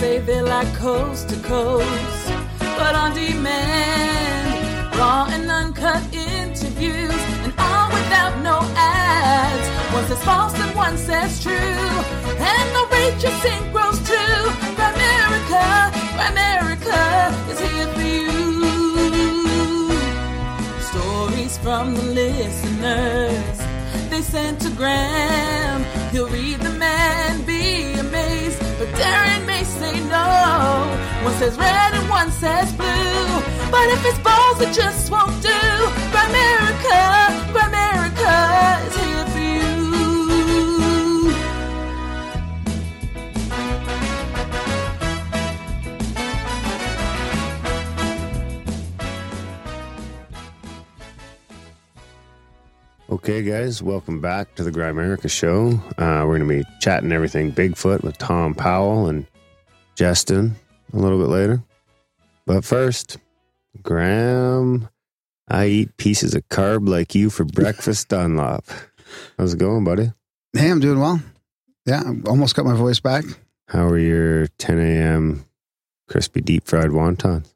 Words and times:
say 0.00 0.18
they 0.18 0.40
like 0.40 0.72
coast 0.76 1.28
to 1.28 1.36
coast, 1.40 2.32
but 2.78 2.94
on 2.94 3.14
demand, 3.14 4.96
raw 4.96 5.28
and 5.30 5.50
uncut 5.50 6.02
interviews, 6.14 7.20
and 7.44 7.52
all 7.58 7.88
without 7.90 8.34
no 8.42 8.56
ads. 8.76 9.66
One 9.92 10.06
says 10.06 10.24
false 10.24 10.58
and 10.58 10.74
one 10.74 10.96
says 10.96 11.42
true, 11.42 11.90
and 12.52 12.66
the 12.76 12.84
rate 12.94 13.18
you 13.24 13.32
sing 13.44 13.62
grows 13.72 13.98
too. 14.12 14.36
Grimerica, 14.78 15.68
America 16.30 17.02
is 17.50 17.60
here 17.66 17.88
for 17.94 18.06
you. 18.16 18.30
Stories 20.90 21.58
from 21.58 21.94
the 21.94 22.06
listeners 22.20 23.58
they 24.08 24.22
sent 24.22 24.62
to 24.62 24.70
Graham. 24.70 25.84
He'll 26.10 26.28
read 26.28 26.60
the 26.60 26.70
man. 26.70 27.44
But 28.80 28.88
Darren 28.96 29.44
may 29.44 29.62
say 29.62 29.92
no. 30.08 30.24
One 31.22 31.34
says 31.34 31.58
red 31.58 31.92
and 31.92 32.08
one 32.08 32.32
says 32.32 32.72
blue. 32.72 33.42
But 33.70 33.86
if 33.90 34.06
it's 34.06 34.18
balls, 34.20 34.58
it 34.62 34.72
just 34.72 35.10
won't 35.10 35.36
do. 35.42 35.60
Grimerica, 36.12 37.28
Grimerica 37.52 38.86
is 38.86 38.96
here 38.96 39.09
Okay, 53.30 53.42
guys, 53.48 53.80
welcome 53.80 54.20
back 54.20 54.56
to 54.56 54.64
the 54.64 54.72
Grimerica 54.72 55.30
Show. 55.30 55.68
Uh, 55.96 56.26
we're 56.26 56.36
going 56.38 56.48
to 56.48 56.64
be 56.64 56.64
chatting 56.80 57.12
everything 57.12 57.52
Bigfoot 57.52 58.02
with 58.02 58.16
Thom 58.16 58.56
Powell 58.56 59.06
and 59.06 59.24
Justin 59.94 60.56
a 60.92 60.96
little 60.96 61.16
bit 61.16 61.28
later. 61.28 61.62
But 62.44 62.64
first, 62.64 63.18
Graham, 63.82 64.88
I 65.46 65.66
eat 65.66 65.96
pieces 65.96 66.34
of 66.34 66.48
carb 66.48 66.88
like 66.88 67.14
you 67.14 67.30
for 67.30 67.44
breakfast, 67.44 68.08
Dunlop. 68.08 68.64
How's 69.38 69.54
it 69.54 69.60
going, 69.60 69.84
buddy? 69.84 70.12
Hey, 70.52 70.68
I'm 70.68 70.80
doing 70.80 70.98
well. 70.98 71.22
Yeah, 71.86 72.02
I 72.04 72.28
almost 72.28 72.56
got 72.56 72.64
my 72.64 72.74
voice 72.74 72.98
back. 72.98 73.24
How 73.68 73.86
are 73.86 73.96
your 73.96 74.48
10 74.58 74.80
a.m. 74.80 75.44
crispy 76.08 76.40
deep 76.40 76.66
fried 76.66 76.90
wontons? 76.90 77.54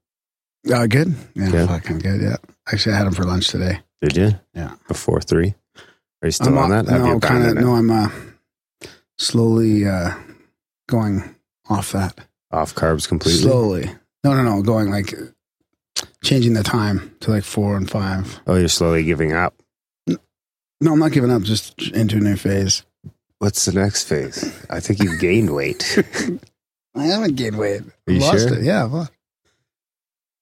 Uh, 0.72 0.86
good. 0.86 1.16
Yeah, 1.34 1.48
Yeah. 1.48 1.66
fucking 1.66 1.98
good. 1.98 2.22
Yeah. 2.22 2.36
Actually, 2.72 2.94
I 2.94 2.98
had 2.98 3.06
them 3.08 3.14
for 3.14 3.24
lunch 3.24 3.48
today. 3.48 3.80
Did 4.00 4.16
you? 4.16 4.30
Yeah. 4.54 4.74
Before 4.86 5.20
three? 5.20 5.56
Are 6.25 6.28
you 6.28 6.30
still 6.33 6.48
I'm 6.48 6.56
on 6.56 6.70
that? 6.70 6.89
Have 6.89 7.03
No, 7.03 7.20
kind 7.20 7.44
of. 7.44 7.55
No, 7.56 7.75
I'm 7.75 7.91
uh, 7.91 8.08
slowly 9.19 9.86
uh, 9.86 10.14
going 10.89 11.34
off 11.69 11.92
that. 11.92 12.19
Off 12.50 12.75
carbs 12.75 13.06
completely? 13.06 13.42
Slowly. 13.42 13.91
No, 14.25 14.33
no, 14.33 14.42
no. 14.42 14.62
Going 14.62 14.91
like 14.91 15.12
changing 16.22 16.55
the 16.55 16.62
time 16.62 17.14
to 17.20 17.30
like 17.30 17.45
four 17.45 17.77
and 17.77 17.91
five. 17.91 18.41
Oh, 18.47 18.55
you're 18.55 18.69
slowly 18.69 19.05
giving 19.05 19.34
up. 19.34 19.52
No, 20.08 20.95
I'm 20.95 20.98
not 20.98 21.12
giving 21.12 21.30
up. 21.30 21.42
Just 21.42 21.78
into 21.92 22.17
a 22.17 22.20
new 22.20 22.36
phase. 22.36 22.84
What's 23.39 23.67
the 23.67 23.72
next 23.78 24.08
phase? 24.08 24.67
I 24.70 24.80
think 24.80 25.02
you've 25.02 25.20
gained 25.20 25.55
weight. 25.55 25.98
I 26.95 27.05
haven't 27.05 27.34
gained 27.34 27.58
weight. 27.58 27.83
Are 28.06 28.12
you 28.12 28.20
Lost 28.20 28.48
sure? 28.48 28.58
it. 28.58 28.64
Yeah. 28.64 28.84
I 28.84 28.86
lost. 28.86 29.12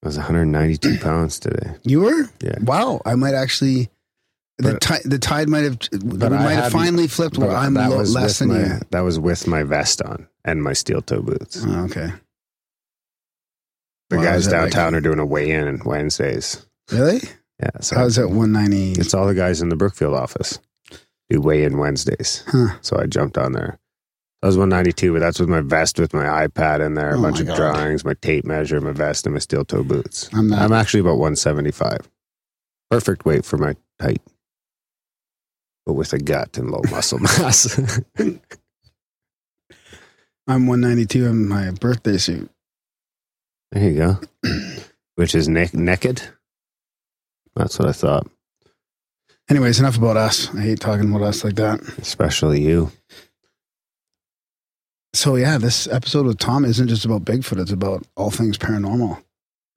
I 0.04 0.06
was 0.06 0.16
192 0.16 0.98
pounds 0.98 1.40
today. 1.40 1.72
you 1.82 2.02
were. 2.02 2.28
Yeah. 2.40 2.58
Wow. 2.60 3.00
I 3.04 3.16
might 3.16 3.34
actually. 3.34 3.88
The 4.62 4.78
tide, 4.78 5.02
the 5.04 5.18
tide 5.18 5.48
might 5.48 5.64
have, 5.64 5.78
we 6.04 6.16
might 6.28 6.52
have 6.54 6.72
finally 6.72 7.08
flipped 7.08 7.36
where 7.38 7.50
I'm 7.50 7.74
that 7.74 7.90
lo- 7.90 8.02
less 8.02 8.38
than 8.38 8.48
my, 8.48 8.58
you. 8.60 8.80
That 8.90 9.00
was 9.00 9.18
with 9.18 9.46
my 9.46 9.62
vest 9.62 10.00
on 10.02 10.28
and 10.44 10.62
my 10.62 10.72
steel 10.72 11.02
toe 11.02 11.22
boots. 11.22 11.62
Oh, 11.66 11.84
okay. 11.84 12.12
The 14.10 14.18
Wow, 14.18 14.22
guys 14.24 14.46
that 14.46 14.52
like- 14.62 14.72
downtown 14.72 14.94
are 14.94 15.00
doing 15.00 15.18
a 15.18 15.26
weigh-in 15.26 15.80
Wednesdays. 15.84 16.66
Really? 16.90 17.20
Yeah, 17.60 17.70
so 17.80 17.96
I 17.96 18.04
was 18.04 18.18
at 18.18 18.28
190. 18.30 19.00
it's 19.00 19.14
all 19.14 19.26
the 19.26 19.34
guys 19.34 19.62
in 19.62 19.68
the 19.68 19.76
Brookfield 19.76 20.14
office 20.14 20.58
do 21.30 21.40
weigh-in 21.40 21.78
Wednesdays. 21.78 22.42
Huh. 22.48 22.76
So 22.82 22.98
I 22.98 23.06
jumped 23.06 23.38
on 23.38 23.52
there. 23.52 23.78
I 24.42 24.46
was 24.46 24.56
192, 24.56 25.12
but 25.12 25.20
that's 25.20 25.38
with 25.38 25.48
my 25.48 25.60
vest, 25.60 26.00
with 26.00 26.12
my 26.12 26.24
iPad 26.46 26.84
in 26.84 26.94
there, 26.94 27.14
a 27.14 27.18
Oh 27.18 27.22
bunch 27.22 27.38
of 27.40 27.46
God. 27.46 27.56
drawings, 27.56 28.04
my 28.04 28.14
tape 28.14 28.44
measure, 28.44 28.80
my 28.80 28.90
vest, 28.92 29.24
and 29.26 29.34
my 29.34 29.38
steel 29.38 29.64
toe 29.64 29.84
boots. 29.84 30.28
I'm 30.34 30.48
not. 30.48 30.60
I'm 30.60 30.72
actually 30.72 31.00
about 31.00 31.18
175. 31.18 32.10
Perfect 32.90 33.24
weight 33.24 33.44
for 33.44 33.56
my 33.56 33.76
height, 34.00 34.20
but 35.86 35.94
with 35.94 36.12
a 36.12 36.18
gut 36.18 36.58
and 36.58 36.70
low 36.70 36.82
muscle 36.90 37.18
mass. 37.18 37.78
I'm 40.46 40.66
192 40.66 41.26
in 41.26 41.48
my 41.48 41.70
birthday 41.70 42.16
suit. 42.18 42.50
there 43.70 43.90
you 43.90 43.96
go. 43.96 44.20
Which 45.14 45.34
is 45.34 45.48
ne- 45.48 45.70
naked. 45.72 46.22
That's 47.54 47.78
what 47.78 47.88
I 47.88 47.92
thought. 47.92 48.26
Anyways, 49.48 49.78
enough 49.78 49.98
about 49.98 50.16
us. 50.16 50.52
I 50.54 50.60
hate 50.62 50.80
talking 50.80 51.08
about 51.10 51.26
us 51.26 51.44
like 51.44 51.56
that. 51.56 51.80
Especially 51.98 52.60
you. 52.60 52.90
So 55.14 55.36
yeah, 55.36 55.58
this 55.58 55.86
episode 55.88 56.26
with 56.26 56.38
Thom 56.38 56.64
isn't 56.64 56.88
just 56.88 57.04
about 57.04 57.24
Bigfoot. 57.24 57.60
It's 57.60 57.70
about 57.70 58.06
all 58.16 58.30
things 58.30 58.56
paranormal. 58.56 59.22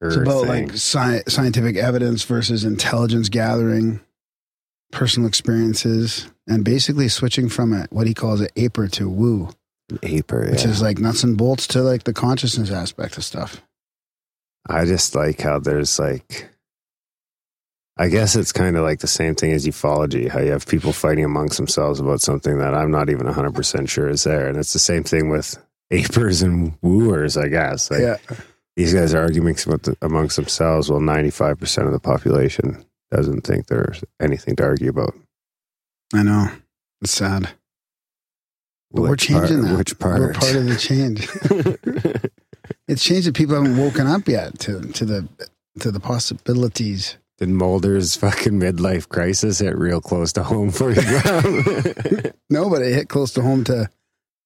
It's 0.00 0.16
about 0.16 0.46
thing. 0.46 0.68
like 0.68 0.72
sci- 0.72 1.22
scientific 1.28 1.76
evidence 1.76 2.22
versus 2.24 2.64
intelligence 2.64 3.28
gathering, 3.28 4.00
personal 4.92 5.28
experiences, 5.28 6.30
and 6.46 6.64
basically 6.64 7.08
switching 7.08 7.48
from 7.48 7.72
a, 7.72 7.86
what 7.90 8.06
he 8.06 8.14
calls 8.14 8.40
an 8.40 8.48
aper 8.56 8.88
to 8.88 9.08
woo, 9.08 9.50
Aper, 10.02 10.50
which 10.50 10.64
is 10.64 10.82
like 10.82 10.98
nuts 10.98 11.22
and 11.22 11.36
bolts 11.36 11.66
to 11.68 11.82
like 11.82 12.04
the 12.04 12.12
consciousness 12.12 12.70
aspect 12.70 13.16
of 13.16 13.24
stuff. 13.24 13.62
I 14.68 14.84
just 14.84 15.14
like 15.14 15.40
how 15.40 15.60
there's 15.60 15.98
like, 15.98 16.48
I 17.96 18.08
guess 18.08 18.34
it's 18.34 18.52
kind 18.52 18.76
of 18.76 18.82
like 18.82 18.98
the 18.98 19.06
same 19.06 19.34
thing 19.34 19.52
as 19.52 19.66
ufology, 19.66 20.28
how 20.28 20.40
you 20.40 20.50
have 20.50 20.66
people 20.66 20.92
fighting 20.92 21.24
amongst 21.24 21.56
themselves 21.56 22.00
about 22.00 22.20
something 22.20 22.58
that 22.58 22.74
I'm 22.74 22.90
not 22.90 23.10
even 23.10 23.26
100% 23.26 23.88
sure 23.88 24.08
is 24.08 24.24
there. 24.24 24.48
And 24.48 24.58
it's 24.58 24.72
the 24.72 24.78
same 24.78 25.04
thing 25.04 25.28
with 25.28 25.56
apers 25.92 26.42
and 26.42 26.76
wooers, 26.82 27.36
I 27.36 27.48
guess. 27.48 27.90
Like, 27.90 28.00
yeah, 28.00 28.16
These 28.76 28.92
guys 28.92 29.14
are 29.14 29.22
arguing 29.22 29.56
about 29.66 29.88
amongst 30.02 30.36
themselves. 30.36 30.90
Well, 30.90 31.00
95% 31.00 31.86
of 31.86 31.92
the 31.92 32.00
population 32.00 32.84
doesn't 33.10 33.42
think 33.42 33.66
there's 33.66 34.02
anything 34.20 34.56
to 34.56 34.64
argue 34.64 34.90
about. 34.90 35.14
I 36.14 36.22
know. 36.22 36.50
It's 37.02 37.12
sad. 37.12 37.50
But 38.90 39.02
we're 39.02 39.16
changing 39.16 39.58
part- 39.62 39.70
that. 39.70 39.78
Which 39.78 39.98
part? 39.98 40.20
We're 40.20 40.32
part 40.32 40.54
of 40.56 40.66
the 40.66 40.76
change. 40.76 41.28
It's 42.88 43.02
changed 43.02 43.26
that 43.26 43.34
people 43.34 43.54
haven't 43.56 43.76
woken 43.76 44.06
up 44.06 44.28
yet 44.28 44.58
to 44.60 44.80
to 44.80 45.04
the 45.04 45.28
to 45.80 45.90
the 45.90 45.98
possibilities. 46.00 47.16
Did 47.38 47.48
Mulder's 47.50 48.16
fucking 48.16 48.58
midlife 48.60 49.08
crisis 49.08 49.58
hit 49.58 49.76
real 49.76 50.00
close 50.00 50.32
to 50.34 50.42
home 50.44 50.70
for 50.70 50.90
you, 50.90 51.02
No, 52.50 52.70
but 52.70 52.82
it 52.82 52.94
hit 52.94 53.08
close 53.08 53.32
to 53.34 53.42
home 53.42 53.62
to 53.64 53.88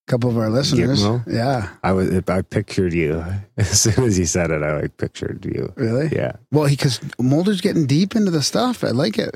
couple 0.06 0.31
of 0.31 0.37
our 0.38 0.50
listeners. 0.50 1.03
Gitmo? 1.03 1.22
Yeah, 1.27 1.69
I 1.84 1.93
was. 1.93 2.11
I 2.28 2.43
pictured 2.43 2.93
you 2.93 3.25
as 3.56 3.81
soon 3.81 4.05
as 4.05 4.19
you 4.19 4.27
said 4.27 4.50
it. 4.50 4.62
I 4.62 4.81
like 4.81 4.97
pictured 4.97 5.44
you. 5.44 5.72
really. 5.77 6.09
Yeah, 6.15 6.33
Well, 6.50 6.69
because 6.69 7.00
Mulder's 7.19 7.61
getting 7.61 7.87
deep 7.87 8.16
into 8.16 8.31
the 8.31 8.43
stuff. 8.43 8.83
I 8.84 8.88
like 8.91 9.19
it. 9.19 9.34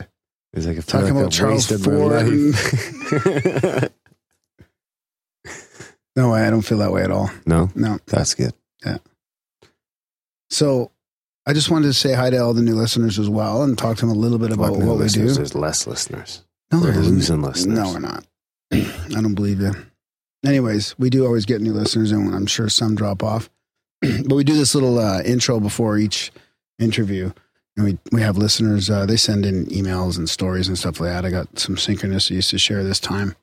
it's 0.52 0.66
like 0.66 0.84
Talking 0.86 1.14
like 1.14 1.22
about 1.22 1.32
Charles 1.32 1.66
Fort. 1.66 3.92
No, 6.16 6.32
I 6.32 6.48
don't 6.48 6.62
feel 6.62 6.78
that 6.78 6.92
way 6.92 7.02
at 7.02 7.10
all. 7.10 7.28
no, 7.44 7.70
No. 7.74 7.98
that's 8.06 8.34
good. 8.34 8.52
Yeah. 8.86 8.98
So 10.48 10.92
I 11.44 11.52
just 11.52 11.70
wanted 11.70 11.88
to 11.88 11.92
say 11.92 12.14
hi 12.14 12.30
to 12.30 12.38
all 12.38 12.54
the 12.54 12.62
new 12.62 12.76
listeners 12.76 13.18
as 13.18 13.28
well 13.28 13.64
and 13.64 13.76
talk 13.76 13.96
to 13.96 14.06
them 14.06 14.16
a 14.16 14.18
little 14.18 14.38
bit 14.38 14.52
about 14.52 14.78
new 14.78 14.86
what, 14.86 14.98
we 14.98 15.08
do. 15.08 15.28
There's 15.28 15.56
less 15.56 15.88
listeners. 15.88 16.44
No, 16.72 16.80
We're 16.80 16.92
losing 16.92 17.42
listeners. 17.42 17.76
No, 17.76 17.92
we're 17.92 17.98
not. 17.98 18.24
I 18.72 19.20
don't 19.20 19.34
believe 19.34 19.60
you. 19.60 19.72
Anyways, 20.44 20.94
we 20.98 21.10
do 21.10 21.24
always 21.24 21.46
get 21.46 21.60
new 21.60 21.72
listeners, 21.72 22.12
and 22.12 22.34
I'm 22.34 22.46
sure 22.46 22.68
some 22.68 22.94
drop 22.94 23.22
off. 23.22 23.48
but 24.00 24.34
we 24.34 24.44
do 24.44 24.54
this 24.54 24.74
little 24.74 24.98
uh, 24.98 25.22
intro 25.22 25.60
before 25.60 25.96
each 25.98 26.30
interview, 26.78 27.32
and 27.76 27.86
we 27.86 27.98
we 28.12 28.20
have 28.20 28.36
listeners. 28.36 28.90
Uh, 28.90 29.06
they 29.06 29.16
send 29.16 29.46
in 29.46 29.66
emails 29.66 30.18
and 30.18 30.28
stories 30.28 30.68
and 30.68 30.76
stuff 30.78 31.00
like 31.00 31.10
that. 31.10 31.24
I 31.24 31.30
got 31.30 31.58
some 31.58 31.76
synchronicities 31.76 32.50
to 32.50 32.58
share 32.58 32.84
this 32.84 33.00
time, 33.00 33.34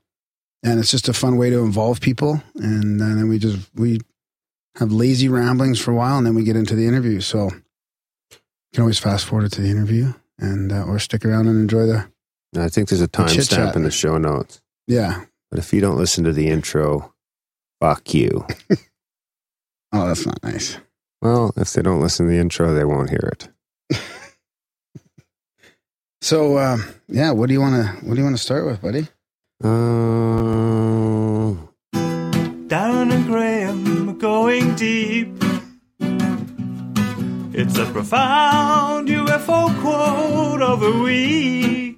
and 0.63 0.79
it's 0.79 0.91
just 0.91 1.09
a 1.09 1.13
fun 1.13 1.37
way 1.37 1.49
to 1.49 1.59
involve 1.59 2.01
people. 2.01 2.43
And 2.55 2.99
then 2.99 3.27
we 3.27 3.39
just 3.39 3.69
we 3.75 3.99
have 4.77 4.91
lazy 4.91 5.27
ramblings 5.27 5.79
for 5.79 5.91
a 5.91 5.95
while, 5.95 6.17
and 6.17 6.27
then 6.27 6.35
we 6.35 6.43
get 6.43 6.55
into 6.55 6.75
the 6.75 6.87
interview. 6.87 7.19
So 7.19 7.45
you 8.29 8.37
can 8.73 8.81
always 8.81 8.99
fast 8.99 9.25
forward 9.25 9.45
it 9.45 9.51
to 9.53 9.61
the 9.61 9.69
interview, 9.71 10.13
and 10.37 10.71
uh, 10.71 10.83
or 10.83 10.99
stick 10.99 11.25
around 11.25 11.47
and 11.47 11.59
enjoy 11.59 11.87
the 11.87 12.07
I 12.57 12.69
think 12.69 12.89
there's 12.89 13.01
a 13.01 13.07
timestamp 13.07 13.75
in 13.75 13.83
the 13.83 13.91
show 13.91 14.17
notes. 14.17 14.61
yeah. 14.87 15.25
But 15.51 15.59
if 15.59 15.71
you 15.73 15.81
don't 15.81 15.97
listen 15.97 16.23
to 16.23 16.33
the 16.33 16.47
intro, 16.47 17.13
fuck 17.79 18.13
you. 18.13 18.47
Oh, 19.93 20.07
that's 20.07 20.25
not 20.25 20.41
nice. 20.41 20.77
Well, 21.21 21.51
if 21.57 21.73
they 21.73 21.81
don't 21.81 21.99
listen 21.99 22.25
to 22.25 22.31
the 22.31 22.39
intro, 22.39 22.73
they 22.73 22.85
won't 22.85 23.09
hear 23.09 23.29
it. 23.33 23.49
So 26.21 26.57
uh, 26.57 26.77
yeah, 27.07 27.31
what 27.31 27.47
do 27.47 27.53
you 27.53 27.59
want 27.59 27.75
to 27.83 28.05
what 28.05 28.13
do 28.13 28.19
you 28.19 28.23
want 28.23 28.37
to 28.37 28.41
start 28.41 28.65
with, 28.65 28.79
buddy? 28.79 29.07
Uh, 29.63 31.57
Darren 32.69 33.11
and 33.11 33.25
Graham 33.25 34.17
going 34.17 34.19
going 34.19 34.75
deep. 34.75 35.33
It's 37.53 37.77
a 37.77 37.85
profound 37.85 39.07
UFO 39.09 39.81
quote 39.81 40.61
of 40.61 40.79
the 40.79 40.91
week. 41.03 41.90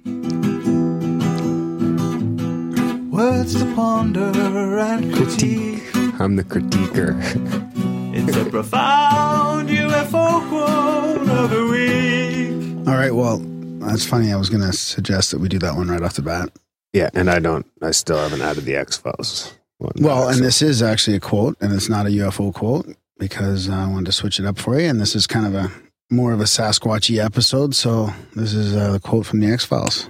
Words 3.14 3.54
to 3.60 3.74
ponder 3.76 4.32
and 4.80 5.14
critique. 5.14 5.84
I'm 6.18 6.34
the 6.34 6.42
critiquer. 6.42 7.14
It's 8.16 8.36
a 8.36 8.44
profound 8.50 9.68
UFO 9.68 10.48
quote 10.48 11.28
of 11.28 11.50
the 11.50 11.66
week. 11.66 12.88
All 12.88 12.94
right. 12.94 13.14
Well, 13.14 13.38
that's 13.78 14.04
funny. 14.04 14.32
I 14.32 14.36
was 14.36 14.48
going 14.50 14.62
to 14.62 14.72
suggest 14.72 15.30
that 15.30 15.38
we 15.38 15.48
do 15.48 15.60
that 15.60 15.76
one 15.76 15.88
right 15.88 16.02
off 16.02 16.14
the 16.14 16.22
bat. 16.22 16.48
yeah, 16.92 17.10
and 17.14 17.30
I 17.30 17.38
don't. 17.38 17.66
I 17.82 17.92
still 17.92 18.16
haven't 18.18 18.40
added 18.42 18.64
the 18.64 18.74
X 18.74 18.96
Files. 18.96 19.54
Well, 19.78 20.28
and 20.28 20.40
this 20.40 20.60
is 20.60 20.82
actually 20.82 21.16
a 21.16 21.20
quote, 21.20 21.56
and 21.60 21.72
it's 21.72 21.88
not 21.88 22.06
a 22.06 22.10
UFO 22.10 22.52
quote 22.52 22.86
because 23.18 23.68
I 23.68 23.86
wanted 23.86 24.06
to 24.06 24.12
switch 24.12 24.40
it 24.40 24.46
up 24.46 24.58
for 24.58 24.78
you. 24.78 24.88
And 24.88 25.00
this 25.00 25.14
is 25.14 25.28
kind 25.28 25.46
of 25.46 25.54
a 25.54 25.70
more 26.10 26.32
of 26.32 26.40
a 26.40 26.44
Sasquatchy 26.44 27.24
episode. 27.24 27.76
So 27.76 28.10
this 28.34 28.54
is 28.54 28.74
a 28.74 28.98
quote 29.00 29.26
from 29.26 29.38
the 29.40 29.52
X 29.52 29.64
Files. 29.64 30.08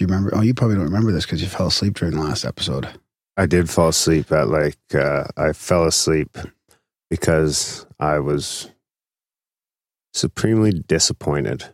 Do 0.00 0.04
you 0.04 0.08
remember? 0.08 0.34
Oh, 0.34 0.40
you 0.40 0.54
probably 0.54 0.76
don't 0.76 0.86
remember 0.86 1.12
this 1.12 1.26
because 1.26 1.42
you 1.42 1.48
fell 1.48 1.66
asleep 1.66 1.92
during 1.92 2.14
the 2.14 2.22
last 2.22 2.46
episode. 2.46 2.88
I 3.36 3.44
did 3.44 3.68
fall 3.68 3.88
asleep 3.88 4.32
at 4.32 4.48
like 4.48 4.78
uh, 4.94 5.24
I 5.36 5.52
fell 5.52 5.84
asleep 5.84 6.38
because 7.10 7.84
I 7.98 8.18
was 8.18 8.70
supremely 10.14 10.70
disappointed. 10.72 11.66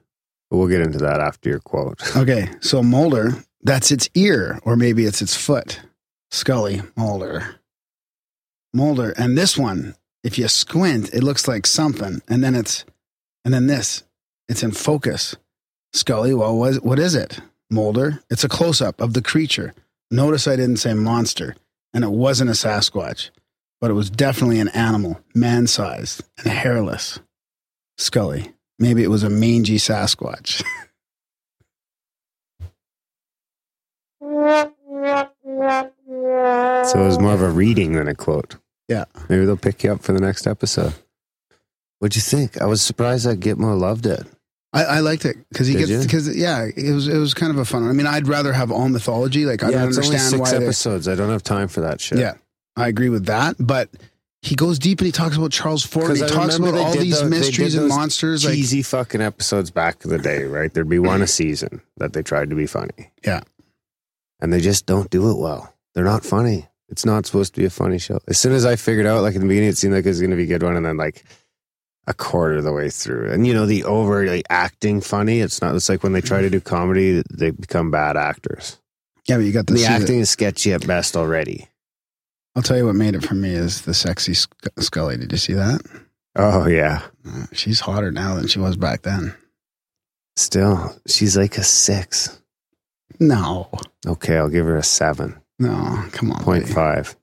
But 0.51 0.57
we'll 0.57 0.67
get 0.67 0.81
into 0.81 0.99
that 0.99 1.21
after 1.21 1.49
your 1.49 1.61
quote. 1.61 2.03
Okay, 2.17 2.49
so 2.61 2.83
Mulder, 2.83 3.31
that's 3.63 3.93
its 3.93 4.09
ear, 4.15 4.59
or 4.65 4.75
maybe 4.75 5.05
it's 5.05 5.23
its 5.23 5.37
foot. 5.37 5.81
Scully, 6.33 6.83
Mulder. 6.97 7.61
Mulder. 8.75 9.15
And 9.17 9.39
this 9.39 9.57
one, 9.57 9.95
if 10.25 10.37
you 10.37 10.49
squint, 10.49 11.15
it 11.15 11.23
looks 11.23 11.47
like 11.47 11.65
something. 11.65 12.23
And 12.27 12.43
then 12.43 12.57
it's, 12.57 12.85
and 13.45 13.55
then 13.55 13.69
this, 13.69 14.03
it's 14.49 14.65
in 14.65 14.73
focus. 14.73 15.37
Scully, 15.93 16.35
well, 16.35 16.59
what, 16.59 16.85
what 16.85 16.99
is 16.99 17.15
it? 17.15 17.41
Mulder, 17.71 18.23
it's 18.31 18.45
a 18.45 18.49
close 18.49 18.81
up 18.81 19.01
of 19.01 19.13
the 19.13 19.23
creature. 19.23 19.75
Notice 20.11 20.47
I 20.47 20.57
didn't 20.57 20.77
say 20.77 20.95
monster, 20.95 21.57
and 21.93 22.05
it 22.05 22.11
wasn't 22.11 22.51
a 22.51 22.55
Sasquatch, 22.55 23.31
but 23.81 23.91
it 23.91 23.95
was 23.95 24.11
definitely 24.11 24.61
an 24.61 24.69
animal, 24.69 25.21
man 25.35 25.67
sized 25.67 26.23
and 26.39 26.47
hairless. 26.47 27.19
Scully, 27.99 28.53
maybe 28.79 29.03
it 29.03 29.11
was 29.11 29.23
a 29.23 29.31
mangy 29.31 29.77
Sasquatch. 29.77 30.63
So 36.87 37.03
it 37.03 37.07
was 37.07 37.19
more 37.19 37.35
of 37.35 37.43
a 37.43 37.49
reading 37.49 37.93
than 37.93 38.09
a 38.09 38.15
quote. 38.15 38.57
Yeah. 38.89 39.05
Maybe 39.29 39.45
they'll 39.45 39.57
pick 39.57 39.83
you 39.85 39.93
up 39.93 40.03
for 40.03 40.13
the 40.13 40.21
next 40.21 40.47
episode. 40.47 40.95
What'd 41.99 42.17
you 42.17 42.23
think? 42.23 42.61
I 42.61 42.67
was 42.67 42.83
surprised 42.83 43.27
that 43.27 43.41
Gitmo 43.41 43.79
loved 43.79 44.07
it. 44.07 44.27
I, 44.73 44.85
I 44.85 45.01
liked 45.01 45.25
it 45.25 45.37
because 45.51 45.67
he 45.67 45.75
Did 45.75 45.79
gets 45.89 45.91
you? 45.91 46.01
because 46.03 46.37
yeah, 46.37 46.65
it 46.77 46.93
was 46.93 47.09
it 47.09 47.17
was 47.19 47.33
kind 47.35 47.51
of 47.51 47.59
a 47.59 47.65
fun. 47.65 47.83
one. 47.83 47.91
I 47.91 47.95
mean, 47.95 48.07
I'd 48.07 48.29
rather 48.29 48.53
have 48.53 48.71
all 48.71 48.89
mythology. 48.89 49.47
Like 49.47 49.63
I 49.63 49.71
yeah, 49.71 49.79
don't 49.81 49.89
it's 49.89 49.97
only 49.99 50.09
understand 50.09 50.31
six 50.31 50.41
why. 50.53 50.59
they- 50.59 50.65
episodes. 50.65 51.09
I 51.09 51.15
don't 51.15 51.31
have 51.31 51.43
time 51.43 51.69
for 51.69 51.81
that 51.83 52.01
shit. 52.01 52.19
Yeah, 52.19 52.35
I 52.77 52.89
agree 52.89 53.09
with 53.09 53.27
that. 53.27 53.57
But 53.59 53.89
he 54.43 54.55
goes 54.55 54.79
deep 54.79 55.01
and 55.01 55.07
he 55.07 55.13
talks 55.13 55.37
about 55.37 55.51
Charles 55.51 55.85
Fort. 55.85 56.09
and 56.11 56.17
He 56.19 56.25
I 56.25 56.27
talks 56.29 56.59
remember 56.59 56.69
about 56.69 56.79
they 56.79 56.85
all 56.85 56.93
did 56.93 57.03
these 57.03 57.21
tho- 57.21 57.29
they 57.29 57.39
mysteries 57.39 57.75
and 57.75 57.85
those 57.85 57.97
monsters. 57.97 58.45
Like 58.45 58.55
cheesy 58.55 58.83
fucking 58.83 59.21
episodes 59.23 59.71
back 59.71 60.05
in 60.05 60.11
the 60.11 60.19
day, 60.19 60.45
right? 60.45 60.73
There'd 60.73 60.89
be 60.89 60.99
one 60.99 61.23
a 61.23 61.27
season 61.41 61.81
that 61.97 62.13
they 62.13 62.23
tried 62.23 62.51
to 62.51 62.57
be 62.57 62.67
funny. 62.67 63.11
Yeah. 63.25 63.41
And 64.41 64.53
they 64.53 64.61
just 64.61 64.85
don't 64.85 65.09
do 65.11 65.31
it 65.31 65.39
well. 65.39 65.73
They're 65.95 66.05
not 66.05 66.23
funny. 66.25 66.69
It's 66.91 67.07
not 67.07 67.25
supposed 67.27 67.55
to 67.55 67.61
be 67.61 67.67
a 67.67 67.71
funny 67.71 67.99
show. 67.99 68.19
As 68.29 68.39
soon 68.39 68.53
as 68.53 68.67
I 68.67 68.77
figured 68.77 69.07
out, 69.07 69.23
like 69.23 69.35
in 69.35 69.41
the 69.41 69.49
beginning, 69.49 69.71
it 69.71 69.79
seemed 69.79 69.95
like 69.95 70.05
it 70.05 70.09
was 70.09 70.21
going 70.21 70.31
to 70.31 70.37
be 70.37 70.43
a 70.45 70.47
good 70.47 70.63
one, 70.63 70.77
and 70.77 70.85
then 70.87 70.97
like 70.99 71.25
a 72.07 72.15
quarter 72.15 72.57
of 72.59 72.65
the 72.65 72.73
way 72.73 72.89
through, 72.91 73.31
and 73.33 73.47
you 73.47 73.53
know 73.55 73.67
the 73.67 73.85
overly 73.85 74.43
acting 74.51 75.01
funny. 75.01 75.41
It's 75.41 75.61
not. 75.61 75.75
It's 75.75 75.89
like 75.89 76.03
when 76.03 76.13
they 76.13 76.21
try 76.21 76.41
to 76.41 76.51
do 76.51 76.61
comedy, 76.61 77.23
they 77.31 77.51
become 77.51 77.91
bad 77.91 78.17
actors. 78.17 78.79
yeah, 79.29 79.37
but 79.37 79.45
you 79.45 79.53
got 79.53 79.67
The 79.67 79.85
acting 79.87 80.19
it. 80.19 80.23
is 80.23 80.31
sketchy 80.31 80.73
at 80.73 80.87
best 80.87 81.17
already. 81.17 81.69
I'll 82.55 82.63
tell 82.63 82.77
you 82.77 82.87
what 82.87 82.95
made 82.95 83.15
it 83.15 83.25
for 83.25 83.35
me 83.35 83.51
is 83.51 83.83
the 83.83 83.93
sexy 83.95 84.35
Sc- 84.35 84.55
Scully. 84.79 85.17
Did 85.19 85.33
you 85.33 85.39
see 85.39 85.53
that? 85.55 85.81
Oh 86.37 86.67
yeah. 86.67 87.03
Uh, 87.27 87.47
She's 87.53 87.81
hotter 87.81 88.11
now 88.13 88.35
than 88.37 88.47
she 88.47 88.59
was 88.59 88.77
back 88.77 89.03
then. 89.03 89.35
Still, 90.37 90.95
she's 91.07 91.37
like 91.37 91.57
a 91.59 91.63
six. 91.65 92.41
No, 93.19 93.71
Okay, 94.07 94.37
I'll 94.37 94.49
give 94.51 94.67
her 94.67 94.77
a 94.77 94.83
seven. 94.83 95.41
no, 95.59 96.05
come 96.13 96.31
on, 96.31 96.43
Point 96.45 96.65
buddy. 96.65 96.75
five. 96.75 97.17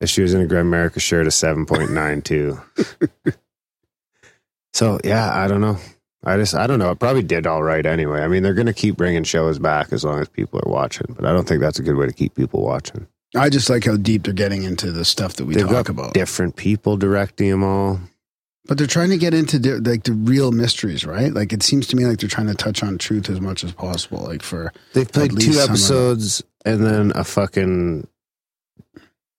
If 0.00 0.08
she 0.08 0.22
was 0.22 0.32
in 0.32 0.40
a 0.40 0.46
Grimerica 0.46 1.00
shirt, 1.00 1.26
a 1.26 1.30
seven 1.30 1.66
point 1.66 1.90
nine 1.90 2.22
two. 2.22 2.60
so 4.72 4.98
yeah, 5.04 5.34
I 5.34 5.48
don't 5.48 5.60
know. 5.60 5.78
I 6.24 6.36
just 6.36 6.54
I 6.54 6.66
don't 6.66 6.78
know. 6.78 6.90
It 6.90 6.98
probably 6.98 7.22
did 7.22 7.46
all 7.46 7.62
right 7.62 7.84
anyway. 7.84 8.20
I 8.20 8.28
mean, 8.28 8.42
they're 8.42 8.54
going 8.54 8.66
to 8.66 8.72
keep 8.74 8.96
bringing 8.96 9.24
shows 9.24 9.58
back 9.58 9.92
as 9.92 10.04
long 10.04 10.20
as 10.20 10.28
people 10.28 10.60
are 10.64 10.70
watching, 10.70 11.14
but 11.16 11.24
I 11.24 11.32
don't 11.32 11.48
think 11.48 11.60
that's 11.60 11.78
a 11.78 11.82
good 11.82 11.96
way 11.96 12.06
to 12.06 12.12
keep 12.12 12.34
people 12.34 12.62
watching. 12.62 13.06
I 13.36 13.48
just 13.48 13.70
like 13.70 13.84
how 13.84 13.96
deep 13.96 14.24
they're 14.24 14.34
getting 14.34 14.64
into 14.64 14.90
the 14.90 15.04
stuff 15.04 15.34
that 15.34 15.44
we 15.44 15.54
They've 15.54 15.68
talk 15.68 15.88
about. 15.88 16.14
different 16.14 16.56
people 16.56 16.96
directing 16.96 17.48
them 17.50 17.62
all. 17.62 18.00
But 18.66 18.76
they're 18.76 18.86
trying 18.86 19.10
to 19.10 19.18
get 19.18 19.34
into 19.34 19.58
di- 19.58 19.90
like 19.90 20.02
the 20.02 20.12
real 20.12 20.52
mysteries, 20.52 21.06
right? 21.06 21.32
Like 21.32 21.52
it 21.52 21.62
seems 21.62 21.86
to 21.88 21.96
me 21.96 22.06
like 22.06 22.18
they're 22.18 22.28
trying 22.28 22.48
to 22.48 22.54
touch 22.54 22.82
on 22.82 22.98
truth 22.98 23.30
as 23.30 23.40
much 23.40 23.64
as 23.64 23.72
possible. 23.72 24.18
Like 24.18 24.42
for 24.42 24.72
They've 24.92 25.10
played 25.10 25.38
two 25.38 25.58
episodes 25.58 26.42
and 26.64 26.84
then 26.84 27.12
a 27.14 27.24
fucking 27.24 28.06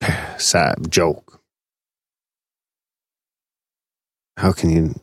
sad 0.38 0.92
joke. 0.92 1.42
How 4.38 4.52
can 4.52 4.70
you 4.70 4.96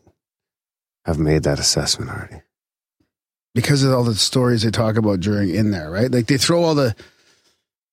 have 1.05 1.19
made 1.19 1.45
that 1.45 1.59
assessment 1.59 2.11
already? 2.11 2.43
because 3.59 3.83
of 3.83 3.93
all 3.93 4.05
the 4.05 4.15
stories 4.15 4.63
they 4.63 4.71
talk 4.71 4.97
about 4.97 5.19
during 5.19 5.53
in 5.53 5.73
there, 5.73 5.91
right? 5.91 6.13
Like 6.13 6.29
they 6.29 6.37
throw 6.37 6.63
all 6.63 6.77
the 6.77 6.95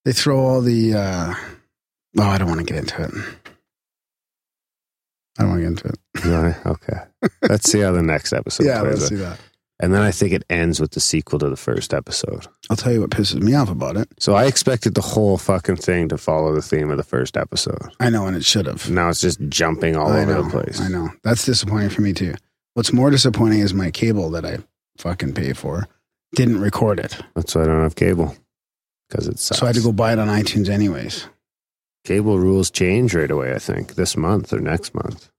they 0.04 0.12
throw 0.12 0.38
all 0.38 0.60
the 0.60 0.94
uh 0.94 1.34
oh, 2.18 2.22
I 2.22 2.38
don't 2.38 2.46
want 2.46 2.60
to 2.60 2.72
get 2.72 2.78
into 2.78 3.02
it. 3.02 3.10
I 5.36 5.42
don't 5.42 5.50
want 5.50 5.60
to 5.60 5.62
get 5.62 5.68
into 5.68 5.88
it. 5.88 6.66
Okay. 6.66 6.98
Let's 7.42 7.68
see 7.68 7.80
how 7.80 7.90
the 7.90 8.02
next 8.02 8.32
episode 8.32 8.64
yeah, 8.66 8.80
plays 8.80 8.92
let's 8.92 9.02
out. 9.04 9.08
see 9.08 9.16
that. 9.16 9.40
And 9.78 9.92
then 9.92 10.00
I 10.00 10.10
think 10.10 10.32
it 10.32 10.44
ends 10.48 10.80
with 10.80 10.92
the 10.92 11.00
sequel 11.00 11.38
to 11.38 11.50
the 11.50 11.56
first 11.56 11.92
episode. 11.92 12.46
I'll 12.70 12.76
tell 12.76 12.92
you 12.92 13.02
what 13.02 13.10
pisses 13.10 13.42
me 13.42 13.54
off 13.54 13.68
about 13.68 13.96
it. 13.98 14.08
So 14.18 14.34
I 14.34 14.46
expected 14.46 14.94
the 14.94 15.02
whole 15.02 15.36
fucking 15.36 15.76
thing 15.76 16.08
to 16.08 16.16
follow 16.16 16.54
the 16.54 16.62
theme 16.62 16.90
of 16.90 16.96
the 16.96 17.02
first 17.02 17.36
episode. 17.36 17.92
I 18.00 18.08
know, 18.08 18.26
and 18.26 18.36
it 18.36 18.44
should 18.44 18.66
have. 18.66 18.90
Now 18.90 19.10
it's 19.10 19.20
just 19.20 19.38
jumping 19.48 19.94
all 19.94 20.12
I 20.12 20.22
over 20.22 20.32
know, 20.32 20.42
the 20.44 20.50
place. 20.50 20.80
I 20.80 20.88
know. 20.88 21.10
That's 21.22 21.44
disappointing 21.44 21.90
for 21.90 22.00
me 22.00 22.14
too. 22.14 22.34
What's 22.72 22.92
more 22.92 23.10
disappointing 23.10 23.60
is 23.60 23.74
my 23.74 23.90
cable 23.90 24.30
that 24.30 24.46
I 24.46 24.58
fucking 24.98 25.34
pay 25.34 25.52
for 25.52 25.88
didn't 26.34 26.60
record 26.60 27.00
it. 27.00 27.18
That's 27.34 27.54
why 27.54 27.62
I 27.62 27.66
don't 27.66 27.82
have 27.82 27.96
cable. 27.96 28.34
Because 29.08 29.28
it 29.28 29.38
sucks. 29.38 29.60
So 29.60 29.66
I 29.66 29.68
had 29.68 29.76
to 29.76 29.82
go 29.82 29.92
buy 29.92 30.12
it 30.12 30.18
on 30.18 30.28
iTunes 30.28 30.68
anyways. 30.68 31.26
Cable 32.04 32.38
rules 32.38 32.70
change 32.70 33.14
right 33.14 33.30
away, 33.30 33.54
I 33.54 33.58
think, 33.58 33.94
this 33.94 34.16
month 34.16 34.52
or 34.52 34.60
next 34.60 34.94
month. 34.94 35.30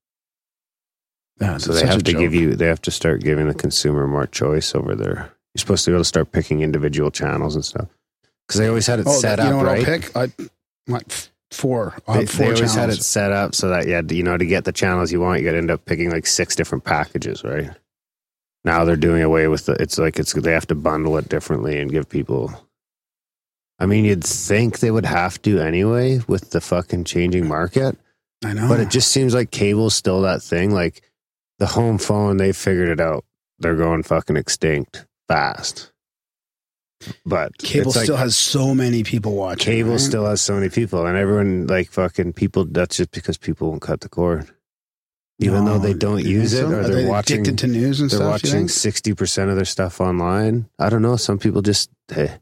Yeah, 1.40 1.58
So 1.58 1.74
they 1.74 1.86
have 1.86 2.04
to 2.04 2.14
give 2.14 2.34
you 2.34 2.56
they 2.56 2.66
have 2.68 2.82
to 2.84 2.92
start 2.92 3.22
giving 3.22 3.48
the 3.48 3.54
consumer 3.54 4.08
more 4.08 4.26
choice 4.28 4.74
over 4.74 4.96
there. 4.96 5.32
You're 5.54 5.60
supposed 5.60 5.86
to 5.86 5.92
be 5.92 5.96
able 5.96 6.02
to 6.02 6.06
start 6.06 6.32
picking 6.32 6.62
individual 6.62 7.12
channels 7.12 7.56
and 7.56 7.64
stuff. 7.64 7.88
Because 8.48 8.60
they 8.60 8.68
always 8.68 8.88
had 8.88 9.00
it 9.00 9.08
Oh, 9.08 9.14
set 9.20 9.38
that- 9.38 9.44
you 9.44 9.50
up, 9.50 9.52
know 9.52 9.58
what 9.58 9.66
right? 9.68 9.80
I'll 9.80 10.00
pick? 10.00 10.16
I 10.16 11.00
four. 11.52 11.96
I'll 12.08 12.16
They, 12.16 12.26
four 12.26 12.38
they 12.40 12.46
always 12.46 12.60
channels. 12.60 12.76
had 12.76 12.90
it 12.90 13.04
set 13.04 13.32
up 13.32 13.56
so 13.56 13.70
that 13.70 13.88
you 13.88 13.94
had 13.94 14.10
to, 14.10 14.16
you 14.16 14.24
know, 14.24 14.38
to 14.38 14.46
get 14.46 14.66
the 14.66 14.72
channels 14.72 15.12
you 15.12 15.20
want, 15.22 15.40
you 15.40 15.46
got 15.46 15.52
to 15.54 15.58
end 15.58 15.72
up 15.72 15.86
picking 15.86 16.10
like 16.10 16.26
six 16.26 16.56
different 16.56 16.84
packages, 16.84 17.44
right? 17.44 17.70
Now 18.66 18.84
they're 18.84 18.96
doing 18.96 19.22
away 19.24 19.48
with 19.48 19.66
the. 19.68 19.74
It's 19.74 19.98
like 19.98 20.20
it's 20.20 20.34
they 20.34 20.52
have 20.52 20.68
to 20.68 20.76
bundle 20.76 21.18
it 21.18 21.30
differently 21.30 21.80
and 21.80 21.92
give 21.92 22.10
people. 22.10 22.54
I 23.80 23.86
mean, 23.86 24.06
you'd 24.06 24.24
think 24.24 24.80
they 24.80 24.92
would 24.92 25.06
have 25.06 25.42
to 25.44 25.60
anyway 25.60 26.20
with 26.28 26.50
the 26.50 26.60
fucking 26.62 27.04
changing 27.06 27.48
market, 27.48 27.96
I 28.44 28.54
know. 28.54 28.68
but 28.68 28.80
it 28.80 28.90
just 28.90 29.12
seems 29.12 29.34
like 29.36 29.52
cable's 29.52 29.94
still 29.96 30.22
that 30.24 30.42
thing. 30.42 30.72
Like 30.74 31.02
the 31.60 31.68
home 31.68 31.98
phone, 31.98 32.38
they 32.38 32.52
figured 32.52 32.90
it 32.90 33.00
out. 33.00 33.26
They're 33.60 33.76
going 33.76 34.04
fucking 34.04 34.38
extinct 34.38 35.06
fast. 35.28 35.92
But 37.26 37.58
cable 37.60 37.92
like- 37.92 38.06
still 38.06 38.18
has 38.18 38.36
so 38.36 38.74
many 38.74 39.04
people 39.04 39.36
watching. 39.36 39.72
Cable 39.72 39.92
right? 39.92 40.00
still 40.00 40.26
has 40.26 40.42
so 40.42 40.56
many 40.56 40.70
people, 40.70 41.06
and 41.06 41.16
everyone 41.18 41.68
like 41.68 41.92
fucking 41.92 42.34
people. 42.34 42.66
That's 42.66 42.98
just 42.98 43.12
because 43.12 43.38
people 43.38 43.70
won't 43.70 43.82
cut 43.84 44.02
the 44.02 44.10
cord, 44.10 44.50
even 45.40 45.66
No, 45.66 45.74
though 45.74 45.80
they 45.80 45.94
don't 45.94 46.24
use 46.26 46.54
it 46.54 46.58
so? 46.62 46.68
or 46.72 46.84
they're 46.84 47.04
they 47.04 47.06
watching. 47.08 47.42
addicted 47.42 47.60
to 47.60 47.68
news 47.68 48.02
and 48.02 48.10
stuff. 48.10 48.20
They're 48.20 48.38
stuff. 48.40 48.52
watching 48.52 48.68
sixty 48.68 49.14
percent 49.14 49.52
of 49.52 49.56
their 49.58 49.66
stuff 49.66 50.02
online. 50.02 50.70
I 50.80 50.90
don't 50.90 51.04
know. 51.04 51.18
Some 51.18 51.38
people 51.38 51.62
just 51.62 51.92
hey, 52.12 52.40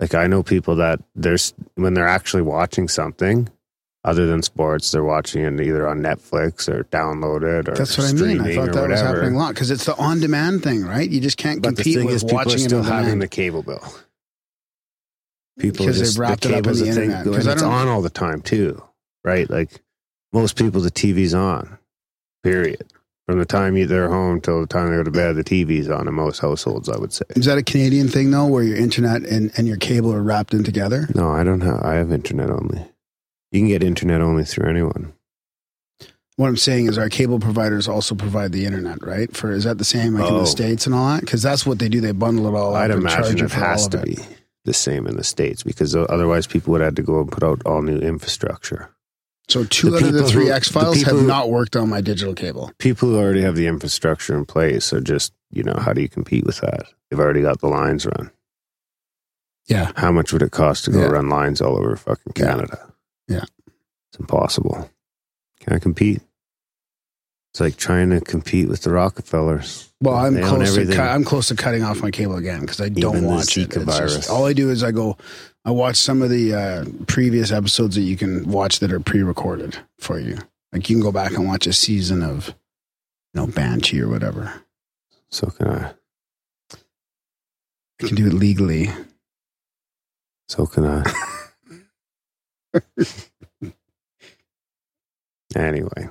like 0.00 0.14
I 0.14 0.26
know 0.26 0.42
people 0.42 0.74
that 0.76 1.00
there's 1.14 1.54
when 1.76 1.94
they're 1.94 2.08
actually 2.08 2.42
watching 2.42 2.88
something 2.88 3.48
other 4.04 4.26
than 4.26 4.42
sports, 4.42 4.90
they're 4.92 5.04
watching 5.04 5.42
it 5.44 5.60
either 5.60 5.88
on 5.88 6.00
Netflix 6.00 6.68
or 6.68 6.84
downloaded 6.84 7.68
or 7.68 7.74
That's 7.74 7.98
what 7.98 8.08
I 8.08 8.12
mean. 8.12 8.40
I 8.40 8.54
thought 8.54 8.72
that 8.72 8.88
was 8.88 9.00
happening 9.00 9.34
a 9.34 9.38
lot 9.38 9.54
because 9.54 9.70
it's 9.70 9.84
the 9.84 9.96
on-demand 9.96 10.62
thing, 10.62 10.84
right? 10.84 11.08
You 11.08 11.20
just 11.20 11.36
can't 11.36 11.60
But 11.60 11.76
the 11.76 11.82
compete 11.82 12.04
with 12.04 12.14
is, 12.14 12.22
people 12.24 12.36
are 12.38 12.44
watching 12.44 12.60
it 12.60 12.64
still 12.64 12.78
on 12.78 12.84
having 12.84 13.18
the 13.18 13.28
cable 13.28 13.62
bill. 13.62 13.80
People 15.58 15.86
Because 15.86 15.96
they've 15.96 16.06
just, 16.06 16.18
wrapped 16.18 16.46
it 16.46 16.52
up 16.54 16.66
in 16.68 16.72
the 16.72 16.78
thing, 16.84 16.88
internet. 17.10 17.24
because 17.24 17.46
it's 17.48 17.62
on 17.62 17.88
all 17.88 18.00
the 18.00 18.10
time 18.10 18.40
too. 18.42 18.80
right? 19.24 19.50
Like 19.50 19.80
most 20.32 20.56
people, 20.56 20.80
the 20.80 20.90
TV's 20.90 21.34
on, 21.34 21.78
period. 22.44 22.84
From 23.26 23.40
the 23.40 23.44
time 23.44 23.74
they're 23.88 24.08
home 24.08 24.40
till 24.40 24.60
the 24.60 24.66
time 24.68 24.90
they 24.90 24.96
go 24.96 25.02
to 25.02 25.10
bed, 25.10 25.34
the 25.34 25.42
TV's 25.44 25.90
on 25.90 26.06
in 26.06 26.14
most 26.14 26.38
households, 26.38 26.88
I 26.88 26.96
would 26.96 27.12
say. 27.12 27.24
Is 27.30 27.44
that 27.46 27.58
a 27.58 27.62
Canadian 27.64 28.06
thing 28.08 28.30
though, 28.30 28.46
where 28.46 28.62
your 28.62 28.76
internet 28.76 29.22
and, 29.22 29.50
and 29.58 29.66
your 29.66 29.76
cable 29.78 30.12
are 30.14 30.22
wrapped 30.22 30.54
in 30.54 30.62
together? 30.62 31.08
No, 31.16 31.28
I 31.30 31.42
don't 31.42 31.60
have, 31.62 31.82
I 31.82 31.94
have 31.94 32.12
internet 32.12 32.50
only. 32.50 32.86
You 33.50 33.60
can 33.60 33.68
get 33.68 33.82
internet 33.82 34.20
only 34.20 34.44
through 34.44 34.68
anyone. 34.68 35.12
What 36.36 36.48
I'm 36.48 36.56
saying 36.56 36.86
is 36.86 36.98
our 36.98 37.08
cable 37.08 37.40
providers 37.40 37.88
also 37.88 38.14
provide 38.14 38.52
the 38.52 38.64
internet, 38.64 39.04
right? 39.04 39.34
For 39.36 39.50
is 39.50 39.64
that 39.64 39.78
the 39.78 39.84
same 39.84 40.14
like 40.14 40.28
in 40.28 40.34
Oh. 40.36 40.40
the 40.40 40.46
states 40.46 40.86
and 40.86 40.94
all 40.94 41.08
that? 41.14 41.20
Because 41.22 41.42
that's 41.42 41.66
what 41.66 41.78
they 41.80 41.88
do. 41.88 42.00
They 42.00 42.12
bundle 42.12 42.46
it 42.46 42.56
all 42.56 42.74
up 42.76 42.82
I'd 42.82 42.90
and 42.92 43.02
charge 43.08 43.14
imagine 43.30 43.38
you 43.38 43.44
it 43.46 43.50
for 43.50 43.58
all 43.64 43.70
has 43.70 43.86
of 43.86 43.90
to 43.92 43.98
be 44.02 44.18
the 44.64 44.72
same 44.74 45.06
in 45.06 45.16
the 45.16 45.24
States 45.24 45.62
because 45.64 45.96
otherwise 45.96 46.46
people 46.46 46.72
would 46.72 46.80
have 46.82 46.94
to 46.96 47.02
go 47.02 47.20
and 47.20 47.32
put 47.32 47.42
out 47.42 47.60
all 47.66 47.82
new 47.82 47.98
infrastructure. 47.98 48.90
So 49.48 49.64
two 49.64 49.90
The 49.90 49.96
out 49.96 50.02
of 50.02 50.12
the 50.12 50.18
people 50.18 50.30
three 50.30 50.46
who- 50.46 50.52
X 50.52 50.68
the 50.68 50.74
files 50.74 50.98
people 50.98 51.12
have 51.14 51.20
who- 51.22 51.26
not 51.26 51.50
worked 51.50 51.74
on 51.74 51.88
my 51.88 52.02
digital 52.02 52.34
cable. 52.34 52.70
People 52.78 53.08
who 53.08 53.16
already 53.16 53.40
have 53.40 53.56
the 53.56 53.66
infrastructure 53.66 54.36
in 54.36 54.44
place 54.44 54.92
are 54.92 55.00
just, 55.00 55.32
you 55.50 55.62
know, 55.64 55.74
how 55.78 55.92
do 55.94 56.02
you 56.02 56.08
compete 56.08 56.44
with 56.44 56.58
that? 56.60 56.82
They've 57.10 57.18
already 57.18 57.40
got 57.42 57.60
the 57.60 57.66
lines 57.68 58.04
run. 58.06 58.30
Yeah. 59.66 59.90
How 59.96 60.12
much 60.12 60.32
would 60.32 60.42
it 60.42 60.50
cost 60.52 60.84
to 60.84 60.90
go 60.92 61.00
Yeah. 61.00 61.06
run 61.06 61.28
lines 61.30 61.60
all 61.60 61.76
over 61.78 61.96
fucking 61.96 62.34
Yeah. 62.36 62.44
Canada? 62.50 62.87
Yeah. 63.28 63.44
It's 64.10 64.18
impossible. 64.18 64.90
Can 65.60 65.74
I 65.74 65.78
compete? 65.78 66.22
It's 67.52 67.60
like 67.60 67.76
trying 67.76 68.10
to 68.10 68.20
compete 68.20 68.68
with 68.68 68.82
the 68.82 68.90
Rockefellers. 68.90 69.90
Well, 70.00 70.14
I'm 70.14 70.34
They 70.34 70.42
close. 70.42 70.74
To 70.74 70.86
cu- 70.86 71.00
I'm 71.00 71.24
close 71.24 71.48
to 71.48 71.56
cutting 71.56 71.82
off 71.82 72.02
my 72.02 72.10
cable 72.10 72.36
again 72.36 72.60
because 72.60 72.80
I 72.80 72.88
don't 72.88 73.16
Even 73.16 73.22
the 73.28 73.34
watch 73.34 73.56
it. 73.58 73.70
Just- 73.70 74.30
all 74.30 74.46
I 74.46 74.52
do 74.52 74.70
is 74.70 74.82
I 74.84 74.90
go. 74.92 75.16
I 75.64 75.70
watch 75.70 75.96
some 75.96 76.22
of 76.22 76.30
the 76.30 76.54
uh, 76.54 76.84
previous 77.06 77.50
episodes 77.52 77.94
that 77.96 78.02
you 78.02 78.16
can 78.16 78.48
watch 78.48 78.78
that 78.80 78.92
are 78.92 79.00
pre-recorded 79.00 79.76
for 79.98 80.18
you. 80.18 80.38
Like 80.72 80.88
you 80.88 80.96
can 80.96 81.02
go 81.02 81.12
back 81.12 81.32
and 81.32 81.46
watch 81.46 81.66
a 81.66 81.72
season 81.72 82.22
of, 82.22 82.48
you 83.34 83.40
know, 83.40 83.46
Banshee 83.46 84.00
or 84.00 84.08
whatever. 84.08 84.62
So 85.30 85.48
can 85.48 85.68
I. 85.68 85.92
I 86.72 88.06
can 88.06 88.14
do 88.16 88.26
it 88.28 88.32
legally. 88.34 88.90
So 90.48 90.66
can 90.66 90.86
I. 90.86 91.02
anyway, 95.56 96.08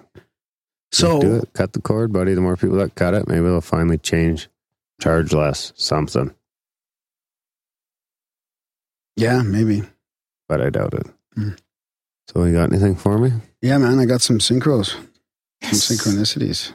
So 0.91 1.19
do 1.19 1.35
it. 1.37 1.53
Cut 1.53 1.73
the 1.73 1.81
cord, 1.81 2.11
buddy. 2.13 2.33
The 2.33 2.41
more 2.41 2.55
people 2.57 2.77
that 2.77 2.95
cut 2.95 3.13
it, 3.13 3.27
maybe 3.27 3.41
they'll 3.45 3.61
finally 3.61 3.97
change, 3.97 4.49
charge 5.01 5.33
less, 5.33 5.73
something. 5.75 6.33
yeah, 9.15 9.41
maybe. 9.41 9.83
But 10.47 10.61
I 10.61 10.69
doubt 10.69 10.93
it. 10.93 11.07
Hmm. 11.35 11.49
So, 12.29 12.43
you 12.43 12.53
got 12.53 12.71
anything 12.71 12.95
for 12.95 13.17
me? 13.17 13.31
Yeah, 13.61 13.77
man, 13.77 13.99
I 13.99 14.05
got 14.05 14.21
some 14.21 14.39
synchros, 14.39 14.95
some 15.63 15.71
synchronicities. 15.97 16.73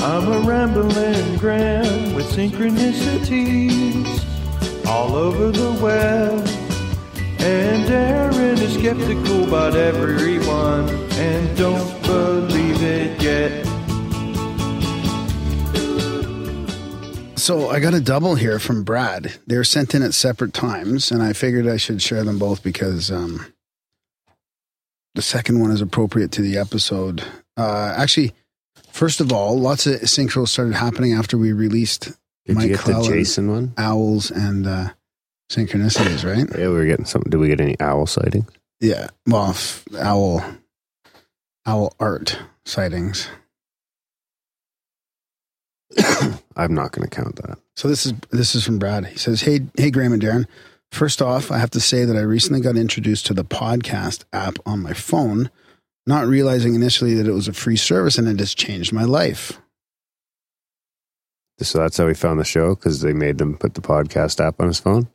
I'm 0.00 0.28
a 0.32 0.40
rambling 0.40 1.36
gram 1.38 2.14
with 2.14 2.26
synchronicities 2.32 4.24
all 4.88 5.14
over 5.14 5.50
the 5.50 5.72
web. 5.82 6.48
And 7.40 7.88
is 8.58 8.74
skeptical 8.74 9.46
about 9.46 9.76
everyone 9.76 10.88
and 11.12 11.56
don't 11.56 12.02
believe 12.02 12.82
it 12.82 13.22
yet. 13.22 13.66
So 17.38 17.70
I 17.70 17.80
got 17.80 17.94
a 17.94 18.00
double 18.00 18.34
here 18.34 18.58
from 18.58 18.82
Brad. 18.82 19.34
They 19.46 19.56
were 19.56 19.64
sent 19.64 19.94
in 19.94 20.02
at 20.02 20.12
separate 20.14 20.52
times, 20.52 21.10
and 21.10 21.22
I 21.22 21.32
figured 21.32 21.66
I 21.66 21.76
should 21.76 22.02
share 22.02 22.24
them 22.24 22.38
both 22.38 22.62
because 22.62 23.10
um, 23.10 23.46
the 25.14 25.22
second 25.22 25.60
one 25.60 25.70
is 25.70 25.80
appropriate 25.80 26.32
to 26.32 26.42
the 26.42 26.58
episode. 26.58 27.24
Uh, 27.56 27.94
actually, 27.96 28.34
first 28.90 29.20
of 29.20 29.32
all, 29.32 29.58
lots 29.58 29.86
of 29.86 30.00
synchros 30.02 30.48
started 30.48 30.74
happening 30.74 31.14
after 31.14 31.38
we 31.38 31.52
released 31.52 32.12
Did 32.48 32.56
Mike 32.56 32.70
you 32.70 32.76
get 32.76 32.84
the 32.86 33.02
Jason 33.02 33.50
one? 33.50 33.74
owls 33.76 34.30
and 34.30 34.66
uh, 34.66 34.88
synchronicities, 35.50 36.24
right? 36.24 36.48
Yeah, 36.58 36.68
we 36.68 36.74
were 36.74 36.86
getting 36.86 37.04
something. 37.04 37.30
Did 37.30 37.36
we 37.36 37.48
get 37.48 37.60
any 37.60 37.78
owl 37.78 38.06
sightings? 38.06 38.50
Yeah. 38.80 39.08
Well, 39.26 39.50
f- 39.50 39.84
owl, 39.98 40.42
owl 41.66 41.94
art 42.00 42.38
sightings. 42.64 43.28
I'm 46.56 46.74
not 46.74 46.92
going 46.92 47.06
to 47.08 47.14
count 47.14 47.36
that. 47.36 47.58
So 47.76 47.86
this 47.86 48.06
is 48.06 48.14
this 48.30 48.54
is 48.54 48.64
from 48.64 48.78
Brad. 48.78 49.04
He 49.06 49.18
says, 49.18 49.42
"Hey, 49.42 49.60
hey, 49.76 49.90
Graham 49.90 50.14
and 50.14 50.22
Darren. 50.22 50.46
First 50.90 51.20
off, 51.20 51.50
I 51.50 51.58
have 51.58 51.70
to 51.70 51.80
say 51.80 52.06
that 52.06 52.16
I 52.16 52.20
recently 52.20 52.62
got 52.62 52.76
introduced 52.76 53.26
to 53.26 53.34
the 53.34 53.44
podcast 53.44 54.24
app 54.32 54.56
on 54.64 54.80
my 54.82 54.94
phone, 54.94 55.50
not 56.06 56.26
realizing 56.26 56.74
initially 56.74 57.14
that 57.16 57.26
it 57.26 57.32
was 57.32 57.46
a 57.46 57.52
free 57.52 57.76
service, 57.76 58.16
and 58.16 58.26
it 58.26 58.38
has 58.38 58.54
changed 58.54 58.90
my 58.92 59.04
life. 59.04 59.60
So 61.60 61.78
that's 61.78 61.96
how 61.96 62.06
we 62.06 62.14
found 62.14 62.38
the 62.38 62.44
show 62.44 62.74
because 62.74 63.00
they 63.00 63.12
made 63.12 63.38
them 63.38 63.56
put 63.58 63.74
the 63.74 63.80
podcast 63.80 64.38
app 64.44 64.60
on 64.60 64.68
his 64.68 64.78
phone. 64.78 65.08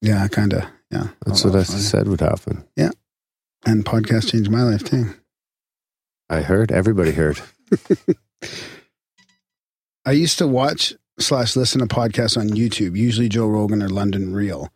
Yeah, 0.00 0.26
kind 0.28 0.52
of. 0.52 0.64
Yeah, 0.90 1.04
oh, 1.08 1.12
That's 1.24 1.44
Oh, 1.44 1.50
what 1.50 1.60
I 1.60 1.64
funny. 1.64 1.78
said 1.78 2.08
would 2.08 2.20
happen. 2.20 2.64
Yeah, 2.76 2.90
and 3.64 3.84
podcast 3.84 4.30
changed 4.32 4.50
my 4.50 4.62
life 4.62 4.82
too. 4.84 5.14
I 6.28 6.40
heard. 6.42 6.72
Everybody 6.72 7.12
heard. 7.12 7.40
I 10.04 10.12
used 10.12 10.38
to 10.38 10.48
watch 10.48 10.94
slash 11.20 11.54
listen 11.54 11.80
to 11.80 11.86
podcasts 11.86 12.36
on 12.36 12.48
YouTube, 12.50 12.96
usually 12.96 13.28
Joe 13.28 13.46
Rogan 13.46 13.82
or 13.82 13.88
London 13.88 14.34
Real, 14.34 14.68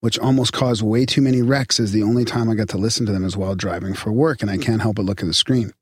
which 0.00 0.18
almost 0.18 0.52
caused 0.52 0.82
way 0.82 1.04
too 1.04 1.20
many 1.20 1.42
wrecks 1.42 1.80
as 1.80 1.90
the 1.92 2.02
only 2.04 2.24
time 2.24 2.48
I 2.48 2.54
got 2.54 2.68
to 2.70 2.78
listen 2.78 3.04
to 3.06 3.12
them 3.12 3.24
is 3.24 3.36
while 3.36 3.56
driving 3.56 3.94
for 3.94 4.12
work, 4.12 4.40
and 4.40 4.50
I 4.50 4.56
can't 4.58 4.82
help 4.82 4.96
but 4.96 5.04
look 5.04 5.20
at 5.20 5.26
the 5.26 5.34
screen. 5.34 5.72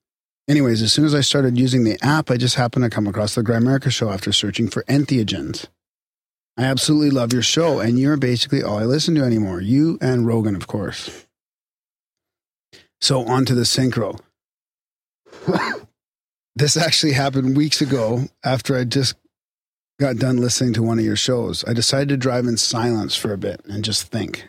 Anyways, 0.51 0.83
as 0.83 0.93
soon 0.93 1.05
as 1.05 1.15
I 1.15 1.21
started 1.21 1.57
using 1.57 1.85
the 1.85 1.97
app, 2.03 2.29
I 2.29 2.37
just 2.37 2.57
happened 2.57 2.83
to 2.83 2.91
come 2.91 3.07
across 3.07 3.37
the 3.37 3.43
Grimerica 3.43 3.89
show 3.93 4.11
after 4.11 4.33
searching 4.33 4.69
for 4.69 4.83
entheogens. 4.89 5.67
I 6.57 6.65
absolutely 6.65 7.11
love 7.11 7.33
your 7.33 7.41
show, 7.41 7.79
and 7.79 8.01
you're 8.01 8.17
basically 8.17 8.61
all 8.61 8.79
I 8.79 8.85
listen 8.85 9.15
to 9.15 9.23
anymore. 9.23 9.61
You 9.61 9.97
and 10.01 10.27
Rogan, 10.27 10.57
of 10.57 10.67
course. 10.67 11.25
So 13.01 13.25
on 13.29 13.45
to 13.45 13.55
the 13.55 13.63
synchro. 13.63 14.19
this 16.57 16.77
actually 16.77 17.13
happened 17.13 17.57
weeks 17.57 17.81
ago 17.81 18.25
after 18.45 18.77
I 18.77 18.83
just 18.83 19.15
got 20.01 20.17
done 20.17 20.39
listening 20.39 20.73
to 20.73 20.83
one 20.83 20.99
of 20.99 21.05
your 21.05 21.15
shows. 21.15 21.65
I 21.69 21.75
decided 21.75 22.09
to 22.09 22.17
drive 22.17 22.47
in 22.47 22.57
silence 22.57 23.15
for 23.15 23.33
a 23.33 23.39
bit 23.39 23.61
and 23.67 23.85
just 23.85 24.09
think. 24.09 24.49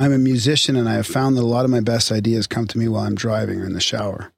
I'm 0.00 0.12
a 0.12 0.18
musician 0.18 0.74
and 0.74 0.88
I 0.88 0.94
have 0.94 1.06
found 1.06 1.36
that 1.36 1.42
a 1.42 1.46
lot 1.46 1.64
of 1.64 1.70
my 1.70 1.80
best 1.80 2.10
ideas 2.10 2.48
come 2.48 2.66
to 2.66 2.78
me 2.78 2.88
while 2.88 3.04
I'm 3.04 3.14
driving 3.14 3.60
or 3.60 3.66
in 3.66 3.74
the 3.74 3.80
shower. 3.80 4.32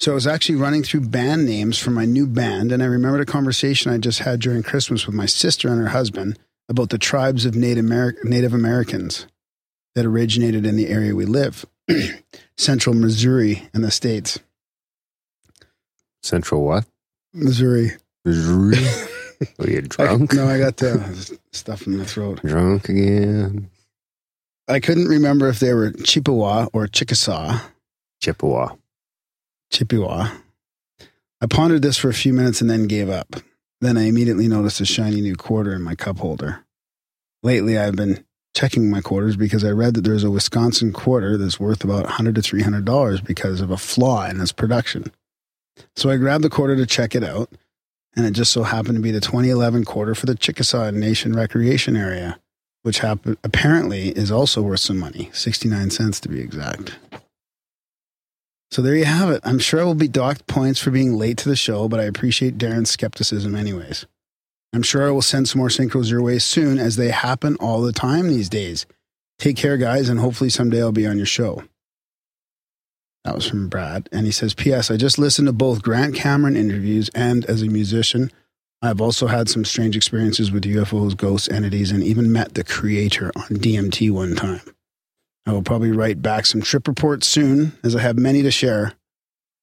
So 0.00 0.12
I 0.12 0.14
was 0.14 0.26
actually 0.26 0.56
running 0.56 0.82
through 0.82 1.02
band 1.08 1.46
names 1.46 1.78
for 1.78 1.90
my 1.90 2.04
new 2.04 2.26
band, 2.26 2.72
and 2.72 2.82
I 2.82 2.86
remembered 2.86 3.20
a 3.20 3.26
conversation 3.26 3.92
I 3.92 3.98
just 3.98 4.20
had 4.20 4.40
during 4.40 4.62
Christmas 4.62 5.06
with 5.06 5.14
my 5.14 5.26
sister 5.26 5.68
and 5.68 5.80
her 5.80 5.88
husband 5.88 6.38
about 6.68 6.90
the 6.90 6.98
tribes 6.98 7.44
of 7.46 7.54
Native, 7.54 7.84
Ameri- 7.84 8.22
Native 8.24 8.52
Americans 8.52 9.26
that 9.94 10.04
originated 10.04 10.66
in 10.66 10.76
the 10.76 10.88
area 10.88 11.14
we 11.14 11.24
live, 11.24 11.64
central 12.56 12.94
Missouri 12.94 13.68
in 13.72 13.82
the 13.82 13.90
States. 13.90 14.38
Central 16.22 16.64
what? 16.64 16.86
Missouri. 17.32 17.92
Missouri. 18.24 18.76
Oh, 19.58 19.64
Are 19.64 19.68
you 19.68 19.82
drunk? 19.82 20.32
I, 20.32 20.36
no, 20.36 20.46
I 20.48 20.58
got 20.58 20.76
the 20.76 21.38
stuff 21.52 21.88
in 21.88 21.98
the 21.98 22.04
throat. 22.04 22.40
Drunk 22.44 22.88
again. 22.88 23.68
I 24.68 24.78
couldn't 24.78 25.08
remember 25.08 25.48
if 25.48 25.58
they 25.58 25.74
were 25.74 25.90
Chippewa 25.90 26.68
or 26.72 26.86
Chickasaw. 26.86 27.58
Chippewa. 28.22 28.76
Chippewa. 29.74 30.30
I 31.40 31.46
pondered 31.46 31.82
this 31.82 31.96
for 31.96 32.08
a 32.08 32.14
few 32.14 32.32
minutes 32.32 32.60
and 32.60 32.70
then 32.70 32.86
gave 32.86 33.10
up. 33.10 33.34
Then 33.80 33.98
I 33.98 34.04
immediately 34.04 34.46
noticed 34.46 34.80
a 34.80 34.84
shiny 34.84 35.20
new 35.20 35.34
quarter 35.34 35.74
in 35.74 35.82
my 35.82 35.96
cup 35.96 36.18
holder. 36.18 36.64
Lately, 37.42 37.76
I've 37.76 37.96
been 37.96 38.24
checking 38.54 38.88
my 38.88 39.00
quarters 39.00 39.36
because 39.36 39.64
I 39.64 39.70
read 39.70 39.94
that 39.94 40.02
there's 40.02 40.22
a 40.22 40.30
Wisconsin 40.30 40.92
quarter 40.92 41.36
that's 41.36 41.58
worth 41.58 41.82
about 41.82 42.04
100 42.04 42.36
to 42.36 42.40
$300 42.40 43.26
because 43.26 43.60
of 43.60 43.72
a 43.72 43.76
flaw 43.76 44.24
in 44.26 44.40
its 44.40 44.52
production. 44.52 45.10
So 45.96 46.08
I 46.08 46.18
grabbed 46.18 46.44
the 46.44 46.50
quarter 46.50 46.76
to 46.76 46.86
check 46.86 47.16
it 47.16 47.24
out, 47.24 47.50
and 48.14 48.24
it 48.24 48.30
just 48.30 48.52
so 48.52 48.62
happened 48.62 48.94
to 48.94 49.02
be 49.02 49.10
the 49.10 49.20
2011 49.20 49.84
quarter 49.84 50.14
for 50.14 50.26
the 50.26 50.36
Chickasaw 50.36 50.92
Nation 50.92 51.34
Recreation 51.34 51.96
Area, 51.96 52.38
which 52.84 53.00
happen- 53.00 53.38
apparently 53.42 54.10
is 54.10 54.30
also 54.30 54.62
worth 54.62 54.80
some 54.80 55.00
money 55.00 55.30
69 55.32 55.90
cents 55.90 56.20
to 56.20 56.28
be 56.28 56.38
exact. 56.38 56.96
So 58.70 58.82
there 58.82 58.96
you 58.96 59.04
have 59.04 59.30
it. 59.30 59.40
I'm 59.44 59.58
sure 59.58 59.80
I 59.80 59.84
will 59.84 59.94
be 59.94 60.08
docked 60.08 60.46
points 60.46 60.80
for 60.80 60.90
being 60.90 61.14
late 61.14 61.38
to 61.38 61.48
the 61.48 61.56
show, 61.56 61.88
but 61.88 62.00
I 62.00 62.04
appreciate 62.04 62.58
Darren's 62.58 62.90
skepticism 62.90 63.54
anyways. 63.54 64.06
I'm 64.72 64.82
sure 64.82 65.06
I 65.06 65.12
will 65.12 65.22
send 65.22 65.48
some 65.48 65.60
more 65.60 65.68
synchros 65.68 66.10
your 66.10 66.22
way 66.22 66.40
soon 66.40 66.78
as 66.78 66.96
they 66.96 67.10
happen 67.10 67.56
all 67.60 67.80
the 67.82 67.92
time 67.92 68.28
these 68.28 68.48
days. 68.48 68.86
Take 69.38 69.56
care, 69.56 69.76
guys, 69.76 70.08
and 70.08 70.18
hopefully 70.18 70.50
someday 70.50 70.80
I'll 70.80 70.90
be 70.90 71.06
on 71.06 71.16
your 71.16 71.26
show. 71.26 71.62
That 73.24 73.36
was 73.36 73.46
from 73.46 73.68
Brad. 73.68 74.08
And 74.10 74.26
he 74.26 74.32
says, 74.32 74.52
P.S. 74.52 74.90
I 74.90 74.96
just 74.96 75.18
listened 75.18 75.46
to 75.46 75.52
both 75.52 75.82
Grant 75.82 76.14
Cameron 76.14 76.56
interviews 76.56 77.08
and 77.14 77.44
as 77.46 77.62
a 77.62 77.66
musician, 77.66 78.32
I've 78.82 79.00
also 79.00 79.28
had 79.28 79.48
some 79.48 79.64
strange 79.64 79.96
experiences 79.96 80.52
with 80.52 80.64
UFOs, 80.64 81.16
ghosts, 81.16 81.48
entities, 81.48 81.90
and 81.90 82.02
even 82.02 82.32
met 82.32 82.54
the 82.54 82.64
creator 82.64 83.32
on 83.34 83.44
DMT 83.44 84.10
one 84.10 84.34
time. 84.34 84.73
I 85.46 85.52
will 85.52 85.62
probably 85.62 85.90
write 85.92 86.22
back 86.22 86.46
some 86.46 86.62
trip 86.62 86.88
reports 86.88 87.26
soon, 87.26 87.72
as 87.82 87.94
I 87.94 88.00
have 88.00 88.16
many 88.18 88.42
to 88.42 88.50
share. 88.50 88.94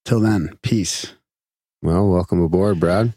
Till 0.05 0.19
then, 0.19 0.57
peace. 0.61 1.13
Well, 1.81 2.07
welcome 2.07 2.41
aboard, 2.41 2.79
Brad. 2.79 3.13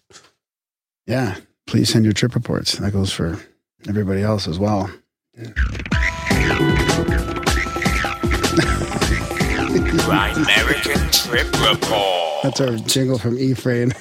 Yeah, 1.06 1.37
please 1.66 1.90
send 1.90 2.04
your 2.04 2.14
trip 2.14 2.35
reports. 2.35 2.78
That 2.78 2.92
goes 2.92 3.12
for 3.12 3.38
everybody 3.87 4.23
else 4.23 4.49
as 4.49 4.59
well. 4.59 4.90
American 9.76 11.11
Trip 11.11 11.47
Report. 11.61 12.42
That's 12.42 12.61
our 12.61 12.76
jingle 12.76 13.18
from 13.18 13.38
Ephraim. 13.38 13.92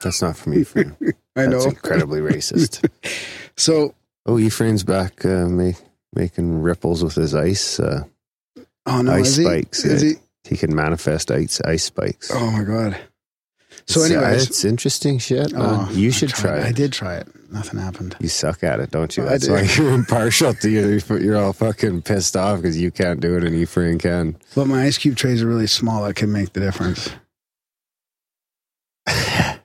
That's 0.00 0.20
not 0.22 0.36
from 0.36 0.54
Ephraim. 0.54 0.96
I 1.36 1.46
That's 1.46 1.64
know. 1.64 1.70
incredibly 1.70 2.20
racist. 2.20 2.84
So, 3.54 3.94
Oh, 4.24 4.38
Ephraim's 4.38 4.82
back 4.82 5.26
uh, 5.26 5.46
make, 5.46 5.76
making 6.14 6.60
ripples 6.62 7.02
with 7.02 7.14
his 7.14 7.34
ice. 7.34 7.80
Uh, 7.80 8.04
oh 8.86 9.02
no, 9.02 9.12
Ice 9.12 9.28
is 9.28 9.36
he? 9.36 9.44
spikes, 9.44 9.84
Is 9.84 10.02
he? 10.02 10.14
he 10.44 10.56
can 10.56 10.74
manifest 10.74 11.30
ice 11.30 11.60
ice 11.62 11.84
spikes. 11.84 12.30
Oh 12.32 12.50
my 12.50 12.62
god. 12.64 12.96
So, 13.86 14.02
It's, 14.02 14.12
uh, 14.14 14.32
it's 14.36 14.64
interesting 14.64 15.18
shit. 15.18 15.52
oh, 15.56 15.88
you 15.92 16.12
should 16.12 16.28
try 16.28 16.58
it. 16.58 16.66
I 16.66 16.72
did 16.72 16.92
try 16.92 17.16
it. 17.16 17.26
Nothing 17.50 17.80
happened. 17.80 18.14
You 18.20 18.28
suck 18.28 18.62
at 18.62 18.78
it, 18.80 18.90
don't 18.92 19.14
you? 19.16 19.24
That's 19.24 19.48
why 19.48 19.62
you're 19.76 19.92
impartial 19.92 20.54
to 20.54 20.70
you. 20.70 21.00
You're 21.18 21.36
all 21.36 21.52
fucking 21.52 22.02
pissed 22.02 22.36
off 22.36 22.58
because 22.58 22.78
you 22.80 22.90
can't 22.92 23.18
do 23.20 23.36
it 23.36 23.44
and 23.44 23.56
Ephraim 23.56 23.98
can. 23.98 24.36
But 24.54 24.66
my 24.68 24.84
ice 24.84 24.98
cube 24.98 25.16
trays 25.16 25.42
are 25.42 25.46
really 25.48 25.66
small. 25.66 26.04
That 26.04 26.14
can 26.14 26.30
make 26.32 26.52
the 26.52 26.60
difference. 26.60 27.10
How 29.06 29.58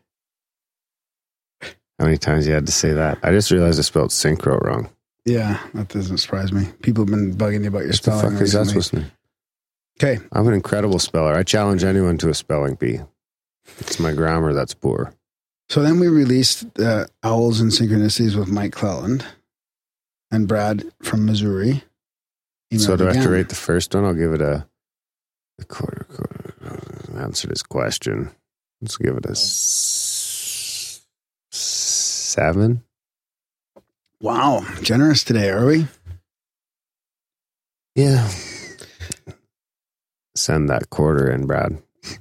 many 2.00 2.18
times 2.18 2.48
you 2.48 2.54
had 2.54 2.66
to 2.66 2.72
say 2.72 2.94
that? 2.94 3.18
I 3.24 3.32
just 3.32 3.52
realized 3.52 3.80
I 3.80 3.84
spelled 3.84 4.10
synchro 4.12 4.60
wrong. 4.64 4.90
Yeah, 5.28 5.60
that 5.74 5.90
doesn't 5.90 6.20
surprise 6.20 6.54
me. 6.54 6.68
People 6.82 7.04
have 7.04 7.12
been 7.12 7.36
bugging 7.36 7.64
you 7.64 7.68
about 7.68 7.80
your 7.80 7.88
What 7.90 8.02
the 8.04 8.12
spelling. 8.12 8.32
fuck 8.34 8.42
is 8.42 8.54
that 8.54 8.66
supposed 8.68 8.92
to 8.92 8.96
mean? 8.98 9.12
Okay, 10.02 10.20
I'm 10.32 10.48
an 10.48 10.54
incredible 10.54 11.00
speller. 11.00 11.34
I 11.34 11.44
challenge 11.44 11.84
anyone 11.84 12.18
to 12.20 12.30
a 12.30 12.34
spelling 12.34 12.76
bee. 12.76 13.00
It's 13.80 14.00
my 14.00 14.14
grammar 14.14 14.54
that's 14.54 14.74
poor. 14.74 15.14
so 15.70 15.82
then 15.82 16.00
we 16.00 16.08
released 16.08 16.80
uh, 16.80 17.08
Owls 17.24 17.60
and 17.60 17.72
Synchronicities 17.72 18.36
with 18.38 18.48
Mike 18.48 18.72
Clelland 18.74 19.26
and 20.32 20.48
Brad 20.48 20.86
from 21.04 21.26
Missouri. 21.26 21.84
so 22.78 22.96
do 22.96 23.10
I 23.10 23.14
have 23.14 23.24
to 23.24 23.30
rate 23.30 23.50
the 23.50 23.56
first 23.56 23.94
one? 23.94 24.06
I'll 24.06 24.14
give 24.14 24.32
it 24.34 24.42
a, 24.42 24.66
a 25.60 25.66
quarter, 25.66 26.06
quarter. 26.10 26.54
Answered 27.20 27.50
his 27.50 27.64
question. 27.64 28.32
Let's 28.82 28.96
give 28.98 29.18
it 29.18 29.26
a 29.26 29.32
s- 29.32 31.02
seven. 31.52 32.84
Wow, 34.22 34.66
generous 34.82 35.24
today, 35.24 35.50
are 35.50 35.66
we? 35.66 35.88
Yeah. 37.96 38.30
Send 40.36 40.70
that 40.70 40.90
quarter 40.90 41.30
in, 41.32 41.46
Brad. 41.46 41.78
Send, 42.04 42.20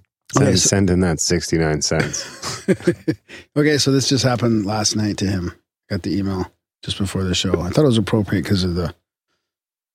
Okay, 0.48 0.56
so- 0.56 0.68
send 0.68 0.90
in 0.90 1.00
that 1.00 1.20
69 1.20 1.82
cents. 1.82 2.68
okay, 3.56 3.78
so 3.78 3.92
this 3.92 4.08
just 4.08 4.24
happened 4.24 4.66
last 4.66 4.96
night 4.96 5.16
to 5.18 5.26
him. 5.26 5.52
Got 5.88 6.02
the 6.02 6.16
email 6.18 6.50
just 6.82 6.98
before 6.98 7.24
the 7.24 7.34
show. 7.34 7.60
I 7.60 7.70
thought 7.70 7.82
it 7.84 7.86
was 7.88 7.98
appropriate 7.98 8.42
because 8.42 8.64
of 8.64 8.74
the 8.74 8.94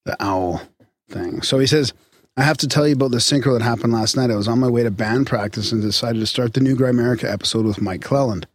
the 0.05 0.15
owl 0.19 0.61
thing. 1.09 1.43
So 1.43 1.59
he 1.59 1.67
says, 1.67 1.93
I 2.35 2.41
have 2.41 2.57
to 2.57 2.67
tell 2.67 2.87
you 2.87 2.93
about 2.95 3.11
the 3.11 3.17
synchro 3.17 3.55
that 3.55 3.63
happened 3.63 3.93
last 3.93 4.15
night. 4.17 4.31
I 4.31 4.35
was 4.35 4.47
on 4.47 4.59
my 4.59 4.67
way 4.67 4.81
to 4.81 4.89
band 4.89 5.27
practice 5.27 5.71
and 5.71 5.79
decided 5.81 6.19
to 6.21 6.25
start 6.25 6.53
the 6.53 6.59
new 6.61 6.75
Grimerica 6.75 7.31
episode 7.31 7.65
with 7.67 7.81
Mike 7.83 8.01
Clelland, 8.01 8.45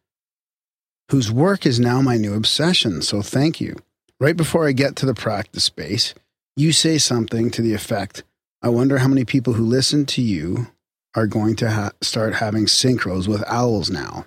whose 1.10 1.30
work 1.30 1.66
is 1.66 1.78
now 1.78 2.00
my 2.00 2.16
new 2.16 2.34
obsession. 2.34 3.02
So 3.02 3.22
thank 3.22 3.60
you. 3.60 3.76
Right 4.18 4.36
before 4.36 4.66
I 4.66 4.72
get 4.72 4.96
to 4.96 5.06
the 5.06 5.14
practice 5.14 5.64
space, 5.64 6.14
you 6.56 6.72
say 6.72 6.98
something 6.98 7.50
to 7.50 7.62
the 7.62 7.74
effect, 7.74 8.22
I 8.62 8.70
wonder 8.70 8.98
how 8.98 9.08
many 9.08 9.24
people 9.24 9.52
who 9.52 9.64
listen 9.64 10.06
to 10.06 10.22
you 10.22 10.68
are 11.14 11.26
going 11.26 11.56
to 11.56 11.70
ha- 11.70 11.92
start 12.00 12.34
having 12.34 12.64
synchros 12.64 13.28
with 13.28 13.44
owls 13.46 13.90
now. 13.90 14.26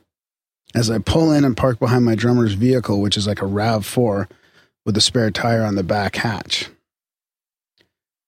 As 0.75 0.91
I 0.91 0.99
pull 0.99 1.31
in 1.31 1.43
and 1.43 1.57
park 1.57 1.79
behind 1.79 2.05
my 2.05 2.15
drummer's 2.15 2.53
vehicle, 2.53 3.01
which 3.01 3.17
is 3.17 3.25
like 3.25 3.41
a 3.41 3.45
RAV4 3.45 4.29
with 4.85 4.95
a 4.95 5.01
spare 5.01 5.31
tire 5.31 5.63
on 5.63 5.75
the 5.75 5.83
back 5.83 6.15
hatch. 6.17 6.69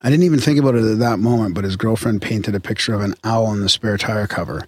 I 0.01 0.09
didn't 0.09 0.25
even 0.25 0.39
think 0.39 0.59
about 0.59 0.75
it 0.75 0.83
at 0.83 0.99
that 0.99 1.19
moment, 1.19 1.53
but 1.53 1.63
his 1.63 1.75
girlfriend 1.75 2.23
painted 2.23 2.55
a 2.55 2.59
picture 2.59 2.95
of 2.95 3.01
an 3.01 3.13
owl 3.23 3.45
on 3.45 3.61
the 3.61 3.69
spare 3.69 3.97
tire 3.97 4.25
cover, 4.25 4.67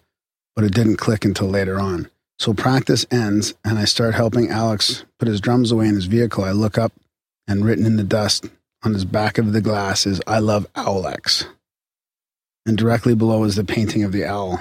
but 0.56 0.64
it 0.64 0.74
didn't 0.74 0.98
click 0.98 1.26
until 1.26 1.48
later 1.48 1.80
on. 1.80 2.10
So 2.44 2.54
practice 2.54 3.06
ends, 3.10 3.54
and 3.64 3.80
I 3.80 3.86
start 3.86 4.16
helping 4.16 4.50
Alex 4.50 5.06
put 5.18 5.30
his 5.30 5.40
drums 5.40 5.72
away 5.72 5.88
in 5.88 5.96
his 5.96 6.08
vehicle. 6.08 6.44
I 6.44 6.52
look 6.52 6.78
up, 6.78 6.92
and 7.48 7.64
written 7.64 7.86
in 7.86 7.96
the 7.96 8.04
dust 8.04 8.50
on 8.84 8.94
his 8.94 9.06
back 9.06 9.38
of 9.38 9.54
the 9.54 9.62
glass 9.62 10.06
is 10.06 10.22
I 10.28 10.40
love 10.40 10.68
Owlex. 10.74 11.48
And 12.66 12.78
directly 12.78 13.16
below 13.16 13.46
is 13.46 13.56
the 13.56 13.64
painting 13.64 14.04
of 14.04 14.12
the 14.12 14.26
owl. 14.26 14.60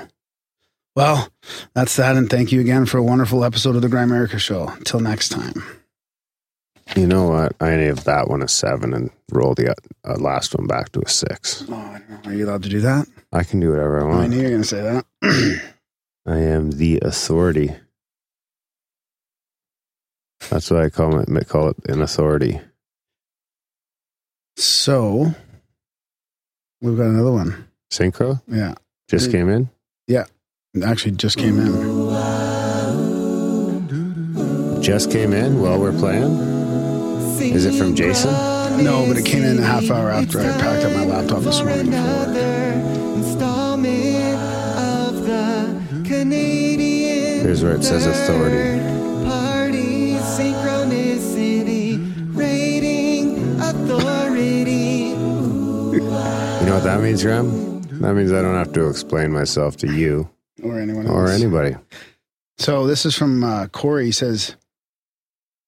Well, 0.95 1.29
that's 1.75 1.97
that, 1.97 2.14
and 2.14 2.31
thank 2.31 2.53
you 2.53 2.61
again 2.61 2.87
for 2.87 2.99
a 2.99 3.03
wonderful 3.03 3.42
episode 3.42 3.75
of 3.75 3.83
the 3.83 3.88
Grimerica 3.88 4.38
Show. 4.38 4.73
Till 4.85 5.01
next 5.01 5.31
time. 5.31 5.64
You 6.95 7.09
know 7.09 7.31
what? 7.31 7.57
I 7.61 7.75
gave 7.75 8.05
that 8.05 8.29
one 8.29 8.42
a 8.42 8.49
seven 8.49 8.95
and 8.95 9.11
roll 9.33 9.55
the 9.55 9.75
uh, 10.05 10.14
last 10.21 10.57
one 10.57 10.68
back 10.68 10.92
to 10.92 11.03
a 11.05 11.09
six. 11.09 11.64
Oh, 11.68 11.75
I 11.75 12.01
don't 12.09 12.25
know. 12.25 12.31
Are 12.31 12.35
you 12.35 12.47
allowed 12.47 12.62
to 12.62 12.68
do 12.68 12.79
that? 12.83 13.09
I 13.33 13.42
can 13.42 13.59
do 13.59 13.71
whatever 13.71 14.03
I 14.03 14.05
want. 14.05 14.21
I 14.21 14.27
knew 14.29 14.37
you 14.37 14.42
were 14.45 14.51
going 14.51 14.62
to 14.62 14.68
say 14.68 14.83
that. 14.83 15.62
I 16.27 16.39
am 16.39 16.71
the 16.73 17.01
authority. 17.03 17.75
That's 20.51 20.71
why 20.71 20.85
I 20.85 20.91
call 20.91 21.19
it. 21.21 21.49
Call 21.49 21.69
it 21.71 21.77
an 21.87 22.01
authority. 22.03 22.61
so, 24.57 25.35
we've 26.81 26.97
got 26.97 27.07
another 27.07 27.33
one. 27.33 27.69
Synchro 27.93 28.43
Yeah. 28.47 28.75
just 29.09 29.27
Dude. 29.27 29.33
came 29.33 29.49
in. 29.49 29.71
Yeah. 30.07 30.27
actually 30.85 31.13
just 31.13 31.37
came 31.39 31.59
in. 31.59 31.73
Just 34.83 35.11
came 35.11 35.33
in 35.33 35.61
while 35.61 35.79
we're 35.79 35.93
playing. 35.99 36.33
Is 37.41 37.65
it 37.67 37.75
from 37.79 37.95
Jason? 37.95 38.31
No, 38.85 39.05
but 39.07 39.17
it 39.17 39.25
came 39.25 39.43
in 39.45 39.59
a 39.59 39.63
half 39.63 39.91
hour 39.91 40.11
after 40.11 40.41
I 40.41 40.45
packed 40.61 40.85
up 40.85 40.93
my 40.93 41.05
laptop 41.05 41.43
this 41.43 41.63
morning 41.63 41.87
for 41.93 42.72
Canadian 47.62 47.68
where 47.68 47.75
it 47.77 47.85
says 47.85 48.07
authority. 48.07 48.81
Party 49.25 50.14
synchronicity 50.14 51.98
rating 52.35 53.61
authority. 53.61 55.11
You 55.90 56.66
know 56.66 56.75
what 56.75 56.85
that 56.85 57.01
means, 57.01 57.22
Graham? 57.22 57.83
That 58.01 58.14
means 58.14 58.33
I 58.33 58.42
don't 58.42 58.57
have 58.57 58.72
to 58.72 58.88
explain 58.88 59.33
myself 59.33 59.77
to 59.79 59.92
you 59.92 60.29
or 60.62 60.81
anyone 60.81 61.07
or 61.07 61.29
anybody. 61.29 61.77
So 62.59 62.87
this 62.87 63.07
is 63.07 63.16
from 63.16 63.44
uh, 63.44 63.68
Corey. 63.68 64.07
He 64.07 64.12
says, 64.12 64.57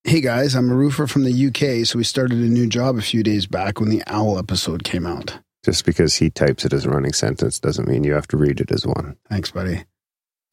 "Hey 0.03 0.21
guys, 0.21 0.55
I'm 0.55 0.69
a 0.69 0.75
roofer 0.75 1.07
from 1.07 1.23
the 1.23 1.47
UK, 1.47 1.85
so 1.85 1.97
we 1.97 2.03
started 2.03 2.39
a 2.39 2.49
new 2.49 2.67
job 2.67 2.97
a 2.97 3.01
few 3.01 3.23
days 3.23 3.45
back 3.47 3.79
when 3.79 3.89
the 3.89 4.03
owl 4.07 4.37
episode 4.37 4.83
came 4.83 5.05
out. 5.05 5.39
Just 5.63 5.85
because 5.85 6.15
he 6.15 6.29
types 6.29 6.65
it 6.65 6.73
as 6.73 6.85
a 6.85 6.89
running 6.89 7.13
sentence 7.13 7.59
doesn't 7.59 7.87
mean 7.87 8.03
you 8.03 8.13
have 8.13 8.27
to 8.27 8.37
read 8.37 8.59
it 8.61 8.71
as 8.71 8.85
one. 8.85 9.17
Thanks, 9.29 9.49
buddy. 9.49 9.85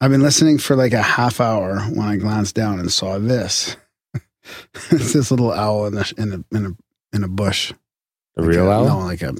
I've 0.03 0.11
been 0.11 0.21
listening 0.21 0.57
for 0.57 0.75
like 0.75 0.91
a 0.91 1.01
half 1.01 1.39
hour 1.39 1.79
when 1.79 2.05
I 2.05 2.17
glanced 2.17 2.55
down 2.55 2.77
and 2.77 2.91
saw 2.91 3.19
this. 3.19 3.77
it's 4.91 5.13
this 5.13 5.31
little 5.31 5.53
owl 5.53 5.85
in 5.85 5.97
a 5.97 6.03
in 6.17 6.33
a 6.33 6.55
in 6.57 6.65
a, 6.65 7.15
in 7.15 7.23
a 7.23 7.29
bush. 7.29 7.71
A 8.37 8.41
Like 8.41 8.49
real 8.49 8.67
a- 8.69 8.71
owl? 8.79 8.85
No, 8.85 8.97
like 9.05 9.21
a 9.21 9.33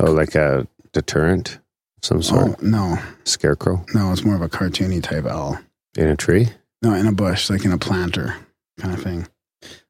Oh, 0.00 0.10
like 0.10 0.34
a 0.34 0.66
deterrent, 0.92 1.56
of 1.98 2.04
some 2.04 2.22
sort, 2.22 2.42
oh 2.48 2.56
no, 2.60 2.98
scarecrow 3.24 3.84
no. 3.94 4.10
It's 4.10 4.24
more 4.24 4.34
of 4.34 4.42
a 4.42 4.48
cartoony 4.48 5.00
type 5.00 5.26
owl. 5.26 5.58
in 5.96 6.08
a 6.08 6.16
tree. 6.16 6.48
No, 6.82 6.94
in 6.94 7.06
a 7.06 7.12
bush, 7.12 7.48
like 7.48 7.64
in 7.64 7.70
a 7.72 7.78
planter 7.78 8.34
kind 8.80 8.92
of 8.94 9.00
thing. 9.02 9.28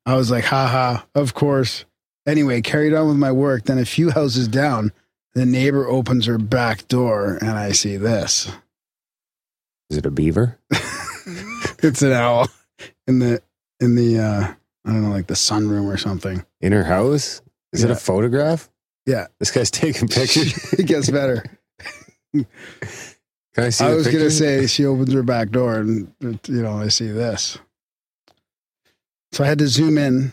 I 0.05 0.17
was 0.17 0.31
like, 0.31 0.45
haha, 0.45 1.01
of 1.15 1.33
course. 1.33 1.87
Anyway, 2.27 2.61
carried 2.61 2.93
on 2.93 3.09
with 3.09 3.17
my 3.17 3.33
work. 3.33 3.65
Then 3.65 3.79
a 3.79 3.87
few 3.87 4.11
houses 4.11 4.49
down, 4.49 4.93
the 5.33 5.47
neighbor 5.47 5.89
opens 5.89 6.27
her 6.27 6.37
back 6.37 6.87
door 6.89 7.39
and 7.41 7.51
I 7.53 7.73
see 7.73 7.97
this. 7.97 8.51
Is 9.93 9.99
it 9.99 10.07
a 10.07 10.11
beaver? 10.11 10.59
it's 11.83 12.01
an 12.01 12.13
owl 12.13 12.49
in 13.07 13.19
the 13.19 13.43
in 13.79 13.95
the 13.95 14.19
uh 14.19 14.55
I 14.87 14.91
don't 14.91 15.03
know, 15.03 15.11
like 15.11 15.27
the 15.27 15.35
sunroom 15.35 15.85
or 15.85 15.99
something. 15.99 16.47
In 16.63 16.73
her 16.73 16.85
house? 16.85 17.43
Is 17.75 17.85
it 17.85 17.91
a 17.91 17.95
photograph? 17.95 18.71
Yeah. 19.05 19.27
This 19.39 19.51
guy's 19.51 19.71
taking 19.71 20.09
pictures. 20.09 20.73
it 20.73 20.87
gets 20.87 21.11
better. 21.11 21.45
Can 22.33 22.47
I 23.59 23.69
see 23.69 23.85
I 23.85 23.95
was 23.95 24.07
gonna 24.07 24.31
say 24.31 24.67
she 24.67 24.87
opens 24.87 25.13
her 25.13 25.23
back 25.23 25.51
door 25.51 25.81
and 25.81 26.11
you 26.23 26.63
know, 26.63 26.79
I 26.79 26.89
see 26.89 27.09
this. 27.09 27.59
So 29.33 29.45
I 29.45 29.47
had 29.47 29.59
to 29.59 29.69
zoom 29.69 29.99
in. 29.99 30.33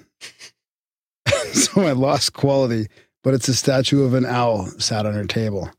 so 1.51 1.81
I 1.81 1.91
lost 1.91 2.31
quality, 2.31 2.87
but 3.25 3.33
it's 3.33 3.49
a 3.49 3.55
statue 3.55 4.05
of 4.05 4.13
an 4.13 4.25
owl 4.25 4.67
sat 4.77 5.05
on 5.05 5.15
her 5.15 5.25
table. 5.25 5.69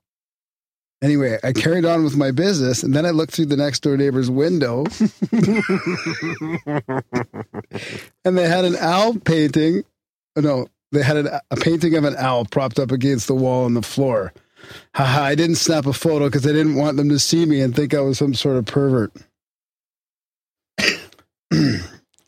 Anyway, 1.02 1.38
I 1.42 1.52
carried 1.52 1.86
on 1.86 2.04
with 2.04 2.16
my 2.16 2.30
business, 2.30 2.82
and 2.82 2.94
then 2.94 3.06
I 3.06 3.10
looked 3.10 3.32
through 3.32 3.46
the 3.46 3.56
next 3.56 3.80
door 3.80 3.96
neighbor's 3.96 4.30
window, 4.30 4.84
and 8.24 8.36
they 8.36 8.46
had 8.46 8.66
an 8.66 8.76
owl 8.76 9.14
painting. 9.18 9.82
Oh, 10.36 10.42
no, 10.42 10.66
they 10.92 11.02
had 11.02 11.16
an, 11.16 11.28
a 11.50 11.56
painting 11.56 11.94
of 11.94 12.04
an 12.04 12.16
owl 12.16 12.44
propped 12.44 12.78
up 12.78 12.92
against 12.92 13.28
the 13.28 13.34
wall 13.34 13.64
on 13.64 13.72
the 13.72 13.82
floor. 13.82 14.34
Haha, 14.94 15.22
I 15.22 15.34
didn't 15.34 15.56
snap 15.56 15.86
a 15.86 15.92
photo 15.94 16.26
because 16.26 16.46
I 16.46 16.52
didn't 16.52 16.74
want 16.74 16.98
them 16.98 17.08
to 17.08 17.18
see 17.18 17.46
me 17.46 17.62
and 17.62 17.74
think 17.74 17.94
I 17.94 18.00
was 18.00 18.18
some 18.18 18.34
sort 18.34 18.58
of 18.58 18.66
pervert. 18.66 19.12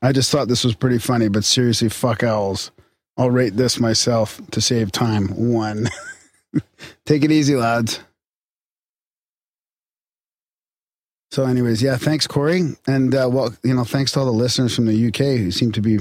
I 0.02 0.12
just 0.12 0.32
thought 0.32 0.48
this 0.48 0.64
was 0.64 0.74
pretty 0.74 0.98
funny, 0.98 1.28
but 1.28 1.44
seriously, 1.44 1.90
fuck 1.90 2.22
owls. 2.22 2.70
I'll 3.18 3.30
rate 3.30 3.56
this 3.56 3.78
myself 3.78 4.40
to 4.52 4.60
save 4.60 4.90
time. 4.90 5.28
One. 5.28 5.90
Take 7.04 7.22
it 7.22 7.30
easy, 7.30 7.54
lads. 7.54 8.00
So, 11.32 11.46
anyways, 11.46 11.82
yeah, 11.82 11.96
thanks, 11.96 12.26
Corey, 12.26 12.76
and 12.86 13.14
uh, 13.14 13.26
well, 13.32 13.54
you 13.64 13.72
know, 13.72 13.84
thanks 13.84 14.12
to 14.12 14.20
all 14.20 14.26
the 14.26 14.32
listeners 14.32 14.76
from 14.76 14.84
the 14.84 15.06
UK 15.08 15.38
who 15.38 15.50
seem 15.50 15.72
to 15.72 15.80
be 15.80 15.98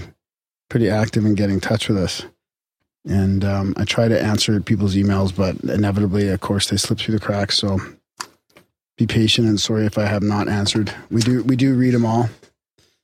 pretty 0.70 0.90
active 0.90 1.26
in 1.26 1.36
getting 1.36 1.56
in 1.56 1.62
touch 1.62 1.88
with 1.88 1.98
us. 1.98 2.26
And 3.08 3.46
um, 3.46 3.74
I 3.78 3.86
try 3.86 4.10
to 4.10 4.22
answer 4.22 4.60
people's 4.60 4.94
emails, 4.96 5.34
but 5.34 5.56
inevitably, 5.64 6.28
of 6.28 6.42
course, 6.42 6.70
they 6.70 6.76
slip 6.76 7.00
through 7.00 7.18
the 7.18 7.26
cracks. 7.26 7.58
So, 7.58 7.80
be 8.98 9.08
patient 9.08 9.48
and 9.48 9.58
sorry 9.58 9.86
if 9.86 9.98
I 9.98 10.04
have 10.04 10.22
not 10.22 10.50
answered. 10.50 10.94
We 11.10 11.22
do 11.22 11.44
we 11.44 11.56
do 11.56 11.76
read 11.76 11.94
them 11.94 12.06
all. 12.06 12.30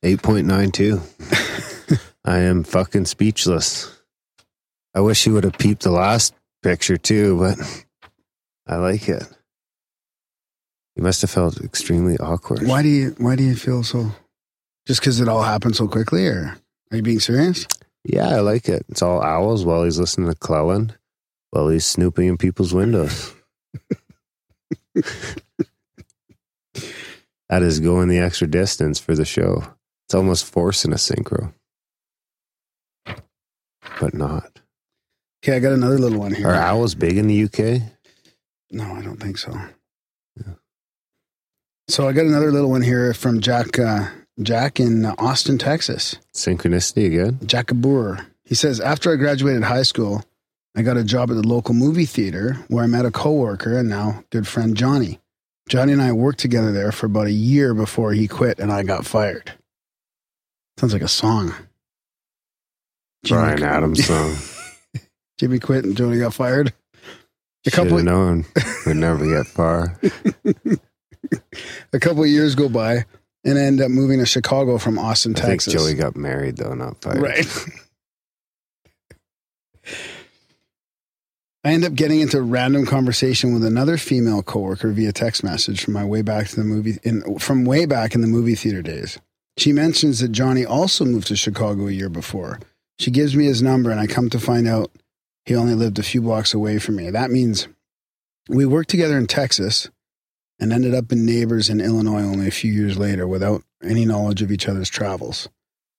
8.92. 0.03 2.01
I 2.25 2.39
am 2.39 2.65
fucking 2.65 3.05
speechless. 3.05 3.97
I 4.93 4.99
wish 4.99 5.25
you 5.25 5.31
would 5.31 5.45
have 5.45 5.57
peeped 5.57 5.83
the 5.83 5.91
last 5.91 6.33
picture 6.61 6.97
too, 6.97 7.39
but 7.39 7.57
I 8.67 8.75
like 8.75 9.07
it. 9.07 9.23
You 10.97 11.03
must 11.03 11.21
have 11.21 11.29
felt 11.29 11.61
extremely 11.61 12.17
awkward. 12.17 12.67
Why 12.67 12.81
do 12.81 12.89
you 12.89 13.15
Why 13.19 13.35
do 13.35 13.43
you 13.43 13.55
feel 13.55 13.83
so? 13.83 14.11
Just 14.87 14.99
because 14.99 15.19
it 15.21 15.27
all 15.27 15.43
happened 15.43 15.75
so 15.75 15.87
quickly, 15.87 16.25
or 16.25 16.57
are 16.89 16.97
you 16.97 17.03
being 17.03 17.19
serious? 17.19 17.67
Yeah, 18.03 18.29
I 18.29 18.39
like 18.39 18.67
it. 18.67 18.83
It's 18.89 19.03
all 19.03 19.21
owls 19.21 19.63
while 19.63 19.83
he's 19.83 19.99
listening 19.99 20.29
to 20.29 20.35
Clelland, 20.35 20.97
while 21.51 21.69
he's 21.69 21.85
snooping 21.85 22.27
in 22.27 22.37
people's 22.37 22.73
windows. 22.73 23.35
that 24.95 25.03
is 27.51 27.79
going 27.79 28.07
the 28.07 28.19
extra 28.19 28.47
distance 28.47 28.97
for 28.97 29.13
the 29.13 29.25
show. 29.25 29.63
It's 30.07 30.15
almost 30.15 30.45
forcing 30.45 30.93
a 30.93 30.95
synchro, 30.95 31.53
but 33.99 34.13
not. 34.13 34.61
Okay, 35.43 35.57
I 35.57 35.59
got 35.59 35.73
another 35.73 35.99
little 35.99 36.19
one 36.19 36.33
here. 36.33 36.47
Are 36.47 36.55
owls 36.55 36.95
big 36.95 37.17
in 37.17 37.27
the 37.27 37.43
UK? 37.43 37.81
No, 38.71 38.95
I 38.95 39.01
don't 39.03 39.21
think 39.21 39.37
so. 39.37 39.55
So 41.87 42.07
I 42.07 42.13
got 42.13 42.25
another 42.25 42.51
little 42.51 42.69
one 42.69 42.81
here 42.81 43.13
from 43.13 43.39
Jack. 43.41 43.79
Uh, 43.79 44.07
Jack 44.41 44.79
in 44.79 45.03
Austin, 45.05 45.57
Texas. 45.57 46.15
Synchronicity 46.33 47.07
again? 47.07 47.39
Jack 47.47 47.67
Abour. 47.71 48.23
He 48.45 48.53
says, 48.53 48.79
after 48.79 49.11
I 49.11 49.15
graduated 49.15 49.63
high 49.63 49.81
school, 49.81 50.23
I 50.75 50.83
got 50.83 50.95
a 50.95 51.03
job 51.03 51.31
at 51.31 51.37
the 51.37 51.47
local 51.47 51.73
movie 51.73 52.05
theater 52.05 52.53
where 52.67 52.83
I 52.83 52.87
met 52.87 53.05
a 53.05 53.09
coworker 53.11 53.75
and 53.79 53.89
now 53.89 54.23
good 54.29 54.47
friend 54.47 54.77
Johnny. 54.77 55.19
Johnny 55.69 55.91
and 55.93 56.01
I 56.03 56.11
worked 56.11 56.39
together 56.39 56.71
there 56.71 56.91
for 56.91 57.07
about 57.07 57.25
a 57.25 57.31
year 57.31 57.73
before 57.73 58.13
he 58.13 58.27
quit 58.27 58.59
and 58.59 58.71
I 58.71 58.83
got 58.83 59.05
fired. 59.07 59.53
Sounds 60.77 60.93
like 60.93 61.01
a 61.01 61.07
song. 61.07 61.51
Jimmy- 63.25 63.41
Bryan 63.41 63.63
Adams 63.63 64.05
song. 64.05 64.35
Jimmy 65.39 65.57
quit 65.59 65.83
and 65.83 65.97
Johnny 65.97 66.19
got 66.19 66.33
fired. 66.35 66.67
A 67.65 67.69
Should 67.71 67.73
couple 67.73 67.97
have 67.97 68.05
known. 68.05 68.45
We'd 68.85 68.97
never 68.97 69.25
get 69.25 69.47
far. 69.47 69.99
a 71.93 71.99
couple 71.99 72.23
of 72.23 72.29
years 72.29 72.55
go 72.55 72.69
by 72.69 73.05
and 73.43 73.57
I 73.57 73.61
end 73.61 73.81
up 73.81 73.89
moving 73.89 74.19
to 74.19 74.25
Chicago 74.25 74.77
from 74.77 74.99
Austin, 74.99 75.33
I 75.37 75.39
think 75.39 75.61
Texas. 75.61 75.73
Joey 75.73 75.93
got 75.93 76.15
married 76.15 76.57
though, 76.57 76.73
not 76.73 77.01
fired. 77.01 77.21
Right. 77.21 77.45
I 81.63 81.71
end 81.71 81.83
up 81.83 81.95
getting 81.95 82.21
into 82.21 82.37
a 82.37 82.41
random 82.41 82.85
conversation 82.85 83.53
with 83.53 83.65
another 83.65 83.97
female 83.97 84.41
coworker 84.43 84.91
via 84.91 85.11
text 85.11 85.43
message 85.43 85.83
from 85.83 85.93
my 85.93 86.05
way 86.05 86.21
back 86.21 86.47
to 86.47 86.55
the 86.55 86.63
movie 86.63 86.97
in 87.03 87.39
from 87.39 87.65
way 87.65 87.85
back 87.85 88.15
in 88.15 88.21
the 88.21 88.27
movie 88.27 88.55
theater 88.55 88.81
days. 88.81 89.19
She 89.57 89.73
mentions 89.73 90.19
that 90.19 90.31
Johnny 90.31 90.65
also 90.65 91.03
moved 91.03 91.27
to 91.27 91.35
Chicago 91.35 91.87
a 91.87 91.91
year 91.91 92.09
before. 92.09 92.59
She 92.99 93.11
gives 93.11 93.35
me 93.35 93.45
his 93.45 93.61
number 93.61 93.91
and 93.91 93.99
I 93.99 94.07
come 94.07 94.29
to 94.29 94.39
find 94.39 94.67
out 94.67 94.91
he 95.45 95.55
only 95.55 95.73
lived 95.73 95.99
a 95.99 96.03
few 96.03 96.21
blocks 96.21 96.53
away 96.53 96.79
from 96.79 96.95
me. 96.97 97.09
That 97.09 97.31
means 97.31 97.67
we 98.49 98.65
worked 98.65 98.89
together 98.89 99.17
in 99.17 99.27
Texas 99.27 99.89
and 100.59 100.73
ended 100.73 100.93
up 100.93 101.11
in 101.11 101.25
neighbors 101.25 101.69
in 101.69 101.81
Illinois 101.81 102.23
only 102.23 102.47
a 102.47 102.51
few 102.51 102.71
years 102.71 102.97
later 102.97 103.27
without 103.27 103.63
any 103.83 104.05
knowledge 104.05 104.41
of 104.41 104.51
each 104.51 104.67
other's 104.67 104.89
travels. 104.89 105.49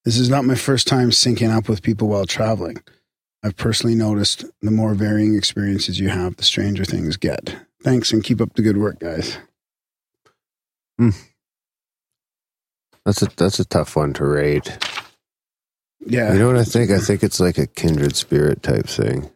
This 0.04 0.18
is 0.18 0.28
not 0.28 0.44
my 0.44 0.54
first 0.54 0.86
time 0.86 1.10
syncing 1.10 1.54
up 1.54 1.68
with 1.68 1.82
people 1.82 2.08
while 2.08 2.26
traveling. 2.26 2.82
I've 3.42 3.56
personally 3.56 3.94
noticed 3.94 4.44
the 4.62 4.70
more 4.70 4.94
varying 4.94 5.36
experiences 5.36 6.00
you 6.00 6.08
have, 6.08 6.36
the 6.36 6.44
stranger 6.44 6.84
things 6.84 7.16
get. 7.16 7.56
Thanks 7.82 8.12
and 8.12 8.24
keep 8.24 8.40
up 8.40 8.54
the 8.54 8.62
good 8.62 8.76
work, 8.76 8.98
guys. 8.98 9.38
Hmm. 10.98 11.10
That's 13.04 13.22
a 13.22 13.26
that's 13.36 13.60
a 13.60 13.64
tough 13.64 13.96
one 13.96 14.12
to 14.14 14.24
rate. 14.24 14.76
Yeah. 16.00 16.32
You 16.32 16.38
know 16.40 16.46
what 16.48 16.56
I 16.56 16.64
think? 16.64 16.90
I 16.90 16.98
think 16.98 17.22
it's 17.22 17.40
like 17.40 17.58
a 17.58 17.66
kindred 17.66 18.16
spirit 18.16 18.62
type 18.62 18.86
thing. 18.86 19.30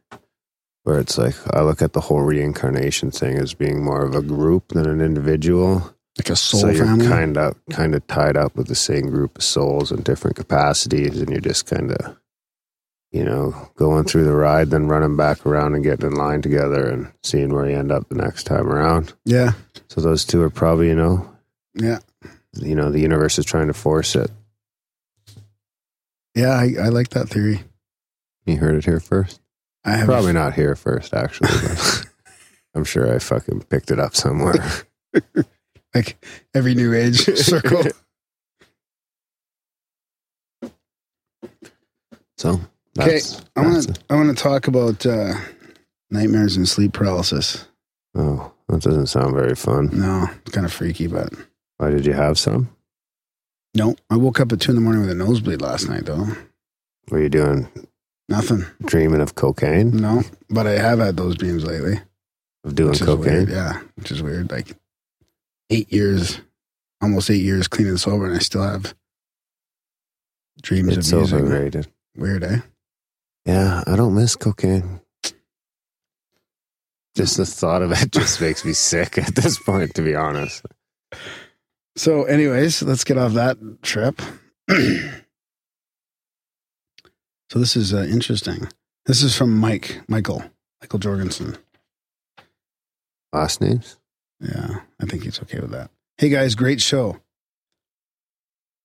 Where 0.84 0.98
it's 0.98 1.16
like 1.16 1.34
I 1.54 1.62
look 1.62 1.80
at 1.80 1.92
the 1.92 2.00
whole 2.00 2.22
reincarnation 2.22 3.10
thing 3.12 3.38
as 3.38 3.54
being 3.54 3.84
more 3.84 4.04
of 4.04 4.14
a 4.16 4.22
group 4.22 4.68
than 4.68 4.88
an 4.88 5.00
individual. 5.00 5.94
like 6.18 6.28
a 6.30 6.36
soul 6.36 6.60
so 6.60 6.70
you're 6.70 6.86
kind 7.08 7.36
of 7.38 7.54
kind 7.70 7.94
of 7.94 8.04
tied 8.08 8.36
up 8.36 8.56
with 8.56 8.66
the 8.66 8.74
same 8.74 9.08
group 9.08 9.38
of 9.38 9.44
souls 9.44 9.92
in 9.92 10.02
different 10.02 10.36
capacities, 10.36 11.20
and 11.20 11.30
you're 11.30 11.40
just 11.40 11.66
kind 11.66 11.92
of, 11.92 12.16
you 13.12 13.24
know, 13.24 13.70
going 13.76 14.04
through 14.04 14.24
the 14.24 14.34
ride, 14.34 14.70
then 14.70 14.88
running 14.88 15.16
back 15.16 15.46
around 15.46 15.74
and 15.74 15.84
getting 15.84 16.06
in 16.10 16.14
line 16.16 16.42
together 16.42 16.88
and 16.88 17.12
seeing 17.22 17.54
where 17.54 17.68
you 17.70 17.76
end 17.76 17.92
up 17.92 18.08
the 18.08 18.16
next 18.16 18.44
time 18.44 18.66
around. 18.68 19.12
yeah. 19.24 19.52
So 19.88 20.00
those 20.00 20.24
two 20.24 20.40
are 20.42 20.50
probably, 20.50 20.88
you 20.88 20.94
know, 20.96 21.30
Yeah. 21.74 21.98
you 22.54 22.74
know, 22.74 22.90
the 22.90 23.00
universe 23.00 23.38
is 23.38 23.44
trying 23.44 23.66
to 23.68 23.74
force 23.74 24.16
it. 24.16 24.30
Yeah. 26.34 26.50
I, 26.52 26.74
I 26.84 26.88
like 26.88 27.10
that 27.10 27.28
theory. 27.28 27.62
You 28.46 28.56
heard 28.56 28.74
it 28.74 28.86
here 28.86 29.00
first. 29.00 29.38
I 29.84 29.92
have 29.96 30.06
Probably 30.06 30.32
not 30.32 30.54
here 30.54 30.76
first, 30.76 31.12
actually. 31.14 31.48
I'm 32.74 32.84
sure 32.84 33.12
I 33.12 33.18
fucking 33.18 33.62
picked 33.64 33.90
it 33.90 33.98
up 33.98 34.14
somewhere. 34.14 34.54
like 35.94 36.24
every 36.54 36.74
new 36.74 36.94
age 36.94 37.16
circle. 37.36 37.82
So 42.38 42.60
Okay, 42.98 43.20
I 43.56 43.62
want 43.62 43.82
to 43.84 44.00
I 44.10 44.16
want 44.16 44.36
to 44.36 44.42
talk 44.42 44.68
about 44.68 45.06
uh, 45.06 45.34
nightmares 46.10 46.56
and 46.56 46.68
sleep 46.68 46.92
paralysis. 46.92 47.66
oh, 48.14 48.52
that 48.68 48.82
doesn't 48.82 49.06
sound 49.06 49.34
very 49.34 49.54
fun. 49.54 49.88
No, 49.92 50.26
it's 50.42 50.50
kind 50.50 50.66
of 50.66 50.72
freaky, 50.72 51.06
but 51.06 51.32
Why 51.78 51.90
did 51.90 52.04
you 52.06 52.12
have 52.12 52.38
some? 52.38 52.68
no. 53.74 53.96
I 54.10 54.16
woke 54.16 54.40
up 54.40 54.52
at 54.52 54.60
two 54.60 54.72
in 54.72 54.76
the 54.76 54.82
morning 54.82 55.00
with 55.02 55.10
a 55.10 55.14
nosebleed 55.14 55.62
last 55.62 55.88
night, 55.88 56.04
though. 56.04 56.26
Were 57.10 57.20
you 57.22 57.28
doing 57.30 57.66
Nothing. 58.32 58.64
dreaming 58.86 59.20
of 59.20 59.34
cocaine? 59.34 59.90
No, 59.90 60.22
but 60.48 60.66
I 60.66 60.72
have 60.72 60.98
had 60.98 61.16
those 61.18 61.36
dreams 61.36 61.64
lately. 61.64 62.00
Of 62.64 62.74
doing 62.74 62.94
cocaine? 62.94 63.34
weird. 63.34 63.48
Yeah, 63.50 63.80
which 63.96 64.10
is 64.10 64.22
weird. 64.22 64.50
Like 64.50 64.74
eight 65.68 65.92
years, 65.92 66.40
almost 67.02 67.28
eight 67.30 67.42
years 67.42 67.68
clean 67.68 67.88
and 67.88 68.00
sober, 68.00 68.24
and 68.26 68.34
I 68.34 68.38
still 68.38 68.62
have 68.62 68.94
dreams 70.62 70.96
It's 70.96 71.12
of 71.12 71.32
it. 71.32 71.34
overrated. 71.34 71.88
Weird, 72.16 72.42
eh? 72.44 72.58
Yeah, 73.44 73.82
I 73.86 73.96
don't 73.96 74.14
miss 74.14 74.34
cocaine. 74.36 75.00
Just 77.14 77.36
the 77.36 77.44
thought 77.44 77.82
of 77.82 77.92
it 77.92 78.10
just 78.12 78.40
makes 78.40 78.64
me 78.64 78.72
sick 78.72 79.18
at 79.18 79.34
this 79.34 79.58
point, 79.58 79.94
to 79.96 80.02
be 80.02 80.14
honest. 80.14 80.64
So, 81.96 82.22
anyways, 82.24 82.82
let's 82.82 83.04
get 83.04 83.18
off 83.18 83.32
that 83.34 83.58
trip. 83.82 84.22
so 87.52 87.58
this 87.58 87.76
is 87.76 87.92
uh, 87.92 88.06
interesting. 88.10 88.66
This 89.04 89.22
is 89.22 89.36
from 89.36 89.58
Mike, 89.58 90.00
Michael, 90.08 90.42
Michael 90.80 90.98
Jorgensen. 90.98 91.58
Last 93.30 93.60
names? 93.60 93.98
Yeah, 94.40 94.80
I 94.98 95.04
think 95.04 95.24
he's 95.24 95.38
okay 95.42 95.60
with 95.60 95.70
that. 95.72 95.90
Hey 96.16 96.30
guys, 96.30 96.54
great 96.54 96.80
show. 96.80 97.18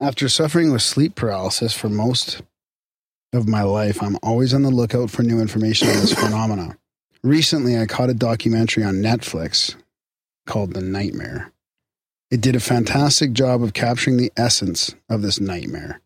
After 0.01 0.27
suffering 0.27 0.73
with 0.73 0.81
sleep 0.81 1.15
paralysis 1.15 1.73
for 1.73 1.87
most 1.87 2.41
of 3.31 3.47
my 3.47 3.61
life, 3.63 4.03
I'm 4.03 4.17
always 4.21 4.53
on 4.53 4.63
the 4.63 4.69
lookout 4.69 5.11
for 5.11 5.23
new 5.23 5.39
information 5.39 5.87
on 5.87 5.95
this 5.95 6.13
phenomena. 6.19 6.77
Recently, 7.23 7.77
I 7.77 7.85
caught 7.85 8.09
a 8.09 8.13
documentary 8.13 8.83
on 8.83 8.95
Netflix 8.95 9.77
called 10.45 10.73
The 10.73 10.81
Nightmare. 10.81 11.53
It 12.29 12.41
did 12.41 12.57
a 12.57 12.59
fantastic 12.59 13.31
job 13.31 13.63
of 13.63 13.71
capturing 13.71 14.17
the 14.17 14.33
essence 14.35 14.93
of 15.07 15.21
this 15.21 15.39
nightmare. 15.39 16.01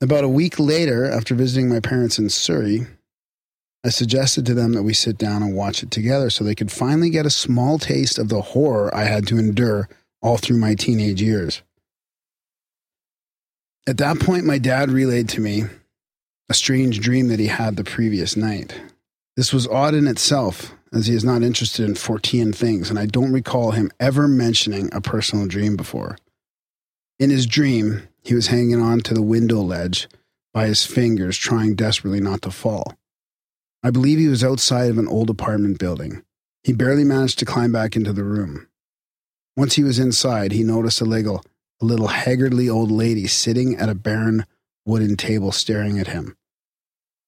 About 0.00 0.24
a 0.24 0.28
week 0.28 0.58
later, 0.58 1.04
after 1.10 1.34
visiting 1.34 1.68
my 1.68 1.80
parents 1.80 2.18
in 2.18 2.28
Surrey, 2.28 2.86
I 3.84 3.90
suggested 3.90 4.46
to 4.46 4.54
them 4.54 4.72
that 4.72 4.82
we 4.82 4.94
sit 4.94 5.18
down 5.18 5.42
and 5.42 5.54
watch 5.54 5.82
it 5.82 5.90
together 5.90 6.30
so 6.30 6.42
they 6.42 6.54
could 6.54 6.72
finally 6.72 7.10
get 7.10 7.26
a 7.26 7.30
small 7.30 7.78
taste 7.78 8.18
of 8.18 8.28
the 8.28 8.40
horror 8.40 8.94
I 8.94 9.04
had 9.04 9.26
to 9.28 9.38
endure 9.38 9.88
all 10.22 10.38
through 10.38 10.58
my 10.58 10.74
teenage 10.74 11.20
years. 11.20 11.62
At 13.86 13.98
that 13.98 14.18
point, 14.20 14.46
my 14.46 14.58
dad 14.58 14.90
relayed 14.90 15.28
to 15.30 15.40
me 15.40 15.64
a 16.48 16.54
strange 16.54 17.00
dream 17.00 17.28
that 17.28 17.38
he 17.38 17.46
had 17.46 17.76
the 17.76 17.84
previous 17.84 18.36
night. 18.36 18.80
This 19.36 19.52
was 19.52 19.68
odd 19.68 19.94
in 19.94 20.06
itself, 20.06 20.72
as 20.92 21.06
he 21.06 21.14
is 21.14 21.24
not 21.24 21.42
interested 21.42 21.86
in 21.86 21.94
Fortean 21.94 22.54
things, 22.54 22.88
and 22.88 22.98
I 22.98 23.06
don't 23.06 23.32
recall 23.32 23.72
him 23.72 23.90
ever 24.00 24.28
mentioning 24.28 24.88
a 24.92 25.00
personal 25.00 25.46
dream 25.46 25.76
before. 25.76 26.16
In 27.18 27.30
his 27.30 27.46
dream, 27.46 28.08
he 28.24 28.34
was 28.34 28.48
hanging 28.48 28.80
on 28.80 29.00
to 29.00 29.14
the 29.14 29.22
window 29.22 29.60
ledge 29.60 30.08
by 30.52 30.66
his 30.66 30.86
fingers, 30.86 31.36
trying 31.36 31.74
desperately 31.74 32.20
not 32.20 32.42
to 32.42 32.50
fall. 32.50 32.94
I 33.82 33.90
believe 33.90 34.18
he 34.18 34.28
was 34.28 34.42
outside 34.42 34.90
of 34.90 34.98
an 34.98 35.06
old 35.06 35.28
apartment 35.28 35.78
building. 35.78 36.22
He 36.62 36.72
barely 36.72 37.04
managed 37.04 37.38
to 37.40 37.44
climb 37.44 37.70
back 37.70 37.94
into 37.94 38.14
the 38.14 38.24
room. 38.24 38.66
Once 39.56 39.74
he 39.74 39.84
was 39.84 39.98
inside, 39.98 40.52
he 40.52 40.64
noticed 40.64 41.02
a 41.02 41.04
little, 41.04 41.44
a 41.82 41.84
little 41.84 42.08
haggardly 42.08 42.68
old 42.68 42.90
lady 42.90 43.26
sitting 43.26 43.76
at 43.76 43.90
a 43.90 43.94
barren 43.94 44.46
wooden 44.86 45.16
table 45.16 45.52
staring 45.52 45.98
at 45.98 46.06
him. 46.06 46.34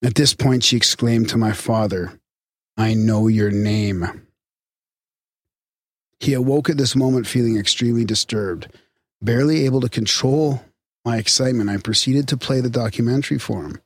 At 0.03 0.15
this 0.15 0.35
point, 0.35 0.65
she 0.65 0.77
exclaimed 0.77 1.29
to 1.29 1.39
my 1.39 1.53
father, 1.53 2.19
I 2.77 2.95
know 2.95 3.29
your 3.29 3.51
name. 3.51 4.27
He 6.21 6.33
awoke 6.33 6.71
at 6.71 6.79
this 6.79 6.97
moment 6.97 7.27
feeling 7.27 7.59
extremely 7.59 8.05
disturbed. 8.05 8.69
Barely 9.21 9.65
able 9.65 9.81
to 9.81 9.89
control 9.89 10.63
my 11.07 11.19
excitement, 11.19 11.71
I 11.71 11.77
proceeded 11.77 12.27
to 12.29 12.37
play 12.37 12.61
the 12.61 12.69
documentary 12.69 13.39
for 13.39 13.63
him. 13.63 13.81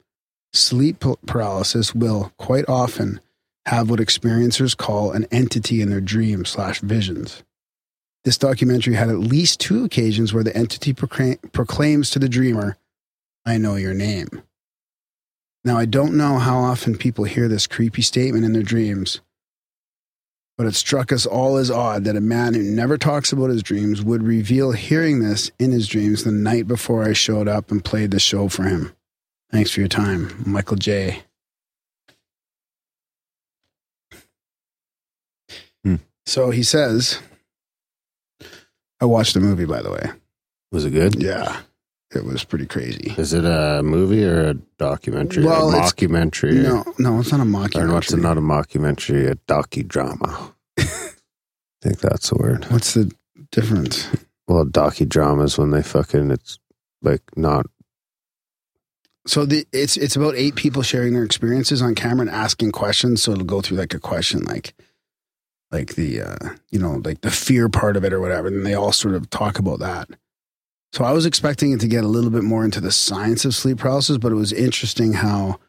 Sleep 0.55 1.05
paralysis 1.27 1.95
will 1.95 2.33
quite 2.39 2.67
often 2.67 3.21
have 3.67 3.91
what 3.91 4.01
experiencers 4.01 4.75
call 4.75 5.13
an 5.13 5.27
entity 5.31 5.83
in 5.83 5.91
their 5.91 6.01
dreams 6.01 6.49
slash 6.49 6.81
visions. 6.81 7.45
This 8.25 8.39
documentary 8.39 8.95
had 8.95 9.11
at 9.11 9.19
least 9.19 9.61
two 9.61 9.85
occasions 9.85 10.33
where 10.33 10.43
the 10.43 10.57
entity 10.57 10.95
proclaim, 10.95 11.37
proclaims 11.53 12.11
to 12.11 12.19
the 12.19 12.29
dreamer, 12.29 12.79
I 13.45 13.59
know 13.59 13.77
your 13.77 13.95
name. 13.95 14.43
Now, 15.63 15.77
I 15.77 15.85
don't 15.85 16.17
know 16.17 16.39
how 16.39 16.59
often 16.59 16.97
people 16.97 17.25
hear 17.25 17.49
this 17.49 17.67
creepy 17.67 18.03
statement 18.03 18.47
in 18.47 18.55
their 18.55 18.63
dreams, 18.63 19.21
but 20.61 20.67
it 20.67 20.75
struck 20.75 21.11
us 21.11 21.25
all 21.25 21.57
as 21.57 21.71
odd 21.71 22.05
that 22.05 22.17
a 22.17 22.21
man 22.21 22.53
who 22.53 22.63
never 22.63 22.99
talks 22.99 23.33
about 23.33 23.49
his 23.49 23.63
dreams 23.63 24.03
would 24.03 24.23
reveal 24.23 24.73
hearing 24.73 25.21
this 25.21 25.51
in 25.59 25.73
his 25.73 25.89
dreams 25.89 26.23
the 26.23 26.31
night 26.31 26.69
before 26.69 27.03
I 27.03 27.15
showed 27.15 27.49
up 27.49 27.71
and 27.71 27.83
played 27.83 28.11
the 28.11 28.21
show 28.21 28.47
for 28.51 28.65
him. 28.65 28.93
Thanks 29.51 29.71
for 29.71 29.81
your 29.81 29.89
time, 29.89 30.31
Michael 30.45 30.77
J. 30.77 31.23
Hmm. 35.83 35.95
So 36.27 36.51
he 36.51 36.63
says, 36.63 37.21
I 39.01 39.07
watched 39.07 39.33
the 39.33 39.41
movie, 39.41 39.65
by 39.65 39.81
the 39.81 39.91
way. 39.91 40.11
Was 40.73 40.85
it 40.85 40.91
good? 40.91 41.23
Yeah, 41.23 41.63
it 42.15 42.25
was 42.25 42.45
pretty 42.45 42.67
crazy. 42.67 43.15
Is 43.17 43.33
it 43.33 43.45
a 43.45 43.83
movie 43.85 44.25
or 44.25 44.41
a 44.51 44.55
documentary? 44.79 45.45
Well, 45.45 45.71
a 45.71 45.75
mockumentary? 45.81 46.63
No, 46.63 46.85
no, 46.99 47.21
it's 47.21 47.31
not 47.33 47.41
a 47.41 47.45
Or 47.45 47.47
mockumentary. 47.47 47.93
what's 47.93 48.13
it, 48.13 48.17
not 48.19 48.37
a 48.39 48.41
mockumentary, 48.41 49.31
a 49.31 49.37
docudrama. 49.37 50.53
I 50.79 50.85
think 51.83 52.01
that's 52.01 52.31
the 52.31 52.37
word. 52.37 52.65
What's 52.71 52.95
the 52.95 53.11
difference? 53.53 54.09
Well, 54.49 54.65
docudrama 54.67 55.45
is 55.45 55.57
when 55.59 55.71
they 55.71 55.83
fucking, 55.83 56.31
it's 56.31 56.59
like 57.03 57.23
not, 57.37 57.67
So 59.27 59.45
the 59.47 59.67
it's 59.73 59.97
it's 59.97 60.17
about 60.17 60.35
eight 60.35 60.57
people 60.57 60.83
sharing 60.83 61.15
their 61.15 61.25
experiences 61.25 61.81
on 61.81 61.95
camera 61.95 62.27
and 62.27 62.31
asking 62.35 62.73
questions. 62.73 63.23
So 63.23 63.33
it'll 63.33 63.45
go 63.45 63.61
through 63.61 63.79
like 63.79 63.95
a 63.95 64.01
question 64.01 64.43
like 64.45 64.75
like 65.71 65.95
the 65.95 66.21
uh 66.23 66.49
you 66.71 66.79
know, 66.81 67.01
like 67.05 67.21
the 67.21 67.31
fear 67.31 67.69
part 67.69 67.97
of 67.97 68.05
it 68.05 68.13
or 68.13 68.21
whatever. 68.21 68.49
And 68.49 68.67
they 68.67 68.75
all 68.75 68.93
sort 68.93 69.15
of 69.15 69.31
talk 69.31 69.59
about 69.59 69.79
that. 69.79 70.09
So 70.93 71.05
I 71.05 71.13
was 71.13 71.27
expecting 71.27 71.73
it 71.73 71.81
to 71.81 71.89
get 71.89 72.05
a 72.05 72.09
little 72.09 72.31
bit 72.31 72.43
more 72.43 72.65
into 72.65 72.81
the 72.81 72.91
science 72.91 73.45
of 73.45 73.55
sleep 73.55 73.79
paralysis, 73.79 74.19
but 74.19 74.33
it 74.33 74.37
was 74.37 74.53
interesting 74.53 75.15
how 75.15 75.61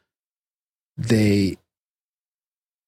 they 0.98 1.58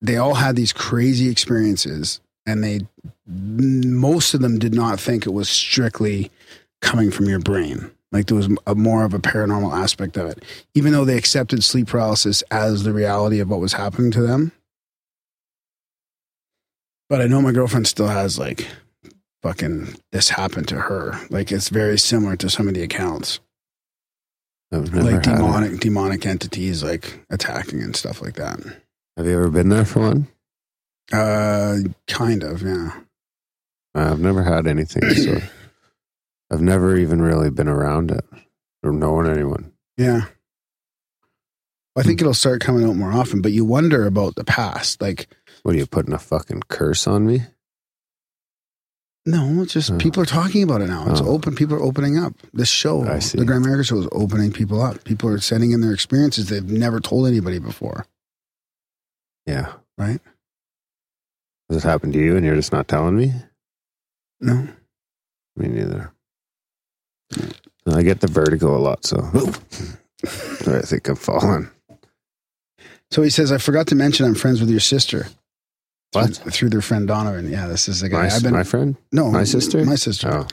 they 0.01 0.17
all 0.17 0.33
had 0.35 0.55
these 0.55 0.73
crazy 0.73 1.29
experiences 1.29 2.19
and 2.45 2.63
they 2.63 2.81
most 3.25 4.33
of 4.33 4.41
them 4.41 4.59
did 4.59 4.73
not 4.73 4.99
think 4.99 5.25
it 5.25 5.31
was 5.31 5.47
strictly 5.49 6.29
coming 6.81 7.11
from 7.11 7.29
your 7.29 7.39
brain. 7.39 7.91
Like 8.11 8.27
there 8.27 8.37
was 8.37 8.49
a 8.67 8.75
more 8.75 9.05
of 9.05 9.13
a 9.13 9.19
paranormal 9.19 9.75
aspect 9.75 10.17
of 10.17 10.27
it. 10.27 10.43
Even 10.75 10.91
though 10.91 11.05
they 11.05 11.17
accepted 11.17 11.63
sleep 11.63 11.87
paralysis 11.87 12.43
as 12.51 12.83
the 12.83 12.93
reality 12.93 13.39
of 13.39 13.49
what 13.49 13.59
was 13.59 13.73
happening 13.73 14.11
to 14.11 14.21
them. 14.21 14.51
But 17.09 17.21
i 17.21 17.27
know 17.27 17.41
my 17.41 17.51
girlfriend 17.51 17.87
still 17.87 18.07
has 18.07 18.39
like 18.39 18.67
fucking 19.43 19.95
this 20.11 20.29
happened 20.29 20.67
to 20.69 20.75
her 20.79 21.19
like 21.29 21.51
it's 21.51 21.69
very 21.69 21.99
similar 21.99 22.35
to 22.35 22.49
some 22.49 22.67
of 22.67 22.73
the 22.73 22.81
accounts 22.81 23.39
like 24.71 25.21
demonic 25.21 25.79
demonic 25.79 26.25
entities 26.25 26.83
like 26.83 27.19
attacking 27.29 27.81
and 27.83 27.95
stuff 27.95 28.21
like 28.21 28.35
that 28.35 28.59
Have 29.17 29.27
you 29.27 29.33
ever 29.33 29.49
been 29.49 29.69
there 29.69 29.85
for 29.85 29.99
one? 29.99 30.27
uh 31.11 31.77
kind 32.07 32.43
of 32.43 32.61
yeah 32.63 32.99
I've 33.95 34.19
never 34.19 34.41
had 34.41 34.65
anything, 34.65 35.07
so 35.13 35.37
I've 36.51 36.61
never 36.61 36.97
even 36.97 37.21
really 37.21 37.51
been 37.51 37.67
around 37.67 38.09
it 38.09 38.25
or 38.81 38.91
known 38.91 39.29
anyone. 39.29 39.71
Yeah. 39.97 40.21
I 41.95 42.01
think 42.01 42.19
it'll 42.19 42.33
start 42.33 42.59
coming 42.61 42.89
out 42.89 42.95
more 42.95 43.11
often, 43.11 43.43
but 43.43 43.51
you 43.51 43.63
wonder 43.65 44.07
about 44.07 44.33
the 44.33 44.43
past. 44.43 44.99
Like, 44.99 45.27
What 45.61 45.75
are 45.75 45.77
you 45.77 45.85
putting 45.85 46.11
a 46.15 46.17
fucking 46.17 46.63
curse 46.69 47.05
on 47.05 47.27
me? 47.27 47.41
No, 49.25 49.61
it's 49.61 49.73
just 49.73 49.91
Oh. 49.91 49.97
people 49.97 50.21
are 50.21 50.25
talking 50.25 50.63
about 50.63 50.81
it 50.81 50.87
now. 50.89 51.09
It's 51.09 51.21
Oh. 51.21 51.27
open. 51.27 51.55
People 51.55 51.77
are 51.77 51.81
opening 51.81 52.17
up. 52.17 52.33
This 52.53 52.67
show, 52.67 53.03
I 53.05 53.19
see. 53.19 53.37
the 53.37 53.45
Grimerica 53.45 53.85
Show, 53.85 53.99
is 53.99 54.07
opening 54.11 54.51
people 54.51 54.81
up. 54.81 55.03
People 55.05 55.29
are 55.29 55.39
sending 55.39 55.71
in 55.71 55.79
their 55.81 55.93
experiences 55.93 56.47
they've 56.49 56.63
never 56.69 56.99
told 56.99 57.27
anybody 57.27 57.59
before. 57.59 58.05
Yeah. 59.45 59.73
Right? 59.97 60.19
Has 61.69 61.77
it 61.77 61.87
happened 61.87 62.13
to 62.13 62.19
you 62.19 62.35
and 62.35 62.45
you're 62.45 62.55
just 62.55 62.73
not 62.73 62.87
telling 62.89 63.15
me? 63.15 63.33
No. 64.41 64.67
Me 65.55 65.67
neither. 65.69 66.11
I 67.85 68.03
get 68.03 68.19
the 68.21 68.27
vertigo 68.27 68.75
a 68.75 68.79
lot, 68.79 69.05
so 69.05 69.17
I 70.23 70.81
think 70.81 71.07
I'm 71.07 71.15
falling. 71.15 71.69
So 73.11 73.21
he 73.21 73.29
says, 73.29 73.51
I 73.51 73.57
forgot 73.57 73.87
to 73.87 73.95
mention 73.95 74.25
I'm 74.25 74.35
friends 74.35 74.59
with 74.59 74.69
your 74.69 74.79
sister. 74.79 75.27
What? 76.13 76.35
Through, 76.35 76.51
through 76.51 76.69
their 76.69 76.81
friend 76.81 77.07
Donovan. 77.07 77.51
Yeah, 77.51 77.67
this 77.67 77.87
is 77.87 78.01
the 78.01 78.09
guy. 78.09 78.27
My, 78.27 78.35
I've 78.35 78.43
been, 78.43 78.53
my 78.53 78.63
friend? 78.63 78.95
no, 79.11 79.31
my 79.31 79.43
sister? 79.43 79.83
My 79.85 79.95
sister. 79.95 80.29
Oh, 80.31 80.47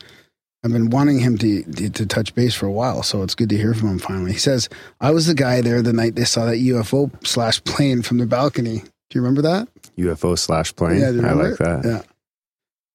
I've 0.62 0.72
been 0.72 0.90
wanting 0.90 1.20
him 1.20 1.38
to, 1.38 1.62
to 1.62 1.90
to 1.90 2.06
touch 2.06 2.34
base 2.34 2.54
for 2.54 2.66
a 2.66 2.72
while, 2.72 3.02
so 3.02 3.22
it's 3.22 3.34
good 3.34 3.48
to 3.48 3.56
hear 3.56 3.72
from 3.72 3.88
him 3.90 3.98
finally. 3.98 4.32
He 4.32 4.38
says, 4.38 4.68
"I 5.00 5.10
was 5.10 5.26
the 5.26 5.34
guy 5.34 5.60
there 5.62 5.80
the 5.82 5.92
night 5.92 6.16
they 6.16 6.24
saw 6.24 6.44
that 6.46 6.56
UFO 6.56 7.10
slash 7.26 7.62
plane 7.64 8.02
from 8.02 8.18
the 8.18 8.26
balcony. 8.26 8.78
Do 8.78 9.18
you 9.18 9.22
remember 9.22 9.42
that? 9.42 9.68
UFO 9.96 10.38
slash 10.38 10.74
plane. 10.76 11.00
Yeah, 11.00 11.28
I 11.28 11.32
like 11.32 11.52
it? 11.52 11.58
that. 11.58 11.84
Yeah. 11.84 12.02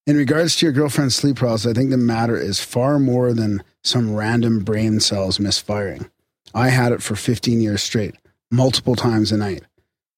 In 0.08 0.15
regards 0.17 0.56
to 0.58 0.65
your 0.67 0.73
girlfriend's 0.73 1.15
sleep 1.15 1.38
paralysis, 1.38 1.71
I 1.71 1.73
think 1.73 1.89
the 1.89 1.97
matter 1.97 2.38
is 2.38 2.60
far 2.60 2.99
more 2.99 3.34
than 3.34 3.63
some 3.84 4.15
random 4.15 4.60
brain 4.63 4.99
cells 4.99 5.39
misfiring. 5.39 6.10
I 6.54 6.69
had 6.69 6.91
it 6.91 7.01
for 7.01 7.15
15 7.15 7.60
years 7.60 7.82
straight, 7.82 8.15
multiple 8.51 8.95
times 8.95 9.32
a 9.32 9.38
night. 9.38 9.63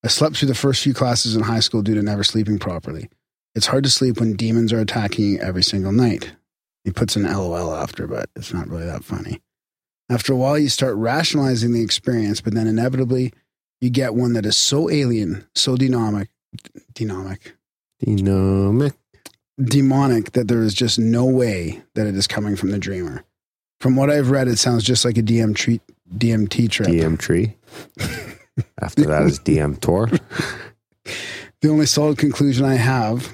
I 0.08 0.10
slept 0.10 0.38
through 0.38 0.48
the 0.48 0.56
first 0.56 0.84
few 0.84 0.94
classes 0.94 1.36
in 1.36 1.42
high 1.44 1.60
school 1.60 1.82
due 1.82 1.94
to 1.96 2.02
never 2.02 2.24
sleeping 2.24 2.60
properly. 2.60 3.10
It's 3.56 3.68
hard 3.68 3.84
to 3.84 3.90
sleep 3.90 4.22
when 4.22 4.38
demons 4.38 4.72
are 4.72 4.80
attacking 4.80 5.26
you 5.26 5.38
every 5.40 5.64
single 5.64 5.92
night. 5.92 6.32
He 6.86 6.92
puts 6.92 7.18
an 7.18 7.24
LOL 7.24 7.76
after, 7.76 8.08
but 8.08 8.30
it's 8.34 8.54
not 8.54 8.70
really 8.70 8.86
that 8.86 9.04
funny. 9.04 9.42
After 10.10 10.32
a 10.32 10.38
while, 10.38 10.58
you 10.58 10.70
start 10.70 10.96
rationalizing 10.96 11.74
the 11.74 11.82
experience, 11.82 12.40
but 12.40 12.54
then 12.54 12.68
inevitably, 12.68 13.34
you 13.82 13.90
get 13.90 14.16
one 14.16 14.32
that 14.32 14.46
is 14.46 14.56
so 14.56 14.90
alien, 14.90 15.46
so 15.56 15.76
dynamic, 15.76 16.30
dynamic, 16.94 17.58
Dynamic. 18.00 18.94
demonic 19.62 20.32
that 20.32 20.48
there 20.48 20.64
is 20.64 20.74
just 20.74 20.98
no 20.98 21.26
way 21.26 21.84
that 21.96 22.08
it 22.08 22.16
is 22.16 22.28
coming 22.28 22.56
from 22.56 22.72
the 22.72 22.80
dreamer. 22.80 23.26
From 23.82 23.98
what 23.98 24.10
I've 24.10 24.32
read, 24.32 24.48
it 24.48 24.58
sounds 24.58 24.86
just 24.86 25.04
like 25.04 25.18
a 25.18 25.22
DM 25.22 25.54
treat, 25.54 25.82
DMT 26.18 26.72
trip. 26.72 26.88
DM 26.88 27.20
tree. 27.20 27.58
After 28.82 29.06
that 29.06 29.24
is 29.24 29.40
DM 29.40 29.80
tour. 29.80 30.10
The 31.62 31.70
only 31.70 31.88
solid 31.88 32.20
conclusion 32.20 32.66
I 32.66 32.76
have 32.76 33.34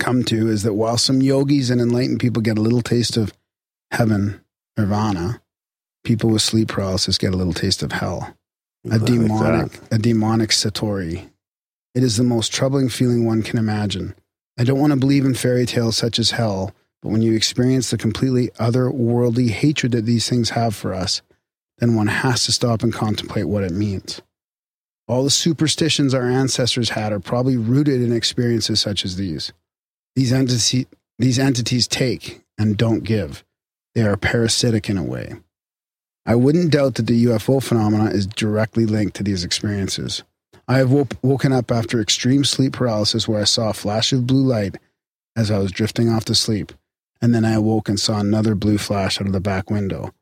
come 0.00 0.24
to 0.24 0.48
is 0.48 0.64
that 0.64 0.74
while 0.74 0.98
some 0.98 1.22
yogis 1.22 1.70
and 1.70 1.80
enlightened 1.80 2.18
people 2.18 2.42
get 2.42 2.58
a 2.58 2.60
little 2.60 2.82
taste 2.82 3.16
of 3.16 3.32
heaven, 3.92 4.40
nirvana, 4.76 5.42
people 6.02 6.30
with 6.30 6.42
sleep 6.42 6.68
paralysis 6.68 7.18
get 7.18 7.32
a 7.34 7.36
little 7.36 7.52
taste 7.52 7.82
of 7.84 7.92
hell. 7.92 8.36
A 8.86 8.98
Like 8.98 9.04
demonic, 9.04 9.72
that. 9.72 9.94
a 9.94 9.98
demonic 9.98 10.50
satori. 10.50 11.30
It 11.94 12.02
is 12.02 12.16
the 12.16 12.24
most 12.24 12.52
troubling 12.52 12.88
feeling 12.88 13.24
one 13.26 13.42
can 13.42 13.58
imagine. 13.58 14.14
I 14.58 14.64
don't 14.64 14.80
want 14.80 14.92
to 14.92 14.98
believe 14.98 15.24
in 15.24 15.34
fairy 15.34 15.66
tales 15.66 15.96
such 15.96 16.18
as 16.18 16.32
hell, 16.32 16.74
but 17.00 17.10
when 17.10 17.22
you 17.22 17.34
experience 17.34 17.90
the 17.90 17.98
completely 17.98 18.48
otherworldly 18.58 19.50
hatred 19.50 19.92
that 19.92 20.04
these 20.06 20.28
things 20.28 20.50
have 20.50 20.74
for 20.74 20.92
us, 20.94 21.22
then 21.80 21.96
one 21.96 22.06
has 22.06 22.44
to 22.44 22.52
stop 22.52 22.82
and 22.82 22.92
contemplate 22.92 23.48
what 23.48 23.64
it 23.64 23.72
means. 23.72 24.22
All 25.08 25.24
the 25.24 25.30
superstitions 25.30 26.14
our 26.14 26.30
ancestors 26.30 26.90
had 26.90 27.12
are 27.12 27.18
probably 27.18 27.56
rooted 27.56 28.00
in 28.00 28.12
experiences 28.12 28.80
such 28.80 29.04
as 29.04 29.16
these. 29.16 29.52
These, 30.14 30.32
entity, 30.32 30.86
these 31.18 31.38
entities 31.38 31.88
take 31.88 32.42
and 32.56 32.76
don't 32.76 33.02
give. 33.02 33.44
They 33.94 34.02
are 34.02 34.16
parasitic 34.16 34.88
in 34.88 34.96
a 34.96 35.02
way. 35.02 35.34
I 36.26 36.36
wouldn't 36.36 36.70
doubt 36.70 36.94
that 36.94 37.06
the 37.06 37.24
UFO 37.24 37.62
phenomena 37.62 38.10
is 38.10 38.26
directly 38.26 38.86
linked 38.86 39.16
to 39.16 39.24
these 39.24 39.42
experiences. 39.42 40.22
I 40.68 40.78
have 40.78 40.92
woke, 40.92 41.14
woken 41.22 41.52
up 41.52 41.72
after 41.72 42.00
extreme 42.00 42.44
sleep 42.44 42.74
paralysis 42.74 43.26
where 43.26 43.40
I 43.40 43.44
saw 43.44 43.70
a 43.70 43.74
flash 43.74 44.12
of 44.12 44.28
blue 44.28 44.44
light 44.44 44.76
as 45.34 45.50
I 45.50 45.58
was 45.58 45.72
drifting 45.72 46.08
off 46.08 46.24
to 46.26 46.34
sleep, 46.34 46.72
and 47.20 47.34
then 47.34 47.44
I 47.44 47.54
awoke 47.54 47.88
and 47.88 47.98
saw 47.98 48.20
another 48.20 48.54
blue 48.54 48.78
flash 48.78 49.20
out 49.20 49.26
of 49.26 49.32
the 49.32 49.40
back 49.40 49.70
window. 49.70 50.14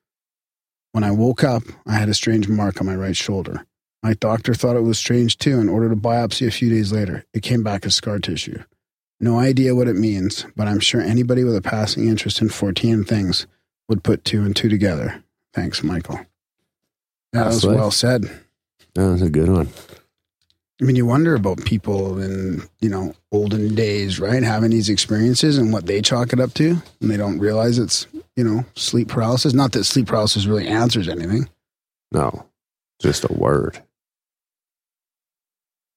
When 0.92 1.05
I 1.05 1.11
woke 1.11 1.44
up, 1.44 1.62
I 1.87 1.94
had 1.94 2.09
a 2.09 2.14
strange 2.14 2.48
mark 2.48 2.81
on 2.81 2.87
my 2.87 2.96
right 2.96 3.16
shoulder. 3.16 3.64
My 4.03 4.14
doctor 4.14 4.55
thought 4.55 4.77
it 4.77 4.83
was 4.83 4.98
strange 4.98 5.38
too 5.38 5.59
and 5.59 5.68
ordered 5.68 5.92
a 5.92 5.96
biopsy 5.96 6.46
a 6.46 6.51
few 6.53 6.70
days 6.70 6.92
later. 6.92 7.24
It 7.35 7.42
came 7.42 7.62
back 7.62 7.85
as 7.85 7.94
scar 7.94 8.18
tissue. 8.18 8.62
No 9.20 9.38
idea 9.38 9.74
what 9.74 9.88
it 9.88 9.96
means, 9.96 10.46
but 10.55 10.68
I'm 10.68 10.81
sure 10.81 11.01
anybody 11.01 11.42
with 11.42 11.57
a 11.57 11.62
passing 11.62 12.07
interest 12.09 12.40
in 12.40 12.48
Fortean 12.48 13.07
things 13.07 13.46
would 13.88 14.05
put 14.05 14.24
two 14.24 14.44
and 14.44 14.55
two 14.55 14.68
together. 14.68 15.24
Thanks, 15.53 15.83
Michael. 15.83 16.20
That 17.33 17.46
was 17.46 17.57
Absolutely. 17.57 17.81
well 17.81 17.90
said. 17.90 18.31
That 18.94 19.11
was 19.11 19.22
a 19.22 19.31
good 19.31 19.48
one. 19.48 19.68
I 20.81 20.85
mean, 20.85 20.94
you 20.94 21.07
wonder 21.07 21.35
about 21.35 21.64
people 21.64 22.20
in, 22.20 22.62
you 22.81 22.88
know, 22.88 23.14
olden 23.33 23.74
days, 23.74 24.20
right? 24.20 24.44
Having 24.44 24.70
these 24.70 24.88
experiences 24.88 25.59
and 25.59 25.72
what 25.72 25.87
they 25.87 26.01
chalk 26.01 26.33
it 26.33 26.38
up 26.38 26.55
to. 26.55 26.81
And 27.01 27.11
they 27.11 27.16
don't 27.16 27.40
realize 27.40 27.79
it's, 27.79 28.07
you 28.38 28.44
know, 28.44 28.64
sleep 28.77 29.09
paralysis. 29.09 29.53
Not 29.53 29.72
that 29.72 29.83
sleep 29.83 30.07
paralysis 30.07 30.46
really 30.46 30.68
answers 30.68 31.09
anything. 31.09 31.48
No, 32.12 32.46
just 33.03 33.24
a 33.29 33.33
word. 33.33 33.83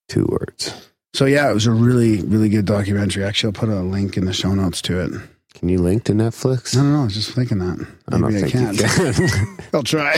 Two 0.10 0.26
words. 0.28 0.90
So, 1.14 1.26
yeah, 1.26 1.52
it 1.52 1.54
was 1.54 1.68
a 1.68 1.72
really, 1.72 2.22
really 2.24 2.50
good 2.50 2.66
documentary. 2.66 3.24
Actually, 3.24 3.50
I'll 3.50 3.60
put 3.60 3.70
a 3.70 3.82
link 3.82 4.18
in 4.18 4.26
the 4.26 4.34
show 4.34 4.56
notes 4.56 4.82
to 4.84 5.00
it. 5.02 5.12
Can 5.54 5.70
you 5.70 5.78
link 5.78 6.06
to 6.06 6.14
Netflix? 6.14 6.76
No, 6.76 6.82
no, 6.82 6.92
no. 6.94 7.02
I 7.02 7.04
was 7.04 7.14
just 7.14 7.32
thinking 7.34 7.60
that. 7.60 7.88
I 8.08 8.12
don't 8.18 8.22
Maybe 8.22 8.38
I, 8.38 8.50
think 8.50 8.78
can't. 8.80 9.16
can. 9.16 9.58
I'll 9.74 9.84
try. 9.84 10.18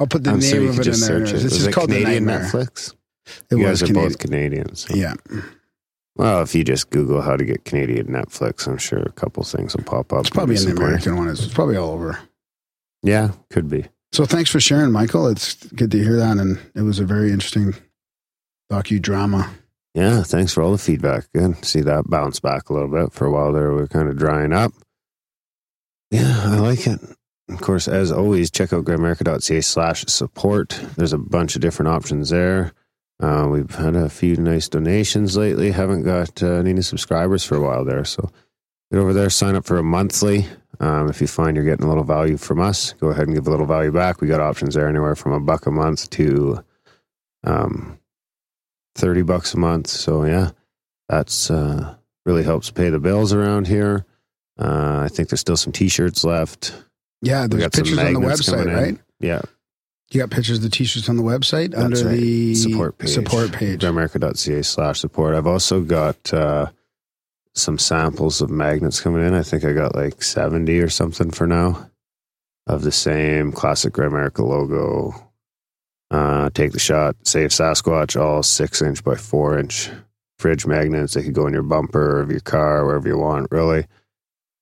I'll 0.00 0.06
put 0.06 0.24
the 0.24 0.30
I'm 0.30 0.38
name 0.38 0.62
you 0.62 0.68
of 0.70 0.78
it 0.80 0.86
in 0.86 0.98
there. 0.98 1.22
it. 1.24 1.32
Is 1.32 1.66
it 1.66 1.74
called 1.74 1.90
Canadian 1.90 2.24
the 2.24 2.32
Nightmare. 2.32 2.48
Netflix? 2.50 2.94
It 3.50 3.56
you 3.56 3.58
was 3.58 3.80
guys 3.80 3.82
are 3.82 3.86
Canadian. 3.92 4.08
both 4.08 4.18
Canadian. 4.18 4.74
So. 4.76 4.94
Yeah. 4.94 5.14
Well, 6.16 6.42
if 6.42 6.54
you 6.54 6.62
just 6.62 6.90
Google 6.90 7.22
how 7.22 7.36
to 7.36 7.44
get 7.44 7.64
Canadian 7.64 8.06
Netflix, 8.06 8.68
I'm 8.68 8.78
sure 8.78 9.00
a 9.00 9.12
couple 9.12 9.42
things 9.42 9.74
will 9.76 9.84
pop 9.84 10.12
up. 10.12 10.20
It's 10.20 10.30
probably 10.30 10.56
in 10.56 10.64
the 10.64 10.70
American 10.70 11.16
one. 11.16 11.28
It's 11.28 11.48
probably 11.48 11.76
all 11.76 11.90
over. 11.90 12.18
Yeah, 13.02 13.32
could 13.50 13.68
be. 13.68 13.86
So 14.12 14.24
thanks 14.24 14.48
for 14.48 14.60
sharing, 14.60 14.92
Michael. 14.92 15.26
It's 15.26 15.54
good 15.54 15.90
to 15.90 15.98
hear 15.98 16.16
that. 16.16 16.36
And 16.36 16.60
it 16.74 16.82
was 16.82 17.00
a 17.00 17.04
very 17.04 17.32
interesting 17.32 17.74
docudrama. 18.70 19.50
Yeah, 19.94 20.22
thanks 20.22 20.52
for 20.52 20.62
all 20.62 20.72
the 20.72 20.78
feedback. 20.78 21.26
Good. 21.34 21.64
See 21.64 21.80
that 21.80 22.08
bounce 22.08 22.40
back 22.40 22.68
a 22.68 22.72
little 22.72 22.88
bit. 22.88 23.12
For 23.12 23.26
a 23.26 23.30
while 23.30 23.52
there, 23.52 23.72
we 23.72 23.82
are 23.82 23.88
kind 23.88 24.08
of 24.08 24.16
drying 24.16 24.52
up. 24.52 24.72
Yeah, 26.10 26.42
I 26.44 26.58
like 26.58 26.86
it. 26.86 27.00
Of 27.48 27.60
course, 27.60 27.88
as 27.88 28.10
always, 28.10 28.50
check 28.50 28.72
out 28.72 28.84
grimerica.ca 28.84 29.60
slash 29.60 30.04
support. 30.06 30.80
There's 30.96 31.12
a 31.12 31.18
bunch 31.18 31.56
of 31.56 31.60
different 31.60 31.90
options 31.90 32.30
there. 32.30 32.72
Uh, 33.20 33.48
we've 33.50 33.74
had 33.74 33.94
a 33.94 34.08
few 34.08 34.36
nice 34.36 34.68
donations 34.68 35.36
lately. 35.36 35.70
Haven't 35.70 36.02
got 36.02 36.42
uh, 36.42 36.54
any 36.54 36.72
new 36.72 36.82
subscribers 36.82 37.44
for 37.44 37.56
a 37.56 37.60
while 37.60 37.84
there. 37.84 38.04
So 38.04 38.30
get 38.90 38.98
over 38.98 39.12
there, 39.12 39.30
sign 39.30 39.54
up 39.54 39.64
for 39.64 39.78
a 39.78 39.84
monthly. 39.84 40.46
Um, 40.80 41.08
if 41.08 41.20
you 41.20 41.26
find 41.26 41.56
you're 41.56 41.64
getting 41.64 41.84
a 41.84 41.88
little 41.88 42.04
value 42.04 42.36
from 42.36 42.60
us, 42.60 42.92
go 42.94 43.08
ahead 43.08 43.26
and 43.26 43.34
give 43.34 43.46
a 43.46 43.50
little 43.50 43.66
value 43.66 43.92
back. 43.92 44.20
We 44.20 44.26
got 44.28 44.40
options 44.40 44.74
there 44.74 44.88
anywhere 44.88 45.14
from 45.14 45.32
a 45.32 45.40
buck 45.40 45.66
a 45.66 45.70
month 45.70 46.10
to 46.10 46.64
um, 47.44 47.98
30 48.96 49.22
bucks 49.22 49.54
a 49.54 49.58
month. 49.58 49.86
So 49.86 50.24
yeah, 50.24 50.50
that's 51.08 51.50
uh, 51.50 51.94
really 52.26 52.42
helps 52.42 52.70
pay 52.70 52.90
the 52.90 52.98
bills 52.98 53.32
around 53.32 53.68
here. 53.68 54.04
Uh, 54.58 55.02
I 55.04 55.08
think 55.08 55.28
there's 55.28 55.40
still 55.40 55.56
some 55.56 55.72
t-shirts 55.72 56.24
left. 56.24 56.74
Yeah, 57.22 57.46
there's 57.46 57.62
pictures 57.64 57.98
on 57.98 58.14
the 58.14 58.20
website, 58.20 58.66
right? 58.74 58.98
Yeah, 59.20 59.42
You 60.10 60.20
got 60.20 60.30
pictures 60.30 60.58
of 60.58 60.62
the 60.62 60.70
t-shirts 60.70 61.08
on 61.08 61.16
the 61.16 61.22
website 61.22 61.70
That's 61.70 61.82
under 61.82 62.04
right. 62.04 62.16
the 62.20 62.54
support 62.54 62.98
page. 62.98 63.10
Support 63.10 63.52
page. 63.52 63.80
Grimerica.ca 63.80 64.62
slash 64.62 65.00
support. 65.00 65.34
I've 65.34 65.46
also 65.46 65.80
got 65.80 66.32
uh, 66.32 66.70
some 67.54 67.78
samples 67.78 68.40
of 68.40 68.50
magnets 68.50 69.00
coming 69.00 69.26
in. 69.26 69.34
I 69.34 69.42
think 69.42 69.64
I 69.64 69.72
got 69.72 69.94
like 69.94 70.22
70 70.22 70.78
or 70.80 70.88
something 70.88 71.30
for 71.30 71.46
now 71.46 71.90
of 72.66 72.82
the 72.82 72.92
same 72.92 73.52
classic 73.52 73.94
Grimerica 73.94 74.46
logo. 74.46 75.14
Uh, 76.10 76.50
take 76.50 76.72
the 76.72 76.78
shot, 76.78 77.16
save 77.24 77.50
Sasquatch, 77.50 78.20
all 78.20 78.42
six 78.42 78.80
inch 78.82 79.02
by 79.02 79.16
four 79.16 79.58
inch 79.58 79.90
fridge 80.38 80.66
magnets. 80.66 81.14
They 81.14 81.22
could 81.24 81.34
go 81.34 81.46
in 81.46 81.54
your 81.54 81.62
bumper 81.62 82.20
of 82.20 82.30
your 82.30 82.40
car, 82.40 82.84
wherever 82.84 83.08
you 83.08 83.18
want, 83.18 83.48
really. 83.50 83.86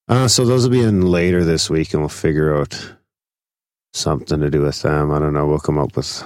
Uh, 0.09 0.28
so 0.28 0.44
those 0.44 0.64
will 0.64 0.70
be 0.70 0.83
in 0.83 1.02
later 1.02 1.44
this 1.44 1.68
week, 1.68 1.92
and 1.92 2.02
we'll 2.02 2.09
figure 2.09 2.57
out 2.59 2.94
something 3.92 4.40
to 4.40 4.50
do 4.50 4.62
with 4.62 4.83
them. 4.83 5.11
I 5.12 5.18
don't 5.18 5.33
know. 5.35 5.46
We'll 5.46 5.59
come 5.59 5.78
up 5.78 5.96
with 5.96 6.24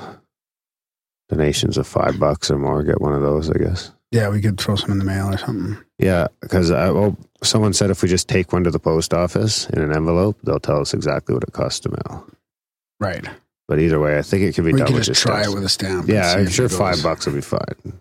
donations 1.28 1.78
of 1.78 1.86
five 1.86 2.18
bucks 2.18 2.50
or 2.50 2.58
more. 2.58 2.82
Get 2.82 3.00
one 3.00 3.14
of 3.14 3.22
those, 3.22 3.50
I 3.50 3.58
guess. 3.58 3.92
Yeah, 4.12 4.28
we 4.28 4.40
could 4.40 4.58
throw 4.58 4.76
some 4.76 4.92
in 4.92 4.98
the 4.98 5.04
mail 5.04 5.28
or 5.32 5.36
something. 5.38 5.76
Yeah, 5.98 6.28
because 6.40 6.70
well, 6.70 7.16
someone 7.42 7.72
said 7.72 7.90
if 7.90 8.02
we 8.02 8.08
just 8.08 8.28
take 8.28 8.52
one 8.52 8.64
to 8.64 8.70
the 8.70 8.78
post 8.78 9.12
office 9.12 9.68
in 9.70 9.82
an 9.82 9.94
envelope, 9.94 10.38
they'll 10.44 10.60
tell 10.60 10.80
us 10.80 10.94
exactly 10.94 11.34
what 11.34 11.42
it 11.42 11.52
costs 11.52 11.80
to 11.80 11.90
mail. 11.90 12.26
Right. 13.00 13.26
But 13.68 13.80
either 13.80 13.98
way, 13.98 14.16
I 14.16 14.22
think 14.22 14.44
it 14.44 14.54
can 14.54 14.64
be 14.64 14.72
We 14.72 14.78
done 14.78 14.86
could 14.86 14.94
with 14.96 15.04
just 15.04 15.22
just 15.22 15.26
try 15.26 15.42
it 15.42 15.52
with 15.52 15.64
a 15.64 15.68
stamp. 15.68 16.08
Yeah, 16.08 16.34
I'm 16.34 16.48
sure 16.48 16.68
five 16.68 17.02
bucks 17.02 17.26
will 17.26 17.34
be 17.34 17.40
fine. 17.40 18.00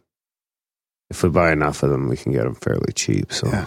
If 1.10 1.24
we 1.24 1.30
buy 1.30 1.52
enough 1.52 1.82
of 1.82 1.90
them, 1.90 2.08
we 2.08 2.18
can 2.18 2.32
get 2.32 2.44
them 2.44 2.56
fairly 2.56 2.94
cheap. 2.94 3.34
So, 3.34 3.48
Yeah. 3.48 3.66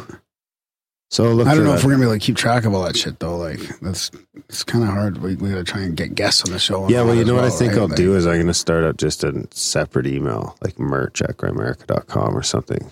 So 1.11 1.33
look. 1.33 1.47
I 1.47 1.55
don't 1.55 1.65
know 1.65 1.71
that. 1.73 1.79
if 1.79 1.85
we're 1.85 1.91
gonna 1.93 2.03
be 2.03 2.07
able 2.11 2.19
to 2.19 2.25
keep 2.25 2.37
track 2.37 2.65
of 2.65 2.75
all 2.75 2.83
that 2.85 2.97
shit 2.97 3.19
though. 3.19 3.37
Like 3.37 3.61
that's 3.81 4.11
it's 4.49 4.63
kind 4.65 4.85
of 4.85 4.91
hard. 4.91 5.19
We, 5.19 5.37
we 5.37 5.51
gotta 5.51 5.65
try 5.65 5.81
and 5.83 5.97
get 5.97 6.15
guests 6.15 6.43
on 6.45 6.53
the 6.53 6.59
show. 6.59 6.89
Yeah, 6.89 7.03
well, 7.03 7.15
you 7.15 7.25
know 7.25 7.35
what 7.35 7.45
I 7.45 7.51
think 7.51 7.73
right? 7.73 7.81
I'll 7.83 7.89
Like, 7.89 7.97
do 7.97 8.15
is 8.17 8.27
I'm 8.27 8.35
going 8.35 8.47
to 8.47 8.55
start 8.55 8.85
up 8.85 8.97
just 8.97 9.25
a 9.25 9.47
separate 9.51 10.07
email, 10.07 10.57
like 10.63 10.79
merch 10.79 11.23
at 11.23 11.37
grimerica.com 11.37 12.37
or 12.37 12.43
something, 12.43 12.91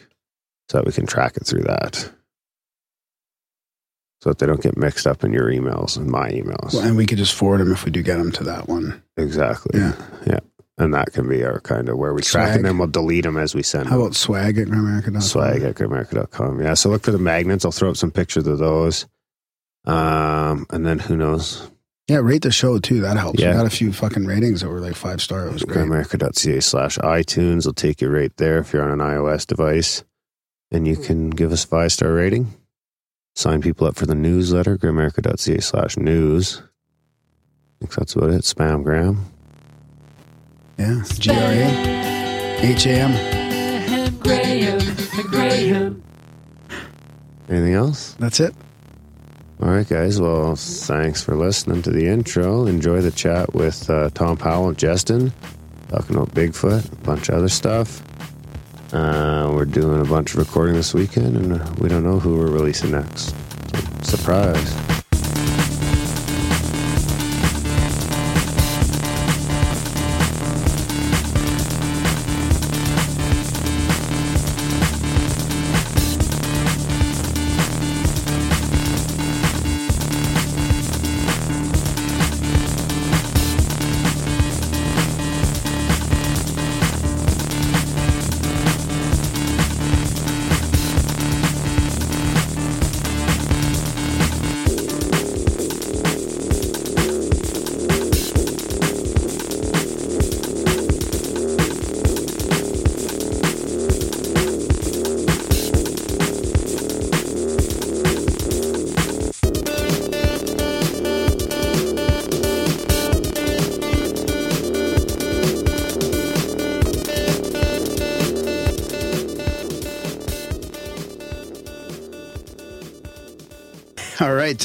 so 0.71 0.79
that 0.79 0.87
we 0.87 0.93
can 0.93 1.07
track 1.07 1.37
it 1.37 1.47
through 1.47 1.63
that. 1.65 2.11
So 4.23 4.31
that 4.31 4.39
they 4.39 4.47
don't 4.47 4.63
get 4.63 4.77
mixed 4.77 5.07
up 5.07 5.23
in 5.25 5.33
your 5.33 5.51
emails 5.51 5.97
and 5.97 6.09
my 6.09 6.31
emails. 6.31 6.73
well, 6.75 6.83
and 6.87 6.97
we 6.97 7.07
could 7.07 7.19
just 7.19 7.35
forward 7.35 7.59
them 7.59 7.71
if 7.73 7.85
we 7.85 7.91
do 7.91 8.03
get 8.03 8.17
them 8.17 8.33
to 8.33 8.45
that 8.45 8.67
one. 8.69 9.03
exactly. 9.17 9.79
Yeah. 9.79 9.93
Yeah. 10.27 10.41
And 10.79 10.93
that 10.93 11.13
can 11.15 11.27
be 11.29 11.43
our 11.43 11.61
kind 11.61 11.89
of 11.89 11.97
where 11.97 12.13
we 12.13 12.21
track 12.21 12.49
Swag. 12.49 12.57
and 12.57 12.65
then 12.67 12.77
we'll 12.79 12.89
delete 12.89 13.25
them 13.25 13.39
as 13.39 13.55
we 13.55 13.63
send 13.63 13.85
them. 13.87 13.91
How 13.91 13.97
them. 13.97 14.07
about 14.07 14.15
swag 14.17 14.59
at 14.59 14.69
grimerica.com? 14.69 15.21
swag 15.23 15.63
at 15.63 15.75
grimerica.com. 15.75 16.61
Yeah. 16.61 16.75
So 16.75 16.91
look 16.91 17.03
for 17.03 17.13
the 17.13 17.19
magnets. 17.19 17.65
I'll 17.65 17.73
throw 17.73 17.89
up 17.91 17.97
some 17.97 18.11
pictures 18.11 18.47
of 18.47 18.59
those. 18.59 19.07
Um, 19.87 20.67
and 20.71 20.85
then 20.85 20.99
who 20.99 21.17
knows? 21.17 21.71
Yeah, 22.09 22.19
rate 22.19 22.43
the 22.43 22.51
show 22.53 22.79
too. 22.79 23.01
That 23.01 23.17
helps. 23.17 23.41
Yeah. 23.41 23.53
We 23.53 23.57
got 23.57 23.67
a 23.67 23.71
few 23.71 23.93
fucking 23.93 24.27
ratings 24.27 24.61
that 24.61 24.69
were 24.69 24.81
like 24.81 24.95
five 24.97 25.23
star. 25.23 25.47
It 25.47 25.53
was 25.55 25.63
great. 25.65 25.79
Grimerica.ca 25.79 26.61
slash 26.61 26.99
iTunes 26.99 27.65
will 27.67 27.73
take 27.73 28.01
you 28.01 28.09
right 28.09 28.37
there 28.37 28.59
if 28.59 28.73
you're 28.73 28.83
on 28.85 28.91
an 29.01 29.07
iOS 29.07 29.47
device. 29.47 30.05
And 30.71 30.87
you 30.87 30.97
can 30.97 31.31
give 31.31 31.53
us 31.53 31.65
a 31.65 31.69
five 31.69 31.93
star 31.93 32.13
rating. 32.13 32.55
Sign 33.35 33.61
people 33.63 33.87
up 33.87 33.97
for 33.97 34.07
the 34.07 34.15
newsletter, 34.15 34.77
grimerica.ca 34.77 35.61
slash 35.61 35.97
news. 35.97 36.63
I 36.63 37.79
think 37.81 37.95
that's 37.95 38.15
about 38.15 38.31
it. 38.31 38.43
Spamgram. 38.43 39.19
Yeah. 40.79 41.03
G 41.09 41.31
R 41.31 41.37
A 41.37 42.59
H 42.63 42.87
A 42.87 42.91
M. 42.91 44.19
Graham, 44.19 44.81
Graham. 45.29 46.03
Anything 47.49 47.75
else? 47.75 48.15
That's 48.19 48.41
it. 48.41 48.55
All 49.63 49.71
right, 49.71 49.89
guys. 49.89 50.21
Well, 50.21 50.57
thanks 50.57 51.23
for 51.23 51.35
listening 51.37 51.83
to 51.83 51.91
the 51.91 52.07
intro. 52.07 52.67
Enjoy 52.67 53.01
the 53.01 53.11
chat 53.11 53.55
with 53.55 53.89
uh, 53.89 54.11
Thom 54.11 54.37
Powell 54.37 54.69
and 54.69 54.77
Justin, 54.77 55.33
talking 55.89 56.17
about 56.17 56.35
Bigfoot, 56.35 56.93
a 56.93 56.97
bunch 56.97 57.29
of 57.29 57.37
other 57.37 57.49
stuff. 57.49 58.03
Uh, 58.93 59.51
we're 59.55 59.65
doing 59.65 60.01
a 60.01 60.05
bunch 60.05 60.33
of 60.35 60.39
recording 60.39 60.75
this 60.75 60.93
weekend, 60.93 61.37
and 61.37 61.53
uh, 61.55 61.75
we 61.79 61.89
don't 61.89 62.05
know 62.05 62.19
who 62.19 62.37
we're 62.37 62.51
releasing 62.51 62.91
next. 62.91 63.35
So, 64.03 64.17
surprise. 64.17 64.96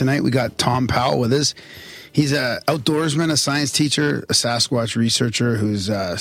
Tonight 0.01 0.23
we 0.23 0.31
got 0.31 0.57
Thom 0.57 0.87
Powell 0.87 1.19
with 1.19 1.31
us. 1.31 1.53
He's 2.11 2.31
an 2.31 2.59
outdoorsman, 2.67 3.31
a 3.31 3.37
science 3.37 3.71
teacher, 3.71 4.25
a 4.29 4.33
Sasquatch 4.33 4.95
researcher 4.95 5.57
who's 5.57 5.91
uh, 5.91 6.17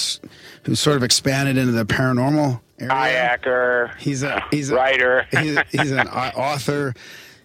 who's 0.65 0.79
sort 0.79 0.99
of 0.99 1.03
expanded 1.03 1.57
into 1.57 1.73
the 1.73 1.87
paranormal 1.87 2.61
area. 2.79 3.39
kayaker, 3.39 3.97
He's 3.97 4.23
a 4.23 4.45
he's 4.51 4.69
a 4.69 4.75
writer. 4.75 5.27
he's, 5.31 5.59
he's 5.73 5.93
an 5.93 6.09
author 6.09 6.93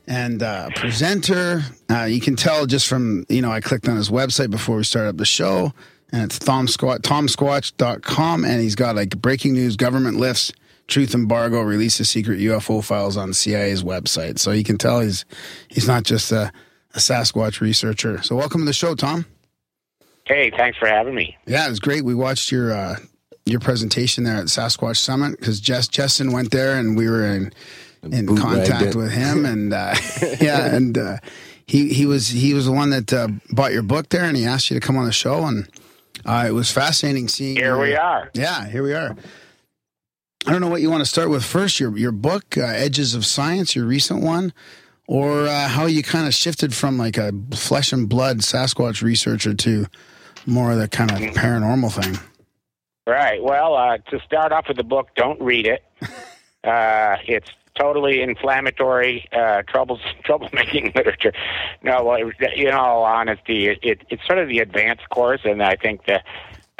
and 0.07 0.43
uh, 0.43 0.71
presenter. 0.75 1.61
Uh, 1.89 2.03
you 2.03 2.19
can 2.19 2.35
tell 2.35 2.65
just 2.65 2.89
from 2.89 3.25
you 3.29 3.41
know 3.41 3.49
I 3.49 3.61
clicked 3.61 3.87
on 3.87 3.95
his 3.95 4.09
website 4.09 4.51
before 4.51 4.75
we 4.75 4.83
started 4.83 5.11
up 5.11 5.15
the 5.17 5.23
show, 5.23 5.71
and 6.11 6.21
it's 6.21 6.37
thomsquat 6.37 6.99
thomsquatch.com, 6.99 8.43
and 8.43 8.59
he's 8.59 8.75
got 8.75 8.97
like 8.97 9.11
breaking 9.21 9.53
news, 9.53 9.77
government 9.77 10.17
lifts, 10.17 10.51
truth 10.87 11.13
embargo, 11.13 11.61
releases 11.61 12.09
secret 12.09 12.39
UFO 12.39 12.83
files 12.83 13.17
on 13.17 13.33
CIA's 13.33 13.83
website. 13.83 14.39
So 14.39 14.51
you 14.51 14.63
can 14.63 14.77
tell 14.77 14.99
he's 15.01 15.25
he's 15.67 15.87
not 15.87 16.03
just 16.03 16.31
a, 16.31 16.51
a 16.93 16.99
Sasquatch 16.99 17.61
researcher. 17.61 18.21
So 18.23 18.35
welcome 18.35 18.61
to 18.61 18.65
the 18.65 18.73
show, 18.73 18.95
Thom. 18.95 19.25
Hey, 20.25 20.51
thanks 20.55 20.77
for 20.77 20.87
having 20.87 21.13
me. 21.15 21.37
Yeah, 21.45 21.67
it 21.67 21.69
was 21.69 21.79
great. 21.79 22.03
We 22.03 22.15
watched 22.15 22.51
your 22.51 22.71
uh, 22.73 22.97
your 23.45 23.59
presentation 23.59 24.23
there 24.23 24.37
at 24.37 24.45
Sasquatch 24.45 24.97
Summit 24.97 25.39
because 25.39 25.59
Jess 25.59 25.87
Justin 25.87 26.31
went 26.31 26.51
there 26.51 26.77
and 26.77 26.97
we 26.97 27.09
were 27.09 27.25
in 27.25 27.53
in 28.03 28.25
bootlegged 28.25 28.69
contact 28.69 28.95
with 28.95 29.11
him 29.11 29.45
and 29.53 29.73
uh, 29.73 29.95
yeah, 30.39 30.65
and 30.75 30.97
uh, 30.97 31.17
he 31.67 31.89
he 31.93 32.05
was 32.05 32.29
he 32.29 32.53
was 32.53 32.65
the 32.65 32.71
one 32.71 32.89
that 32.91 33.11
uh, 33.13 33.27
bought 33.51 33.71
your 33.73 33.83
book 33.83 34.09
there 34.09 34.23
and 34.23 34.35
he 34.37 34.45
asked 34.45 34.69
you 34.71 34.79
to 34.79 34.85
come 34.85 34.97
on 34.97 35.05
the 35.05 35.11
show 35.11 35.45
and 35.45 35.67
uh, 36.25 36.45
it 36.47 36.51
was 36.53 36.71
fascinating 36.71 37.27
seeing. 37.27 37.55
Here 37.55 37.65
your- 37.75 37.79
we 37.79 37.95
are. 37.95 38.31
Yeah, 38.33 38.67
here 38.67 38.81
we 38.83 38.93
are. 38.93 39.15
I 40.47 40.51
don't 40.51 40.61
know 40.61 40.67
what 40.67 40.81
you 40.81 40.91
want 40.91 41.01
to 41.01 41.09
start 41.09 41.29
with 41.29 41.43
first. 41.43 41.79
Your 41.79 41.97
your 41.97 42.11
book, 42.11 42.55
uh, 42.55 42.61
Edges 42.61 43.15
of 43.15 43.25
Science, 43.25 43.75
your 43.75 43.85
recent 43.85 44.21
one, 44.21 44.53
or 45.07 45.47
uh, 45.47 45.67
how 45.67 45.87
you 45.87 46.03
kind 46.03 46.27
of 46.27 46.35
shifted 46.35 46.73
from 46.73 46.99
like 46.99 47.17
a 47.17 47.33
flesh 47.51 47.91
and 47.91 48.07
blood 48.07 48.39
Sasquatch 48.39 49.01
researcher 49.01 49.55
to 49.55 49.87
more 50.45 50.71
of 50.71 50.77
the 50.77 50.87
kind 50.87 51.11
of 51.11 51.17
paranormal 51.33 51.91
thing. 51.91 52.19
Right. 53.07 53.41
Well, 53.41 53.73
uh, 53.75 53.97
to 54.09 54.19
start 54.19 54.51
off 54.51 54.67
with 54.67 54.77
the 54.77 54.83
book, 54.83 55.09
don't 55.15 55.41
read 55.41 55.67
it. 55.67 55.83
Uh, 56.65 57.17
it's 57.27 57.51
totally 57.79 58.23
inflammatory, 58.23 59.27
uh, 59.31 59.61
troubles, 59.67 59.99
troublemaking 60.25 60.95
literature. 60.95 61.31
No, 61.83 62.03
well, 62.03 62.31
in 62.55 62.71
all 62.71 63.03
honesty, 63.03 63.67
it, 63.67 63.77
it, 63.83 64.01
it's 64.09 64.25
sort 64.25 64.39
of 64.39 64.47
the 64.47 64.57
advanced 64.57 65.07
course, 65.09 65.41
and 65.43 65.61
I 65.61 65.75
think 65.75 66.07
that 66.07 66.23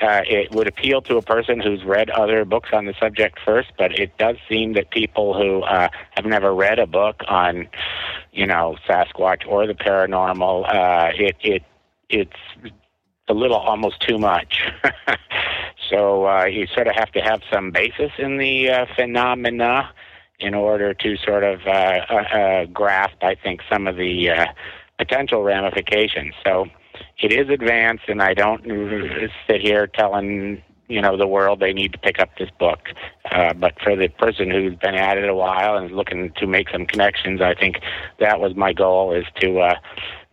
uh, 0.01 0.21
it 0.27 0.51
would 0.51 0.67
appeal 0.67 1.01
to 1.03 1.17
a 1.17 1.21
person 1.21 1.59
who's 1.59 1.83
read 1.83 2.09
other 2.09 2.43
books 2.43 2.69
on 2.73 2.85
the 2.85 2.93
subject 2.99 3.39
first. 3.45 3.71
But 3.77 3.97
it 3.97 4.17
does 4.17 4.35
seem 4.49 4.73
that 4.73 4.91
people 4.91 5.33
who 5.33 5.61
uh, 5.63 5.89
have 6.11 6.25
never 6.25 6.53
read 6.53 6.79
a 6.79 6.87
book 6.87 7.23
on, 7.27 7.67
you 8.33 8.45
know, 8.45 8.77
Sasquatch 8.87 9.47
or 9.47 9.65
the 9.67 9.73
paranormal, 9.73 10.73
uh, 10.73 11.11
it 11.15 11.37
it 11.41 11.63
it's 12.09 12.71
a 13.27 13.33
little 13.33 13.57
almost 13.57 14.01
too 14.01 14.17
much. 14.17 14.61
so 15.89 16.27
uh, 16.27 16.45
you 16.45 16.67
sort 16.67 16.87
of 16.87 16.95
have 16.95 17.11
to 17.13 17.21
have 17.21 17.41
some 17.51 17.71
basis 17.71 18.11
in 18.17 18.37
the 18.37 18.69
uh, 18.69 18.85
phenomena 18.95 19.89
in 20.39 20.53
order 20.53 20.93
to 20.93 21.15
sort 21.17 21.43
of 21.43 21.61
uh, 21.65 21.69
uh, 22.09 22.15
uh, 22.15 22.65
grasp, 22.65 23.15
I 23.21 23.35
think, 23.35 23.61
some 23.71 23.87
of 23.87 23.95
the 23.95 24.29
uh, 24.29 24.45
potential 24.97 25.43
ramifications. 25.43 26.33
So 26.43 26.67
it 27.19 27.31
is 27.31 27.49
advanced, 27.49 28.03
and 28.07 28.21
I 28.21 28.33
don't 28.33 28.63
sit 29.47 29.61
here 29.61 29.87
telling 29.87 30.61
you 30.87 31.01
know 31.01 31.17
the 31.17 31.27
world 31.27 31.59
they 31.59 31.73
need 31.73 31.93
to 31.93 31.97
pick 31.99 32.19
up 32.19 32.29
this 32.37 32.49
book. 32.59 32.79
Uh, 33.31 33.53
but 33.53 33.73
for 33.81 33.95
the 33.95 34.07
person 34.07 34.51
who's 34.51 34.75
been 34.75 34.95
at 34.95 35.17
it 35.17 35.27
a 35.27 35.35
while 35.35 35.77
and 35.77 35.87
is 35.87 35.91
looking 35.91 36.31
to 36.37 36.47
make 36.47 36.69
some 36.69 36.85
connections, 36.85 37.41
I 37.41 37.53
think 37.55 37.77
that 38.19 38.39
was 38.39 38.55
my 38.55 38.73
goal: 38.73 39.13
is 39.13 39.25
to 39.41 39.59
uh, 39.59 39.75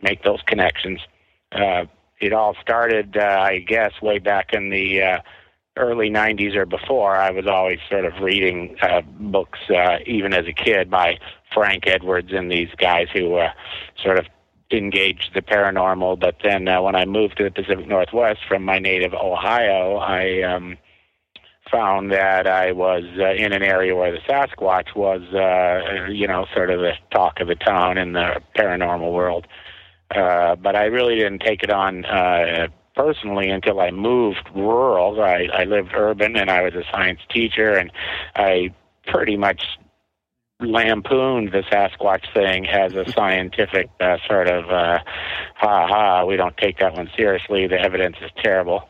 make 0.01 0.23
those 0.23 0.41
connections. 0.45 0.99
Uh, 1.51 1.85
it 2.19 2.33
all 2.33 2.55
started, 2.61 3.17
uh, 3.17 3.39
I 3.41 3.59
guess, 3.59 3.91
way 4.01 4.19
back 4.19 4.53
in 4.53 4.69
the 4.69 5.01
uh, 5.01 5.19
early 5.77 6.09
90s 6.09 6.55
or 6.55 6.65
before. 6.65 7.15
I 7.15 7.31
was 7.31 7.47
always 7.47 7.79
sort 7.89 8.05
of 8.05 8.13
reading 8.21 8.77
uh, 8.81 9.01
books, 9.19 9.59
uh, 9.69 9.97
even 10.05 10.33
as 10.33 10.45
a 10.47 10.53
kid, 10.53 10.89
by 10.89 11.19
Frank 11.53 11.87
Edwards 11.87 12.31
and 12.31 12.51
these 12.51 12.69
guys 12.77 13.07
who 13.13 13.35
uh, 13.35 13.51
sort 14.01 14.19
of 14.19 14.25
engaged 14.71 15.31
the 15.33 15.41
paranormal. 15.41 16.19
But 16.19 16.37
then 16.43 16.67
uh, 16.67 16.81
when 16.81 16.95
I 16.95 17.05
moved 17.05 17.37
to 17.37 17.43
the 17.43 17.51
Pacific 17.51 17.87
Northwest 17.87 18.41
from 18.47 18.63
my 18.63 18.79
native 18.79 19.13
Ohio, 19.13 19.97
I 19.97 20.41
um, 20.41 20.77
found 21.71 22.11
that 22.11 22.47
I 22.47 22.71
was 22.71 23.03
uh, 23.17 23.33
in 23.33 23.53
an 23.53 23.63
area 23.63 23.95
where 23.95 24.11
the 24.11 24.19
Sasquatch 24.19 24.95
was, 24.95 25.21
uh, 25.33 26.05
you 26.09 26.27
know, 26.27 26.45
sort 26.53 26.69
of 26.69 26.79
the 26.79 26.93
talk 27.11 27.39
of 27.39 27.47
the 27.47 27.55
town 27.55 27.97
in 27.97 28.13
the 28.13 28.41
paranormal 28.55 29.11
world. 29.11 29.47
Uh, 30.11 30.55
but 30.55 30.75
I 30.75 30.85
really 30.85 31.15
didn't 31.15 31.39
take 31.39 31.63
it 31.63 31.71
on 31.71 32.05
uh, 32.05 32.67
personally 32.95 33.49
until 33.49 33.79
I 33.79 33.91
moved 33.91 34.47
rural. 34.53 35.21
I, 35.21 35.47
I 35.53 35.63
lived 35.63 35.91
urban 35.95 36.35
and 36.35 36.51
I 36.51 36.61
was 36.61 36.73
a 36.75 36.83
science 36.91 37.19
teacher, 37.29 37.73
and 37.73 37.91
I 38.35 38.73
pretty 39.07 39.37
much 39.37 39.63
lampooned 40.65 41.51
the 41.51 41.63
Sasquatch 41.71 42.33
thing 42.33 42.67
as 42.67 42.93
a 42.93 43.09
scientific 43.11 43.89
uh, 43.99 44.17
sort 44.27 44.47
of 44.47 44.69
uh, 44.69 44.99
ha 45.55 45.87
ha. 45.87 46.25
We 46.25 46.35
don't 46.35 46.57
take 46.57 46.79
that 46.79 46.93
one 46.93 47.09
seriously. 47.15 47.67
The 47.67 47.79
evidence 47.79 48.17
is 48.21 48.31
terrible, 48.41 48.87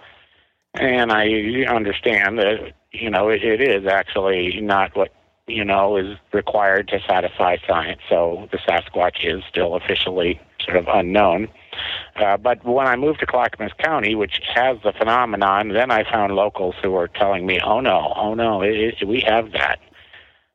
and 0.74 1.12
I 1.12 1.28
understand 1.68 2.40
that 2.40 2.74
you 2.92 3.10
know 3.10 3.30
it, 3.30 3.44
it 3.44 3.62
is 3.62 3.86
actually 3.88 4.62
not 4.62 4.96
what 4.96 5.14
you 5.48 5.66
know 5.66 5.98
is 5.98 6.18
required 6.32 6.88
to 6.90 7.00
satisfy 7.08 7.58
science. 7.68 8.02
So 8.10 8.48
the 8.52 8.58
Sasquatch 8.58 9.24
is 9.24 9.44
still 9.50 9.76
officially 9.76 10.40
sort 10.64 10.78
of 10.78 10.88
unknown. 10.88 11.50
Uh, 12.16 12.38
but 12.38 12.64
when 12.64 12.88
I 12.88 12.96
moved 12.96 13.20
to 13.20 13.26
Clackamas 13.26 13.74
County, 13.78 14.16
which 14.16 14.40
has 14.54 14.78
the 14.84 14.94
phenomenon, 14.94 15.70
then 15.70 15.92
I 15.92 16.10
found 16.10 16.36
locals 16.36 16.76
who 16.82 16.92
were 16.92 17.08
telling 17.08 17.46
me, 17.46 17.60
"Oh 17.64 17.80
no, 17.80 18.14
oh 18.16 18.34
no, 18.34 18.62
it, 18.62 18.76
it, 19.02 19.08
we 19.08 19.22
have 19.22 19.52
that." 19.54 19.80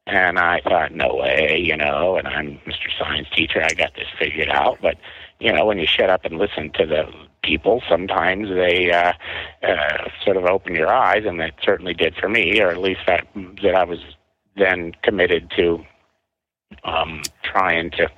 And 0.09 0.39
I 0.39 0.61
thought, 0.63 0.95
no 0.95 1.17
way, 1.17 1.61
you 1.63 1.77
know. 1.77 2.17
And 2.17 2.27
I'm 2.27 2.59
Mr. 2.67 2.89
Science 2.99 3.29
teacher; 3.37 3.63
I 3.63 3.75
got 3.75 3.95
this 3.95 4.07
figured 4.19 4.49
out. 4.49 4.79
But 4.81 4.97
you 5.39 5.53
know, 5.53 5.67
when 5.67 5.79
you 5.79 5.87
shut 5.87 6.09
up 6.09 6.25
and 6.25 6.39
listen 6.39 6.73
to 6.77 6.87
the 6.87 7.05
people, 7.43 7.83
sometimes 7.87 8.49
they 8.49 8.91
uh, 8.91 9.13
uh, 9.63 10.09
sort 10.25 10.39
of 10.39 10.47
open 10.47 10.75
your 10.75 10.91
eyes, 10.91 11.25
and 11.27 11.39
that 11.41 11.53
certainly 11.63 11.93
did 11.93 12.17
for 12.17 12.31
me, 12.31 12.59
or 12.59 12.71
at 12.71 12.79
least 12.79 13.01
that 13.07 13.27
that 13.63 13.75
I 13.75 13.85
was 13.85 13.99
then 14.57 14.93
committed 15.03 15.53
to 15.59 15.85
um, 16.85 17.21
trying 17.43 17.91
to 17.91 18.09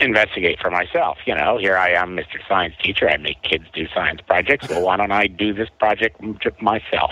investigate 0.00 0.60
for 0.60 0.70
myself. 0.70 1.18
You 1.26 1.34
know, 1.34 1.58
here 1.58 1.76
I 1.76 1.90
am, 1.90 2.16
Mr. 2.16 2.38
Science 2.48 2.74
teacher. 2.80 3.08
I 3.08 3.16
make 3.16 3.42
kids 3.42 3.64
do 3.74 3.86
science 3.92 4.20
projects. 4.24 4.68
Well, 4.68 4.82
why 4.84 4.96
don't 4.96 5.10
I 5.10 5.26
do 5.26 5.52
this 5.52 5.68
project 5.80 6.20
myself? 6.60 7.10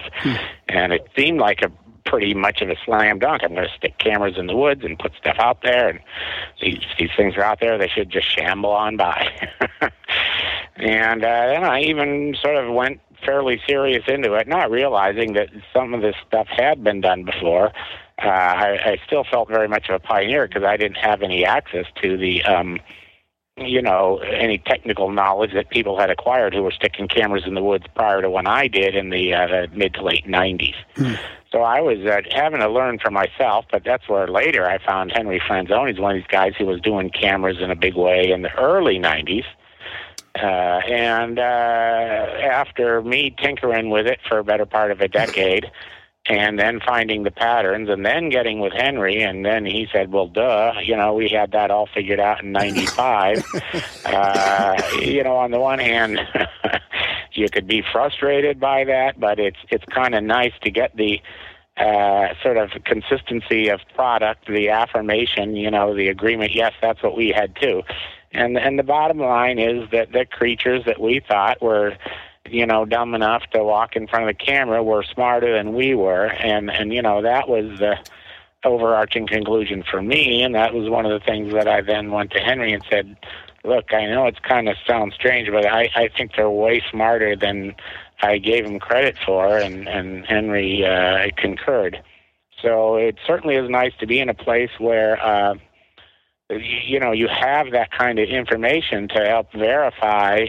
and 0.68 0.92
it 0.92 1.08
seemed 1.16 1.40
like 1.40 1.62
a 1.62 1.72
pretty 2.06 2.34
much 2.34 2.62
of 2.62 2.70
a 2.70 2.76
slam 2.84 3.18
dunk. 3.18 3.42
I'm 3.44 3.54
going 3.54 3.68
to 3.68 3.74
stick 3.76 3.98
cameras 3.98 4.36
in 4.38 4.46
the 4.46 4.56
woods 4.56 4.82
and 4.84 4.98
put 4.98 5.12
stuff 5.20 5.36
out 5.38 5.62
there, 5.62 5.88
and 5.88 6.00
these 6.62 6.82
these 6.98 7.10
things 7.16 7.36
are 7.36 7.42
out 7.42 7.60
there. 7.60 7.76
They 7.76 7.88
should 7.88 8.10
just 8.10 8.34
shamble 8.34 8.70
on 8.70 8.96
by. 8.96 9.50
and 10.76 11.24
uh, 11.24 11.46
then 11.46 11.64
I 11.64 11.80
even 11.82 12.36
sort 12.40 12.56
of 12.56 12.72
went 12.72 13.00
fairly 13.24 13.60
serious 13.66 14.04
into 14.08 14.34
it, 14.34 14.48
not 14.48 14.70
realizing 14.70 15.34
that 15.34 15.48
some 15.72 15.94
of 15.94 16.02
this 16.02 16.14
stuff 16.26 16.46
had 16.48 16.82
been 16.82 17.00
done 17.00 17.24
before. 17.24 17.72
Uh, 18.22 18.28
I, 18.28 18.78
I 18.84 18.96
still 19.06 19.24
felt 19.30 19.48
very 19.48 19.68
much 19.68 19.88
of 19.88 19.96
a 19.96 19.98
pioneer 19.98 20.48
because 20.48 20.62
I 20.64 20.76
didn't 20.76 20.96
have 20.96 21.22
any 21.22 21.44
access 21.44 21.84
to 22.02 22.16
the, 22.16 22.42
um, 22.44 22.78
you 23.58 23.82
know, 23.82 24.18
any 24.18 24.58
technical 24.58 25.10
knowledge 25.10 25.52
that 25.54 25.68
people 25.70 25.98
had 25.98 26.10
acquired 26.10 26.54
who 26.54 26.62
were 26.62 26.70
sticking 26.70 27.08
cameras 27.08 27.44
in 27.46 27.54
the 27.54 27.62
woods 27.62 27.84
prior 27.94 28.22
to 28.22 28.30
when 28.30 28.46
I 28.46 28.68
did 28.68 28.94
in 28.94 29.10
the, 29.10 29.34
uh, 29.34 29.46
the 29.46 29.68
mid 29.74 29.94
to 29.94 30.02
late 30.02 30.26
90s. 30.26 30.74
So 31.56 31.62
I 31.62 31.80
was 31.80 32.00
uh, 32.04 32.20
having 32.32 32.60
to 32.60 32.68
learn 32.68 32.98
for 32.98 33.10
myself, 33.10 33.64
but 33.72 33.82
that's 33.82 34.06
where 34.10 34.28
later 34.28 34.68
I 34.68 34.76
found 34.76 35.10
Henry 35.10 35.40
Franzoni. 35.40 35.92
He's 35.92 35.98
one 35.98 36.14
of 36.14 36.22
these 36.22 36.30
guys 36.30 36.52
who 36.58 36.66
was 36.66 36.82
doing 36.82 37.08
cameras 37.08 37.62
in 37.62 37.70
a 37.70 37.74
big 37.74 37.94
way 37.94 38.30
in 38.30 38.42
the 38.42 38.52
early 38.58 38.98
90s. 38.98 39.46
Uh, 40.38 40.44
and 40.44 41.38
uh, 41.38 41.42
after 41.42 43.00
me 43.00 43.34
tinkering 43.38 43.88
with 43.88 44.06
it 44.06 44.20
for 44.28 44.36
a 44.36 44.44
better 44.44 44.66
part 44.66 44.90
of 44.90 45.00
a 45.00 45.08
decade, 45.08 45.64
and 46.26 46.58
then 46.58 46.78
finding 46.86 47.22
the 47.22 47.30
patterns, 47.30 47.88
and 47.88 48.04
then 48.04 48.28
getting 48.28 48.60
with 48.60 48.74
Henry, 48.74 49.22
and 49.22 49.46
then 49.46 49.64
he 49.64 49.88
said, 49.90 50.12
"Well, 50.12 50.26
duh, 50.26 50.74
you 50.82 50.94
know, 50.94 51.14
we 51.14 51.30
had 51.30 51.52
that 51.52 51.70
all 51.70 51.88
figured 51.94 52.20
out 52.20 52.42
in 52.42 52.52
'95." 52.52 53.42
uh, 54.04 54.82
you 55.00 55.22
know, 55.22 55.36
on 55.36 55.52
the 55.52 55.60
one 55.60 55.78
hand, 55.78 56.20
you 57.32 57.48
could 57.48 57.66
be 57.66 57.82
frustrated 57.92 58.60
by 58.60 58.84
that, 58.84 59.18
but 59.18 59.38
it's 59.38 59.56
it's 59.70 59.84
kind 59.86 60.14
of 60.14 60.22
nice 60.22 60.52
to 60.62 60.70
get 60.70 60.94
the 60.96 61.22
uh, 61.76 62.28
sort 62.42 62.56
of 62.56 62.70
consistency 62.84 63.68
of 63.68 63.80
product, 63.94 64.46
the 64.46 64.70
affirmation, 64.70 65.56
you 65.56 65.70
know, 65.70 65.94
the 65.94 66.08
agreement. 66.08 66.54
Yes, 66.54 66.72
that's 66.80 67.02
what 67.02 67.16
we 67.16 67.28
had 67.28 67.54
too. 67.60 67.82
And 68.32 68.58
and 68.58 68.78
the 68.78 68.82
bottom 68.82 69.18
line 69.18 69.58
is 69.58 69.88
that 69.90 70.12
the 70.12 70.24
creatures 70.26 70.84
that 70.86 71.00
we 71.00 71.20
thought 71.20 71.60
were, 71.62 71.96
you 72.48 72.66
know, 72.66 72.84
dumb 72.84 73.14
enough 73.14 73.42
to 73.52 73.62
walk 73.62 73.96
in 73.96 74.06
front 74.06 74.28
of 74.28 74.36
the 74.36 74.44
camera 74.44 74.82
were 74.82 75.02
smarter 75.02 75.52
than 75.56 75.74
we 75.74 75.94
were, 75.94 76.26
and 76.26 76.70
and 76.70 76.92
you 76.92 77.02
know 77.02 77.22
that 77.22 77.48
was 77.48 77.78
the 77.78 77.98
overarching 78.64 79.26
conclusion 79.26 79.84
for 79.88 80.02
me, 80.02 80.42
and 80.42 80.54
that 80.54 80.74
was 80.74 80.88
one 80.88 81.06
of 81.06 81.12
the 81.12 81.24
things 81.24 81.52
that 81.52 81.68
I 81.68 81.82
then 81.82 82.10
went 82.10 82.32
to 82.32 82.40
Henry 82.40 82.72
and 82.72 82.82
said, 82.90 83.16
look, 83.64 83.92
I 83.92 84.06
know 84.06 84.26
it's 84.26 84.38
kind 84.40 84.68
of 84.68 84.76
sounds 84.86 85.14
strange, 85.14 85.50
but 85.50 85.66
I, 85.66 85.90
I 85.94 86.08
think 86.08 86.32
they're 86.36 86.50
way 86.50 86.82
smarter 86.90 87.36
than 87.36 87.74
I 88.22 88.38
gave 88.38 88.64
him 88.64 88.78
credit 88.78 89.16
for, 89.24 89.58
and 89.58 89.88
and 89.88 90.24
Henry 90.26 90.84
uh, 90.84 91.28
concurred. 91.36 92.02
So 92.62 92.96
it 92.96 93.16
certainly 93.26 93.56
is 93.56 93.68
nice 93.68 93.92
to 94.00 94.06
be 94.06 94.20
in 94.20 94.28
a 94.28 94.34
place 94.34 94.70
where. 94.78 95.22
Uh, 95.22 95.54
you, 96.48 97.00
know, 97.00 97.10
you 97.10 97.26
have 97.26 97.72
that 97.72 97.90
kind 97.90 98.20
of 98.20 98.28
information 98.28 99.08
to 99.08 99.26
help 99.26 99.52
verify 99.52 100.46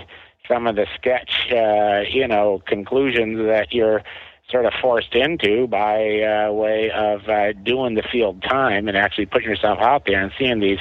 some 0.48 0.68
of 0.68 0.76
the 0.76 0.88
sketch, 0.96 1.52
uh, 1.52 2.02
you 2.08 2.28
know, 2.28 2.62
conclusions 2.66 3.40
that 3.48 3.74
you're 3.74 4.04
sort 4.50 4.66
of 4.66 4.74
forced 4.82 5.14
into 5.14 5.68
by 5.68 6.22
uh, 6.22 6.52
way 6.52 6.90
of 6.92 7.28
uh, 7.28 7.52
doing 7.52 7.96
the 7.96 8.04
field 8.04 8.42
time 8.44 8.88
and 8.88 8.96
actually 8.96 9.26
putting 9.26 9.50
yourself 9.50 9.80
out 9.80 10.06
there 10.06 10.22
and 10.22 10.32
seeing 10.38 10.60
these 10.60 10.80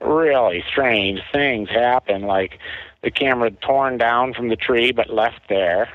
really 0.00 0.62
strange 0.70 1.20
things 1.32 1.68
happen, 1.68 2.22
like 2.22 2.58
the 3.02 3.10
camera 3.10 3.50
torn 3.50 3.98
down 3.98 4.32
from 4.32 4.48
the 4.48 4.56
tree 4.56 4.92
but 4.92 5.10
left 5.10 5.40
there, 5.48 5.88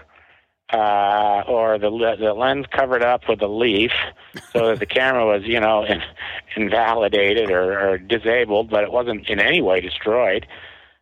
uh, 0.73 1.43
or 1.47 1.77
the 1.77 1.89
the 2.19 2.33
lens 2.33 2.65
covered 2.71 3.03
up 3.03 3.21
with 3.29 3.41
a 3.41 3.47
leaf, 3.47 3.91
so 4.51 4.69
that 4.69 4.79
the 4.79 4.85
camera 4.85 5.25
was, 5.25 5.43
you 5.43 5.59
know, 5.59 5.83
in, 5.83 6.01
invalidated 6.55 7.51
or, 7.51 7.79
or 7.79 7.97
disabled, 7.97 8.69
but 8.69 8.83
it 8.83 8.91
wasn't 8.91 9.29
in 9.29 9.39
any 9.39 9.61
way 9.61 9.81
destroyed. 9.81 10.47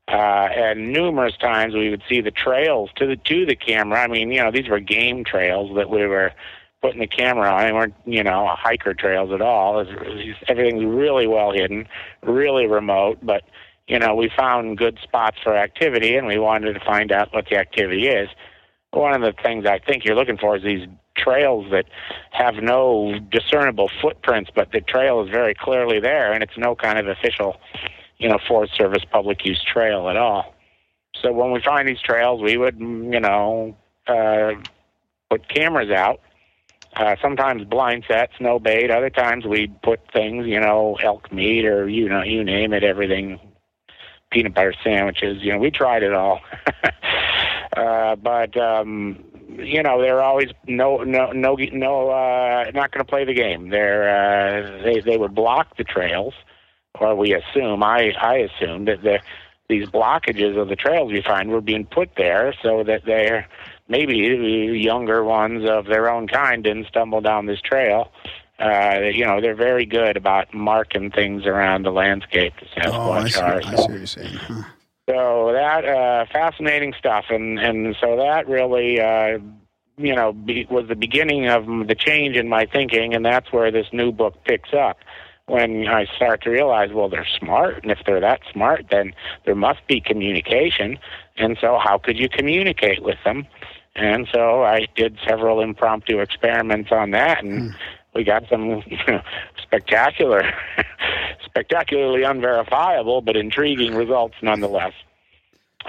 Uh, 0.08 0.50
and 0.54 0.92
numerous 0.92 1.38
times 1.38 1.74
we 1.74 1.90
would 1.90 2.04
see 2.10 2.20
the 2.20 2.32
trails 2.32 2.90
to 2.98 3.08
the 3.08 3.16
to 3.16 3.46
the 3.46 3.56
camera. 3.56 4.02
I 4.02 4.08
mean, 4.08 4.32
you 4.32 4.44
know, 4.44 4.52
these 4.52 4.68
were 4.68 4.80
game 4.80 5.24
trails 5.24 5.74
that 5.76 5.90
we 5.90 6.06
were 6.06 6.34
putting 6.82 7.00
the 7.00 7.08
camera 7.08 7.50
on. 7.50 7.66
They 7.66 7.72
weren't, 7.72 7.96
you 8.06 8.24
know, 8.24 8.50
hiker 8.50 8.94
trails 8.94 9.32
at 9.32 9.42
all. 9.42 9.80
It 9.80 9.88
was, 9.88 10.36
everything 10.50 10.76
was 10.76 10.86
really 10.86 11.26
well 11.26 11.54
hidden, 11.54 11.88
really 12.22 12.68
remote. 12.68 13.20
But 13.24 13.44
you 13.88 13.98
know, 13.98 14.14
we 14.14 14.30
found 14.36 14.78
good 14.78 15.00
spots 15.02 15.38
for 15.42 15.56
activity, 15.56 16.16
and 16.18 16.28
we 16.28 16.38
wanted 16.38 16.74
to 16.74 16.80
find 16.82 17.12
out 17.12 17.34
what 17.34 17.46
the 17.50 17.56
activity 17.56 18.08
is. 18.08 18.28
One 18.94 19.14
of 19.14 19.22
the 19.22 19.34
things 19.42 19.66
I 19.66 19.80
think 19.80 20.06
you're 20.06 20.16
looking 20.16 20.38
for 20.38 20.56
is 20.56 20.64
these 20.64 20.88
trails 21.18 21.70
that 21.72 21.86
have 22.32 22.56
no 22.56 23.20
discernible 23.32 23.90
footprints, 24.02 24.52
but 24.54 24.72
the 24.72 24.82
trail 24.82 25.24
is 25.24 25.30
very 25.30 25.54
clearly 25.54 26.00
there, 26.00 26.32
and 26.32 26.44
it's 26.44 26.58
no 26.58 26.76
kind 26.76 26.98
of 27.00 27.08
official 27.08 27.58
you 28.24 28.30
know, 28.30 28.40
Forest 28.48 28.76
Service 28.78 29.04
public 29.12 29.46
use 29.46 29.62
trail 29.64 30.10
at 30.10 30.16
all. 30.16 30.56
So 31.22 31.32
when 31.32 31.52
we 31.52 31.62
find 31.62 31.88
these 31.88 32.02
trails, 32.02 32.42
we 32.42 32.58
would, 32.58 32.80
you 32.80 33.20
know, 33.20 33.76
uh, 34.08 34.54
put 35.30 35.48
cameras 35.50 35.92
out. 35.92 36.22
Uh, 36.96 37.16
sometimes 37.22 37.66
blind 37.66 38.06
sets, 38.08 38.34
no 38.40 38.60
bait. 38.60 38.92
Other 38.92 39.10
times 39.10 39.46
we'd 39.46 39.82
put 39.82 40.00
things, 40.14 40.48
you 40.48 40.60
know, 40.60 40.98
elk 41.04 41.34
meat 41.34 41.66
or 41.66 41.90
you 41.90 42.08
know, 42.08 42.22
you 42.22 42.44
name 42.44 42.72
it, 42.72 42.84
everything, 42.84 43.40
peanut 44.32 44.54
butter 44.54 44.74
sandwiches. 44.84 45.42
You 45.42 45.54
know, 45.54 45.60
we 45.60 45.72
tried 45.72 46.04
it 46.04 46.14
all. 46.14 46.40
uh, 47.76 48.16
but 48.16 48.56
um, 48.58 49.24
you 49.50 49.84
know, 49.84 50.02
they're 50.02 50.22
always 50.22 50.50
no, 50.68 50.98
no, 50.98 51.32
no, 51.32 51.56
no, 51.56 52.10
uh, 52.10 52.72
not 52.74 52.92
going 52.92 53.06
to 53.06 53.10
play 53.10 53.26
the 53.26 53.34
game. 53.34 53.70
They're 53.70 54.10
uh, 54.10 54.84
they 54.84 55.00
they 55.00 55.18
would 55.18 55.36
block 55.36 55.78
the 55.78 55.84
trails 55.84 56.34
or 57.00 57.16
we 57.16 57.34
assume, 57.34 57.84
I, 57.84 58.14
I 58.20 58.36
assume 58.38 58.86
that 58.86 59.02
the, 59.02 59.20
these 59.70 59.88
blockages 59.88 60.60
of 60.60 60.70
the 60.70 60.76
trails 60.76 61.12
we 61.12 61.22
find 61.22 61.50
were 61.50 61.62
being 61.62 61.86
put 61.86 62.12
there 62.18 62.54
so 62.62 62.84
that 62.84 63.06
they're 63.06 63.48
maybe 63.88 64.16
younger 64.16 65.24
ones 65.24 65.68
of 65.68 65.86
their 65.86 66.10
own 66.10 66.28
kind 66.28 66.64
didn't 66.64 66.88
stumble 66.88 67.22
down 67.22 67.46
this 67.46 67.62
trail. 67.62 68.12
Uh, 68.60 69.00
you 69.12 69.26
know, 69.26 69.42
they're 69.42 69.56
very 69.56 69.86
good 69.86 70.16
about 70.16 70.54
marking 70.54 71.10
things 71.10 71.46
around 71.46 71.84
the 71.84 71.92
landscape. 71.92 72.54
The 72.60 72.82
Sasquatch 72.82 72.94
oh, 72.94 73.12
I 73.12 73.28
see, 73.28 73.42
are. 73.42 73.56
I 73.56 73.62
see 73.62 73.76
what 73.76 73.92
you're 73.92 74.06
saying. 74.06 74.36
Huh. 74.36 74.64
So 75.10 75.52
that 75.54 75.84
uh, 75.84 76.26
fascinating 76.32 76.94
stuff, 76.98 77.26
and 77.30 77.60
and 77.60 77.96
so 78.00 78.16
that 78.16 78.48
really, 78.48 79.02
uh, 79.02 79.40
you 79.98 80.16
know, 80.16 80.32
be, 80.32 80.66
was 80.70 80.88
the 80.88 80.96
beginning 80.96 81.48
of 81.48 81.66
the 81.88 81.96
change 81.96 82.38
in 82.38 82.48
my 82.48 82.66
thinking, 82.66 83.14
and 83.14 83.26
that's 83.26 83.52
where 83.52 83.70
this 83.70 83.88
new 83.92 84.14
book 84.14 84.36
picks 84.46 84.74
up 84.74 84.98
when 85.48 85.88
I 85.88 86.06
start 86.16 86.42
to 86.44 86.50
realize, 86.50 86.92
well, 86.94 87.10
they're 87.10 87.28
smart, 87.38 87.84
and 87.84 87.92
if 87.92 88.00
they're 88.06 88.22
that 88.22 88.42
smart, 88.52 88.86
then 88.92 89.14
there 89.46 89.56
must 89.56 89.86
be 89.88 90.00
communication. 90.00 90.98
And 91.36 91.58
so, 91.60 91.80
how 91.84 91.98
could 91.98 92.18
you 92.18 92.30
communicate 92.30 93.04
with 93.04 93.18
them? 93.26 93.46
And 93.96 94.28
so, 94.34 94.64
I 94.64 94.88
did 94.96 95.20
several 95.28 95.60
impromptu 95.60 96.20
experiments 96.20 96.92
on 96.92 97.12
that, 97.12 97.44
and 97.44 97.72
mm. 97.72 97.76
We 98.14 98.24
got 98.24 98.44
some 98.50 98.84
spectacular, 99.62 100.44
spectacularly 101.46 102.24
unverifiable, 102.24 103.22
but 103.22 103.36
intriguing 103.36 103.96
results 103.96 104.36
nonetheless 104.42 104.94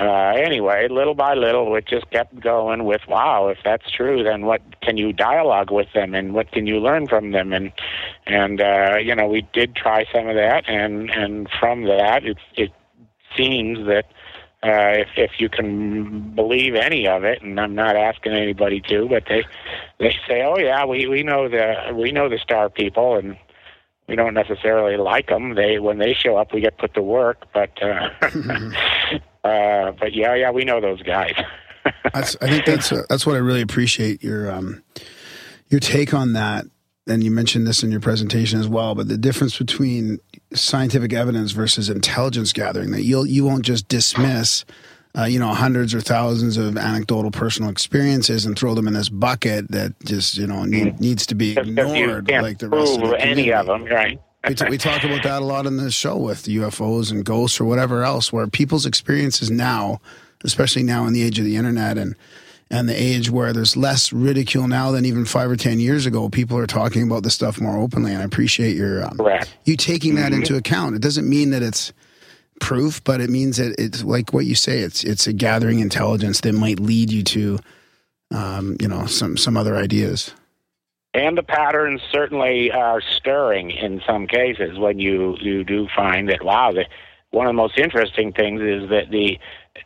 uh, 0.00 0.32
anyway, 0.36 0.88
little 0.88 1.14
by 1.14 1.34
little, 1.34 1.74
it 1.76 1.86
just 1.86 2.10
kept 2.10 2.38
going 2.40 2.84
with, 2.84 3.02
wow, 3.08 3.48
if 3.48 3.58
that's 3.64 3.88
true, 3.90 4.24
then 4.24 4.44
what 4.44 4.60
can 4.82 4.96
you 4.96 5.12
dialogue 5.12 5.70
with 5.70 5.86
them 5.94 6.14
and 6.14 6.34
what 6.34 6.50
can 6.50 6.66
you 6.66 6.80
learn 6.80 7.06
from 7.06 7.30
them? 7.30 7.52
And, 7.52 7.72
and, 8.26 8.60
uh, 8.60 8.96
you 9.00 9.14
know, 9.14 9.28
we 9.28 9.46
did 9.52 9.76
try 9.76 10.04
some 10.12 10.28
of 10.28 10.34
that. 10.34 10.68
And, 10.68 11.10
and 11.10 11.48
from 11.60 11.84
that, 11.84 12.24
it, 12.24 12.38
it 12.56 12.72
seems 13.36 13.86
that, 13.86 14.06
uh, 14.64 15.00
if, 15.00 15.08
if 15.16 15.32
you 15.38 15.48
can 15.48 16.34
believe 16.34 16.74
any 16.74 17.06
of 17.06 17.24
it, 17.24 17.42
and 17.42 17.60
I'm 17.60 17.74
not 17.74 17.96
asking 17.96 18.32
anybody 18.32 18.80
to, 18.88 19.08
but 19.08 19.24
they, 19.28 19.44
they 19.98 20.16
say, 20.26 20.42
oh 20.42 20.58
yeah, 20.58 20.84
we, 20.84 21.06
we 21.06 21.22
know 21.22 21.48
the, 21.48 21.92
we 21.94 22.12
know 22.12 22.28
the 22.28 22.38
star 22.38 22.68
people 22.70 23.16
and, 23.16 23.36
we 24.06 24.16
don't 24.16 24.34
necessarily 24.34 24.98
like 24.98 25.28
them. 25.28 25.54
They 25.54 25.78
when 25.78 25.96
they 25.96 26.12
show 26.12 26.36
up, 26.36 26.52
we 26.52 26.60
get 26.60 26.76
put 26.76 26.92
to 26.92 27.00
work. 27.00 27.46
But 27.54 27.70
uh, 27.82 28.10
Uh, 29.44 29.92
but 30.00 30.14
yeah, 30.14 30.34
yeah, 30.34 30.50
we 30.50 30.64
know 30.64 30.80
those 30.80 31.02
guys. 31.02 31.34
that's, 32.14 32.34
I 32.40 32.48
think 32.48 32.64
that's 32.64 32.90
uh, 32.90 33.02
that's 33.10 33.26
what 33.26 33.36
I 33.36 33.38
really 33.38 33.60
appreciate 33.60 34.24
your 34.24 34.50
um, 34.50 34.82
your 35.68 35.80
take 35.80 36.14
on 36.14 36.32
that. 36.32 36.64
And 37.06 37.22
you 37.22 37.30
mentioned 37.30 37.66
this 37.66 37.82
in 37.82 37.90
your 37.90 38.00
presentation 38.00 38.58
as 38.58 38.68
well. 38.68 38.94
But 38.94 39.08
the 39.08 39.18
difference 39.18 39.58
between 39.58 40.18
scientific 40.54 41.12
evidence 41.12 41.52
versus 41.52 41.90
intelligence 41.90 42.52
gathering 42.52 42.92
that 42.92 43.02
you'll 43.02 43.26
you 43.26 43.44
won't 43.44 43.64
just 43.64 43.88
dismiss. 43.88 44.64
Uh, 45.16 45.26
you 45.26 45.38
know, 45.38 45.54
hundreds 45.54 45.94
or 45.94 46.00
thousands 46.00 46.56
of 46.56 46.76
anecdotal 46.76 47.30
personal 47.30 47.70
experiences 47.70 48.44
and 48.46 48.58
throw 48.58 48.74
them 48.74 48.88
in 48.88 48.94
this 48.94 49.08
bucket 49.08 49.70
that 49.70 49.94
just, 50.04 50.36
you 50.36 50.44
know, 50.44 50.64
need, 50.64 50.98
needs 50.98 51.24
to 51.24 51.36
be 51.36 51.56
ignored 51.56 52.28
like 52.28 52.58
the 52.58 52.68
rest 52.68 53.00
of 53.00 53.10
the 53.10 53.20
any 53.20 53.52
of 53.52 53.66
them, 53.66 53.84
right? 53.84 54.20
we, 54.48 54.54
t- 54.54 54.68
we 54.68 54.78
talk 54.78 55.04
about 55.04 55.22
that 55.22 55.42
a 55.42 55.44
lot 55.44 55.66
in 55.66 55.76
the 55.76 55.90
show 55.90 56.16
with 56.16 56.44
UFOs 56.44 57.10
and 57.10 57.24
ghosts 57.24 57.60
or 57.60 57.64
whatever 57.64 58.02
else, 58.02 58.32
where 58.32 58.46
people's 58.46 58.86
experiences 58.86 59.50
now, 59.50 60.00
especially 60.44 60.82
now 60.82 61.06
in 61.06 61.12
the 61.12 61.22
age 61.22 61.38
of 61.38 61.44
the 61.44 61.56
internet 61.56 61.96
and 61.96 62.14
and 62.74 62.88
the 62.88 63.00
age 63.00 63.30
where 63.30 63.52
there's 63.52 63.76
less 63.76 64.12
ridicule 64.12 64.66
now 64.66 64.90
than 64.90 65.04
even 65.04 65.24
five 65.24 65.48
or 65.48 65.56
ten 65.56 65.78
years 65.78 66.06
ago, 66.06 66.28
people 66.28 66.58
are 66.58 66.66
talking 66.66 67.04
about 67.04 67.22
this 67.22 67.34
stuff 67.34 67.60
more 67.60 67.78
openly, 67.78 68.12
and 68.12 68.20
I 68.20 68.24
appreciate 68.24 68.76
your 68.76 69.04
um, 69.04 69.20
you 69.64 69.76
taking 69.76 70.16
that 70.16 70.32
mm-hmm. 70.32 70.42
into 70.42 70.56
account. 70.56 70.96
It 70.96 71.02
doesn't 71.02 71.28
mean 71.28 71.50
that 71.50 71.62
it's 71.62 71.92
proof, 72.60 73.02
but 73.04 73.20
it 73.20 73.30
means 73.30 73.58
that 73.58 73.76
it's 73.78 74.02
like 74.02 74.32
what 74.32 74.44
you 74.44 74.56
say. 74.56 74.80
It's 74.80 75.04
it's 75.04 75.26
a 75.26 75.32
gathering 75.32 75.78
intelligence 75.78 76.40
that 76.40 76.52
might 76.52 76.80
lead 76.80 77.12
you 77.12 77.22
to, 77.22 77.58
um, 78.32 78.76
you 78.80 78.88
know, 78.88 79.06
some 79.06 79.36
some 79.36 79.56
other 79.56 79.76
ideas. 79.76 80.34
And 81.14 81.38
the 81.38 81.44
patterns 81.44 82.00
certainly 82.10 82.72
are 82.72 83.00
stirring 83.00 83.70
in 83.70 84.02
some 84.04 84.26
cases 84.26 84.76
when 84.80 84.98
you, 84.98 85.36
you 85.40 85.62
do 85.62 85.86
find 85.94 86.28
that, 86.28 86.44
wow, 86.44 86.72
the, 86.72 86.86
one 87.30 87.46
of 87.46 87.50
the 87.50 87.54
most 87.54 87.78
interesting 87.78 88.32
things 88.32 88.60
is 88.60 88.90
that 88.90 89.10
the 89.12 89.38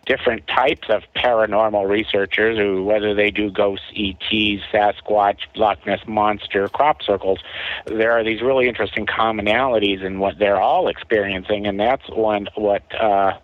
different 0.06 0.46
types 0.46 0.88
of 0.88 1.02
paranormal 1.16 1.88
researchers 1.88 2.58
who, 2.58 2.84
whether 2.84 3.14
they 3.14 3.30
do 3.30 3.50
ghosts, 3.50 3.86
ETs, 3.96 4.62
Sasquatch, 4.72 5.38
Loch 5.56 5.84
Ness 5.86 6.00
Monster, 6.06 6.68
crop 6.68 7.02
circles, 7.02 7.38
there 7.86 8.12
are 8.12 8.24
these 8.24 8.42
really 8.42 8.68
interesting 8.68 9.06
commonalities 9.06 10.02
in 10.02 10.18
what 10.18 10.38
they're 10.38 10.60
all 10.60 10.88
experiencing, 10.88 11.66
and 11.66 11.80
that's 11.80 12.08
one 12.10 12.48
what 12.54 12.82
uh, 13.00 13.38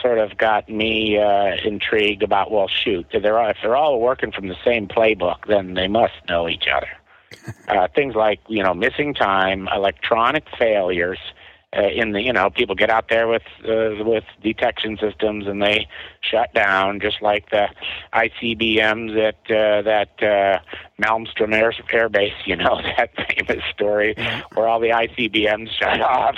sort 0.00 0.18
of 0.18 0.36
got 0.38 0.68
me 0.68 1.18
uh, 1.18 1.56
intrigued 1.64 2.22
about. 2.22 2.50
Well, 2.50 2.68
shoot, 2.68 3.06
if 3.10 3.22
they're 3.22 3.38
all, 3.38 3.50
if 3.50 3.58
they're 3.62 3.76
all 3.76 4.00
working 4.00 4.32
from 4.32 4.48
the 4.48 4.56
same 4.64 4.88
playbook, 4.88 5.46
then 5.46 5.74
they 5.74 5.88
must 5.88 6.14
know 6.28 6.48
each 6.48 6.66
other. 6.72 6.88
Uh, 7.66 7.88
things 7.94 8.14
like 8.14 8.40
you 8.46 8.62
know 8.62 8.74
missing 8.74 9.14
time, 9.14 9.66
electronic 9.74 10.44
failures, 10.58 11.18
uh, 11.76 11.88
in 11.88 12.12
the 12.12 12.22
you 12.22 12.32
know 12.32 12.50
people 12.50 12.74
get 12.74 12.90
out 12.90 13.08
there 13.08 13.28
with 13.28 13.42
uh, 13.64 14.04
with 14.04 14.24
detection 14.42 14.98
systems 14.98 15.46
and 15.46 15.62
they 15.62 15.86
shut 16.20 16.52
down 16.54 17.00
just 17.00 17.22
like 17.22 17.50
the 17.50 17.68
ICBMs 18.12 19.16
at 19.16 19.50
uh, 19.50 19.82
that 19.82 20.22
uh, 20.22 20.58
Malmstrom 21.02 21.54
Air, 21.54 21.72
Air 21.92 22.08
Base 22.08 22.34
you 22.44 22.56
know 22.56 22.80
that 22.96 23.10
famous 23.34 23.62
story 23.72 24.14
where 24.54 24.68
all 24.68 24.80
the 24.80 24.90
ICBMs 24.90 25.70
shut 25.70 26.00
off. 26.00 26.36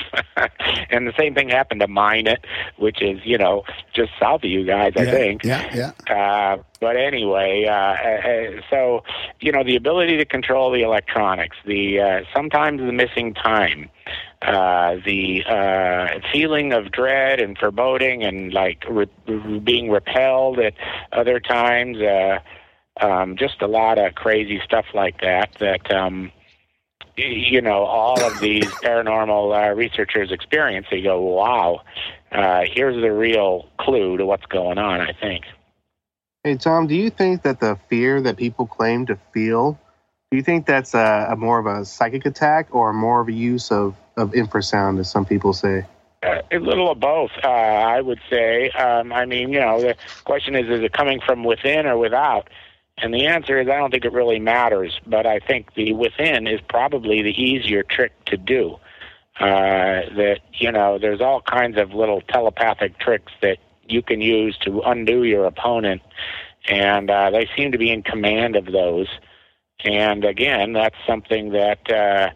And 0.91 1.07
the 1.07 1.14
same 1.18 1.35
thing 1.35 1.49
happened 1.49 1.80
to 1.80 1.89
Minot 1.89 2.45
which 2.76 3.03
is 3.03 3.20
you 3.24 3.39
know 3.39 3.64
just 3.93 4.12
south 4.20 4.45
of 4.45 4.51
you 4.51 4.64
guys 4.64 4.93
I 4.97 5.03
yeah, 5.03 5.11
think. 5.11 5.45
Yeah 5.45 5.64
yeah. 5.74 5.93
Uh, 6.14 6.62
but 6.80 6.97
anyway, 6.97 7.64
uh, 7.64 7.72
uh, 7.72 8.61
so 8.68 9.05
you 9.41 9.53
know 9.53 9.64
the 9.64 9.76
ability 9.76 10.16
to 10.18 10.24
control 10.24 10.70
the 10.70 10.82
electronics, 10.82 11.57
the 11.64 12.01
uh, 12.01 12.20
sometimes 12.35 12.80
the 12.80 12.93
missing 12.93 13.32
time, 13.32 13.89
uh, 14.45 14.97
the 15.05 15.42
uh, 15.45 16.20
feeling 16.32 16.72
of 16.72 16.92
dread 16.92 17.40
and 17.40 17.57
foreboding 17.57 18.22
and 18.22 18.53
like 18.53 18.84
re- 18.88 19.61
being 19.64 19.90
repelled 19.90 20.59
at 20.59 20.74
other 21.12 21.40
times. 21.40 21.99
Uh, 21.99 22.38
um, 23.01 23.36
just 23.36 23.61
a 23.62 23.66
lot 23.66 23.99
of 23.99 24.14
crazy 24.14 24.61
stuff 24.64 24.86
like 24.95 25.20
that. 25.20 25.51
That 25.59 25.90
um, 25.90 26.30
you 27.16 27.61
know, 27.61 27.84
all 27.84 28.22
of 28.22 28.40
these 28.40 28.66
paranormal 28.84 29.70
uh, 29.70 29.74
researchers 29.74 30.30
experience. 30.30 30.86
They 30.90 31.03
go, 31.03 31.20
"Wow, 31.20 31.82
uh, 32.30 32.62
here's 32.70 33.01
the 33.01 33.12
real 33.12 33.68
clue 33.78 34.18
to 34.18 34.26
what's 34.26 34.47
going 34.47 34.78
on." 34.78 35.01
I 35.01 35.12
think. 35.12 35.45
Hey 36.45 36.57
Thom, 36.57 36.86
do 36.86 36.95
you 36.95 37.09
think 37.09 37.42
that 37.45 37.59
the 37.59 37.78
fear 37.88 38.20
that 38.20 38.36
people 38.36 38.66
claim 38.66 39.07
to 39.07 39.16
feel, 39.32 39.78
do 40.30 40.36
you 40.36 40.42
think 40.42 40.66
that's 40.66 40.92
a, 40.92 41.28
a 41.30 41.36
more 41.36 41.59
of 41.59 41.64
a 41.64 41.86
psychic 41.86 42.26
attack 42.26 42.68
or 42.72 42.92
more 42.92 43.22
of 43.22 43.28
a 43.28 43.32
use 43.32 43.70
of, 43.72 43.97
of 44.17 44.33
infrasound, 44.33 45.01
as 45.01 45.11
some 45.11 45.25
people 45.25 45.53
say? 45.53 45.85
A 46.23 46.59
little 46.59 46.91
of 46.91 47.01
both, 47.01 47.33
uh, 47.43 47.49
I 47.49 48.01
would 48.01 48.21
say. 48.31 48.71
Um, 48.71 49.12
I 49.12 49.27
mean, 49.27 49.53
you 49.53 49.61
know, 49.61 49.81
the 49.81 49.95
question 50.25 50.55
is, 50.55 50.71
is 50.71 50.83
it 50.83 50.93
coming 50.93 51.21
from 51.21 51.45
within 51.45 51.87
or 51.87 51.99
without? 51.99 52.49
And 52.97 53.12
the 53.12 53.27
answer 53.27 53.61
is, 53.61 53.69
I 53.69 53.77
don't 53.77 53.91
think 53.91 54.05
it 54.05 54.12
really 54.12 54.39
matters. 54.39 54.99
But 55.07 55.27
I 55.27 55.39
think 55.41 55.75
the 55.75 55.93
within 55.93 56.47
is 56.47 56.61
probably 56.67 57.23
the 57.23 57.43
easier 57.43 57.83
trick 57.83 58.12
to 58.27 58.37
do. 58.37 58.79
Uh, 59.39 60.09
that 60.17 60.39
you 60.53 60.71
know, 60.71 60.99
there's 60.99 61.21
all 61.21 61.43
kinds 61.43 61.77
of 61.77 61.93
little 61.93 62.21
telepathic 62.23 62.99
tricks 63.01 63.33
that 63.43 63.59
you 63.87 64.01
can 64.01 64.21
use 64.21 64.57
to 64.59 64.81
undo 64.83 65.25
your 65.25 65.45
opponent, 65.45 66.01
and 66.69 67.11
uh, 67.11 67.31
they 67.31 67.49
seem 67.57 67.73
to 67.73 67.79
be 67.79 67.91
in 67.91 68.03
command 68.03 68.55
of 68.55 68.67
those. 68.67 69.09
And 69.85 70.25
again, 70.25 70.73
that's 70.73 70.97
something 71.07 71.51
that. 71.51 71.91
Uh, 71.91 72.31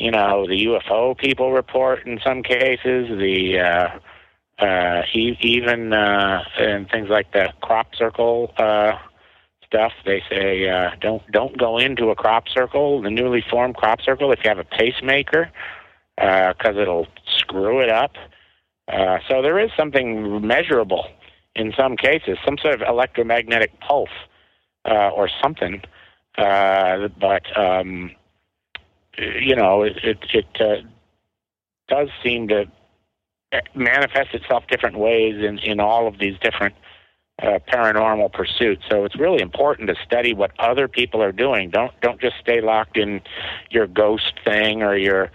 you 0.00 0.10
know, 0.10 0.46
the 0.46 0.64
UFO 0.64 1.16
people 1.16 1.52
report 1.52 2.06
in 2.06 2.18
some 2.24 2.42
cases, 2.42 3.08
the 3.08 3.58
uh, 3.60 4.64
uh, 4.64 5.02
even 5.12 5.92
uh, 5.92 6.42
and 6.58 6.88
things 6.90 7.08
like 7.10 7.32
the 7.32 7.52
crop 7.60 7.94
circle 7.94 8.52
uh, 8.56 8.92
stuff. 9.66 9.92
They 10.06 10.22
say 10.30 10.68
uh, 10.68 10.90
don't 11.00 11.22
don't 11.30 11.56
go 11.58 11.78
into 11.78 12.10
a 12.10 12.14
crop 12.14 12.48
circle, 12.48 13.02
the 13.02 13.10
newly 13.10 13.44
formed 13.50 13.76
crop 13.76 14.00
circle, 14.00 14.32
if 14.32 14.40
you 14.42 14.48
have 14.48 14.58
a 14.58 14.64
pacemaker, 14.64 15.50
because 16.16 16.76
it'll 16.76 17.06
screw 17.36 17.80
it 17.80 17.90
up. 17.90 18.12
Uh, 18.90 19.18
so 19.28 19.42
there 19.42 19.58
is 19.58 19.70
something 19.76 20.44
measurable 20.46 21.06
in 21.54 21.72
some 21.76 21.96
cases, 21.96 22.38
some 22.44 22.56
sort 22.58 22.74
of 22.74 22.82
electromagnetic 22.82 23.78
pulse 23.80 24.08
uh, 24.88 25.10
or 25.10 25.28
something. 25.42 25.82
Uh, 26.38 27.08
but 27.20 27.44
um, 27.58 28.12
you 29.18 29.56
know, 29.56 29.82
it 29.82 29.96
it, 30.02 30.18
it 30.32 30.60
uh, 30.60 30.86
does 31.88 32.08
seem 32.22 32.48
to 32.48 32.66
manifest 33.74 34.34
itself 34.34 34.64
different 34.68 34.98
ways 34.98 35.36
in 35.44 35.58
in 35.58 35.80
all 35.80 36.06
of 36.06 36.18
these 36.18 36.38
different 36.40 36.74
uh, 37.42 37.58
paranormal 37.72 38.32
pursuits. 38.32 38.82
So 38.90 39.04
it's 39.04 39.18
really 39.18 39.40
important 39.40 39.88
to 39.88 39.94
study 40.04 40.34
what 40.34 40.52
other 40.58 40.88
people 40.88 41.22
are 41.22 41.32
doing. 41.32 41.70
Don't 41.70 41.92
don't 42.00 42.20
just 42.20 42.36
stay 42.40 42.60
locked 42.60 42.96
in 42.96 43.22
your 43.70 43.86
ghost 43.86 44.34
thing 44.44 44.82
or 44.82 44.96
your 44.96 45.30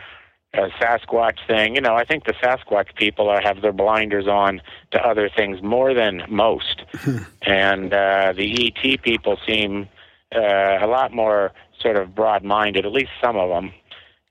uh, 0.54 0.70
Sasquatch 0.80 1.38
thing. 1.48 1.76
You 1.76 1.82
know, 1.82 1.96
I 1.96 2.06
think 2.06 2.26
the 2.26 2.34
Sasquatch 2.34 2.96
people 2.96 3.28
are, 3.30 3.42
have 3.42 3.62
their 3.62 3.74
blinders 3.74 4.28
on 4.28 4.62
to 4.92 5.00
other 5.00 5.30
things 5.30 5.62
more 5.62 5.94
than 5.94 6.24
most, 6.30 6.84
and 7.42 7.94
uh, 7.94 8.34
the 8.36 8.74
ET 8.84 9.02
people 9.02 9.38
seem 9.46 9.90
uh, 10.34 10.78
a 10.82 10.88
lot 10.88 11.12
more 11.12 11.52
sort 11.86 11.98
of 11.98 12.16
broad-minded. 12.16 12.86
At 12.86 12.92
least 12.92 13.12
some 13.24 13.38
of 13.38 13.50
them. 13.50 13.72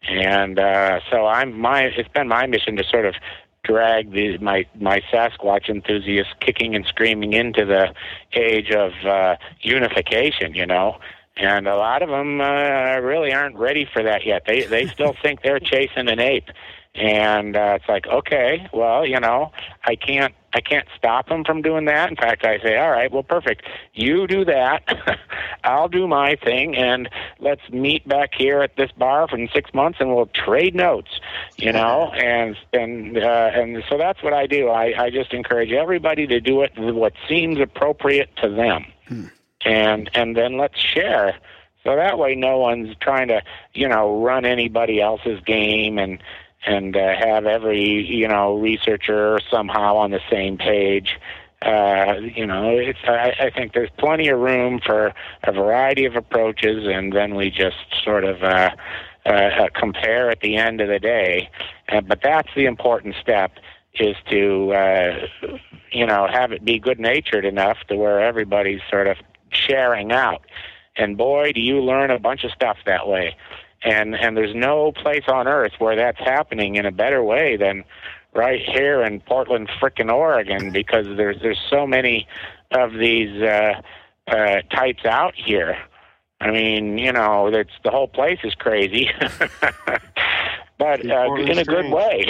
And 0.08 0.58
uh, 0.58 1.00
so 1.10 1.26
I'm 1.26 1.58
my. 1.58 1.84
It's 1.84 2.08
been 2.08 2.28
my 2.28 2.46
mission 2.46 2.76
to 2.76 2.84
sort 2.84 3.06
of 3.06 3.14
drag 3.62 4.12
the, 4.12 4.36
my 4.38 4.66
my 4.78 5.00
Sasquatch 5.12 5.70
enthusiasts 5.70 6.34
kicking 6.40 6.74
and 6.74 6.84
screaming 6.86 7.32
into 7.32 7.64
the 7.64 7.94
age 8.34 8.70
of 8.70 8.92
uh, 9.06 9.36
unification. 9.62 10.54
You 10.54 10.66
know, 10.66 10.98
and 11.36 11.66
a 11.66 11.76
lot 11.76 12.02
of 12.02 12.10
them 12.10 12.40
uh, 12.40 12.98
really 12.98 13.32
aren't 13.32 13.56
ready 13.56 13.88
for 13.90 14.02
that 14.02 14.26
yet. 14.26 14.42
They 14.46 14.64
they 14.64 14.86
still 14.88 15.14
think 15.22 15.40
they're 15.42 15.58
chasing 15.58 16.08
an 16.08 16.20
ape, 16.20 16.50
and 16.94 17.56
uh, 17.56 17.78
it's 17.80 17.88
like, 17.88 18.06
okay, 18.06 18.68
well, 18.72 19.06
you 19.06 19.18
know, 19.18 19.52
I 19.84 19.96
can't 19.96 20.34
I 20.54 20.60
can't 20.60 20.86
stop 20.96 21.28
them 21.28 21.42
from 21.44 21.62
doing 21.62 21.86
that. 21.86 22.10
In 22.10 22.16
fact, 22.16 22.46
I 22.46 22.60
say, 22.60 22.78
all 22.78 22.90
right, 22.90 23.10
well, 23.10 23.24
perfect. 23.24 23.64
You 23.92 24.28
do 24.28 24.44
that, 24.44 25.18
I'll 25.64 25.88
do 25.88 26.06
my 26.06 26.36
thing, 26.36 26.76
and 26.76 27.08
let's 27.40 27.68
meet 27.70 28.06
back 28.06 28.30
here 28.36 28.62
at 28.62 28.76
this 28.76 28.92
bar 28.92 29.26
for 29.26 29.38
six 29.52 29.74
months, 29.74 29.98
and 30.00 30.14
we'll 30.14 30.26
trade 30.26 30.76
notes, 30.76 31.20
you 31.56 31.72
know. 31.72 32.12
And 32.12 32.56
and 32.72 33.18
uh, 33.18 33.50
and 33.54 33.82
so 33.88 33.98
that's 33.98 34.22
what 34.22 34.32
I 34.32 34.46
do. 34.46 34.68
I 34.68 35.04
I 35.04 35.10
just 35.10 35.32
encourage 35.32 35.72
everybody 35.72 36.26
to 36.28 36.40
do 36.40 36.62
it 36.62 36.72
what 36.76 37.14
seems 37.28 37.58
appropriate 37.58 38.30
to 38.36 38.48
them 38.48 38.84
and 39.64 40.10
and 40.14 40.36
then 40.36 40.56
let's 40.56 40.78
share 40.78 41.36
so 41.82 41.96
that 41.96 42.18
way 42.18 42.34
no 42.34 42.58
one's 42.58 42.94
trying 43.00 43.28
to 43.28 43.42
you 43.72 43.88
know 43.88 44.22
run 44.22 44.44
anybody 44.44 45.00
else's 45.00 45.40
game 45.40 45.98
and 45.98 46.22
and 46.66 46.96
uh, 46.96 47.14
have 47.16 47.46
every 47.46 48.04
you 48.04 48.28
know 48.28 48.56
researcher 48.58 49.38
somehow 49.50 49.96
on 49.96 50.10
the 50.10 50.20
same 50.30 50.56
page 50.56 51.18
uh, 51.62 52.14
you 52.34 52.46
know 52.46 52.70
it's 52.70 52.98
I, 53.04 53.34
I 53.38 53.50
think 53.50 53.72
there's 53.72 53.90
plenty 53.98 54.28
of 54.28 54.38
room 54.38 54.80
for 54.84 55.12
a 55.42 55.52
variety 55.52 56.04
of 56.04 56.16
approaches 56.16 56.86
and 56.86 57.12
then 57.12 57.34
we 57.34 57.50
just 57.50 57.76
sort 58.02 58.24
of 58.24 58.42
uh, 58.42 58.70
uh, 59.26 59.28
uh, 59.28 59.68
compare 59.74 60.30
at 60.30 60.40
the 60.40 60.56
end 60.56 60.80
of 60.80 60.88
the 60.88 60.98
day 60.98 61.50
uh, 61.88 62.00
but 62.00 62.20
that's 62.22 62.48
the 62.56 62.66
important 62.66 63.14
step 63.20 63.52
is 63.94 64.16
to 64.28 64.72
uh, 64.72 65.26
you 65.92 66.06
know 66.06 66.26
have 66.30 66.52
it 66.52 66.64
be 66.64 66.78
good 66.78 66.98
natured 66.98 67.44
enough 67.44 67.78
to 67.88 67.96
where 67.96 68.20
everybody's 68.20 68.80
sort 68.90 69.06
of 69.06 69.16
sharing 69.54 70.12
out. 70.12 70.42
And 70.96 71.16
boy, 71.16 71.52
do 71.52 71.60
you 71.60 71.80
learn 71.80 72.10
a 72.10 72.18
bunch 72.18 72.44
of 72.44 72.52
stuff 72.52 72.78
that 72.86 73.08
way. 73.08 73.36
And 73.84 74.14
and 74.14 74.36
there's 74.36 74.54
no 74.54 74.92
place 74.92 75.24
on 75.28 75.46
earth 75.46 75.72
where 75.78 75.94
that's 75.94 76.18
happening 76.18 76.76
in 76.76 76.86
a 76.86 76.92
better 76.92 77.22
way 77.22 77.56
than 77.56 77.84
right 78.34 78.60
here 78.66 79.02
in 79.02 79.20
Portland, 79.20 79.68
frickin' 79.80 80.10
Oregon, 80.10 80.72
because 80.72 81.06
there's 81.16 81.40
there's 81.42 81.60
so 81.68 81.86
many 81.86 82.26
of 82.70 82.92
these 82.94 83.42
uh, 83.42 83.80
uh, 84.26 84.62
types 84.70 85.04
out 85.04 85.34
here. 85.34 85.76
I 86.40 86.50
mean, 86.50 86.98
you 86.98 87.12
know, 87.12 87.50
that's 87.50 87.70
the 87.84 87.90
whole 87.90 88.08
place 88.08 88.38
is 88.42 88.54
crazy. 88.54 89.10
but 90.84 91.10
uh, 91.10 91.34
in 91.36 91.58
a 91.58 91.64
good 91.64 91.90
way, 91.90 92.26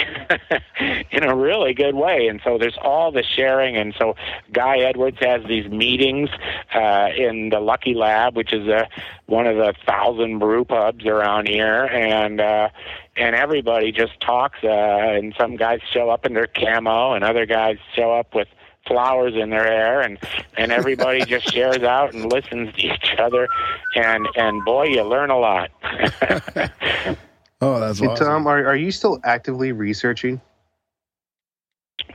in 1.11 1.23
a 1.23 1.35
really 1.35 1.73
good 1.73 1.93
way. 1.93 2.27
And 2.27 2.39
so 2.41 2.57
there's 2.57 2.77
all 2.81 3.11
the 3.11 3.23
sharing. 3.23 3.75
And 3.75 3.93
so 3.99 4.15
Guy 4.53 4.77
Edwards 4.77 5.17
has 5.19 5.43
these 5.45 5.69
meetings 5.69 6.29
uh, 6.73 7.09
in 7.17 7.49
the 7.49 7.59
Lucky 7.59 7.93
Lab, 7.93 8.37
which 8.37 8.53
is 8.53 8.67
a, 8.69 8.87
one 9.25 9.45
of 9.45 9.57
the 9.57 9.73
thousand 9.85 10.39
brew 10.39 10.63
pubs 10.63 11.05
around 11.05 11.49
here, 11.49 11.83
and 11.83 12.39
uh, 12.39 12.69
and 13.17 13.35
everybody 13.35 13.91
just 13.91 14.17
talks. 14.21 14.59
Uh, 14.63 14.69
and 14.69 15.35
some 15.37 15.57
guys 15.57 15.81
show 15.91 16.09
up 16.09 16.25
in 16.25 16.33
their 16.33 16.47
camo, 16.47 17.11
and 17.13 17.25
other 17.25 17.45
guys 17.45 17.77
show 17.93 18.13
up 18.13 18.33
with 18.33 18.47
flowers 18.87 19.33
in 19.35 19.49
their 19.49 19.63
hair 19.63 20.01
and 20.01 20.19
and 20.57 20.71
everybody 20.71 21.25
just 21.25 21.51
shares 21.51 21.81
out 21.81 22.13
and 22.13 22.31
listens 22.31 22.71
to 22.75 22.85
each 22.85 23.15
other 23.17 23.47
and 23.95 24.27
and 24.35 24.63
boy 24.63 24.83
you 24.83 25.01
learn 25.01 25.31
a 25.31 25.39
lot 25.39 25.71
Oh, 27.61 27.79
that's 27.79 27.99
Hey, 27.99 28.07
awesome. 28.07 28.25
Thom, 28.27 28.47
are, 28.47 28.65
are 28.65 28.75
you 28.75 28.91
still 28.91 29.19
actively 29.23 29.71
researching? 29.71 30.41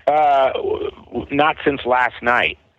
uh 0.07 0.53
w- 0.53 0.91
w- 1.07 1.27
not 1.31 1.57
since 1.65 1.81
last 1.85 2.23
night 2.23 2.59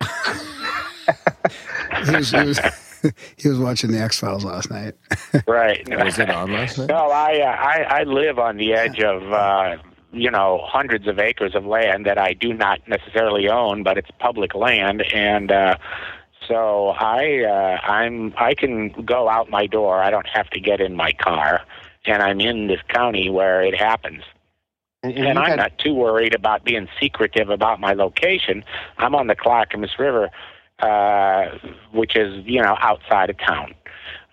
he, 2.04 2.16
was, 2.16 2.30
he, 2.30 2.44
was, 2.44 2.60
he 3.36 3.48
was 3.48 3.58
watching 3.58 3.90
the 3.90 3.98
X 4.00 4.18
Files 4.20 4.44
last 4.44 4.70
night. 4.70 4.94
right 5.46 5.86
Was 5.88 6.18
it 6.18 6.30
on 6.30 6.52
last 6.52 6.78
night? 6.78 6.88
No, 6.88 7.10
I, 7.10 7.40
uh, 7.40 7.44
I 7.46 8.00
I 8.00 8.02
live 8.04 8.38
on 8.38 8.56
the 8.56 8.74
edge 8.74 9.00
of 9.00 9.32
uh, 9.32 9.76
you 10.12 10.30
know 10.30 10.60
hundreds 10.64 11.06
of 11.08 11.18
acres 11.18 11.54
of 11.54 11.64
land 11.66 12.06
that 12.06 12.18
I 12.18 12.34
do 12.34 12.52
not 12.52 12.86
necessarily 12.88 13.48
own, 13.48 13.82
but 13.82 13.98
it's 13.98 14.10
public 14.20 14.54
land, 14.54 15.02
and 15.12 15.50
uh, 15.50 15.76
so 16.48 16.88
I 16.90 17.42
uh, 17.44 17.86
I'm 17.86 18.34
I 18.36 18.54
can 18.54 18.90
go 19.04 19.28
out 19.28 19.50
my 19.50 19.66
door. 19.66 20.02
I 20.02 20.10
don't 20.10 20.28
have 20.28 20.48
to 20.50 20.60
get 20.60 20.80
in 20.80 20.94
my 20.94 21.12
car, 21.12 21.62
and 22.04 22.22
I'm 22.22 22.40
in 22.40 22.66
this 22.66 22.80
county 22.88 23.30
where 23.30 23.62
it 23.62 23.76
happens. 23.76 24.22
And, 25.02 25.12
And 25.16 25.26
you've 25.28 25.36
I'm 25.36 25.50
had- 25.50 25.56
not 25.56 25.78
too 25.78 25.94
worried 25.94 26.34
about 26.34 26.64
being 26.64 26.88
secretive 27.00 27.50
about 27.50 27.80
my 27.80 27.92
location. 27.92 28.64
I'm 28.98 29.14
on 29.14 29.26
the 29.26 29.34
Clackamas 29.36 29.98
River, 29.98 30.30
uh, 30.78 31.46
which 31.92 32.16
is, 32.16 32.44
you 32.46 32.60
know, 32.62 32.76
outside 32.80 33.30
of 33.30 33.38
town. 33.38 33.74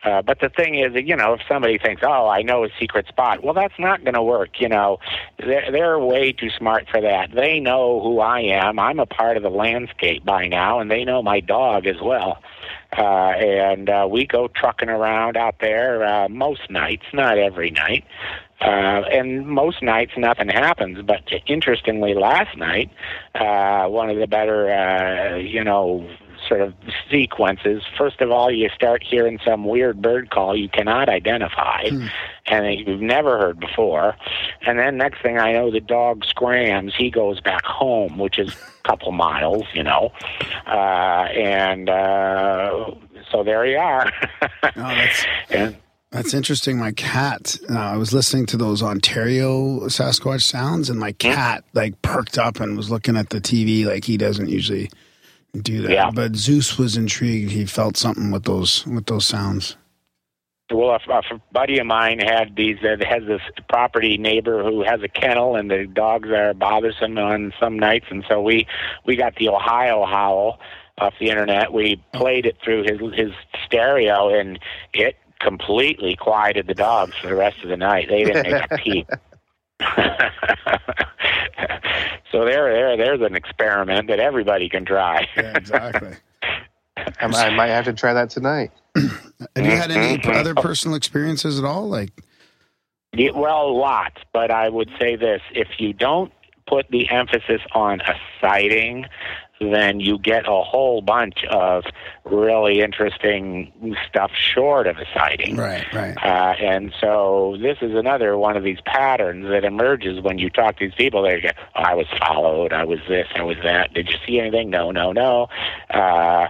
Uh, 0.02 0.22
but 0.22 0.40
the 0.40 0.48
thing 0.48 0.76
is, 0.76 0.94
you 0.96 1.14
know, 1.16 1.34
if 1.34 1.42
somebody 1.46 1.78
thinks, 1.78 2.02
"Oh, 2.06 2.28
I 2.30 2.42
know 2.42 2.64
a 2.64 2.70
secret 2.80 3.06
spot," 3.08 3.44
well, 3.44 3.54
that's 3.54 3.78
not 3.78 4.02
going 4.06 4.14
to 4.14 4.24
work. 4.24 4.62
You 4.62 4.70
know, 4.70 4.98
they're, 5.40 5.70
they're 5.74 6.00
way 6.00 6.32
too 6.32 6.50
smart 6.52 6.88
for 6.90 7.02
that. 7.02 7.32
They 7.34 7.60
know 7.60 8.00
who 8.02 8.22
I 8.22 8.40
am. 8.40 8.80
I'm 8.80 9.00
a 9.00 9.06
part 9.06 9.36
of 9.36 9.44
the 9.44 9.50
landscape 9.50 10.24
by 10.24 10.48
now, 10.48 10.80
and 10.80 10.90
they 10.90 11.04
know 11.04 11.22
my 11.22 11.42
dog 11.42 11.86
as 11.86 12.00
well. 12.02 12.42
Uh, 12.98 13.32
and 13.38 13.90
uh, 13.90 14.08
we 14.10 14.26
go 14.26 14.48
trucking 14.48 14.90
around 14.90 15.38
out 15.38 15.56
there 15.62 16.04
uh, 16.04 16.28
most 16.30 16.70
nights, 16.70 17.06
not 17.14 17.38
every 17.38 17.72
night. 17.72 18.04
Uh, 18.62 19.04
and 19.12 19.48
most 19.48 19.82
nights 19.82 20.12
nothing 20.18 20.50
happens, 20.50 21.02
but 21.02 21.22
interestingly, 21.48 22.14
last 22.14 22.58
night, 22.58 22.90
uh, 23.36 23.88
one 23.88 24.10
of 24.10 24.18
the 24.18 24.28
better, 24.28 24.70
uh, 24.70 25.38
you 25.38 25.64
know, 25.64 26.10
sort 26.50 26.62
of 26.62 26.74
sequences. 27.10 27.84
First 27.98 28.20
of 28.20 28.32
all, 28.32 28.52
you 28.52 28.68
start 28.76 29.04
hearing 29.04 29.40
some 29.46 29.64
weird 29.64 30.02
bird 30.02 30.32
call 30.32 30.58
you 30.58 30.68
cannot 30.68 31.08
identify 31.08 31.88
and 32.50 32.80
you've 32.80 33.02
never 33.02 33.38
heard 33.38 33.60
before. 33.60 34.16
And 34.62 34.78
then 34.80 34.98
next 34.98 35.22
thing 35.22 35.38
I 35.38 35.54
know, 35.54 35.72
the 35.72 35.80
dog 35.80 36.26
scrams. 36.26 36.94
He 36.98 37.10
goes 37.10 37.40
back 37.40 37.64
home, 37.64 38.18
which 38.18 38.40
is 38.40 38.54
a 38.54 38.88
couple 38.88 39.12
miles, 39.12 39.64
you 39.74 39.84
know. 39.84 40.12
Uh, 40.68 41.28
and 41.36 41.90
uh, 41.90 42.92
so 43.32 43.44
there 43.44 43.66
you 43.66 43.78
are. 43.78 44.12
Oh, 44.42 44.60
that's 44.74 45.26
and 45.50 45.78
that's 46.12 46.34
interesting. 46.34 46.80
My 46.80 46.92
cat. 46.92 47.56
Uh, 47.70 47.78
I 47.78 47.98
was 47.98 48.14
listening 48.14 48.48
to 48.48 48.58
those 48.58 48.82
Ontario 48.82 49.82
Sasquatch 49.82 50.42
sounds, 50.42 50.90
and 50.90 51.00
my 51.00 51.12
cat 51.14 51.64
like 51.74 52.02
perked 52.02 52.38
up 52.38 52.60
and 52.60 52.76
was 52.76 52.90
looking 52.90 53.16
at 53.16 53.30
the 53.30 53.40
TV 53.40 53.86
like 53.86 54.06
he 54.06 54.18
doesn't 54.18 54.50
usually 54.50 54.90
do 55.54 55.82
that. 55.84 55.92
Yeah. 55.92 56.12
But 56.12 56.36
Zeus 56.36 56.78
was 56.78 56.98
intrigued. 56.98 57.52
He 57.52 57.66
felt 57.66 57.98
something 57.98 58.32
with 58.32 58.44
those 58.44 58.86
with 58.86 59.06
those 59.06 59.26
sounds. 59.26 59.78
Well, 60.72 60.92
a, 60.92 61.14
a 61.14 61.42
buddy 61.52 61.80
of 61.80 61.88
mine 61.88 62.20
had 62.20 62.56
these. 62.56 62.78
Uh, 62.84 62.98
has 63.08 63.24
this 63.26 63.42
property 63.70 64.18
neighbor 64.18 64.64
who 64.64 64.84
has 64.84 65.02
a 65.02 65.08
kennel, 65.08 65.56
and 65.56 65.70
the 65.70 65.88
dogs 65.88 66.30
are 66.30 66.54
bothersome 66.54 67.18
on 67.18 67.54
some 67.60 67.78
nights, 67.80 68.06
and 68.10 68.24
so 68.30 68.42
we 68.42 68.68
we 69.06 69.16
got 69.16 69.36
the 69.36 69.50
Ohio 69.50 70.06
howl 70.06 70.60
off 71.00 71.14
the 71.20 71.30
internet. 71.30 71.74
We 71.74 72.02
played 72.14 72.46
it 72.46 72.58
through 72.64 72.84
his 72.84 73.00
his 73.16 73.32
stereo, 73.66 74.30
and 74.30 74.60
it 74.94 75.16
completely 75.40 76.16
quieted 76.16 76.68
the 76.68 76.76
dogs 76.76 77.16
for 77.20 77.28
the 77.28 77.36
rest 77.36 77.64
of 77.64 77.70
the 77.70 77.78
night. 77.78 78.08
They 78.10 78.26
didn't 78.26 78.52
make 78.52 78.72
a 78.72 78.78
peep. 78.78 79.10
so 82.32 82.46
there, 82.46 82.72
there, 82.74 82.98
there's 82.98 83.22
an 83.22 83.36
experiment 83.36 84.08
that 84.08 84.20
everybody 84.20 84.70
can 84.70 84.86
try. 84.86 85.28
Yeah, 85.36 85.58
exactly. 85.58 86.16
I, 86.98 87.26
I 87.26 87.56
might 87.56 87.68
have 87.68 87.86
to 87.86 87.94
try 87.94 88.14
that 88.14 88.30
tonight. 88.30 88.72
Have 88.96 89.66
you 89.66 89.72
had 89.72 89.92
any 89.92 90.18
Mhm. 90.18 90.36
other 90.36 90.54
personal 90.56 90.96
experiences 90.98 91.58
at 91.60 91.66
all? 91.66 91.88
Like, 91.88 92.12
Yeah, 93.14 93.32
well, 93.32 93.78
lots, 93.78 94.22
but 94.34 94.52
I 94.52 94.70
would 94.70 94.90
say 95.00 95.16
this: 95.16 95.42
if 95.52 95.80
you 95.80 95.94
don't 95.94 96.32
put 96.68 96.88
the 96.90 97.10
emphasis 97.10 97.62
on 97.72 98.02
a 98.02 98.16
sighting, 98.42 99.06
then 99.60 100.00
you 100.00 100.18
get 100.18 100.48
a 100.48 100.62
whole 100.64 101.02
bunch 101.02 101.44
of 101.50 101.84
really 102.24 102.82
interesting 102.82 103.72
stuff 104.08 104.32
short 104.34 104.88
of 104.88 104.98
a 104.98 105.06
sighting. 105.14 105.58
right, 105.58 105.86
right. 105.94 106.16
Uh, 106.18 106.56
and 106.60 106.94
so 107.00 107.58
this 107.62 107.78
is 107.82 107.94
another 107.94 108.38
one 108.38 108.56
of 108.56 108.64
these 108.64 108.80
patterns 108.86 109.48
that 109.50 109.66
emerges 109.66 110.22
when 110.22 110.40
you 110.40 110.50
talk 110.50 110.78
to 110.78 110.86
these 110.86 110.96
people. 110.96 111.24
They 111.24 111.42
go, 111.42 111.50
oh, 111.76 111.82
"I 111.82 111.94
was 111.94 112.08
followed. 112.20 112.74
I 112.74 112.86
was 112.86 113.00
this. 113.08 113.28
I 113.36 113.44
was 113.44 113.58
that. 113.64 113.94
Did 113.94 114.10
you 114.10 114.16
see 114.26 114.40
anything? 114.40 114.70
No, 114.70 114.92
no, 114.92 115.12
no." 115.12 115.48
Uh, 115.90 116.48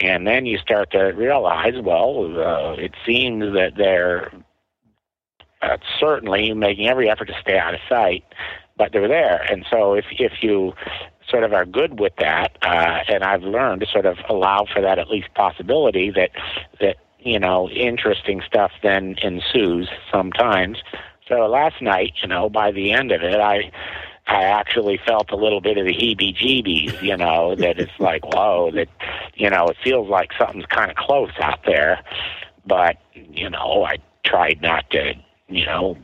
and 0.00 0.26
then 0.26 0.46
you 0.46 0.58
start 0.58 0.92
to 0.92 1.04
realize, 1.08 1.74
well, 1.82 2.38
uh, 2.38 2.72
it 2.72 2.92
seems 3.04 3.52
that 3.54 3.72
they're 3.76 4.32
uh, 5.62 5.76
certainly 5.98 6.52
making 6.54 6.88
every 6.88 7.10
effort 7.10 7.26
to 7.26 7.34
stay 7.40 7.58
out 7.58 7.74
of 7.74 7.80
sight, 7.88 8.24
but 8.76 8.92
they're 8.92 9.08
there. 9.08 9.42
And 9.50 9.66
so 9.70 9.94
if 9.94 10.06
if 10.10 10.32
you 10.42 10.72
sort 11.30 11.44
of 11.44 11.52
are 11.52 11.64
good 11.64 11.98
with 12.00 12.12
that, 12.18 12.56
uh, 12.62 13.00
and 13.08 13.22
I've 13.24 13.42
learned 13.42 13.80
to 13.80 13.86
sort 13.86 14.06
of 14.06 14.18
allow 14.28 14.66
for 14.72 14.82
that 14.82 14.98
at 14.98 15.08
least 15.08 15.32
possibility 15.34 16.10
that 16.10 16.30
that 16.80 16.96
you 17.20 17.38
know 17.38 17.68
interesting 17.70 18.42
stuff 18.46 18.72
then 18.82 19.16
ensues 19.22 19.88
sometimes. 20.12 20.78
So 21.28 21.46
last 21.46 21.80
night, 21.80 22.14
you 22.22 22.28
know, 22.28 22.50
by 22.50 22.72
the 22.72 22.92
end 22.92 23.12
of 23.12 23.22
it, 23.22 23.40
I. 23.40 23.70
I 24.26 24.44
actually 24.44 25.00
felt 25.04 25.32
a 25.32 25.36
little 25.36 25.60
bit 25.60 25.76
of 25.76 25.86
the 25.86 25.92
heebie-jeebies, 25.92 27.02
you 27.02 27.16
know, 27.16 27.54
that 27.58 27.80
it's 27.80 27.98
like, 27.98 28.24
whoa, 28.24 28.70
that, 28.74 28.86
you 29.34 29.50
know, 29.50 29.66
it 29.66 29.76
feels 29.82 30.08
like 30.08 30.30
something's 30.38 30.66
kind 30.66 30.88
of 30.88 30.96
close 30.96 31.32
out 31.40 31.64
there. 31.66 32.00
But, 32.64 32.98
you 33.12 33.50
know, 33.50 33.82
I 33.82 33.96
tried 34.24 34.62
not 34.62 34.88
to, 34.90 35.14
you 35.48 35.66
know, 35.66 35.96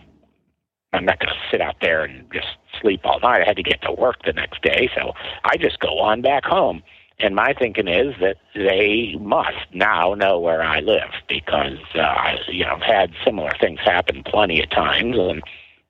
I'm 0.93 1.05
not 1.05 1.21
going 1.21 1.33
to 1.33 1.41
sit 1.51 1.61
out 1.61 1.77
there 1.81 2.05
and 2.05 2.25
just 2.33 2.49
sleep 2.81 3.01
all 3.05 3.21
night. 3.21 3.43
I 3.43 3.45
had 3.45 3.57
to 3.57 3.63
get 3.63 3.83
to 3.83 3.93
work 3.93 4.25
the 4.25 4.33
next 4.33 4.63
day, 4.63 4.91
so 4.97 5.13
I 5.45 5.57
just 5.57 5.81
go 5.81 5.99
on 5.99 6.23
back 6.23 6.45
home. 6.45 6.83
And 7.19 7.35
my 7.35 7.55
thinking 7.59 7.89
is 7.89 8.15
that 8.21 8.37
they 8.55 9.17
must 9.19 9.73
now 9.73 10.13
know 10.15 10.39
where 10.39 10.63
I 10.63 10.81
live 10.81 11.11
because 11.29 11.79
uh, 11.95 12.01
I, 12.01 12.37
you 12.49 12.65
know, 12.65 12.75
I've 12.75 12.83
had 12.83 13.13
similar 13.25 13.53
things 13.59 13.81
happen 13.81 14.23
plenty 14.23 14.63
of 14.63 14.69
times, 14.69 15.17
and 15.19 15.43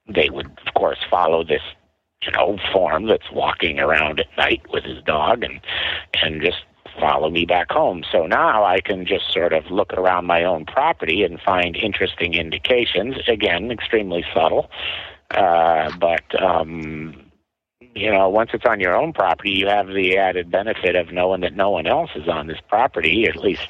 they 0.09 0.31
would, 0.31 0.47
of 0.47 0.75
course, 0.75 0.99
follow 1.11 1.43
this, 1.43 1.63
you 2.23 2.31
know, 2.31 2.59
form 2.73 3.07
that's 3.09 3.31
walking 3.33 3.81
around 3.81 4.21
at 4.21 4.37
night 4.37 4.63
with 4.73 4.85
his 4.85 5.03
dog, 5.03 5.43
and 5.43 5.61
and 6.23 6.41
just 6.41 6.59
follow 7.01 7.29
me 7.29 7.45
back 7.45 7.71
home. 7.71 8.05
So 8.11 8.27
now 8.27 8.65
I 8.65 8.81
can 8.81 9.05
just 9.05 9.33
sort 9.33 9.53
of 9.53 9.71
look 9.71 9.93
around 9.93 10.27
my 10.27 10.45
own 10.45 10.65
property 10.65 11.25
and 11.25 11.41
find 11.41 11.77
interesting 11.77 12.35
indications. 12.35 13.17
Again, 13.29 13.71
extremely 13.71 14.25
subtle. 14.33 14.71
Uh, 15.31 15.91
but, 15.99 16.43
um, 16.43 17.15
you 17.95 18.11
know, 18.11 18.29
once 18.29 18.51
it's 18.53 18.65
on 18.67 18.79
your 18.79 18.95
own 18.95 19.13
property, 19.13 19.51
you 19.51 19.67
have 19.67 19.89
the 19.89 20.19
added 20.19 20.51
benefit 20.51 20.97
of 20.97 21.13
knowing 21.13 21.41
that 21.41 21.55
no 21.55 21.71
one 21.71 21.87
else 21.87 22.11
is 22.15 22.29
on 22.29 22.47
this 22.47 22.59
property, 22.69 23.27
at 23.27 23.37
least 23.37 23.69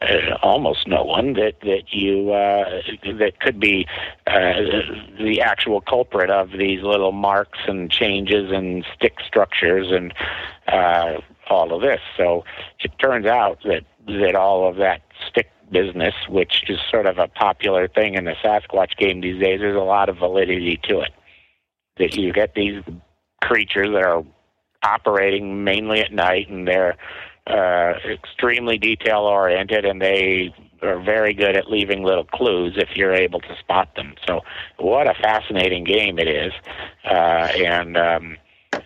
uh, 0.00 0.36
almost 0.42 0.86
no 0.86 1.04
one, 1.04 1.34
that, 1.34 1.60
that 1.60 1.92
you, 1.92 2.32
uh, 2.32 2.80
that 3.18 3.40
could 3.40 3.60
be 3.60 3.86
uh, 4.26 4.54
the 5.18 5.40
actual 5.42 5.80
culprit 5.80 6.30
of 6.30 6.50
these 6.52 6.82
little 6.82 7.12
marks 7.12 7.58
and 7.66 7.90
changes 7.90 8.50
and 8.50 8.84
stick 8.94 9.16
structures 9.26 9.88
and, 9.90 10.14
uh, 10.66 11.20
all 11.50 11.74
of 11.74 11.80
this. 11.80 12.00
So 12.16 12.44
it 12.80 12.92
turns 12.98 13.26
out 13.26 13.58
that 13.64 13.84
that 14.06 14.34
all 14.34 14.68
of 14.68 14.76
that 14.76 15.02
stick 15.28 15.50
business, 15.70 16.14
which 16.28 16.64
is 16.68 16.78
sort 16.90 17.06
of 17.06 17.18
a 17.18 17.28
popular 17.28 17.88
thing 17.88 18.14
in 18.14 18.24
the 18.24 18.34
Sasquatch 18.44 18.96
game 18.96 19.20
these 19.20 19.40
days, 19.40 19.60
there's 19.60 19.76
a 19.76 19.80
lot 19.80 20.08
of 20.08 20.18
validity 20.18 20.78
to 20.84 21.00
it. 21.00 21.12
That 21.98 22.16
you 22.16 22.32
get 22.32 22.54
these 22.54 22.82
creatures 23.42 23.88
that 23.92 24.04
are 24.04 24.24
operating 24.82 25.64
mainly 25.64 26.00
at 26.00 26.12
night, 26.12 26.48
and 26.48 26.66
they're 26.66 26.96
uh, 27.46 27.94
extremely 28.10 28.78
detail 28.78 29.20
oriented, 29.20 29.84
and 29.84 30.00
they 30.00 30.54
are 30.82 31.00
very 31.02 31.34
good 31.34 31.56
at 31.56 31.70
leaving 31.70 32.04
little 32.04 32.24
clues 32.24 32.74
if 32.76 32.96
you're 32.96 33.14
able 33.14 33.40
to 33.40 33.56
spot 33.58 33.94
them. 33.96 34.14
So, 34.26 34.42
what 34.78 35.08
a 35.08 35.14
fascinating 35.14 35.84
game 35.84 36.18
it 36.18 36.28
is, 36.28 36.52
uh, 37.04 37.48
and. 37.56 37.96
Um, 37.96 38.36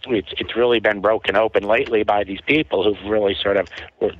it's 0.07 0.33
it's 0.39 0.57
really 0.57 0.81
been 0.81 1.01
broken 1.01 1.37
open 1.37 1.65
lately 1.65 2.03
by 2.03 2.25
these 2.25 2.41
people 2.47 2.83
who've 2.85 3.11
really 3.11 3.35
sort 3.35 3.57
of 3.57 3.69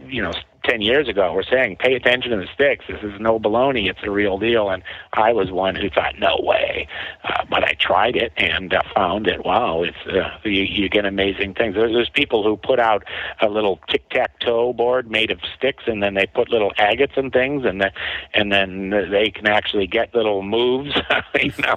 you 0.07 0.23
know 0.23 0.33
ten 0.65 0.81
years 0.81 1.09
ago 1.09 1.31
we 1.31 1.37
were 1.37 1.43
saying 1.43 1.77
pay 1.77 1.95
attention 1.95 2.31
to 2.31 2.37
the 2.37 2.49
sticks. 2.55 2.85
This 2.89 3.03
is 3.03 3.21
no 3.21 3.39
baloney. 3.39 3.89
It's 3.89 4.03
a 4.03 4.11
real 4.11 4.39
deal. 4.39 4.71
And 4.71 4.83
I 5.13 5.33
was 5.33 5.51
one 5.51 5.75
who 5.75 5.89
thought 5.91 6.19
no 6.19 6.39
way. 6.43 6.89
Uh, 7.25 7.45
but 7.49 7.65
I 7.65 7.75
tried 7.75 8.17
it 8.17 8.33
and 8.37 8.75
uh, 8.75 8.83
found 8.95 9.27
that 9.27 9.45
wow 9.45 9.83
it's 9.83 9.97
uh, 10.07 10.39
you, 10.45 10.63
you 10.63 10.89
get 10.89 11.05
amazing 11.05 11.55
things. 11.55 11.75
There's, 11.75 11.93
there's 11.93 12.11
people 12.11 12.43
who 12.43 12.57
put 12.57 12.79
out 12.79 13.05
a 13.41 13.49
little 13.49 13.81
tic 13.89 14.09
tac 14.11 14.39
toe 14.41 14.73
board 14.73 15.11
made 15.11 15.31
of 15.31 15.41
sticks 15.57 15.85
and 15.87 16.03
then 16.03 16.15
they 16.15 16.27
put 16.27 16.51
little 16.51 16.73
agates 16.79 17.17
and 17.17 17.33
things 17.33 17.65
and 17.65 17.81
then 17.81 17.93
and 18.35 18.53
then 18.53 18.91
they 19.11 19.31
can 19.31 19.47
actually 19.47 19.87
get 19.87 20.15
little 20.15 20.43
moves 20.43 20.95
you 21.41 21.53
know. 21.59 21.77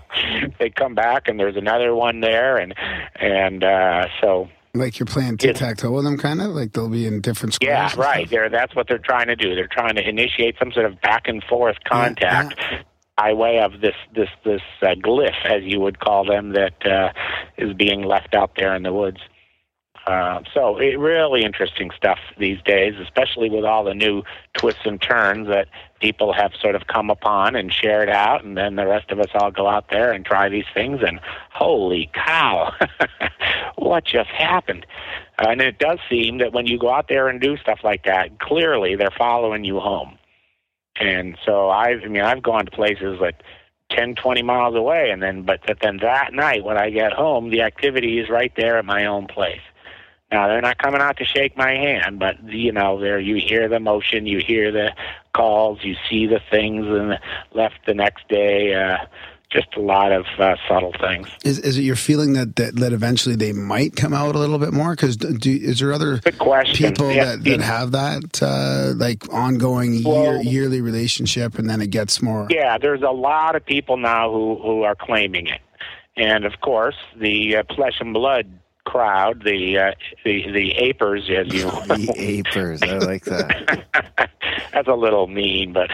They 0.60 0.70
come 0.70 0.96
back 0.96 1.28
and 1.28 1.40
there's 1.40 1.58
another 1.58 1.96
one 1.96 2.22
there 2.22 2.58
and 2.58 2.74
and 3.16 3.64
uh, 3.64 4.08
so 4.22 4.50
Like 4.76 5.00
you're 5.00 5.06
playing 5.06 5.38
tic 5.38 5.56
tac 5.56 5.78
toe 5.78 5.92
with 5.92 6.04
them, 6.04 6.18
kind 6.18 6.42
of 6.42 6.52
like 6.52 6.74
they'll 6.74 6.90
be 6.90 7.08
in 7.08 7.22
different 7.22 7.54
squares. 7.54 7.94
yeah, 7.96 8.02
right. 8.02 8.30
There, 8.30 8.50
that's 8.50 8.76
what 8.76 8.88
they're 8.88 8.98
trying 8.98 9.28
to 9.28 9.36
do. 9.36 9.56
They're 9.56 9.68
trying 9.68 9.96
to 9.96 10.08
initiate 10.08 10.56
some 10.60 10.72
sort 10.72 10.86
of 10.86 11.00
back 11.02 11.28
and 11.28 11.44
forth 11.44 11.78
contact 11.88 12.56
by 13.18 13.34
way 13.34 13.60
of 13.60 13.80
this 13.82 13.96
this 14.14 14.30
this 14.44 14.62
uh, 14.82 14.88
glyph, 15.04 15.46
as 15.46 15.64
you 15.64 15.80
would 15.80 16.00
call 16.00 16.26
them, 16.26 16.54
that 16.54 16.86
uh, 16.86 17.12
is 17.58 17.74
being 17.74 18.04
left 18.04 18.34
out 18.36 18.52
there 18.58 18.76
in 18.76 18.84
the 18.84 18.94
woods. 18.94 19.20
Uh, 20.06 20.42
so 20.54 20.78
it, 20.78 21.00
really 21.00 21.44
interesting 21.44 21.90
stuff 21.98 22.20
these 22.38 22.62
days, 22.62 22.94
especially 23.02 23.50
with 23.50 23.66
all 23.66 23.84
the 23.84 23.94
new 23.94 24.22
twists 24.54 24.86
and 24.86 25.02
turns 25.02 25.48
that 25.48 25.68
people 26.00 26.32
have 26.32 26.52
sort 26.62 26.76
of 26.76 26.86
come 26.86 27.10
upon 27.10 27.56
and 27.56 27.74
shared 27.74 28.08
out, 28.08 28.44
and 28.44 28.56
then 28.56 28.76
the 28.76 28.86
rest 28.86 29.10
of 29.10 29.20
us 29.20 29.30
all 29.34 29.50
go 29.50 29.68
out 29.68 29.90
there 29.90 30.12
and 30.12 30.24
try 30.24 30.48
these 30.48 30.66
things, 30.76 31.02
and 31.06 31.20
holy 31.52 32.10
cow, 32.14 32.72
what 33.78 34.06
just 34.06 34.30
happened? 34.30 34.86
And 35.40 35.60
it 35.60 35.80
does 35.80 35.98
seem 36.08 36.38
that 36.38 36.54
when 36.54 36.68
you 36.68 36.78
go 36.78 36.92
out 36.94 37.08
there 37.10 37.28
and 37.28 37.42
do 37.42 37.58
stuff 37.58 37.80
like 37.84 38.06
that, 38.06 38.40
clearly 38.40 38.96
they're 38.96 39.10
following 39.18 39.64
you 39.64 39.80
home. 39.80 40.20
And 40.98 41.36
so 41.44 41.72
I've, 41.72 42.04
I 42.04 42.08
mean, 42.08 42.22
I've 42.22 42.44
gone 42.44 42.66
to 42.66 42.72
places 42.72 43.20
like 43.20 43.42
10, 43.90 44.16
20 44.16 44.44
miles 44.44 44.76
away, 44.76 45.10
and 45.10 45.22
then, 45.24 45.42
but 45.44 45.62
then 45.82 45.98
that 46.04 46.32
night 46.32 46.64
when 46.64 46.78
I 46.78 46.92
get 46.92 47.12
home, 47.12 47.50
the 47.50 47.64
activity 47.64 48.20
is 48.20 48.30
right 48.30 48.54
there 48.56 48.78
at 48.78 48.86
my 48.86 49.06
own 49.06 49.26
place. 49.26 49.62
Now 50.36 50.48
they're 50.50 50.60
not 50.60 50.78
coming 50.80 51.00
out 51.00 51.16
to 51.18 51.26
shake 51.26 51.56
my 51.56 51.72
hand, 51.72 52.20
but 52.20 52.44
you 52.44 52.74
know, 52.74 53.00
there 53.00 53.22
you 53.22 53.36
hear 53.38 53.70
the 53.70 53.80
motion, 53.80 54.26
you 54.26 54.40
hear 54.40 54.70
the 54.70 54.92
calls, 55.34 55.80
you 55.82 55.96
see 56.10 56.28
the 56.28 56.42
things, 56.52 56.86
and 56.86 57.18
left 57.54 57.76
the 57.88 57.94
next 57.94 58.28
day. 58.28 58.74
Uh, 58.76 58.98
just 59.50 59.74
a 59.78 59.80
lot 59.80 60.12
of 60.12 60.26
uh, 60.38 60.58
subtle 60.68 60.94
things. 61.00 61.30
Is, 61.46 61.60
is 61.60 61.78
it 61.78 61.84
your 61.84 61.96
feeling 61.96 62.34
that, 62.34 62.58
that 62.58 62.76
that 62.76 62.92
eventually 62.92 63.38
they 63.38 63.54
might 63.54 63.96
come 63.96 64.14
out 64.14 64.36
a 64.36 64.40
little 64.40 64.60
bit 64.60 64.74
more? 64.74 64.92
Because 64.92 65.16
do, 65.16 65.50
is 65.50 65.80
there 65.80 65.94
other 65.94 66.20
people 66.74 67.10
Yeah, 67.14 67.38
that, 67.38 67.44
that 67.46 67.62
have 67.62 67.92
that 67.94 68.42
uh, 68.44 68.94
like 68.98 69.32
ongoing 69.34 69.94
year, 69.94 70.04
Well- 70.06 70.44
yearly 70.44 70.82
relationship, 70.82 71.58
and 71.58 71.70
then 71.70 71.80
it 71.82 71.92
gets 71.92 72.22
more? 72.22 72.48
Yeah, 72.50 72.78
there's 72.78 73.04
a 73.04 73.12
lot 73.12 73.56
of 73.56 73.66
people 73.66 73.96
now 73.96 74.30
who 74.30 74.60
who 74.62 74.84
are 74.84 74.96
claiming 74.96 75.48
it, 75.48 75.62
and 76.18 76.44
of 76.44 76.60
course 76.60 76.98
the 77.16 77.56
uh, 77.56 77.64
flesh 77.74 78.02
and 78.02 78.14
blood 78.14 78.48
crowd, 78.86 79.44
the 79.44 79.78
uh, 79.78 79.92
the 80.24 80.50
the 80.52 80.74
apers, 80.80 81.30
as 81.30 81.54
you 81.54 81.64
The 81.88 82.14
apers. 82.18 82.88
I 82.88 82.98
like 83.00 83.26
that. 83.26 84.30
That's 84.74 84.88
a 84.88 84.94
little 84.94 85.28
mean, 85.28 85.74
but 85.74 85.92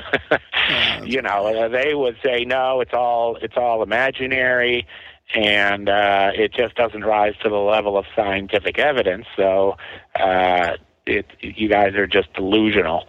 you 1.03 1.21
know, 1.21 1.47
uh, 1.47 1.67
they 1.69 1.95
would 1.95 2.17
say 2.23 2.45
no, 2.45 2.81
it's 2.81 2.93
all 2.93 3.37
it's 3.41 3.57
all 3.57 3.81
imaginary, 3.81 4.85
and 5.33 5.89
uh, 5.89 6.31
it 6.33 6.53
just 6.53 6.75
doesn't 6.75 7.03
rise 7.03 7.33
to 7.43 7.49
the 7.49 7.55
level 7.55 7.97
of 7.97 8.05
scientific 8.15 8.77
evidence. 8.77 9.25
So, 9.35 9.77
uh, 10.15 10.77
it 11.05 11.25
you 11.39 11.69
guys 11.69 11.95
are 11.95 12.07
just 12.07 12.33
delusional. 12.33 13.05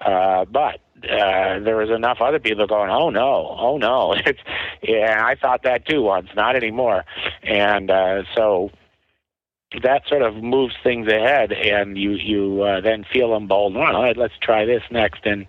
Uh, 0.00 0.44
but 0.44 0.80
uh, 1.04 1.58
there 1.60 1.76
was 1.76 1.90
enough 1.90 2.18
other 2.20 2.38
people 2.38 2.66
going, 2.66 2.90
oh 2.90 3.10
no, 3.10 3.56
oh 3.58 3.78
no. 3.78 4.14
It's 4.26 4.40
yeah, 4.82 5.24
I 5.24 5.34
thought 5.34 5.62
that 5.64 5.86
too 5.86 6.02
once, 6.02 6.28
not 6.36 6.56
anymore, 6.56 7.04
and 7.42 7.90
uh, 7.90 8.22
so 8.34 8.70
that 9.82 10.06
sort 10.08 10.22
of 10.22 10.36
moves 10.36 10.74
things 10.82 11.06
ahead, 11.08 11.52
and 11.52 11.96
you 11.98 12.12
you 12.12 12.62
uh, 12.62 12.80
then 12.80 13.04
feel 13.12 13.34
emboldened. 13.36 13.80
Well, 13.80 13.96
all 13.96 14.02
right, 14.02 14.16
let's 14.16 14.34
try 14.40 14.64
this 14.64 14.82
next, 14.90 15.24
and 15.24 15.46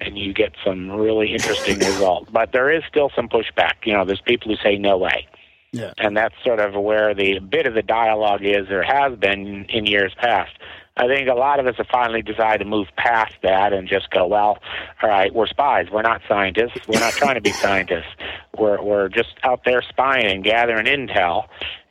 and 0.00 0.18
you 0.18 0.32
get 0.32 0.52
some 0.64 0.90
really 0.90 1.32
interesting 1.32 1.78
results. 1.90 2.30
But 2.32 2.52
there 2.52 2.70
is 2.70 2.82
still 2.88 3.10
some 3.14 3.28
pushback. 3.28 3.74
You 3.84 3.92
know, 3.94 4.04
there's 4.04 4.20
people 4.20 4.50
who 4.50 4.56
say 4.62 4.76
no 4.76 4.96
way, 4.98 5.26
Yeah. 5.72 5.92
and 5.98 6.16
that's 6.16 6.34
sort 6.44 6.60
of 6.60 6.74
where 6.74 7.14
the 7.14 7.38
bit 7.40 7.66
of 7.66 7.74
the 7.74 7.82
dialogue 7.82 8.44
is. 8.44 8.68
or 8.70 8.82
has 8.82 9.16
been 9.18 9.64
in 9.68 9.86
years 9.86 10.14
past. 10.16 10.52
I 10.98 11.06
think 11.06 11.28
a 11.28 11.34
lot 11.34 11.60
of 11.60 11.66
us 11.68 11.76
have 11.76 11.86
finally 11.86 12.22
decided 12.22 12.58
to 12.58 12.64
move 12.64 12.88
past 12.96 13.34
that 13.44 13.72
and 13.72 13.86
just 13.86 14.10
go, 14.10 14.26
well, 14.26 14.58
all 15.00 15.08
right, 15.08 15.32
we're 15.32 15.46
spies. 15.46 15.86
We're 15.92 16.02
not 16.02 16.22
scientists. 16.28 16.88
We're 16.88 16.98
not 16.98 17.12
trying 17.12 17.36
to 17.36 17.40
be 17.40 17.52
scientists. 17.64 18.16
We're 18.58 18.82
we're 18.82 19.08
just 19.08 19.34
out 19.44 19.60
there 19.64 19.80
spying 19.80 20.26
and 20.26 20.42
gathering 20.42 20.86
intel, 20.86 21.46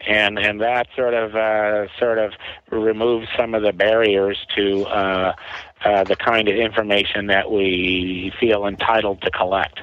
and 0.06 0.38
and 0.38 0.60
that 0.60 0.88
sort 0.94 1.14
of 1.14 1.36
uh, 1.36 1.88
sort 1.98 2.18
of 2.18 2.34
removes 2.70 3.28
some 3.38 3.56
of 3.56 3.64
the 3.64 3.72
barriers 3.72 4.38
to 4.58 4.84
uh, 4.88 5.34
uh, 5.86 6.04
the 6.04 6.18
kind 6.18 6.50
of 6.50 6.58
information 6.58 7.28
that 7.28 7.50
we 7.50 8.34
feel 8.40 8.68
entitled 8.68 9.22
to 9.22 9.32
collect. 9.32 9.80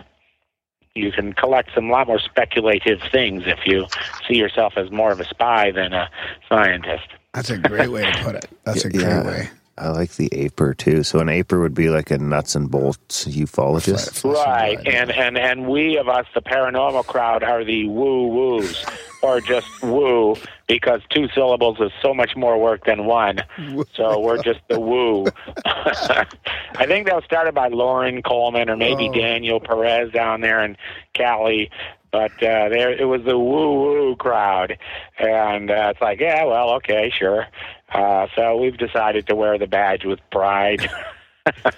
You 0.94 1.10
can 1.12 1.32
collect 1.32 1.70
some 1.74 1.88
lot 1.88 2.06
more 2.06 2.20
speculative 2.20 3.00
things 3.10 3.44
if 3.46 3.60
you 3.64 3.86
see 4.28 4.36
yourself 4.36 4.74
as 4.76 4.90
more 4.90 5.10
of 5.10 5.18
a 5.18 5.24
spy 5.24 5.70
than 5.70 5.94
a 5.94 6.10
scientist. 6.48 7.08
That's 7.34 7.50
a 7.50 7.58
great 7.58 7.90
way 7.90 8.02
to 8.10 8.18
put 8.24 8.36
it. 8.36 8.48
That's 8.64 8.84
a 8.84 8.90
great 8.90 9.02
Yeah. 9.02 9.26
way. 9.26 9.48
I 9.76 9.88
like 9.88 10.12
the 10.12 10.28
aper 10.32 10.72
too. 10.72 11.02
So 11.02 11.18
an 11.18 11.28
aper 11.28 11.58
would 11.60 11.74
be 11.74 11.88
like 11.90 12.12
a 12.12 12.18
nuts 12.18 12.54
and 12.54 12.70
bolts 12.70 13.24
ufologist. 13.26 14.14
Flesh 14.14 14.46
Right, 14.46 14.78
and 14.86 15.10
and 15.10 15.36
and 15.36 15.66
we 15.66 15.96
of 15.98 16.08
us, 16.08 16.26
the 16.32 16.40
paranormal 16.42 17.06
crowd, 17.06 17.42
are 17.42 17.64
the 17.64 17.88
woo 17.88 18.28
woos, 18.28 18.84
or 19.20 19.40
just 19.40 19.66
woo, 19.82 20.36
because 20.68 21.00
two 21.10 21.26
syllables 21.34 21.80
is 21.80 21.90
so 22.00 22.14
much 22.14 22.36
more 22.36 22.56
work 22.56 22.84
than 22.86 23.04
one. 23.06 23.40
So 23.96 24.20
we're 24.20 24.40
just 24.42 24.60
the 24.68 24.78
woo. 24.78 25.26
I 25.66 26.86
think 26.86 27.06
that 27.06 27.14
was 27.16 27.24
started 27.24 27.54
by 27.54 27.68
Loren 27.68 28.22
Coleman 28.22 28.70
or 28.70 28.76
maybe 28.76 29.08
Oh. 29.08 29.12
Daniel 29.12 29.58
Perez 29.60 30.12
down 30.12 30.40
there 30.40 30.64
in 30.64 30.76
Cali. 31.14 31.70
But 32.14 32.30
uh, 32.44 32.68
there, 32.68 32.92
it 32.92 33.06
was 33.06 33.24
the 33.24 33.36
woo 33.36 33.72
woo 33.74 34.14
crowd, 34.14 34.78
and 35.18 35.68
uh, 35.68 35.90
it's 35.92 36.00
like, 36.00 36.20
yeah, 36.20 36.44
well, 36.44 36.70
okay, 36.74 37.10
sure. 37.10 37.48
Uh, 37.92 38.28
so 38.36 38.56
we've 38.56 38.78
decided 38.78 39.26
to 39.26 39.34
wear 39.34 39.58
the 39.58 39.66
badge 39.66 40.04
with 40.04 40.20
pride. 40.30 40.88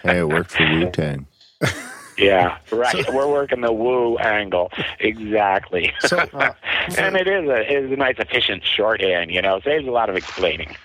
Hey, 0.05 0.18
it 0.20 0.28
worked 0.28 0.53
for 0.53 0.62
Wu 0.62 0.91
Tang. 0.93 1.26
Yeah, 2.18 2.59
right. 2.70 3.12
We're 3.12 3.28
working 3.28 3.61
the 3.62 3.72
woo 3.72 4.16
angle 4.16 4.70
exactly, 5.01 5.93
So, 6.01 6.18
and 6.97 7.16
it 7.16 7.26
is 7.26 7.47
a 7.49 7.61
it 7.70 7.84
is 7.84 7.93
a 7.93 7.97
nice 7.97 8.14
efficient 8.18 8.64
shorthand. 8.64 9.32
You 9.32 9.43
know, 9.43 9.61
saves 9.61 9.87
a 9.87 9.91
lot 9.91 10.09
of 10.09 10.16
explaining. 10.16 10.76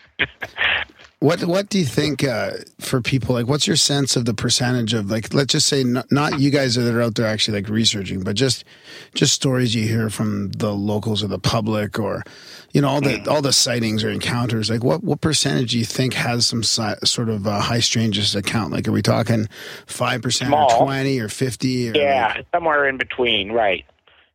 What 1.22 1.44
what 1.46 1.70
do 1.70 1.78
you 1.78 1.86
think 1.86 2.24
uh, 2.24 2.50
for 2.80 3.00
people? 3.00 3.36
Like, 3.36 3.46
what's 3.46 3.68
your 3.68 3.76
sense 3.76 4.16
of 4.16 4.26
the 4.26 4.34
percentage 4.34 4.96
of 4.96 5.12
like, 5.12 5.36
let's 5.36 5.52
just 5.52 5.68
say 5.68 5.84
not, 5.84 6.12
not 6.12 6.40
you 6.40 6.50
guys 6.50 6.74
that 6.74 6.92
are 6.92 7.00
out 7.00 7.14
there 7.14 7.28
actually 7.28 7.62
like 7.62 7.70
researching, 7.70 8.24
but 8.24 8.36
just 8.36 8.66
just 9.14 9.36
stories 9.36 9.76
you 9.76 9.88
hear 9.88 10.10
from 10.10 10.50
the 10.54 10.74
locals 10.74 11.22
or 11.24 11.28
the 11.28 11.38
public, 11.38 12.00
or 12.00 12.24
you 12.72 12.82
know 12.82 12.90
all 12.90 13.02
the 13.02 13.24
all 13.30 13.44
the 13.44 13.54
sightings 13.54 14.04
or 14.04 14.10
encounters. 14.10 14.72
Like, 14.72 14.84
what 14.84 15.04
what 15.04 15.22
percentage 15.22 15.74
do 15.74 15.78
you 15.78 15.86
think 15.86 16.16
has 16.16 16.48
some 16.48 16.64
si- 16.64 16.96
sort 17.04 17.30
of 17.30 17.46
uh, 17.46 17.60
high 17.62 17.82
strangeness 17.82 18.34
account? 18.34 18.74
Like, 18.74 18.88
are 18.88 18.92
we 18.92 19.04
talking 19.04 19.48
five 19.86 20.24
percent 20.24 20.52
or 20.52 20.70
twenty 20.72 21.20
or 21.20 21.30
fifty? 21.30 21.92
Or 21.92 21.98
Yeah, 21.98 22.42
somewhere 22.52 22.88
in 22.88 22.98
between, 22.98 23.52
right? 23.52 23.86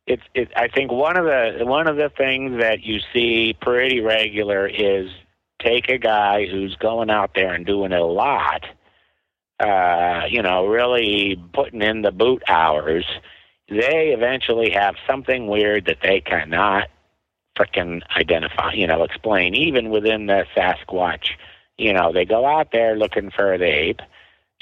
It's 0.05 0.23
it. 0.33 0.53
I 0.55 0.69
think 0.69 0.93
one 0.93 1.17
of 1.17 1.25
the 1.25 1.65
one 1.65 1.89
of 1.89 1.97
the 1.97 2.09
things 2.17 2.61
that 2.61 2.83
you 2.83 3.01
see 3.11 3.57
pretty 3.59 3.99
regular 3.99 4.65
is 4.65 5.09
take 5.61 5.89
a 5.89 5.97
guy 5.97 6.45
who's 6.45 6.75
going 6.75 7.09
out 7.09 7.31
there 7.35 7.53
and 7.53 7.65
doing 7.65 7.93
a 7.93 8.03
lot. 8.03 8.65
Uh, 9.59 10.25
you 10.29 10.41
know, 10.41 10.67
really 10.67 11.41
putting 11.53 11.81
in 11.81 12.03
the 12.03 12.11
boot 12.11 12.43
hours. 12.47 13.05
They 13.69 14.13
eventually 14.15 14.69
have 14.71 14.95
something 15.07 15.47
weird 15.47 15.85
that 15.85 15.97
they 16.01 16.21
cannot 16.21 16.89
frickin' 17.57 18.01
identify. 18.15 18.73
You 18.73 18.87
know, 18.87 19.03
explain 19.03 19.55
even 19.55 19.89
within 19.89 20.27
the 20.27 20.45
Sasquatch. 20.55 21.29
You 21.77 21.93
know, 21.93 22.13
they 22.13 22.25
go 22.25 22.45
out 22.45 22.71
there 22.71 22.95
looking 22.95 23.31
for 23.31 23.57
the 23.57 23.65
ape, 23.65 24.01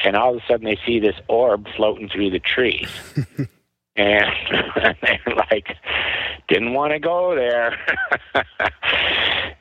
and 0.03 0.15
all 0.15 0.35
of 0.35 0.41
a 0.41 0.45
sudden 0.47 0.65
they 0.65 0.79
see 0.85 0.99
this 0.99 1.15
orb 1.27 1.67
floating 1.75 2.09
through 2.09 2.31
the 2.31 2.39
trees. 2.39 2.89
and 3.95 4.25
they're 5.01 5.35
like, 5.51 5.75
didn't 6.47 6.73
want 6.73 6.93
to 6.93 6.99
go 6.99 7.35
there. 7.35 7.77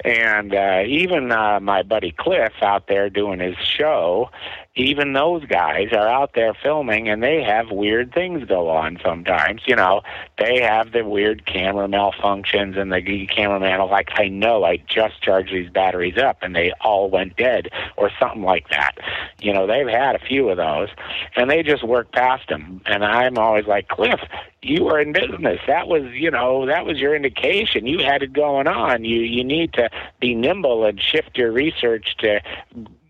and 0.05 0.55
uh, 0.55 0.83
even 0.87 1.33
uh, 1.33 1.61
my 1.61 1.83
buddy 1.83 2.13
Cliff 2.13 2.53
out 2.63 2.89
there 2.89 3.09
doing 3.09 3.41
his 3.41 3.57
show, 3.57 4.31
even 4.77 5.13
those 5.13 5.45
guys 5.45 5.93
are 5.93 6.09
out 6.09 6.33
there 6.35 6.53
filming 6.53 7.09
and 7.09 7.23
they 7.23 7.43
have 7.43 7.71
weird 7.71 8.13
things 8.13 8.45
go 8.49 8.71
on 8.71 8.99
sometimes. 9.05 9.63
You 9.67 9.77
know, 9.77 10.03
they 10.37 10.61
have 10.63 10.91
the 10.91 11.05
weird 11.05 11.47
camera 11.47 11.87
malfunctions 11.87 12.77
and 12.77 12.93
the 12.93 13.27
cameraman 13.27 13.81
is 13.81 13.91
like, 13.91 14.09
I 14.15 14.27
know 14.27 14.65
I 14.65 14.79
just 14.79 15.23
charged 15.23 15.53
these 15.53 15.71
batteries 15.71 16.19
up 16.19 16.39
and 16.43 16.57
they 16.57 16.73
all 16.81 17.09
went 17.09 17.37
dead 17.37 17.69
or 17.97 18.11
something 18.19 18.43
like 18.43 18.69
that. 18.71 18.99
You 19.41 19.53
know, 19.53 19.69
they've 19.69 19.87
had 19.87 20.17
a 20.17 20.27
few 20.27 20.49
of 20.49 20.57
those 20.57 20.89
and 21.37 21.49
they 21.49 21.63
just 21.63 21.85
work 21.85 22.11
past 22.11 22.49
them. 22.49 22.81
And 22.87 23.05
I'm 23.05 23.39
always 23.39 23.67
like, 23.67 23.87
Cliff, 23.87 24.21
you 24.61 24.83
were 24.85 24.99
in 24.99 25.13
business. 25.13 25.61
That 25.69 25.87
was, 25.87 26.03
you 26.15 26.33
know, 26.33 26.67
that 26.67 26.85
was 26.85 26.99
your 26.99 27.15
indication. 27.15 27.87
You 27.87 28.01
had 28.01 28.25
it 28.25 28.33
going 28.33 28.67
on. 28.67 29.05
You 29.05 29.21
you 29.21 29.45
need 29.45 29.73
to 29.75 29.89
be 30.21 30.35
nimble 30.35 30.85
and 30.85 31.01
shift 31.01 31.37
your 31.37 31.53
research 31.53 32.17
to, 32.19 32.41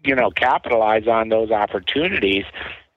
you 0.05 0.15
know, 0.15 0.31
capitalize 0.31 1.07
on 1.07 1.29
those 1.29 1.51
opportunities. 1.51 2.45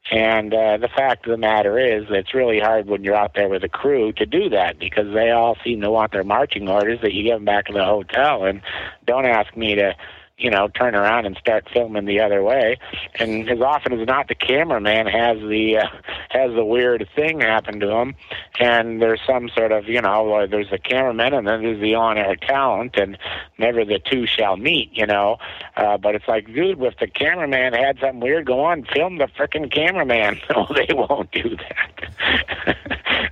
And 0.10 0.54
uh, 0.54 0.78
the 0.78 0.88
fact 0.88 1.26
of 1.26 1.32
the 1.32 1.38
matter 1.38 1.78
is, 1.78 2.06
it's 2.10 2.34
really 2.34 2.60
hard 2.60 2.88
when 2.88 3.04
you're 3.04 3.16
out 3.16 3.34
there 3.36 3.50
with 3.50 3.64
a 3.64 3.70
crew 3.70 4.14
to 4.14 4.26
do 4.26 4.50
that 4.50 4.80
because 4.80 5.14
they 5.14 5.32
all 5.32 5.58
seem 5.64 5.82
to 5.82 5.92
want 5.92 6.14
their 6.14 6.24
marching 6.24 6.70
orders 6.70 7.00
that 7.02 7.14
you 7.14 7.24
give 7.24 7.36
them 7.36 7.46
back 7.46 7.66
to 7.66 7.74
the 7.74 7.84
hotel. 7.84 8.46
And 8.46 8.62
don't 9.06 9.26
ask 9.26 9.56
me 9.58 9.76
to, 9.76 9.94
you 10.38 10.52
know, 10.52 10.68
turn 10.68 10.94
around 10.94 11.26
and 11.26 11.36
start 11.38 11.68
filming 11.74 12.06
the 12.06 12.20
other 12.20 12.44
way. 12.44 12.78
And 13.16 13.50
as 13.50 13.60
often 13.60 14.00
as 14.00 14.08
not, 14.08 14.28
the 14.28 14.36
cameraman 14.36 15.08
has 15.08 15.40
the 15.40 15.80
uh, 15.80 15.88
has 16.30 16.54
the 16.54 16.64
weird 16.64 17.08
thing 17.16 17.42
happen 17.42 17.80
to 17.80 17.90
him, 17.90 18.16
and 18.60 19.02
there's 19.02 19.22
some 19.26 19.50
sort 19.50 19.72
of, 19.72 19.86
you 19.86 20.02
know, 20.02 20.46
there's 20.48 20.70
the 20.70 20.78
cameraman 20.78 21.34
and 21.34 21.48
then 21.48 21.64
there's 21.64 21.82
the 21.82 21.96
on-air 21.96 22.36
talent, 22.36 22.96
and 22.98 23.18
never 23.58 23.84
the 23.84 24.00
two 24.00 24.28
shall 24.28 24.58
meet, 24.58 24.90
you 24.94 25.08
know. 25.08 25.38
Uh, 25.76 25.98
but 25.98 26.14
it's 26.14 26.28
like, 26.28 26.46
dude, 26.54 26.82
if 26.84 26.98
the 27.00 27.08
cameraman 27.08 27.74
had 27.74 28.00
something 28.00 28.20
weird 28.20 28.46
go 28.46 28.64
on, 28.64 28.86
film 28.94 29.18
the 29.18 29.28
frickin' 29.28 29.72
cameraman. 29.72 30.40
No, 30.50 30.66
they 30.74 30.94
won't 30.94 31.32
do 31.32 31.56
that. 31.58 32.78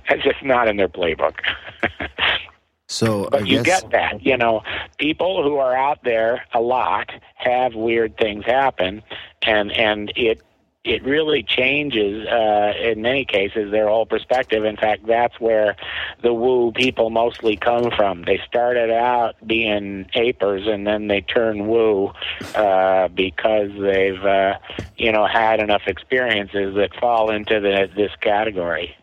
That's 0.08 0.22
just 0.22 0.44
not 0.44 0.68
in 0.68 0.76
their 0.76 0.88
playbook. 0.88 1.38
So 2.88 3.26
I 3.26 3.28
But 3.30 3.46
you 3.46 3.62
guess 3.62 3.82
get 3.82 3.90
that, 3.90 4.24
you 4.24 4.36
know, 4.36 4.62
people 4.98 5.42
who 5.42 5.56
are 5.56 5.74
out 5.76 6.04
there 6.04 6.44
a 6.52 6.60
lot 6.60 7.10
have 7.34 7.74
weird 7.74 8.16
things 8.16 8.44
happen, 8.44 9.02
and 9.42 9.72
and 9.72 10.12
it 10.14 10.42
it 10.84 11.02
really 11.02 11.42
changes 11.42 12.26
uh, 12.28 12.72
in 12.80 13.02
many 13.02 13.24
cases 13.24 13.72
their 13.72 13.88
whole 13.88 14.06
perspective. 14.06 14.64
In 14.64 14.76
fact, 14.76 15.04
that's 15.04 15.40
where 15.40 15.74
the 16.22 16.32
woo 16.32 16.70
people 16.70 17.10
mostly 17.10 17.56
come 17.56 17.90
from. 17.90 18.22
They 18.22 18.40
started 18.46 18.92
out 18.92 19.34
being 19.44 20.08
apers 20.14 20.68
and 20.68 20.86
then 20.86 21.08
they 21.08 21.22
turn 21.22 21.66
woo 21.66 22.12
uh, 22.54 23.08
because 23.08 23.72
they've 23.80 24.24
uh, 24.24 24.58
you 24.96 25.10
know 25.10 25.26
had 25.26 25.58
enough 25.58 25.82
experiences 25.88 26.76
that 26.76 26.94
fall 27.00 27.30
into 27.32 27.58
the, 27.58 27.90
this 27.96 28.12
category. 28.20 28.96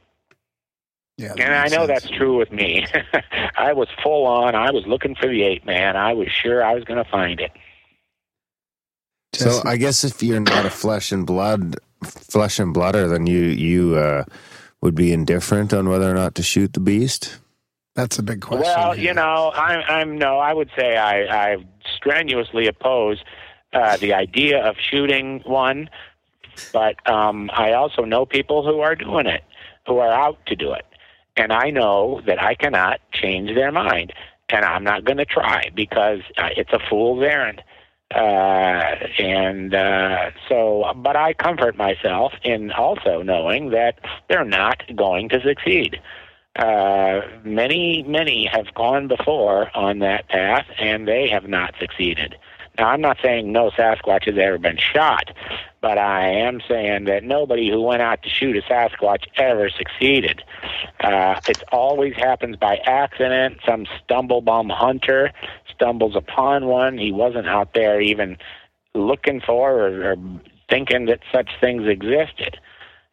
Yeah, 1.18 1.34
And 1.38 1.54
I 1.54 1.68
know 1.68 1.86
sense. 1.86 2.02
that's 2.04 2.10
true 2.10 2.38
with 2.38 2.52
me. 2.52 2.88
I 3.56 3.74
was 3.74 3.88
full 4.02 4.26
on. 4.26 4.56
I 4.56 4.72
was 4.72 4.86
looking 4.88 5.14
for 5.16 5.28
the 5.28 5.44
ape 5.44 5.66
man. 5.66 5.96
I 5.96 6.14
was 6.14 6.28
sure 6.32 6.64
I 6.64 6.74
was 6.74 6.84
going 6.86 7.04
to 7.04 7.10
find 7.10 7.40
it. 7.40 7.52
So 9.34 9.62
I 9.66 9.78
guess 9.78 10.04
if 10.04 10.22
you're 10.22 10.40
not 10.40 10.66
a 10.66 10.70
flesh 10.70 11.12
and 11.12 11.26
blood 11.26 11.78
flesh 12.04 12.60
and 12.60 12.76
blooder, 12.76 13.10
then 13.10 13.26
you 13.26 13.42
you 13.46 13.96
uh, 13.96 14.26
would 14.82 14.94
be 14.96 15.12
indifferent 15.12 15.74
on 15.74 15.90
whether 15.90 16.10
or 16.10 16.14
not 16.14 16.36
to 16.36 16.44
shoot 16.44 16.74
the 16.74 16.80
beast. 16.80 17.40
that's 17.96 18.20
a 18.20 18.24
big 18.24 18.42
question. 18.42 18.64
Well, 18.64 18.92
here. 18.94 19.06
you 19.06 19.14
know, 19.14 19.52
I'm, 19.56 19.84
I'm 19.88 20.18
no. 20.18 20.38
I 20.38 20.54
would 20.54 20.70
say 20.78 20.98
I, 20.98 21.54
I 21.54 21.58
strenuously 21.96 22.68
oppose 22.68 23.24
uh, 23.74 23.98
the 23.98 24.14
idea 24.14 24.64
of 24.64 24.76
shooting 24.78 25.42
one, 25.46 25.90
but 26.72 26.96
um, 27.10 27.50
I 27.54 27.74
also 27.74 28.04
know 28.04 28.26
people 28.26 28.64
who 28.64 28.82
are 28.82 28.96
doing 28.96 29.26
it, 29.26 29.44
who 29.88 29.98
are 29.98 30.12
out 30.12 30.46
to 30.48 30.56
do 30.56 30.74
it, 30.74 30.86
and 31.36 31.52
I 31.52 31.70
know 31.70 32.22
that 32.28 32.42
I 32.42 32.56
cannot 32.56 33.00
change 33.12 33.54
their 33.56 33.72
mind, 33.72 34.14
and 34.50 34.64
I'm 34.64 34.84
not 34.84 35.06
going 35.06 35.18
to 35.18 35.26
try 35.26 35.70
because 35.74 36.20
uh, 36.38 36.50
it's 36.56 36.72
a 36.74 36.80
fool's 36.90 37.24
errand. 37.24 37.64
Uh, 38.14 38.96
and 39.18 39.74
uh, 39.74 40.30
so, 40.48 40.94
but 40.98 41.16
I 41.16 41.34
comfort 41.34 41.76
myself 41.76 42.34
in 42.44 42.72
also 42.72 43.24
knowing 43.24 43.72
that 43.72 44.00
they're 44.30 44.46
not 44.46 44.84
going 44.96 45.30
to 45.30 45.42
succeed. 45.42 46.00
Uh, 46.56 47.22
many, 47.44 48.04
many 48.04 48.46
have 48.46 48.72
gone 48.76 49.08
before 49.08 49.76
on 49.76 50.00
that 50.00 50.30
path, 50.30 50.68
and 50.78 51.08
they 51.08 51.28
have 51.28 51.48
not 51.48 51.74
succeeded. 51.80 52.36
Now, 52.78 52.90
I'm 52.90 53.02
not 53.02 53.18
saying 53.24 53.52
no 53.52 53.72
Sasquatch 53.72 54.26
has 54.26 54.38
ever 54.38 54.60
been 54.60 54.78
shot, 54.78 55.32
but 55.84 55.98
I 55.98 56.30
am 56.30 56.62
saying 56.66 57.04
that 57.06 57.26
nobody 57.26 57.70
who 57.70 57.82
went 57.82 58.02
out 58.02 58.24
to 58.24 58.30
shoot 58.30 58.56
a 58.56 58.62
Sasquatch 58.62 59.26
ever 59.36 59.70
succeeded. 59.70 60.42
Uh, 61.02 61.42
it 61.46 61.62
always 61.74 62.14
happens 62.16 62.56
by 62.56 62.78
accident. 62.86 63.58
Some 63.68 63.86
stumblebum 64.00 64.70
hunter 64.70 65.34
stumbles 65.76 66.16
upon 66.16 66.68
one. 66.68 66.98
He 66.98 67.12
wasn't 67.12 67.50
out 67.50 67.74
there 67.74 68.00
even 68.00 68.38
looking 68.96 69.42
for 69.42 69.72
or, 69.74 70.12
or 70.12 70.16
thinking 70.70 71.08
that 71.08 71.20
such 71.34 71.50
things 71.60 71.86
existed. 71.86 72.58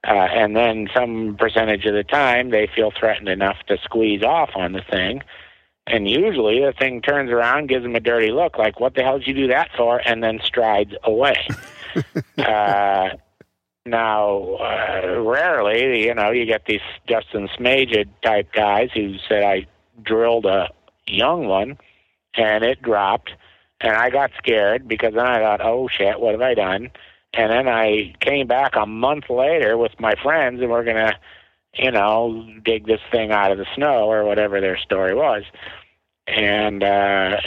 Uh, 0.07 0.13
and 0.13 0.55
then 0.55 0.89
some 0.95 1.37
percentage 1.41 1.85
of 1.87 1.95
the 1.95 2.05
time 2.05 2.51
they 2.51 2.69
feel 2.73 2.93
threatened 2.93 3.29
enough 3.29 3.57
to 3.67 3.79
squeeze 3.83 4.23
off 4.23 4.51
on 4.55 4.75
the 4.75 4.83
thing. 4.89 5.23
And 5.89 6.09
usually 6.09 6.61
the 6.65 6.73
thing 6.73 7.03
turns 7.03 7.33
around, 7.33 7.69
gives 7.69 7.83
them 7.83 7.97
a 7.97 8.01
dirty 8.01 8.31
look, 8.31 8.59
like, 8.59 8.79
what 8.79 8.95
the 8.95 9.03
hell 9.03 9.19
did 9.19 9.27
you 9.27 9.35
do 9.35 9.49
that 9.49 9.71
for? 9.77 10.01
And 10.07 10.23
then 10.23 10.39
strides 10.45 10.95
away. 11.03 11.49
uh, 12.39 13.11
now, 13.87 14.57
uh, 14.57 15.21
rarely, 15.21 16.07
you 16.07 16.15
know, 16.15 16.31
you 16.31 16.45
get 16.45 16.67
these 16.67 16.81
Justin 17.09 17.49
Smeja 17.59 18.07
type 18.23 18.53
guys 18.53 18.91
who 18.95 19.17
said, 19.29 19.43
I 19.43 19.67
drilled 20.03 20.47
a 20.47 20.69
young 21.07 21.47
one 21.47 21.79
and 22.35 22.65
it 22.65 22.83
dropped. 22.83 23.33
And 23.81 23.97
I 23.97 24.11
got 24.11 24.31
scared 24.37 24.87
because 24.87 25.15
then 25.15 25.27
I 25.27 25.39
thought, 25.39 25.63
oh 25.63 25.89
shit, 25.89 26.21
what 26.21 26.33
have 26.33 26.43
I 26.43 26.55
done? 26.55 26.91
And 27.33 27.51
then 27.51 27.69
I 27.69 28.15
came 28.21 28.47
back 28.47 28.77
a 28.77 28.87
month 28.87 29.31
later 29.31 29.79
with 29.79 29.99
my 29.99 30.15
friends 30.23 30.61
and 30.61 30.71
we're 30.71 30.85
going 30.85 30.97
to, 30.97 31.15
you 31.75 31.91
know, 31.91 32.47
dig 32.63 32.87
this 32.87 33.01
thing 33.11 33.31
out 33.31 33.53
of 33.53 33.59
the 33.59 33.67
snow 33.75 34.11
or 34.11 34.25
whatever 34.25 34.61
their 34.61 34.77
story 34.77 35.15
was. 35.15 35.45
And, 36.27 36.83
uh, 36.83 37.39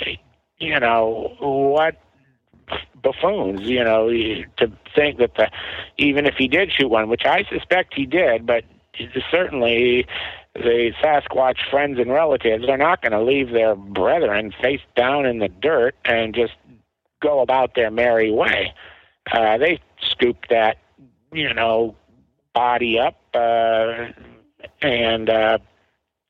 you 0.57 0.79
know, 0.79 1.35
what 1.39 2.01
buffoons, 3.03 3.61
you 3.61 3.83
know, 3.83 4.09
to 4.09 4.71
think 4.95 5.19
that 5.19 5.35
the, 5.35 5.51
even 5.97 6.25
if 6.25 6.35
he 6.35 6.47
did 6.47 6.71
shoot 6.71 6.87
one, 6.87 7.09
which 7.09 7.25
I 7.25 7.43
suspect 7.43 7.93
he 7.93 8.05
did, 8.05 8.45
but 8.45 8.63
certainly 9.29 10.07
the 10.55 10.91
Sasquatch 11.01 11.57
friends 11.69 11.99
and 11.99 12.11
relatives 12.11 12.67
are 12.67 12.77
not 12.77 13.01
going 13.01 13.11
to 13.11 13.21
leave 13.21 13.51
their 13.51 13.75
brethren 13.75 14.53
face 14.61 14.81
down 14.95 15.25
in 15.25 15.39
the 15.39 15.49
dirt 15.49 15.95
and 16.05 16.33
just 16.33 16.53
go 17.21 17.41
about 17.41 17.75
their 17.75 17.89
merry 17.89 18.31
way. 18.31 18.73
Uh, 19.31 19.57
they 19.57 19.79
scooped 20.01 20.49
that, 20.49 20.77
you 21.31 21.53
know, 21.53 21.95
body 22.53 22.99
up 22.99 23.19
uh, 23.33 24.07
and 24.81 25.29
uh, 25.29 25.57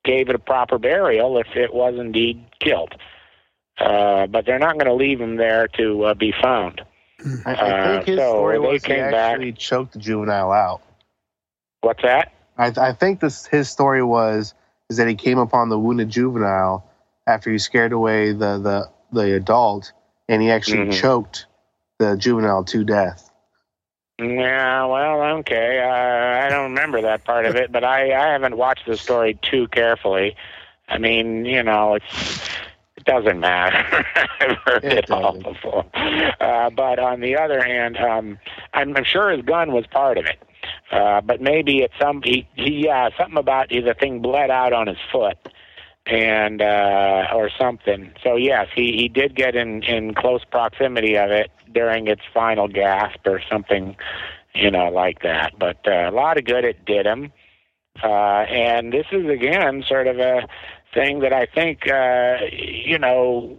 gave 0.05 0.29
it 0.29 0.35
a 0.35 0.39
proper 0.39 0.77
burial 0.77 1.37
if 1.37 1.47
it 1.55 1.73
was 1.73 1.95
indeed 1.97 2.43
killed. 2.59 2.95
Uh, 3.79 4.27
but 4.27 4.45
they're 4.45 4.59
not 4.59 4.73
going 4.73 4.85
to 4.85 4.93
leave 4.93 5.19
him 5.19 5.35
there 5.35 5.67
to 5.67 6.03
uh, 6.05 6.13
be 6.13 6.31
found. 6.41 6.81
I, 7.45 7.51
I 7.51 7.55
Uh, 7.55 7.83
think 7.83 8.05
his 8.05 8.19
so 8.19 8.29
story 8.29 8.59
was 8.59 8.83
he 8.83 8.89
came 8.89 9.11
back- 9.11 9.33
actually 9.33 9.53
choked 9.53 9.93
the 9.93 9.99
juvenile 9.99 10.51
out. 10.51 10.81
What's 11.81 12.01
that? 12.03 12.31
I, 12.57 12.71
I 12.77 12.93
think 12.93 13.19
this 13.19 13.45
his 13.47 13.69
story 13.69 14.03
was 14.03 14.53
is 14.89 14.97
that 14.97 15.07
he 15.07 15.15
came 15.15 15.39
upon 15.39 15.69
the 15.69 15.79
wounded 15.79 16.09
juvenile 16.09 16.89
after 17.25 17.51
he 17.51 17.57
scared 17.57 17.91
away 17.93 18.31
the 18.31 18.59
the, 18.59 18.89
the 19.11 19.35
adult, 19.35 19.91
and 20.29 20.41
he 20.41 20.51
actually 20.51 20.85
Mhm. 20.87 20.93
choked 20.93 21.47
the 21.99 22.15
juvenile 22.15 22.63
to 22.65 22.83
death. 22.83 23.29
Yeah, 24.19 24.85
well, 24.85 25.37
okay. 25.39 25.79
Uh, 25.79 26.45
I 26.45 26.49
don't 26.49 26.71
remember 26.73 27.01
that 27.01 27.23
part 27.25 27.45
of 27.45 27.55
it, 27.55 27.71
but 27.71 27.83
I, 27.83 28.13
I 28.13 28.31
haven't 28.33 28.55
watched 28.57 28.85
the 28.85 28.95
story 28.95 29.37
too 29.41 29.67
carefully. 29.69 30.35
I 30.87 30.99
mean, 30.99 31.45
you 31.45 31.63
know, 31.63 31.95
it's 31.95 32.05
it 32.13 32.52
doesn't 33.05 33.39
matter. 33.39 34.05
I've 34.39 34.57
heard 34.65 34.83
It 34.83 35.05
it, 35.05 35.11
all 35.11 35.37
before. 35.41 35.85
Uh, 36.39 36.69
but 36.69 36.99
on 36.99 37.21
the 37.21 37.37
other 37.37 37.63
hand, 37.63 37.97
um, 37.97 38.37
I'm, 38.73 38.95
I'm 38.95 39.03
sure 39.03 39.29
his 39.31 39.43
gun 39.45 39.71
was 39.71 39.85
part 39.87 40.17
of 40.17 40.25
it. 40.25 40.41
Uh, 40.91 41.21
but 41.21 41.41
maybe 41.41 41.79
it's 41.79 41.93
some 41.99 42.21
he, 42.23 42.47
he 42.55 42.85
yeah 42.85 43.09
something 43.17 43.37
about 43.37 43.69
the 43.69 43.95
thing 43.99 44.21
bled 44.21 44.49
out 44.49 44.73
on 44.73 44.87
his 44.87 44.97
foot 45.11 45.37
and 46.05 46.61
uh, 46.61 47.27
or 47.33 47.49
something. 47.57 48.11
So 48.23 48.35
yes, 48.35 48.67
he, 48.75 48.93
he 48.97 49.07
did 49.07 49.35
get 49.35 49.55
in 49.55 49.83
in 49.83 50.13
close 50.13 50.43
proximity 50.45 51.17
of 51.17 51.31
it 51.31 51.51
during 51.71 52.07
its 52.07 52.21
final 52.33 52.67
gasp 52.67 53.25
or 53.25 53.41
something, 53.49 53.95
you 54.53 54.69
know, 54.69 54.89
like 54.89 55.21
that. 55.23 55.53
But 55.57 55.79
uh, 55.87 56.09
a 56.09 56.11
lot 56.11 56.37
of 56.37 56.45
good 56.45 56.65
it 56.65 56.85
did 56.85 57.05
him. 57.05 57.31
Uh, 58.01 58.45
and 58.49 58.91
this 58.91 59.05
is 59.11 59.27
again 59.29 59.83
sort 59.87 60.07
of 60.07 60.19
a 60.19 60.47
thing 60.93 61.19
that 61.19 61.33
I 61.33 61.45
think 61.45 61.89
uh, 61.89 62.37
you 62.51 62.99
know. 62.99 63.57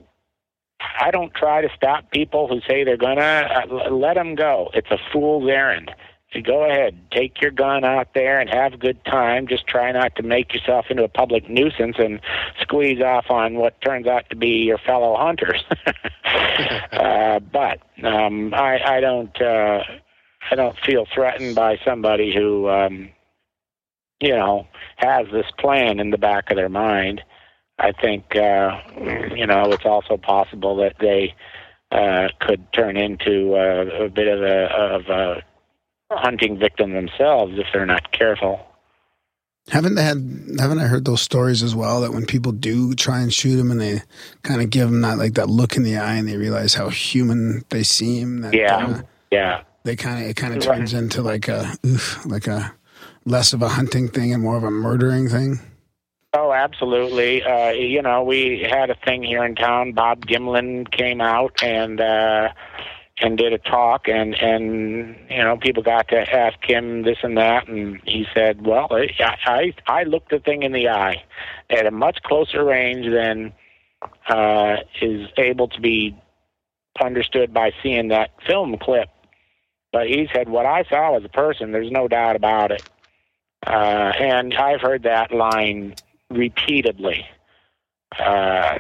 I 1.01 1.11
don't 1.11 1.33
try 1.33 1.63
to 1.63 1.69
stop 1.75 2.11
people 2.11 2.47
who 2.47 2.61
say 2.69 2.85
they're 2.85 2.99
gonna 2.99 3.23
uh, 3.71 3.91
let 3.91 4.15
them 4.15 4.35
go. 4.35 4.71
It's 4.75 4.91
a 4.91 4.99
fool's 5.13 5.49
errand. 5.49 5.91
So 6.35 6.41
go 6.41 6.65
ahead, 6.65 6.99
take 7.13 7.41
your 7.41 7.53
gun 7.53 7.85
out 7.85 8.09
there 8.15 8.41
and 8.41 8.51
have 8.51 8.75
a 8.75 8.77
good 8.77 9.05
time. 9.05 9.47
Just 9.47 9.67
try 9.69 9.93
not 9.93 10.17
to 10.17 10.23
make 10.25 10.53
yourself 10.53 10.87
into 10.91 11.05
a 11.05 11.09
public 11.09 11.49
nuisance 11.49 11.97
and 11.99 12.21
squeeze 12.61 13.01
off 13.01 13.31
on 13.31 13.55
what 13.55 13.81
turns 13.81 14.09
out 14.09 14.29
to 14.31 14.37
be 14.37 14.65
your 14.65 14.79
fellow 14.79 15.17
hunters. 15.17 15.63
uh, 16.93 17.39
but 17.39 17.79
um, 18.03 18.53
I, 18.53 18.81
I 18.85 19.01
don't, 19.01 19.41
uh, 19.41 19.85
I 20.51 20.55
don't 20.57 20.77
feel 20.85 21.07
threatened 21.15 21.55
by 21.55 21.79
somebody 21.85 22.35
who, 22.35 22.69
um, 22.69 23.11
you 24.25 24.35
know, 24.35 24.67
has 24.97 25.27
this 25.33 25.47
plan 25.59 26.01
in 26.01 26.11
the 26.11 26.19
back 26.19 26.51
of 26.51 26.57
their 26.57 26.69
mind. 26.69 27.23
I 27.79 27.93
think, 27.93 28.37
uh, 28.37 28.81
you 29.35 29.47
know, 29.47 29.73
it's 29.73 29.85
also 29.85 30.17
possible 30.17 30.77
that 30.77 30.95
they 31.01 31.35
uh, 31.91 32.29
could 32.41 32.73
turn 32.73 32.97
into 32.97 33.55
uh, 33.55 34.05
a 34.05 34.09
bit 34.09 34.29
of 34.29 34.43
a 34.43 34.65
of 34.73 35.07
a 35.09 35.43
hunting 36.13 36.59
victim 36.59 36.93
themselves 36.93 37.53
if 37.59 37.67
they're 37.73 37.87
not 37.87 38.13
careful. 38.13 38.65
Haven't 39.71 39.95
they 39.95 40.03
had? 40.05 40.19
Haven't 40.59 40.79
I 40.79 40.87
heard 40.87 41.05
those 41.05 41.23
stories 41.23 41.63
as 41.63 41.75
well? 41.75 42.01
That 42.03 42.13
when 42.13 42.27
people 42.27 42.53
do 42.53 42.95
try 42.95 43.21
and 43.21 43.33
shoot 43.33 43.57
them, 43.57 43.71
and 43.71 43.81
they 43.81 44.03
kind 44.43 44.61
of 44.61 44.71
give 44.71 44.91
them 44.91 45.01
that 45.01 45.19
like 45.19 45.35
that 45.35 45.49
look 45.49 45.77
in 45.77 45.83
the 45.83 45.97
eye, 45.97 46.15
and 46.15 46.29
they 46.29 46.37
realize 46.37 46.75
how 46.75 46.91
human 46.91 47.65
they 47.71 47.83
seem. 47.83 48.43
That, 48.43 48.55
Yeah. 48.55 48.77
uh, 48.77 49.03
Yeah. 49.31 49.61
they 49.85 49.97
kind 49.97 50.23
of 50.23 50.31
it 50.31 50.37
kind 50.37 50.55
of 50.55 50.65
Right. 50.67 50.77
turns 50.79 50.93
into 50.95 51.23
like 51.23 51.49
a 51.49 51.75
oof, 51.85 52.25
like 52.27 52.47
a 52.47 52.73
less 53.25 53.53
of 53.53 53.63
a 53.63 53.69
hunting 53.69 54.09
thing 54.09 54.33
and 54.33 54.43
more 54.43 54.57
of 54.57 54.65
a 54.65 54.71
murdering 54.71 55.29
thing. 55.29 55.61
Oh, 56.33 56.53
absolutely. 56.53 57.43
Uh, 57.43 57.71
you 57.71 58.03
know, 58.03 58.25
we 58.25 58.67
had 58.69 58.91
a 58.91 58.97
thing 59.05 59.23
here 59.23 59.45
in 59.45 59.55
town. 59.55 59.93
Bob 59.93 60.27
Gimlin 60.27 60.91
came 60.91 61.21
out 61.21 61.63
and 61.63 62.01
uh, 62.01 62.49
and 63.21 63.39
did 63.39 63.53
a 63.53 63.59
talk, 63.59 64.09
and 64.09 64.35
and 64.35 65.17
you 65.31 65.39
know, 65.39 65.57
people 65.57 65.85
got 65.85 66.09
to 66.09 66.35
ask 66.35 66.59
him 66.63 67.03
this 67.05 67.19
and 67.23 67.39
that, 67.39 67.69
and 67.69 68.01
he 68.05 68.27
said, 68.35 68.67
"Well, 68.67 68.89
I 68.91 69.09
I, 69.47 69.75
I 69.87 70.03
looked 70.03 70.31
the 70.31 70.41
thing 70.41 70.65
in 70.65 70.73
the 70.73 70.89
eye 70.89 71.23
at 71.71 71.87
a 71.87 71.93
much 71.93 72.19
closer 72.25 72.65
range 72.65 73.07
than 73.13 73.53
uh, 74.29 74.79
is 75.01 75.29
able 75.39 75.69
to 75.69 75.81
be 75.81 76.17
understood 77.01 77.55
by 77.55 77.71
seeing 77.81 78.09
that 78.09 78.31
film 78.45 78.77
clip." 78.77 79.09
But 79.93 80.09
he 80.09 80.29
said, 80.35 80.49
what 80.49 80.67
I 80.67 80.83
saw 80.91 81.13
was 81.13 81.25
a 81.25 81.29
person. 81.29 81.71
There's 81.71 81.93
no 81.93 82.09
doubt 82.09 82.35
about 82.35 82.73
it. 82.73 82.83
Uh, 83.67 84.13
and 84.19 84.55
I've 84.55 84.81
heard 84.81 85.03
that 85.05 85.33
line 85.33 85.95
repeatedly. 86.31 87.27
Uh, 88.19 88.79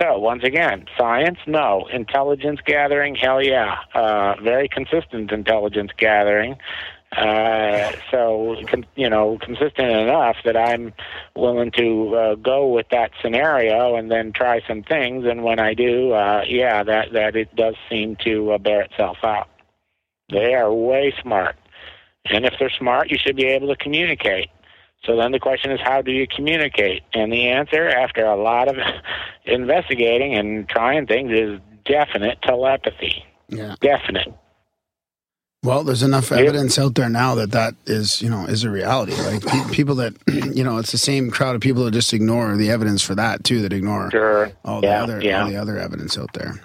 so 0.00 0.18
once 0.18 0.42
again, 0.44 0.86
science, 0.98 1.38
no. 1.46 1.86
Intelligence 1.92 2.60
gathering, 2.64 3.14
hell 3.14 3.42
yeah. 3.42 3.76
Uh, 3.94 4.34
very 4.42 4.68
consistent 4.68 5.30
intelligence 5.30 5.92
gathering. 5.96 6.56
Uh, 7.16 7.92
so 8.10 8.56
con- 8.66 8.86
you 8.96 9.08
know, 9.08 9.38
consistent 9.40 9.88
enough 9.88 10.36
that 10.44 10.56
I'm 10.56 10.92
willing 11.36 11.70
to 11.72 12.14
uh, 12.16 12.34
go 12.34 12.66
with 12.66 12.88
that 12.90 13.12
scenario 13.22 13.94
and 13.94 14.10
then 14.10 14.32
try 14.32 14.62
some 14.66 14.82
things. 14.82 15.24
And 15.24 15.44
when 15.44 15.60
I 15.60 15.74
do, 15.74 16.12
uh, 16.12 16.42
yeah, 16.48 16.82
that 16.82 17.12
that 17.12 17.36
it 17.36 17.54
does 17.54 17.76
seem 17.88 18.16
to 18.24 18.52
uh, 18.52 18.58
bear 18.58 18.80
itself 18.82 19.18
out. 19.22 19.48
They 20.30 20.54
are 20.54 20.72
way 20.72 21.14
smart, 21.22 21.54
and 22.26 22.44
if 22.44 22.54
they're 22.58 22.70
smart, 22.78 23.10
you 23.10 23.18
should 23.18 23.36
be 23.36 23.44
able 23.44 23.68
to 23.68 23.76
communicate. 23.76 24.48
So 25.04 25.16
then 25.16 25.32
the 25.32 25.38
question 25.38 25.70
is, 25.70 25.80
how 25.82 26.00
do 26.00 26.10
you 26.12 26.26
communicate? 26.26 27.02
And 27.12 27.30
the 27.32 27.48
answer, 27.48 27.88
after 27.88 28.24
a 28.24 28.36
lot 28.36 28.68
of 28.68 28.76
investigating 29.44 30.34
and 30.34 30.68
trying 30.68 31.06
things, 31.06 31.30
is 31.32 31.60
definite 31.84 32.40
telepathy. 32.42 33.24
Yeah. 33.48 33.74
Definite. 33.80 34.32
Well, 35.62 35.82
there's 35.82 36.02
enough 36.02 36.30
evidence 36.30 36.78
out 36.78 36.94
there 36.94 37.08
now 37.08 37.34
that 37.36 37.52
that 37.52 37.74
is, 37.86 38.20
you 38.20 38.28
know, 38.28 38.44
is 38.44 38.64
a 38.64 38.70
reality. 38.70 39.12
Like 39.14 39.44
pe- 39.46 39.70
people 39.70 39.94
that, 39.96 40.14
you 40.54 40.62
know, 40.62 40.76
it's 40.78 40.92
the 40.92 40.98
same 40.98 41.30
crowd 41.30 41.54
of 41.54 41.62
people 41.62 41.84
that 41.84 41.92
just 41.92 42.12
ignore 42.12 42.54
the 42.56 42.70
evidence 42.70 43.00
for 43.02 43.14
that 43.14 43.44
too, 43.44 43.62
that 43.62 43.72
ignore 43.72 44.10
Sure. 44.10 44.52
all 44.64 44.80
the 44.82 44.88
Yeah, 44.88 45.02
other 45.02 45.22
yeah. 45.22 45.42
all 45.42 45.48
the 45.48 45.56
other 45.56 45.78
evidence 45.78 46.18
out 46.18 46.32
there. 46.34 46.60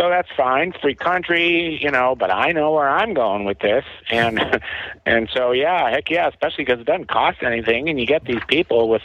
So 0.00 0.08
that's 0.08 0.30
fine, 0.34 0.72
free 0.80 0.94
country, 0.94 1.78
you 1.82 1.90
know. 1.90 2.16
But 2.18 2.30
I 2.30 2.52
know 2.52 2.72
where 2.72 2.88
I'm 2.88 3.12
going 3.12 3.44
with 3.44 3.58
this, 3.58 3.84
and 4.10 4.40
and 5.06 5.28
so 5.34 5.52
yeah, 5.52 5.90
heck 5.90 6.08
yeah, 6.08 6.28
especially 6.28 6.64
because 6.64 6.80
it 6.80 6.86
doesn't 6.86 7.08
cost 7.10 7.42
anything, 7.42 7.90
and 7.90 8.00
you 8.00 8.06
get 8.06 8.24
these 8.24 8.40
people 8.48 8.88
with 8.88 9.02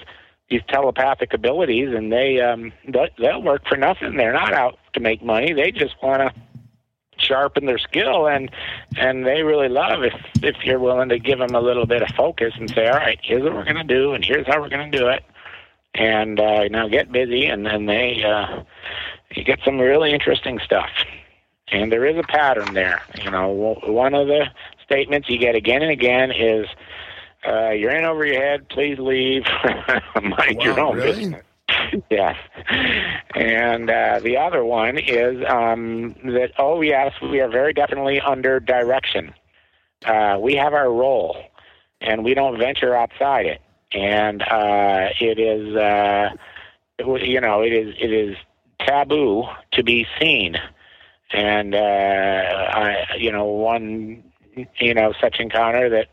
these 0.50 0.62
telepathic 0.70 1.34
abilities, 1.34 1.90
and 1.94 2.14
they 2.14 2.40
um 2.40 2.72
they- 2.88 3.12
they'll 3.20 3.42
work 3.42 3.68
for 3.68 3.76
nothing. 3.76 4.16
They're 4.16 4.32
not 4.34 4.54
out 4.54 4.80
to 4.94 5.02
make 5.02 5.22
money. 5.22 5.52
They 5.52 5.72
just 5.72 5.96
want 6.02 6.22
to 6.22 6.42
sharpen 7.18 7.66
their 7.66 7.80
skill, 7.80 8.28
and 8.28 8.50
and 8.96 9.26
they 9.26 9.44
really 9.44 9.70
love 9.70 10.04
if 10.06 10.14
if 10.44 10.56
you're 10.64 10.80
willing 10.80 11.10
to 11.10 11.20
give 11.20 11.40
them 11.40 11.56
a 11.56 11.62
little 11.62 11.86
bit 11.86 12.04
of 12.04 12.10
focus 12.16 12.54
and 12.58 12.70
say, 12.70 12.88
all 12.88 12.96
right, 12.98 13.20
here's 13.22 13.44
what 13.44 13.54
we're 13.54 13.66
going 13.66 13.76
to 13.76 13.84
do, 13.84 14.14
and 14.14 14.24
here's 14.24 14.48
how 14.48 14.62
we're 14.62 14.70
going 14.70 14.90
to 14.92 14.98
do 14.98 15.10
it, 15.10 15.26
and 15.94 16.40
uh, 16.40 16.70
now 16.70 16.88
get 16.88 17.12
busy, 17.12 17.48
and 17.48 17.66
then 17.66 17.86
they. 17.86 18.24
uh 18.24 18.64
you 19.32 19.44
get 19.44 19.60
some 19.66 19.80
really 19.80 20.14
interesting 20.14 20.60
stuff. 20.64 20.90
And 21.72 21.92
there 21.92 22.06
is 22.06 22.18
a 22.18 22.24
pattern 22.24 22.74
there. 22.74 23.02
You 23.24 23.32
know, 23.32 23.50
one 23.86 24.14
of 24.14 24.28
the 24.28 24.46
statements 24.84 25.30
you 25.30 25.40
get 25.40 25.56
again 25.56 25.82
and 25.82 25.92
again 25.92 26.32
is, 26.32 26.68
uh, 27.48 27.70
"You're 27.70 27.92
in 27.92 28.06
over 28.06 28.26
your 28.26 28.40
head. 28.40 28.70
Please 28.70 29.00
leave. 29.00 29.44
Mind 30.22 30.62
your 30.62 30.80
own 30.80 30.98
really? 30.98 31.14
business." 31.14 31.44
yes. 32.10 32.36
And 33.36 33.90
uh, 33.90 34.20
the 34.20 34.38
other 34.38 34.64
one 34.64 34.98
is 34.98 35.44
um, 35.48 36.16
that, 36.24 36.52
oh, 36.58 36.82
yes, 36.82 37.14
we 37.22 37.42
are 37.42 37.50
very 37.50 37.74
definitely 37.74 38.22
under 38.22 38.60
direction. 38.60 39.34
Uh, 40.06 40.38
we 40.40 40.56
have 40.56 40.74
our 40.74 40.92
role, 40.92 41.38
and 42.02 42.24
we 42.24 42.34
don't 42.34 42.58
venture 42.58 42.96
outside 42.96 43.46
it. 43.46 43.62
And 43.94 44.42
uh, 44.42 45.10
it 45.20 45.40
is, 45.40 45.76
uh, 45.76 46.30
it, 47.00 47.28
you 47.28 47.42
know, 47.42 47.62
it 47.62 47.74
is 47.74 47.96
it 48.00 48.12
is 48.12 48.36
taboo 48.80 49.44
to 49.74 49.84
be 49.84 50.06
seen. 50.20 50.56
And 51.34 51.76
uh, 51.76 51.78
I, 51.78 53.06
you 53.18 53.32
know, 53.32 53.46
one, 53.46 54.24
you 54.80 54.94
know, 54.94 55.14
such 55.20 55.40
encounter 55.40 55.90
that 55.90 56.08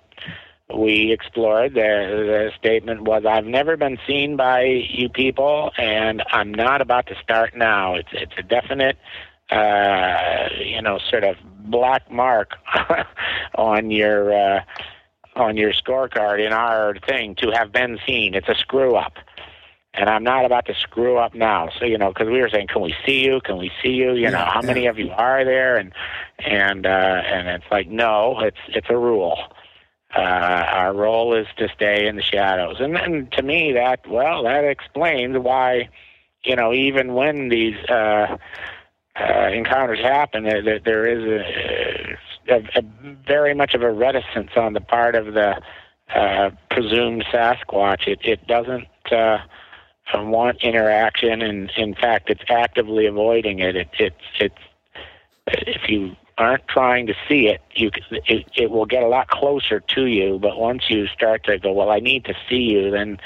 we 0.74 1.12
explored. 1.12 1.74
The, 1.74 1.80
the 1.80 2.52
statement 2.58 3.02
was, 3.02 3.24
"I've 3.26 3.44
never 3.44 3.76
been 3.76 3.98
seen 4.06 4.36
by 4.36 4.62
you 4.62 5.08
people, 5.08 5.70
and 5.78 6.22
I'm 6.30 6.52
not 6.52 6.80
about 6.80 7.06
to 7.08 7.14
start 7.22 7.56
now." 7.56 7.94
It's 7.94 8.08
it's 8.12 8.32
a 8.38 8.42
definite, 8.42 8.96
uh, 9.50 10.48
you 10.58 10.80
know, 10.82 10.98
sort 11.10 11.24
of 11.24 11.36
black 11.64 12.10
mark 12.10 12.52
on 13.54 13.90
your 13.90 14.32
uh, 14.32 14.62
on 15.36 15.56
your 15.56 15.72
scorecard 15.72 16.44
in 16.44 16.52
our 16.52 16.94
thing 17.06 17.34
to 17.36 17.50
have 17.50 17.72
been 17.72 17.98
seen. 18.06 18.34
It's 18.34 18.48
a 18.48 18.54
screw 18.54 18.96
up. 18.96 19.14
And 19.94 20.08
I'm 20.08 20.24
not 20.24 20.46
about 20.46 20.66
to 20.66 20.74
screw 20.74 21.18
up 21.18 21.34
now. 21.34 21.68
So 21.78 21.84
you 21.84 21.98
know, 21.98 22.08
because 22.08 22.28
we 22.28 22.40
were 22.40 22.48
saying, 22.48 22.68
"Can 22.68 22.80
we 22.80 22.94
see 23.04 23.24
you? 23.24 23.40
Can 23.44 23.58
we 23.58 23.70
see 23.82 23.90
you?" 23.90 24.12
You 24.14 24.30
know, 24.30 24.38
Yeah, 24.38 24.50
how 24.50 24.62
many 24.62 24.86
of 24.86 24.98
you 24.98 25.10
are 25.10 25.44
there? 25.44 25.76
And 25.76 25.92
and 26.38 26.86
uh, 26.86 26.88
and 27.26 27.48
it's 27.48 27.70
like, 27.70 27.88
no, 27.88 28.40
it's 28.40 28.56
it's 28.68 28.88
a 28.88 28.96
rule 28.96 29.38
uh, 30.14 30.20
our 30.20 30.92
role 30.92 31.34
is 31.34 31.46
to 31.56 31.68
stay 31.74 32.06
in 32.06 32.16
the 32.16 32.22
shadows. 32.22 32.76
And 32.80 32.94
then 32.94 33.28
to 33.32 33.42
me, 33.42 33.72
that, 33.72 34.06
well, 34.06 34.42
that 34.44 34.64
explains 34.64 35.38
why, 35.38 35.88
you 36.44 36.54
know, 36.54 36.72
even 36.72 37.14
when 37.14 37.48
these 37.48 37.76
uh, 37.88 38.36
uh, 39.18 39.48
encounters 39.48 40.00
happen, 40.00 40.44
that 40.44 40.82
there 40.84 41.06
is 41.06 42.16
a, 42.48 42.54
a, 42.54 42.80
a 42.80 42.82
very 43.26 43.54
much 43.54 43.74
of 43.74 43.82
a 43.82 43.90
reticence 43.90 44.50
on 44.56 44.74
the 44.74 44.80
part 44.80 45.14
of 45.14 45.32
the 45.32 45.60
uh, 46.14 46.50
presumed 46.70 47.24
Sasquatch. 47.32 48.06
It, 48.06 48.18
it 48.22 48.46
doesn't 48.46 48.88
uh, 49.10 49.38
want 50.18 50.62
interaction, 50.62 51.42
and 51.42 51.70
in 51.76 51.94
fact, 51.94 52.30
it's 52.30 52.44
actively 52.48 53.06
avoiding 53.06 53.58
it. 53.60 53.76
it 53.76 53.88
it's 53.98 54.16
it's 54.38 54.58
if 55.46 55.88
you 55.88 56.16
aren't 56.38 56.66
trying 56.68 57.06
to 57.06 57.14
see 57.28 57.48
it, 57.48 57.60
you 57.74 57.90
it, 58.10 58.46
it 58.56 58.70
will 58.70 58.86
get 58.86 59.02
a 59.02 59.08
lot 59.08 59.28
closer 59.28 59.80
to 59.80 60.06
you. 60.06 60.38
But 60.38 60.58
once 60.58 60.88
you 60.88 61.06
start 61.08 61.44
to 61.44 61.58
go, 61.58 61.72
well, 61.72 61.90
I 61.90 62.00
need 62.00 62.24
to 62.26 62.34
see 62.48 62.72
you, 62.72 62.90
then 62.90 63.18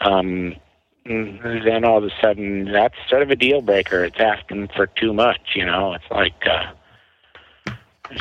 um, 0.00 0.54
then 1.04 1.84
all 1.84 1.98
of 1.98 2.04
a 2.04 2.10
sudden 2.20 2.70
that's 2.72 2.96
sort 3.08 3.22
of 3.22 3.30
a 3.30 3.36
deal 3.36 3.60
breaker. 3.60 4.04
It's 4.04 4.20
asking 4.20 4.68
for 4.76 4.86
too 4.86 5.12
much. 5.12 5.54
You 5.54 5.66
know, 5.66 5.94
it's 5.94 6.10
like. 6.10 6.46
Uh, 6.46 6.72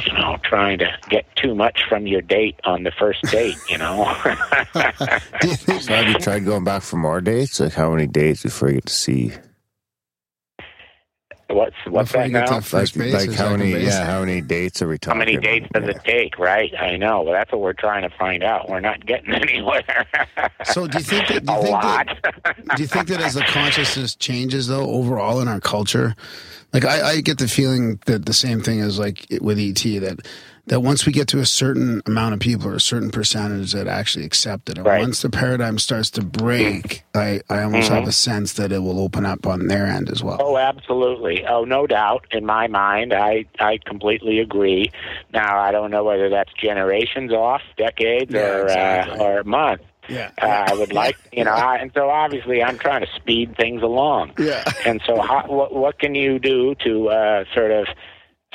you 0.06 0.14
know, 0.14 0.38
trying 0.44 0.80
to 0.80 0.90
get 1.10 1.26
too 1.36 1.56
much 1.56 1.84
from 1.88 2.08
your 2.08 2.22
date 2.22 2.60
on 2.64 2.84
the 2.84 2.92
first 2.92 3.22
date, 3.24 3.58
you 3.70 3.78
know. 3.78 4.06
Do 5.42 5.48
you 5.48 5.56
think, 5.56 5.82
So 5.82 5.94
have 5.94 6.08
you 6.08 6.16
tried 6.16 6.46
going 6.46 6.64
back 6.64 6.84
for 6.84 6.98
more 6.98 7.22
dates? 7.22 7.60
Like 7.60 7.74
how 7.74 7.92
many 7.92 8.08
dates 8.08 8.44
before 8.44 8.70
you 8.70 8.76
get 8.76 8.86
to 8.88 8.94
see? 8.94 9.34
What's 11.54 11.76
what's 11.88 12.12
before 12.12 12.24
that 12.24 12.32
now? 12.32 12.46
to 12.46 12.62
first 12.62 12.96
like, 12.98 13.14
like 13.14 13.32
how 13.34 13.56
many? 13.56 13.72
Yeah, 13.72 14.06
how 14.06 14.20
many 14.22 14.42
dates 14.42 14.82
are 14.82 14.88
we 14.88 14.98
talking? 14.98 15.20
How 15.20 15.26
many 15.26 15.38
dates 15.38 15.68
does 15.74 15.88
it 15.88 16.04
take, 16.04 16.38
right? 16.40 16.74
I 16.80 16.98
know. 16.98 17.22
Well, 17.22 17.34
that's 17.34 17.52
what 17.52 17.62
we're 17.62 17.74
trying 17.74 18.02
to 18.04 18.16
find 18.18 18.44
out. 18.44 18.70
We're 18.70 18.80
not 18.80 19.06
getting 19.06 19.34
anywhere. 19.34 19.84
So 20.66 20.88
do 20.88 20.98
you 20.98 21.04
think 21.04 21.28
that- 21.28 21.46
do 21.46 21.54
you 21.54 21.60
a 21.60 21.62
think 21.62 21.74
lot? 21.74 22.08
do 22.76 22.82
you 22.82 22.88
think 22.88 23.08
that 23.08 23.22
as 23.22 23.34
the 23.36 23.42
consciousness 23.42 24.16
changes 24.16 24.68
though 24.68 24.90
overall 24.90 25.40
in 25.42 25.48
our 25.48 25.60
culture 25.60 26.16
like 26.74 26.86
I, 26.86 27.10
I 27.12 27.22
get 27.22 27.38
the 27.38 27.48
feeling 27.48 28.00
that 28.06 28.26
the 28.26 28.34
same 28.34 28.62
thing 28.62 28.80
is 28.80 28.98
like 29.00 29.28
with 29.42 29.60
et 29.60 30.00
that 30.02 30.28
that 30.68 30.80
once 30.80 31.06
we 31.06 31.12
get 31.12 31.28
to 31.28 31.40
a 31.40 31.46
certain 31.46 32.02
amount 32.06 32.34
of 32.34 32.40
people 32.40 32.70
or 32.70 32.76
a 32.76 32.80
certain 32.80 33.12
percentage 33.12 33.74
that 33.74 33.86
actually 33.88 34.24
accept 34.26 34.70
it 34.70 34.78
and 34.78 34.88
Right. 34.88 35.00
once 35.02 35.22
the 35.22 35.30
paradigm 35.30 35.78
starts 35.78 36.10
to 36.12 36.22
break 36.24 37.04
i 37.14 37.42
i 37.50 37.64
almost 37.64 37.90
have 37.90 38.08
a 38.08 38.12
sense 38.14 38.54
that 38.54 38.72
it 38.72 38.80
will 38.80 39.00
open 39.00 39.26
up 39.26 39.46
on 39.46 39.68
their 39.68 39.86
end 39.86 40.10
as 40.10 40.24
well 40.24 40.38
Oh, 40.40 40.58
absolutely. 40.58 41.46
Oh, 41.46 41.64
no 41.66 41.86
doubt. 41.88 42.26
In 42.32 42.46
my 42.46 42.68
mind, 42.68 43.14
I 43.14 43.46
I 43.60 43.80
completely 43.86 44.40
agree. 44.40 44.92
Now, 45.34 45.60
I 45.60 45.72
don't 45.72 45.92
know 45.92 46.04
whether 46.04 46.30
that's 46.30 46.52
generations 46.54 47.32
off, 47.32 47.62
decades, 47.78 48.32
Yeah, 48.34 48.40
or 48.42 48.64
exactly. 48.64 49.20
uh, 49.20 49.24
or 49.24 49.44
months. 49.44 49.84
yeah 50.10 50.32
Uh, 50.42 50.46
I 50.70 50.74
would 50.74 50.92
like, 50.94 51.18
you 51.32 51.44
know, 51.44 51.52
I, 51.54 51.78
and 51.78 51.92
so 51.94 52.10
obviously 52.10 52.62
I'm 52.64 52.78
trying 52.78 53.02
to 53.06 53.12
speed 53.16 53.56
things 53.58 53.82
along. 53.82 54.34
yeah 54.38 54.64
And 54.86 55.02
so, 55.06 55.22
how, 55.22 55.46
what 55.48 55.74
what 55.74 56.00
can 56.00 56.16
you 56.16 56.40
do 56.40 56.76
to 56.86 57.10
uh, 57.10 57.44
sort 57.54 57.72
of 57.72 57.88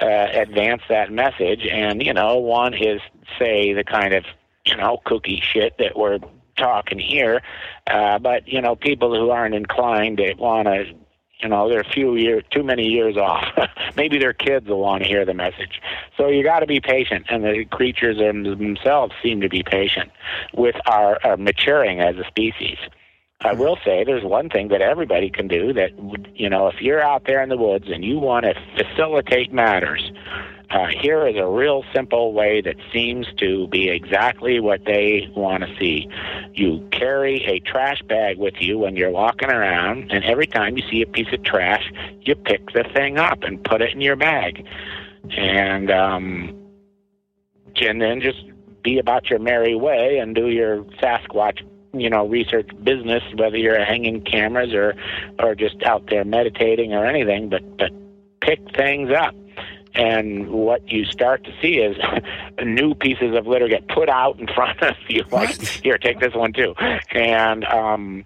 uh, 0.00 0.28
advance 0.32 0.82
that 0.88 1.12
message? 1.12 1.66
And 1.70 2.02
you 2.02 2.12
know, 2.12 2.36
one 2.38 2.74
is 2.74 3.00
say 3.38 3.72
the 3.72 3.84
kind 3.84 4.14
of 4.14 4.24
you 4.64 4.76
know 4.76 5.00
cookie 5.04 5.42
shit 5.42 5.76
that 5.78 5.96
we're 5.96 6.18
talking 6.56 6.98
here, 6.98 7.42
uh, 7.90 8.18
but 8.18 8.48
you 8.48 8.60
know, 8.60 8.76
people 8.76 9.14
who 9.14 9.30
aren't 9.30 9.54
inclined 9.54 10.18
to 10.18 10.34
want 10.34 10.66
to. 10.66 10.94
You 11.40 11.48
know, 11.48 11.68
they're 11.68 11.82
a 11.82 11.88
few 11.88 12.16
years, 12.16 12.42
too 12.50 12.64
many 12.64 12.88
years 12.88 13.16
off. 13.16 13.44
Maybe 13.96 14.18
their 14.18 14.32
kids 14.32 14.66
will 14.66 14.80
want 14.80 15.04
to 15.04 15.08
hear 15.08 15.24
the 15.24 15.34
message. 15.34 15.80
So 16.16 16.26
you 16.26 16.42
got 16.42 16.60
to 16.60 16.66
be 16.66 16.80
patient, 16.80 17.26
and 17.30 17.44
the 17.44 17.64
creatures 17.64 18.18
themselves 18.18 19.14
seem 19.22 19.40
to 19.42 19.48
be 19.48 19.62
patient 19.62 20.10
with 20.52 20.74
our, 20.86 21.16
our 21.22 21.36
maturing 21.36 22.00
as 22.00 22.16
a 22.16 22.24
species. 22.24 22.78
I 23.40 23.52
will 23.52 23.78
say 23.84 24.02
there's 24.02 24.24
one 24.24 24.50
thing 24.50 24.68
that 24.68 24.82
everybody 24.82 25.30
can 25.30 25.46
do 25.46 25.72
that, 25.74 25.92
you 26.34 26.50
know, 26.50 26.66
if 26.66 26.80
you're 26.80 27.00
out 27.00 27.24
there 27.26 27.40
in 27.40 27.48
the 27.48 27.56
woods 27.56 27.84
and 27.88 28.04
you 28.04 28.18
want 28.18 28.46
to 28.46 28.54
facilitate 28.76 29.52
matters, 29.52 30.10
uh, 30.70 30.86
here 30.86 31.24
is 31.24 31.36
a 31.36 31.46
real 31.46 31.84
simple 31.94 32.32
way 32.32 32.60
that 32.60 32.74
seems 32.92 33.28
to 33.38 33.68
be 33.68 33.90
exactly 33.90 34.58
what 34.58 34.84
they 34.86 35.30
want 35.36 35.62
to 35.62 35.76
see. 35.78 36.08
You 36.54 36.86
carry 36.90 37.44
a 37.44 37.60
trash 37.60 38.02
bag 38.02 38.38
with 38.38 38.54
you 38.58 38.76
when 38.76 38.96
you're 38.96 39.10
walking 39.10 39.50
around, 39.50 40.10
and 40.10 40.24
every 40.24 40.48
time 40.48 40.76
you 40.76 40.82
see 40.90 41.00
a 41.02 41.06
piece 41.06 41.32
of 41.32 41.44
trash, 41.44 41.92
you 42.22 42.34
pick 42.34 42.72
the 42.72 42.84
thing 42.92 43.18
up 43.18 43.44
and 43.44 43.62
put 43.62 43.80
it 43.82 43.94
in 43.94 44.00
your 44.00 44.16
bag. 44.16 44.66
And 45.30 45.90
um, 45.92 46.54
and 47.76 48.02
then 48.02 48.20
just 48.20 48.44
be 48.82 48.98
about 48.98 49.30
your 49.30 49.38
merry 49.38 49.74
way 49.74 50.18
and 50.18 50.34
do 50.34 50.48
your 50.48 50.82
Sasquatch, 51.02 51.62
you 51.92 52.10
know, 52.10 52.26
research 52.26 52.68
business, 52.82 53.22
whether 53.34 53.56
you're 53.56 53.84
hanging 53.84 54.22
cameras 54.22 54.72
or 54.74 54.94
or 55.38 55.54
just 55.54 55.82
out 55.82 56.06
there 56.08 56.24
meditating 56.24 56.92
or 56.92 57.06
anything. 57.06 57.48
But 57.48 57.78
but 57.78 57.92
pick 58.40 58.60
things 58.76 59.10
up. 59.10 59.34
And 59.94 60.50
what 60.50 60.92
you 60.92 61.04
start 61.06 61.44
to 61.44 61.52
see 61.60 61.78
is 61.78 61.96
new 62.64 62.94
pieces 62.94 63.36
of 63.36 63.46
litter 63.46 63.68
get 63.68 63.88
put 63.88 64.08
out 64.08 64.38
in 64.38 64.46
front 64.54 64.80
of 64.82 64.94
you. 65.08 65.24
Like, 65.30 65.60
here, 65.60 65.98
take 65.98 66.20
this 66.20 66.34
one 66.34 66.52
too. 66.52 66.74
And 67.10 67.64
um, 67.64 68.24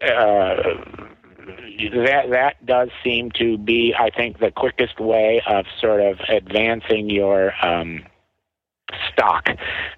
uh, 0.00 0.56
that 2.04 2.30
that 2.30 2.64
does 2.64 2.88
seem 3.04 3.30
to 3.32 3.58
be, 3.58 3.94
I 3.98 4.10
think, 4.10 4.38
the 4.38 4.50
quickest 4.50 4.98
way 5.00 5.42
of 5.46 5.66
sort 5.80 6.00
of 6.00 6.18
advancing 6.28 7.10
your 7.10 7.52
um, 7.64 8.04
stock 9.12 9.48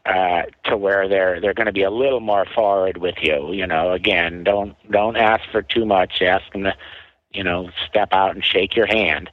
uh, 0.06 0.42
to 0.64 0.76
where 0.76 1.08
they're 1.08 1.40
they're 1.40 1.54
going 1.54 1.66
to 1.66 1.72
be 1.72 1.82
a 1.82 1.90
little 1.90 2.20
more 2.20 2.46
forward 2.54 2.98
with 2.98 3.16
you. 3.20 3.52
You 3.52 3.66
know, 3.66 3.92
again, 3.92 4.44
don't 4.44 4.74
don't 4.90 5.16
ask 5.16 5.42
for 5.50 5.62
too 5.62 5.84
much. 5.84 6.22
Ask 6.22 6.50
them 6.52 6.64
to, 6.64 6.74
you 7.32 7.44
know, 7.44 7.70
step 7.88 8.12
out 8.12 8.34
and 8.34 8.44
shake 8.44 8.76
your 8.76 8.86
hand. 8.86 9.30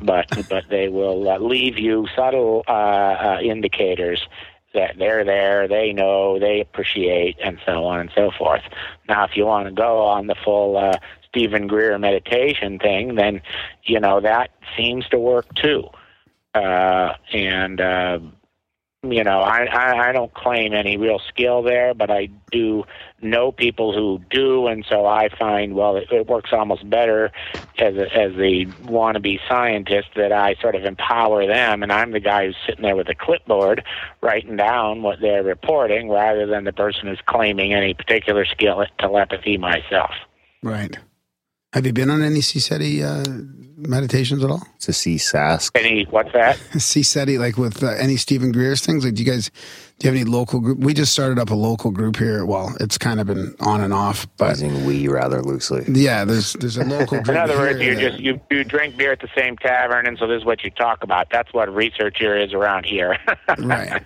But 0.00 0.26
but 0.48 0.64
they 0.68 0.88
will 0.88 1.28
uh, 1.28 1.38
leave 1.38 1.78
you 1.78 2.06
subtle 2.14 2.64
uh, 2.68 2.70
uh, 2.70 3.38
indicators 3.42 4.26
that 4.74 4.98
they're 4.98 5.24
there, 5.24 5.66
they 5.66 5.92
know, 5.92 6.38
they 6.38 6.60
appreciate, 6.60 7.36
and 7.42 7.58
so 7.64 7.84
on 7.84 8.00
and 8.00 8.10
so 8.14 8.30
forth. 8.36 8.62
Now, 9.08 9.24
if 9.24 9.36
you 9.36 9.46
want 9.46 9.66
to 9.68 9.72
go 9.72 10.02
on 10.02 10.26
the 10.26 10.34
full 10.34 10.76
uh, 10.76 10.98
Steven 11.28 11.66
Greer 11.66 11.98
meditation 11.98 12.78
thing, 12.78 13.14
then 13.14 13.40
you 13.84 13.98
know 14.00 14.20
that 14.20 14.50
seems 14.76 15.08
to 15.08 15.18
work 15.18 15.52
too. 15.54 15.88
Uh, 16.54 17.14
and 17.32 17.80
uh, 17.80 18.18
you 19.12 19.24
know, 19.24 19.40
I, 19.40 19.64
I 19.64 20.08
I 20.08 20.12
don't 20.12 20.32
claim 20.34 20.72
any 20.72 20.96
real 20.96 21.20
skill 21.28 21.62
there, 21.62 21.94
but 21.94 22.10
I 22.10 22.28
do 22.50 22.84
know 23.22 23.52
people 23.52 23.92
who 23.94 24.20
do, 24.30 24.66
and 24.66 24.84
so 24.88 25.06
I 25.06 25.28
find 25.38 25.74
well, 25.74 25.96
it, 25.96 26.10
it 26.10 26.26
works 26.26 26.50
almost 26.52 26.88
better 26.88 27.30
as 27.78 27.94
a, 27.96 28.14
as 28.14 28.32
the 28.36 28.66
wannabe 28.84 29.38
scientist 29.48 30.08
that 30.16 30.32
I 30.32 30.54
sort 30.60 30.74
of 30.74 30.84
empower 30.84 31.46
them, 31.46 31.82
and 31.82 31.92
I'm 31.92 32.12
the 32.12 32.20
guy 32.20 32.46
who's 32.46 32.56
sitting 32.66 32.82
there 32.82 32.96
with 32.96 33.08
a 33.08 33.14
clipboard 33.14 33.84
writing 34.20 34.56
down 34.56 35.02
what 35.02 35.20
they're 35.20 35.42
reporting, 35.42 36.10
rather 36.10 36.46
than 36.46 36.64
the 36.64 36.72
person 36.72 37.08
who's 37.08 37.22
claiming 37.26 37.72
any 37.72 37.94
particular 37.94 38.44
skill 38.44 38.82
at 38.82 38.96
telepathy 38.98 39.58
myself. 39.58 40.12
Right. 40.62 40.98
Have 41.74 41.86
you 41.86 41.92
been 41.92 42.08
on 42.08 42.22
any 42.22 42.38
CSETI 42.38 43.02
uh, 43.02 43.58
meditations 43.76 44.44
at 44.44 44.50
all? 44.50 44.62
It's 44.76 44.88
a 44.88 44.92
sea 44.92 45.16
sask. 45.16 45.72
Any 45.74 46.04
what's 46.04 46.32
that? 46.32 46.56
CSETI, 46.72 47.36
like 47.36 47.56
with 47.56 47.82
uh, 47.82 47.88
any 47.98 48.16
Steven 48.16 48.52
Greer's 48.52 48.86
things? 48.86 49.04
Like, 49.04 49.14
do 49.14 49.24
you 49.24 49.28
guys, 49.28 49.50
do 49.98 50.06
you 50.06 50.12
have 50.12 50.20
any 50.20 50.30
local 50.30 50.60
group? 50.60 50.78
We 50.78 50.94
just 50.94 51.12
started 51.12 51.36
up 51.36 51.50
a 51.50 51.54
local 51.56 51.90
group 51.90 52.16
here. 52.16 52.46
Well, 52.46 52.76
it's 52.78 52.96
kind 52.96 53.18
of 53.18 53.26
been 53.26 53.56
on 53.58 53.80
and 53.80 53.92
off, 53.92 54.24
but 54.36 54.50
Using 54.50 54.86
we 54.86 55.08
rather 55.08 55.42
loosely. 55.42 55.84
yeah, 55.88 56.24
there's 56.24 56.52
there's 56.52 56.76
a 56.76 56.84
local 56.84 57.20
group. 57.20 57.28
In 57.30 57.36
other 57.38 57.58
words, 57.58 57.80
you 57.80 57.96
just 57.96 58.20
you, 58.20 58.40
you 58.52 58.62
drink 58.62 58.96
beer 58.96 59.10
at 59.10 59.20
the 59.20 59.28
same 59.36 59.56
tavern, 59.56 60.06
and 60.06 60.16
so 60.16 60.28
this 60.28 60.38
is 60.38 60.44
what 60.44 60.62
you 60.62 60.70
talk 60.70 61.02
about. 61.02 61.30
That's 61.30 61.52
what 61.52 61.74
research 61.74 62.18
here 62.20 62.36
is 62.36 62.52
around 62.52 62.86
here. 62.86 63.18
Right. 63.58 64.00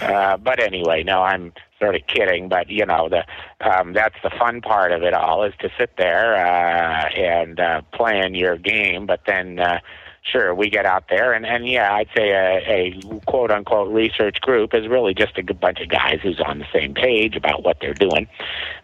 Uh, 0.00 0.36
but 0.36 0.60
anyway, 0.60 1.02
no, 1.02 1.22
I'm 1.22 1.52
sort 1.78 1.94
of 1.94 2.06
kidding. 2.06 2.48
But 2.48 2.70
you 2.70 2.86
know, 2.86 3.08
the 3.08 3.24
um, 3.60 3.92
that's 3.92 4.16
the 4.22 4.30
fun 4.30 4.60
part 4.60 4.92
of 4.92 5.02
it 5.02 5.14
all 5.14 5.44
is 5.44 5.54
to 5.60 5.70
sit 5.78 5.96
there 5.96 6.36
uh, 6.36 7.08
and 7.10 7.60
uh, 7.60 7.82
playing 7.92 8.34
your 8.34 8.56
game. 8.56 9.06
But 9.06 9.22
then, 9.26 9.58
uh, 9.58 9.80
sure, 10.22 10.54
we 10.54 10.70
get 10.70 10.86
out 10.86 11.04
there, 11.10 11.32
and 11.32 11.44
and 11.44 11.68
yeah, 11.68 11.92
I'd 11.94 12.08
say 12.16 12.30
a, 12.30 12.62
a 12.68 13.20
quote 13.26 13.50
unquote 13.50 13.92
research 13.92 14.40
group 14.40 14.74
is 14.74 14.88
really 14.88 15.14
just 15.14 15.36
a 15.38 15.54
bunch 15.54 15.80
of 15.80 15.88
guys 15.88 16.20
who's 16.22 16.40
on 16.40 16.58
the 16.58 16.66
same 16.72 16.94
page 16.94 17.36
about 17.36 17.62
what 17.62 17.78
they're 17.80 17.94
doing 17.94 18.28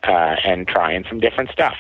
uh, 0.05 0.37
and 0.45 0.67
trying 0.67 1.05
some 1.09 1.21
different 1.21 1.51
stuff. 1.51 1.77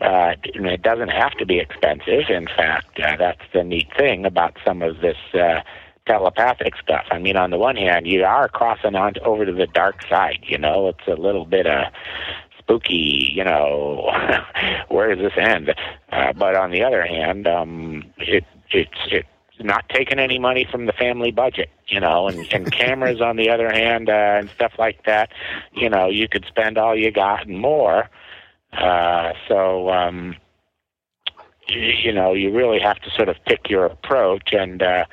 Uh, 0.00 0.34
and 0.54 0.66
it 0.66 0.80
doesn't 0.80 1.10
have 1.10 1.32
to 1.32 1.44
be 1.44 1.58
expensive. 1.58 2.30
In 2.30 2.46
fact, 2.46 2.98
uh, 3.00 3.16
that's 3.18 3.42
the 3.52 3.62
neat 3.62 3.88
thing 3.98 4.24
about 4.24 4.56
some 4.64 4.80
of 4.80 5.00
this 5.00 5.18
uh, 5.34 5.60
telepathic 6.10 6.74
stuff. 6.82 7.04
I 7.10 7.18
mean, 7.18 7.36
on 7.36 7.50
the 7.50 7.58
one 7.58 7.76
hand, 7.76 8.06
you 8.06 8.24
are 8.24 8.48
crossing 8.48 8.94
on 8.94 9.14
over 9.24 9.44
to 9.44 9.52
the 9.52 9.66
dark 9.66 10.02
side. 10.08 10.40
You 10.42 10.58
know, 10.58 10.88
it's 10.88 11.06
a 11.06 11.20
little 11.20 11.44
bit 11.44 11.66
of 11.66 11.92
spooky. 12.58 13.32
You 13.34 13.44
know, 13.44 14.10
where 14.88 15.14
does 15.14 15.24
this 15.24 15.38
end? 15.38 15.74
Uh, 16.10 16.32
but 16.32 16.56
on 16.56 16.70
the 16.70 16.82
other 16.82 17.06
hand, 17.06 17.46
um, 17.46 18.04
it 18.18 18.44
it's 18.70 18.98
it's 19.10 19.28
not 19.60 19.88
taking 19.88 20.18
any 20.18 20.38
money 20.38 20.66
from 20.70 20.86
the 20.86 20.92
family 20.92 21.30
budget, 21.30 21.70
you 21.86 22.00
know, 22.00 22.28
and, 22.28 22.52
and 22.52 22.72
cameras 22.80 23.20
on 23.20 23.36
the 23.36 23.50
other 23.50 23.70
hand, 23.70 24.08
uh, 24.08 24.38
and 24.40 24.50
stuff 24.50 24.72
like 24.78 25.04
that, 25.04 25.30
you 25.72 25.88
know, 25.88 26.08
you 26.08 26.28
could 26.28 26.44
spend 26.46 26.78
all 26.78 26.96
you 26.96 27.10
got 27.10 27.46
and 27.46 27.58
more. 27.58 28.08
Uh, 28.72 29.32
so, 29.48 29.90
um, 29.90 30.34
you, 31.68 31.80
you 31.80 32.12
know, 32.12 32.32
you 32.32 32.50
really 32.52 32.80
have 32.80 32.98
to 33.00 33.10
sort 33.10 33.28
of 33.28 33.36
pick 33.46 33.68
your 33.68 33.84
approach 33.84 34.52
and, 34.52 34.82
uh, 34.82 35.04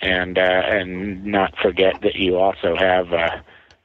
and, 0.00 0.38
uh, 0.38 0.40
and 0.40 1.24
not 1.24 1.54
forget 1.58 2.00
that 2.02 2.16
you 2.16 2.36
also 2.36 2.76
have, 2.76 3.12
uh, 3.12 3.36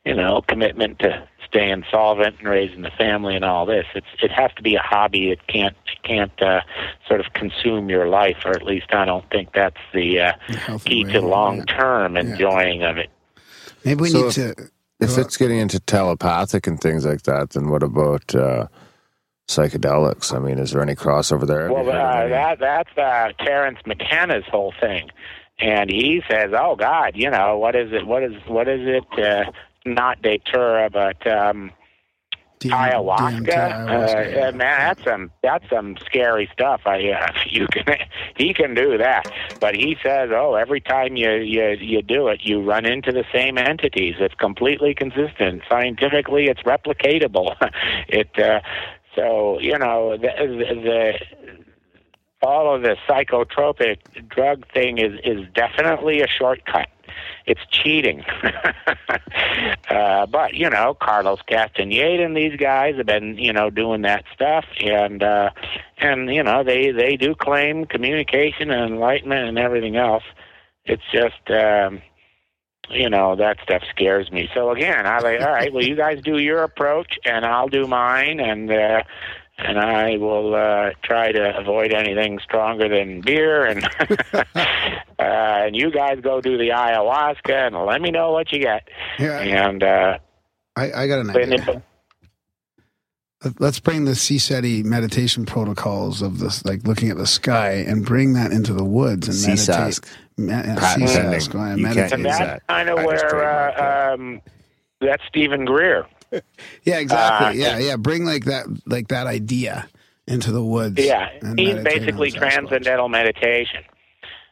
you 0.06 0.14
know, 0.14 0.42
commitment 0.48 1.00
to 1.00 1.28
staying 1.48 1.84
solvent 1.92 2.40
and 2.40 2.48
raising 2.48 2.82
the 2.82 2.92
family 2.98 3.36
and 3.36 3.46
all 3.46 3.66
this. 3.66 3.86
It's, 3.96 4.08
it 4.22 4.32
has 4.32 4.52
to 4.56 4.62
be 4.64 4.76
a 4.76 4.82
hobby. 4.82 5.32
It 5.32 5.46
can't, 5.48 5.76
it 5.92 6.04
can't, 6.08 6.42
uh, 6.42 6.62
sort 7.08 7.20
of 7.20 7.34
consume 7.34 7.90
your 7.90 8.08
life, 8.08 8.38
or 8.46 8.52
at 8.52 8.64
least 8.64 8.94
I 8.94 9.06
don't 9.06 9.30
think 9.30 9.54
that's 9.54 9.78
the, 9.94 10.20
uh, 10.20 10.34
healthy 10.48 10.90
key 10.90 11.12
to 11.14 11.22
long 11.22 11.66
term 11.66 12.18
enjoying 12.18 12.84
of 12.84 12.98
it. 12.98 13.10
Maybe 13.84 14.02
we 14.02 14.10
So 14.10 14.18
need 14.22 14.28
if- 14.38 14.56
to. 14.56 14.70
If 15.02 15.18
it's 15.18 15.36
getting 15.36 15.58
into 15.58 15.78
telepathic 15.82 16.68
and 16.68 16.80
things 16.80 17.06
like 17.06 17.24
that, 17.24 17.50
then 17.50 17.70
what 17.70 17.84
about 17.84 18.34
uh, 18.34 18.68
psychedelics? 19.50 20.34
I 20.34 20.40
mean, 20.40 20.58
is 20.58 20.72
there 20.72 20.82
any 20.82 20.96
crossover 20.96 21.46
there? 21.46 21.72
Well, 21.72 21.84
you 21.84 21.92
heard 21.92 22.26
of 22.26 22.32
uh, 22.32 22.56
that 22.56 22.60
that's 22.60 22.98
uh, 22.98 23.44
Terence 23.44 23.80
McKenna's 23.86 24.46
whole 24.50 24.74
thing, 24.80 25.10
and 25.60 25.90
he 25.90 26.22
says, 26.30 26.52
"Oh 26.58 26.76
God, 26.76 27.14
you 27.16 27.30
know 27.30 27.58
what 27.58 27.76
is 27.76 27.92
it? 27.94 28.06
What 28.06 28.24
is 28.24 28.34
what 28.48 28.68
is 28.68 28.82
it? 28.84 29.20
Uh, 29.20 29.52
not 29.86 30.22
Datura, 30.22 30.90
but 30.90 31.26
um, 31.28 31.72
DM 32.60 32.72
ayahuasca. 32.72 33.46
Ayahuasca, 33.46 34.44
uh, 34.44 34.48
uh, 34.48 34.52
man, 34.52 34.80
that's 34.80 35.04
some 35.04 35.32
that's 35.44 35.70
some 35.70 35.96
scary 36.06 36.50
stuff. 36.52 36.82
I 36.86 37.10
uh, 37.10 37.32
you 37.50 37.68
can 37.68 37.86
he 38.36 38.54
can 38.54 38.74
do 38.74 38.98
that, 38.98 39.28
but 39.60 39.76
he 39.76 39.98
says, 40.04 40.30
oh, 40.34 40.56
every 40.56 40.82
time 40.82 41.16
you 41.16 41.32
you 41.32 41.78
you 41.80 42.02
do 42.02 42.28
it, 42.28 42.42
you 42.44 42.62
run 42.62 42.86
into 42.86 43.12
the 43.12 43.26
same 43.34 43.58
entities. 43.58 44.16
It's 44.20 44.36
completely 44.36 44.94
consistent. 44.94 45.64
Scientifically, 45.70 46.46
it's 46.46 46.62
replicatable. 46.62 47.56
it 48.08 48.38
uh, 48.40 48.62
so 49.16 49.60
you 49.60 49.78
know 49.78 50.18
the, 50.18 50.30
the 50.38 51.14
all 52.46 52.74
of 52.74 52.84
the 52.84 52.96
psychotropic 53.08 54.30
drug 54.30 54.66
thing 54.72 54.98
is 55.00 55.20
is 55.24 55.46
definitely 55.54 56.22
a 56.22 56.28
shortcut. 56.28 56.88
It's 57.46 57.62
cheating. 57.70 58.24
uh, 59.90 60.26
but, 60.26 60.56
you 60.56 60.70
know, 60.70 60.96
Carlos 60.96 61.40
Castaneda 61.48 62.24
and 62.24 62.36
these 62.36 62.56
guys 62.58 62.96
have 62.98 63.06
been, 63.06 63.38
you 63.38 63.54
know, 63.54 63.70
doing 63.70 64.02
that 64.02 64.26
stuff 64.34 64.66
and 64.80 65.24
uh 65.24 65.52
and 65.98 66.34
you 66.34 66.44
know, 66.44 66.64
they 66.64 66.92
they 66.92 67.16
do 67.18 67.36
claim 67.36 67.86
communication 67.86 68.72
and 68.72 68.94
enlightenment 68.94 69.48
and 69.48 69.60
everything 69.60 69.96
else. 69.96 70.24
It's 70.86 71.04
just 71.12 71.50
um 71.52 72.02
you 72.90 73.10
know, 73.10 73.36
that 73.36 73.58
stuff 73.64 73.82
scares 73.90 74.32
me. 74.32 74.48
So 74.54 74.70
again, 74.70 75.08
I 75.08 75.18
like, 75.20 75.42
all 75.42 75.52
right, 75.52 75.72
well 75.72 75.84
you 75.84 75.96
guys 75.96 76.22
do 76.22 76.38
your 76.38 76.64
approach 76.64 77.18
and 77.26 77.46
I'll 77.46 77.70
do 77.70 77.86
mine 77.86 78.40
and 78.40 78.72
uh 78.72 79.04
and 79.58 79.80
I 79.80 80.18
will 80.18 80.54
uh, 80.56 80.92
try 81.04 81.32
to 81.32 81.58
avoid 81.58 81.94
anything 81.94 82.40
stronger 82.44 82.90
than 82.90 83.22
beer. 83.22 83.66
And 83.66 83.84
uh, 84.34 84.44
and 85.18 85.76
you 85.76 85.92
guys 85.92 86.20
go 86.22 86.42
do 86.42 86.58
the 86.58 86.70
ayahuasca 86.70 87.68
and 87.68 87.76
let 87.86 88.02
me 88.02 88.12
know 88.12 88.32
what 88.32 88.52
you 88.52 88.60
get. 88.60 88.88
Yeah, 89.20 89.40
And 89.40 89.82
uh, 89.84 90.18
I, 90.76 90.92
I 91.04 91.08
got 91.08 91.20
an 91.20 91.30
idea. 91.30 91.54
if, 91.56 91.68
Let- 91.68 91.82
Let's 93.60 93.80
bring 93.80 94.06
the 94.06 94.12
CSETI 94.14 94.84
meditation 94.84 95.46
protocols 95.46 96.24
of 96.24 96.40
this, 96.40 96.66
like 96.66 96.88
looking 96.88 97.10
at 97.12 97.18
the 97.18 97.28
sky, 97.28 97.74
and 97.74 98.04
bring 98.04 98.34
that 98.34 98.52
into 98.52 98.74
the 98.74 98.84
woods 98.84 99.28
and 99.28 99.38
meditate. 99.58 99.76
CSASC. 100.02 100.18
Me- 100.38 100.52
Patent 100.52 100.80
CSASC, 100.80 101.52
pending. 101.52 101.52
go 101.52 101.60
ahead, 101.60 101.78
You 101.80 101.86
can't 101.86 101.96
meditate. 101.96 102.14
and 102.14 102.24
use 102.24 102.38
that's 102.40 102.64
kind 102.68 102.90
of 102.90 102.98
I 102.98 103.04
just 103.04 103.08
where 103.08 103.30
trademarked 103.32 103.78
that. 103.78 104.10
uh, 104.10 104.14
um, 104.16 104.42
that's 105.00 105.24
Steven 105.28 105.66
Greer. 105.66 106.08
Yeah, 106.84 107.00
exactly. 107.00 107.64
Uh, 107.64 107.68
yeah, 107.68 107.80
yeah. 107.80 107.96
Bring 107.96 108.26
like 108.26 108.46
that, 108.46 108.66
like 108.86 109.08
that 109.10 109.28
idea 109.28 109.88
into 110.28 110.52
the 110.52 110.64
woods. 110.64 111.00
Yeah, 111.00 111.30
he's 111.58 111.76
basically 111.84 112.32
transcendental 112.32 113.10
meditation. 113.10 113.84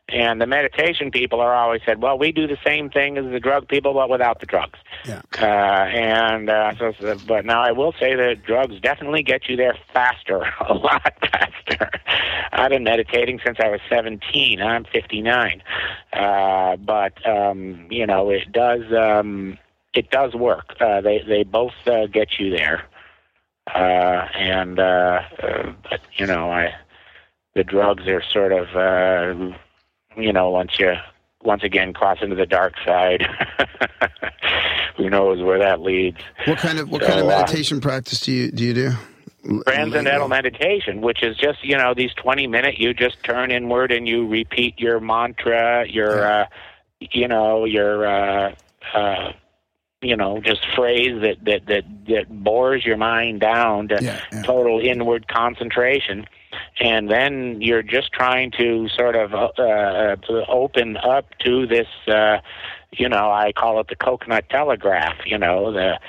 And 0.09 0.41
the 0.41 0.45
meditation 0.47 1.11
people 1.11 1.39
are 1.39 1.55
always 1.55 1.81
said, 1.85 2.01
well, 2.01 2.19
we 2.19 2.31
do 2.33 2.45
the 2.45 2.57
same 2.65 2.89
thing 2.89 3.17
as 3.17 3.25
the 3.31 3.39
drug 3.39 3.67
people, 3.69 3.93
but 3.93 4.09
without 4.09 4.41
the 4.41 4.45
drugs. 4.45 4.77
Yeah. 5.05 5.21
Uh, 5.41 5.45
and 5.45 6.49
uh, 6.49 6.75
so, 6.77 6.93
so- 6.99 7.17
but 7.25 7.45
now 7.45 7.61
I 7.61 7.71
will 7.71 7.93
say 7.99 8.13
that 8.13 8.43
drugs 8.43 8.79
definitely 8.81 9.23
get 9.23 9.47
you 9.47 9.55
there 9.55 9.75
faster, 9.93 10.43
a 10.67 10.73
lot 10.73 11.13
faster. 11.31 11.89
I've 12.51 12.69
been 12.69 12.83
meditating 12.83 13.39
since 13.45 13.57
I 13.63 13.69
was 13.69 13.79
17. 13.89 14.61
I'm 14.61 14.83
59, 14.85 15.63
uh, 16.11 16.75
but 16.75 17.25
um, 17.27 17.87
you 17.89 18.05
know 18.05 18.29
it 18.29 18.51
does 18.51 18.81
um, 18.93 19.57
it 19.93 20.09
does 20.09 20.33
work. 20.33 20.75
Uh, 20.79 21.01
they 21.01 21.23
they 21.27 21.43
both 21.43 21.73
uh, 21.85 22.07
get 22.07 22.39
you 22.39 22.49
there, 22.49 22.85
uh, 23.67 24.27
and 24.35 24.79
uh, 24.79 25.21
uh, 25.41 25.73
but 25.89 26.01
you 26.15 26.25
know 26.25 26.51
I 26.51 26.73
the 27.55 27.63
drugs 27.63 28.07
are 28.07 28.23
sort 28.23 28.51
of 28.51 28.75
uh, 28.75 29.55
you 30.17 30.33
know 30.33 30.49
once 30.49 30.79
you 30.79 30.93
once 31.43 31.63
again 31.63 31.93
cross 31.93 32.19
into 32.21 32.35
the 32.35 32.45
dark 32.45 32.73
side. 32.85 33.27
Who 34.97 35.09
knows 35.09 35.41
where 35.41 35.57
that 35.57 35.81
leads? 35.81 36.19
What 36.45 36.59
kind 36.59 36.77
of 36.77 36.89
what 36.89 37.01
kind 37.01 37.13
of 37.13 37.21
So, 37.21 37.25
uh, 37.25 37.39
meditation 37.39 37.81
practice 37.81 38.19
do 38.19 38.31
you 38.31 38.51
do 38.51 38.63
you 38.63 38.73
do? 38.73 38.91
transcendental 39.67 40.29
meditation, 40.29 41.01
which 41.01 41.21
is 41.21 41.35
just 41.37 41.63
you 41.63 41.77
know 41.77 41.93
these 41.93 42.13
twenty 42.13 42.47
minute. 42.47 42.77
You 42.77 42.93
just 42.93 43.23
turn 43.23 43.51
inward 43.51 43.91
and 43.91 44.07
you 44.07 44.27
repeat 44.27 44.79
your 44.79 44.99
mantra, 44.99 45.85
your 45.87 46.25
uh, 46.25 46.45
you 46.99 47.27
know 47.27 47.65
your 47.65 48.05
uh, 48.05 48.55
uh, 48.93 49.33
you 50.03 50.15
know 50.15 50.39
just 50.41 50.65
phrase 50.75 51.21
that 51.21 51.37
that 51.45 51.65
that 51.67 51.83
that 52.07 52.43
bores 52.43 52.85
your 52.85 52.97
mind 52.97 53.39
down 53.39 53.87
to 53.87 53.97
Yeah, 54.01 54.21
yeah. 54.31 54.43
total 54.43 54.79
inward 54.79 55.27
concentration. 55.27 56.25
And 56.79 57.09
then 57.09 57.61
you're 57.61 57.81
just 57.81 58.11
trying 58.13 58.51
to 58.59 58.87
sort 58.89 59.15
of 59.15 59.33
uh, 59.33 59.45
uh, 59.59 60.15
to 60.17 60.45
open 60.47 60.97
up 60.97 61.25
to 61.39 61.65
this, 61.65 61.87
uh, 62.07 62.37
you 62.91 63.09
know, 63.09 63.31
I 63.31 63.53
call 63.53 63.79
it 63.79 63.87
the 63.87 63.95
coconut 63.95 64.49
telegraph. 64.49 65.17
You 65.25 65.39
know, 65.39 65.71
the 65.71 65.99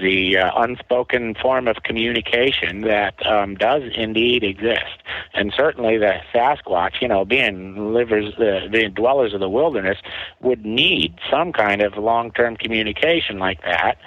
the 0.00 0.38
uh, 0.38 0.50
unspoken 0.56 1.34
form 1.34 1.68
of 1.68 1.76
communication 1.82 2.82
that 2.82 3.14
um, 3.26 3.54
does 3.54 3.82
indeed 3.94 4.42
exist. 4.42 5.02
And 5.34 5.52
certainly 5.56 5.98
the 5.98 6.20
Sasquatch, 6.34 7.00
you 7.00 7.08
know, 7.08 7.24
being 7.24 7.92
livers, 7.92 8.34
uh, 8.38 8.68
being 8.70 8.92
dwellers 8.92 9.34
of 9.34 9.40
the 9.40 9.48
wilderness, 9.48 9.98
would 10.40 10.64
need 10.64 11.14
some 11.30 11.52
kind 11.52 11.82
of 11.82 11.96
long-term 11.96 12.56
communication 12.56 13.38
like 13.38 13.62
that. 13.62 13.98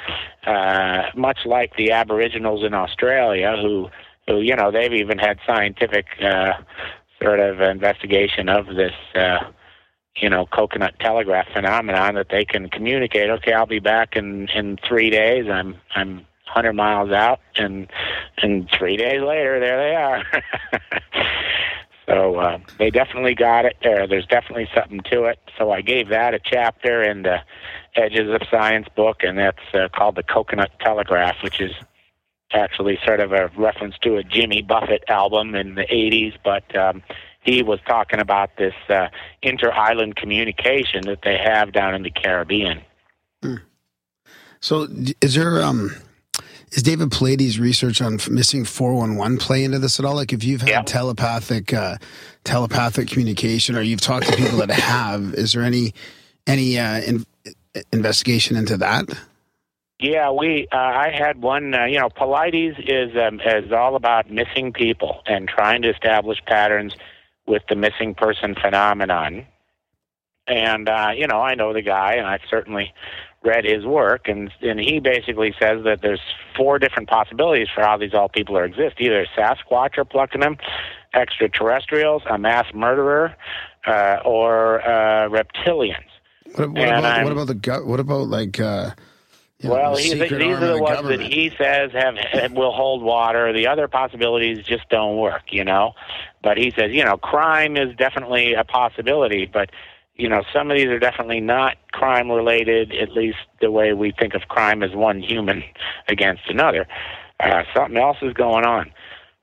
Uh, 0.46 1.10
much 1.16 1.40
like 1.46 1.76
the 1.78 1.92
Aboriginals 1.92 2.64
in 2.64 2.74
Australia, 2.74 3.56
who, 3.62 3.90
who 4.28 4.42
you 4.42 4.56
know, 4.56 4.72
they've 4.72 4.94
even 4.94 5.18
had 5.18 5.40
scientific 5.46 6.06
uh, 6.22 6.54
sort 7.22 7.40
of 7.40 7.62
investigation 7.62 8.50
of 8.50 8.68
this. 8.68 8.94
Uh, 9.16 9.40
you 10.18 10.30
know, 10.30 10.46
coconut 10.46 10.96
telegraph 11.00 11.48
phenomenon 11.54 12.16
that 12.16 12.30
they 12.30 12.46
can 12.46 12.70
communicate. 12.70 13.30
Okay, 13.30 13.54
I'll 13.54 13.66
be 13.66 13.80
back 13.80 14.16
in 14.16 14.48
in 14.50 14.78
three 14.88 15.10
days. 15.10 15.50
I'm 15.50 15.76
I'm 15.96 16.26
100 16.46 16.74
miles 16.74 17.12
out, 17.12 17.40
and 17.56 17.88
and 18.38 18.70
three 18.78 18.98
days 18.98 19.22
later, 19.22 19.60
there 19.60 19.78
they 19.78 19.96
are. 19.96 20.24
so 22.06 22.36
uh, 22.36 22.60
they 22.78 22.92
definitely 22.92 23.34
got 23.34 23.66
it. 23.66 23.78
There, 23.82 24.08
there's 24.08 24.28
definitely 24.28 24.70
something 24.76 25.02
to 25.12 25.26
it. 25.26 25.40
So 25.58 25.72
I 25.72 25.82
gave 25.82 26.10
that 26.10 26.34
a 26.34 26.40
chapter 26.40 27.02
in 27.02 27.24
the 27.24 27.40
Edges 27.96 28.30
of 28.34 28.42
Science 28.52 28.88
book, 28.96 29.24
and 29.24 29.38
that's 29.38 29.64
uh, 29.74 29.88
called 29.96 30.16
the 30.16 30.24
Coconut 30.24 30.72
Telegraph, 30.80 31.38
which 31.42 31.60
is 31.60 31.72
actually 32.54 33.00
sort 33.04 33.20
of 33.20 33.32
a 33.32 33.50
reference 33.58 33.98
to 34.04 34.18
a 34.18 34.24
Jimmy 34.24 34.62
Buffett 34.62 35.04
album 35.08 35.56
in 35.56 35.76
the 35.76 35.84
80s, 35.84 36.36
but 36.44 36.76
um, 36.76 37.02
he 37.44 37.62
was 37.64 37.80
talking 37.88 38.20
about 38.20 38.56
this 38.58 38.74
uh, 38.90 39.08
inter-island 39.42 40.16
communication 40.16 41.04
that 41.06 41.20
they 41.24 41.38
have 41.38 41.72
down 41.72 41.94
in 41.96 42.04
the 42.04 42.12
Caribbean. 42.12 42.82
So 44.62 44.88
is 45.22 45.36
there 45.36 45.62
um 45.62 45.92
is 46.72 46.82
David 46.84 47.12
Paulides's 47.12 47.60
research 47.60 48.02
on 48.02 48.18
missing 48.32 48.64
411 48.66 49.38
play 49.38 49.64
into 49.66 49.78
this 49.78 50.00
at 50.00 50.06
all? 50.06 50.16
Like 50.16 50.32
if 50.32 50.44
you've 50.44 50.62
had 50.62 50.70
Yeah. 50.70 50.82
telepathic 50.84 51.74
uh 51.74 51.98
telepathic 52.46 53.10
communication 53.10 53.76
or 53.76 53.82
you've 53.82 54.00
talked 54.02 54.28
to 54.28 54.36
people 54.38 54.58
that 54.60 54.72
have, 54.72 55.34
is 55.34 55.52
there 55.54 55.64
any 55.64 55.94
any 56.48 56.80
uh 56.80 57.02
in, 57.02 57.26
investigation 57.92 58.56
into 58.56 58.78
that? 58.78 59.06
Yeah, 60.00 60.32
we. 60.32 60.68
Uh, 60.72 60.76
I 60.78 61.12
had 61.18 61.42
one. 61.42 61.74
Uh, 61.74 61.86
you 61.86 61.98
know, 62.00 62.10
Paulides 62.10 62.78
is 62.90 63.16
um, 63.16 63.40
is 63.42 63.72
all 63.72 63.96
about 63.96 64.30
missing 64.30 64.74
people 64.74 65.22
and 65.28 65.48
trying 65.48 65.82
to 65.84 65.90
establish 65.90 66.40
patterns 66.46 66.94
with 67.46 67.64
the 67.70 67.76
missing 67.76 68.16
person 68.16 68.56
phenomenon. 68.56 69.46
And 70.48 70.90
uh, 70.90 71.12
you 71.16 71.28
know, 71.28 71.42
I 71.42 71.56
know 71.56 71.74
the 71.74 71.82
guy, 71.82 72.14
and 72.16 72.28
I've 72.28 72.42
certainly 72.50 72.94
read 73.44 73.66
his 73.66 73.86
work, 73.86 74.28
and 74.28 74.52
and 74.62 74.80
he 74.80 75.00
basically 75.00 75.54
says 75.60 75.84
that 75.86 76.00
there's 76.02 76.22
four 76.58 76.80
different 76.80 77.10
possibilities 77.10 77.68
for 77.74 77.82
how 77.82 77.98
these 77.98 78.14
all 78.14 78.30
people 78.30 78.58
are 78.58 78.66
exist. 78.66 78.96
Either 79.00 79.26
Sasquatch 79.38 79.98
are 79.98 80.06
plucking 80.06 80.42
them, 80.42 80.58
extraterrestrials, 81.14 82.24
a 82.30 82.38
mass 82.38 82.66
murderer, 82.74 83.36
uh, 83.88 84.18
or 84.26 84.82
uh, 84.82 85.30
reptilians. 85.30 86.10
What, 86.56 86.72
what 86.72 86.90
about 86.90 87.24
what 87.24 87.32
about 87.32 87.48
the 87.48 87.56
gut? 87.56 87.86
What 87.86 88.00
about 88.00 88.28
like 88.28 88.60
uh 88.60 88.92
you 89.60 89.70
know, 89.70 89.76
Well, 89.76 89.96
the 89.96 90.02
he's, 90.02 90.14
these 90.14 90.32
are 90.32 90.54
of 90.54 90.60
the 90.60 90.78
ones 90.80 90.98
government? 90.98 91.22
that 91.22 91.32
he 91.32 91.50
says 91.58 91.92
have, 91.94 92.16
have 92.18 92.52
will 92.52 92.74
hold 92.74 93.02
water. 93.02 93.54
The 93.54 93.68
other 93.68 93.88
possibilities 93.88 94.64
just 94.66 94.90
don't 94.90 95.18
work, 95.18 95.44
you 95.52 95.64
know. 95.64 95.94
But 96.44 96.58
he 96.58 96.72
says, 96.78 96.92
you 96.92 97.04
know, 97.04 97.18
crime 97.18 97.78
is 97.78 97.96
definitely 97.96 98.54
a 98.54 98.64
possibility, 98.64 99.50
but 99.52 99.72
you 100.16 100.30
know, 100.30 100.44
some 100.54 100.70
of 100.70 100.78
these 100.78 100.88
are 100.88 101.00
definitely 101.00 101.42
not 101.42 101.78
crime 101.92 102.30
related. 102.30 102.94
At 102.94 103.14
least 103.14 103.40
the 103.62 103.72
way 103.72 103.94
we 103.94 104.12
think 104.12 104.36
of 104.36 104.42
crime 104.48 104.84
as 104.84 104.92
one 104.94 105.22
human 105.22 105.64
against 106.08 106.44
another. 106.48 106.86
Uh, 107.40 107.64
something 107.74 107.98
else 107.98 108.18
is 108.22 108.34
going 108.34 108.66
on. 108.66 108.92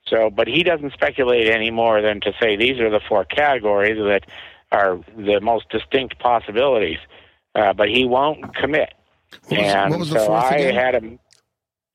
So, 0.07 0.29
but 0.29 0.47
he 0.47 0.63
doesn't 0.63 0.93
speculate 0.93 1.47
any 1.47 1.71
more 1.71 2.01
than 2.01 2.21
to 2.21 2.33
say 2.39 2.55
these 2.55 2.79
are 2.79 2.89
the 2.89 3.01
four 3.07 3.25
categories 3.25 3.97
that 3.97 4.25
are 4.71 4.99
the 5.17 5.39
most 5.41 5.69
distinct 5.69 6.19
possibilities. 6.19 6.97
Uh, 7.53 7.73
but 7.73 7.89
he 7.89 8.05
won't 8.05 8.55
commit. 8.55 8.93
What 9.47 9.59
was, 9.59 9.73
and 9.73 9.91
what 9.91 9.99
was 9.99 10.09
the 10.09 10.19
so 10.19 10.25
fourth 10.27 10.43
I 10.43 10.55
again? 10.55 10.75
had 10.75 10.95
him. 10.95 11.19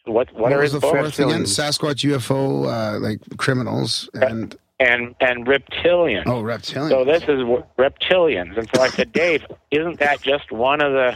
What 0.05 0.33
what, 0.35 0.53
what 0.53 0.61
was 0.61 0.73
the 0.73 0.81
fourth 0.81 1.19
again? 1.19 1.43
Sasquatch, 1.43 2.09
UFO, 2.09 2.67
uh, 2.67 3.01
like 3.01 3.21
criminals, 3.39 4.09
and 4.15 4.55
And 4.81 5.15
and 5.21 5.47
reptilians. 5.47 6.27
oh, 6.27 6.43
reptilians. 6.43 6.91
So 6.91 7.05
this 7.05 7.23
is 7.29 7.41
w- 7.41 7.65
reptilians, 7.79 8.59
and 8.59 8.69
so 8.75 8.81
I 8.81 8.91
said, 8.97 9.13
Dave, 9.13 9.43
isn't 9.71 10.01
that 10.01 10.23
just 10.23 10.53
one 10.53 10.83
of 10.83 10.93
the 10.93 11.15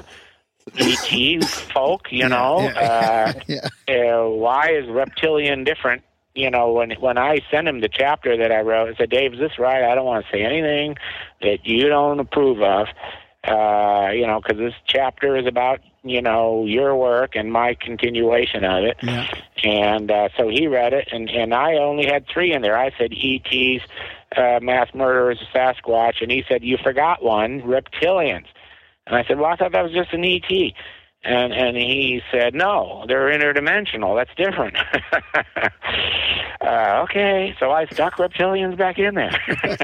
ET 0.79 1.51
folk? 1.75 2.03
You 2.11 2.29
Yeah, 2.29 2.29
know, 2.29 2.73
yeah, 2.75 3.33
yeah. 3.49 3.69
uh, 3.89 3.93
uh, 3.93 4.29
why 4.31 4.71
is 4.73 4.89
reptilian 4.89 5.65
different? 5.65 6.03
You 6.35 6.51
know, 6.51 6.73
when 6.73 6.93
when 7.01 7.19
I 7.19 7.41
sent 7.51 7.69
him 7.69 7.81
the 7.81 7.89
chapter 7.89 8.37
that 8.37 8.53
I 8.53 8.61
wrote, 8.61 8.89
I 8.89 8.97
said, 8.97 9.11
Dave, 9.11 9.35
is 9.35 9.41
this 9.41 9.59
right? 9.59 9.85
I 9.85 9.95
don't 9.95 10.07
want 10.07 10.25
to 10.25 10.33
say 10.33 10.43
anything 10.43 10.97
that 11.43 11.67
you 11.67 11.89
don't 11.89 12.21
approve 12.21 12.63
of. 12.63 12.87
Uh, 13.43 14.11
you 14.13 14.27
know, 14.27 14.41
because 14.41 14.59
this 14.59 14.75
chapter 14.87 15.35
is 15.37 15.47
about 15.47 15.81
you 16.03 16.21
know 16.21 16.65
your 16.67 16.95
work 16.95 17.37
and 17.37 17.51
my 17.51 17.75
continuation 17.81 18.65
of 18.65 18.85
it. 18.85 18.97
Yeah. 19.03 19.27
And 19.65 20.11
uh, 20.11 20.29
so 20.37 20.49
he 20.49 20.67
read 20.67 20.93
it, 20.93 21.09
and, 21.13 21.29
and 21.31 21.55
I 21.55 21.75
only 21.75 22.07
had 22.07 22.27
three 22.27 22.53
in 22.53 22.63
there. 22.63 22.77
I 22.77 22.91
said 22.99 23.13
ETs, 23.13 23.85
uh, 24.37 24.59
mass 24.63 24.89
murderers, 24.95 25.39
Sasquatch, 25.55 26.23
and 26.23 26.31
he 26.31 26.45
said, 26.49 26.63
You 26.63 26.79
forgot 26.83 27.23
one, 27.23 27.61
reptilians. 27.63 28.47
And 29.07 29.17
I 29.17 29.25
said, 29.25 29.39
Well, 29.39 29.51
I 29.51 29.57
thought 29.57 29.73
that 29.73 29.83
was 29.83 29.93
just 29.93 30.13
an 30.13 30.25
ET. 30.25 30.51
And 31.23 31.53
and 31.53 31.77
he 31.77 32.23
said, 32.33 32.55
No, 32.55 33.05
they're 33.07 33.29
interdimensional. 33.29 34.17
That's 34.17 34.35
different. 34.37 34.77
uh, 36.71 37.03
okay, 37.05 37.55
so 37.59 37.73
I 37.73 37.87
stuck 37.87 38.17
reptilians 38.17 38.77
back 38.79 38.99
in 38.99 39.15
there. 39.15 39.37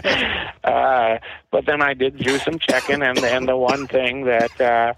uh, 0.64 1.18
but 1.50 1.66
then 1.66 1.82
I 1.82 1.94
did 1.94 2.18
do 2.22 2.38
some 2.38 2.58
checking, 2.58 3.02
and 3.02 3.24
and 3.24 3.48
the 3.48 3.56
one 3.56 3.88
thing 3.88 4.24
that 4.26 4.60
uh, 4.60 4.94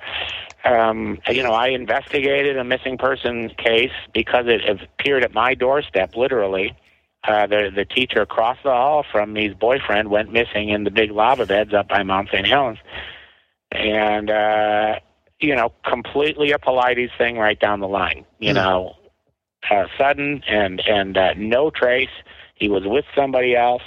um, 0.69 1.19
you 1.29 1.43
know, 1.43 1.53
I 1.53 1.69
investigated 1.69 2.57
a 2.59 2.65
missing 2.65 2.99
person 2.99 3.51
case 3.51 3.93
because 4.13 4.47
it 4.49 4.63
appeared 4.69 5.25
at 5.25 5.33
my 5.33 5.55
doorstep, 5.55 6.17
literally. 6.17 6.77
Uh, 7.27 7.47
the 7.47 7.71
the 7.75 7.85
teacher 7.85 8.21
across 8.23 8.59
the 8.63 8.71
hall 8.71 9.05
from 9.11 9.33
me's 9.33 9.55
boyfriend 9.55 10.09
went 10.11 10.33
missing 10.33 10.69
in 10.71 10.85
the 10.85 10.91
big 10.91 11.11
lava 11.11 11.47
beds 11.47 11.75
up 11.75 11.89
by 11.89 12.03
Mount 12.03 12.29
St. 12.33 12.47
Helens, 12.47 12.79
and 13.73 14.31
uh, 14.31 14.95
you 15.41 15.55
know, 15.55 15.73
completely 15.89 16.53
a 16.53 16.59
Paulides 16.59 17.11
thing 17.19 17.37
right 17.39 17.59
down 17.59 17.81
the 17.81 17.89
line. 17.89 18.25
You 18.39 18.53
Hmm. 18.53 18.55
know, 18.55 18.95
uh, 19.71 19.87
sudden 19.97 20.43
and 20.49 20.81
and 20.81 21.17
uh, 21.17 21.35
no 21.37 21.71
trace. 21.71 22.11
He 22.55 22.69
was 22.69 22.85
with 22.85 23.05
somebody 23.15 23.55
else. 23.55 23.83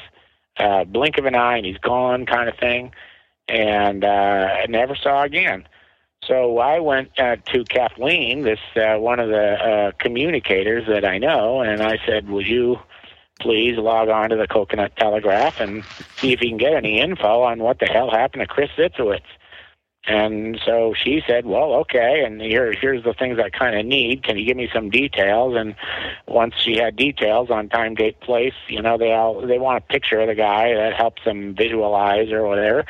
Uh, 0.57 0.83
blink 0.83 1.17
of 1.17 1.25
an 1.25 1.35
eye 1.35 1.57
and 1.57 1.65
he's 1.65 1.77
gone, 1.77 2.25
kind 2.25 2.47
of 2.49 2.57
thing, 2.57 2.91
and 3.47 4.03
uh, 4.03 4.07
I 4.07 4.65
never 4.67 4.95
saw 4.95 5.23
again. 5.23 5.67
So 6.23 6.59
I 6.59 6.79
went 6.79 7.17
uh, 7.19 7.37
to 7.37 7.63
Kathleen, 7.63 8.43
this 8.43 8.59
uh, 8.75 8.97
one 8.97 9.19
of 9.19 9.29
the 9.29 9.53
uh, 9.53 9.91
communicators 9.97 10.85
that 10.87 11.03
I 11.03 11.17
know, 11.17 11.61
and 11.61 11.81
I 11.81 11.97
said, 12.05 12.29
"Will 12.29 12.45
you 12.45 12.79
please 13.41 13.77
log 13.77 14.07
on 14.07 14.29
to 14.29 14.35
the 14.35 14.47
Coconut 14.47 14.95
Telegraph 14.95 15.59
and 15.59 15.83
see 16.17 16.31
if 16.31 16.41
you 16.41 16.49
can 16.49 16.57
get 16.57 16.73
any 16.73 16.99
info 16.99 17.41
on 17.41 17.59
what 17.59 17.79
the 17.79 17.87
hell 17.87 18.11
happened 18.11 18.41
to 18.41 18.47
Chris 18.47 18.69
Zitzowitz. 18.77 19.21
And 20.07 20.59
so 20.65 20.95
she 20.95 21.21
said, 21.27 21.45
"Well, 21.45 21.73
okay, 21.81 22.23
and 22.25 22.41
here 22.41 22.73
here's 22.73 23.03
the 23.03 23.13
things 23.13 23.37
I 23.37 23.49
kind 23.51 23.77
of 23.77 23.85
need. 23.85 24.23
Can 24.23 24.37
you 24.37 24.45
give 24.45 24.57
me 24.57 24.67
some 24.73 24.89
details?" 24.89 25.55
And 25.55 25.75
once 26.27 26.55
she 26.57 26.77
had 26.77 26.95
details 26.95 27.51
on 27.51 27.69
time, 27.69 27.93
date, 27.93 28.19
place, 28.19 28.55
you 28.67 28.81
know, 28.81 28.97
they 28.97 29.13
all 29.13 29.45
they 29.45 29.59
want 29.59 29.83
a 29.83 29.87
picture 29.93 30.19
of 30.19 30.27
the 30.27 30.35
guy 30.35 30.73
that 30.73 30.93
helps 30.95 31.23
them 31.23 31.53
visualize 31.55 32.31
or 32.31 32.47
whatever. 32.47 32.83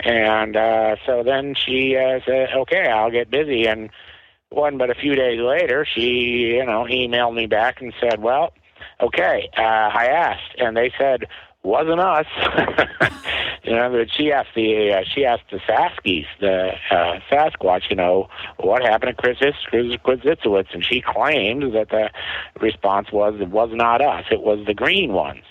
And 0.00 0.56
uh, 0.56 0.96
so 1.04 1.22
then 1.22 1.54
she 1.54 1.96
uh, 1.96 2.20
said, 2.24 2.48
"Okay, 2.54 2.86
I'll 2.88 3.10
get 3.10 3.30
busy." 3.30 3.66
And 3.66 3.90
one, 4.48 4.78
but 4.78 4.88
a 4.88 4.94
few 4.94 5.14
days 5.14 5.40
later, 5.40 5.84
she 5.84 6.56
you 6.56 6.64
know 6.64 6.84
emailed 6.84 7.34
me 7.34 7.46
back 7.46 7.82
and 7.82 7.92
said, 8.00 8.22
"Well, 8.22 8.54
okay, 9.02 9.50
uh, 9.58 9.60
I 9.60 10.06
asked, 10.06 10.54
and 10.58 10.76
they 10.76 10.92
said." 10.98 11.26
Wasn't 11.64 12.00
us, 12.00 12.26
you 13.64 13.72
know. 13.72 13.90
But 13.90 14.12
she 14.12 14.32
asked 14.32 14.54
the 14.54 14.92
uh, 14.92 15.02
she 15.12 15.24
asked 15.24 15.50
the 15.50 15.58
Saskies, 15.58 16.26
the 16.40 16.72
uh, 16.90 17.20
Sasquatch, 17.30 17.90
you 17.90 17.96
know, 17.96 18.28
what 18.58 18.82
happened 18.82 19.16
to 19.16 19.22
Chris, 19.22 19.38
Chris 19.66 20.20
Zitzowitz, 20.20 20.72
and 20.72 20.84
she 20.84 21.02
claimed 21.02 21.74
that 21.74 21.90
the 21.90 22.10
response 22.60 23.12
was 23.12 23.40
it 23.40 23.48
was 23.48 23.70
not 23.72 24.00
us, 24.00 24.24
it 24.30 24.40
was 24.40 24.64
the 24.66 24.74
green 24.74 25.12
ones. 25.12 25.42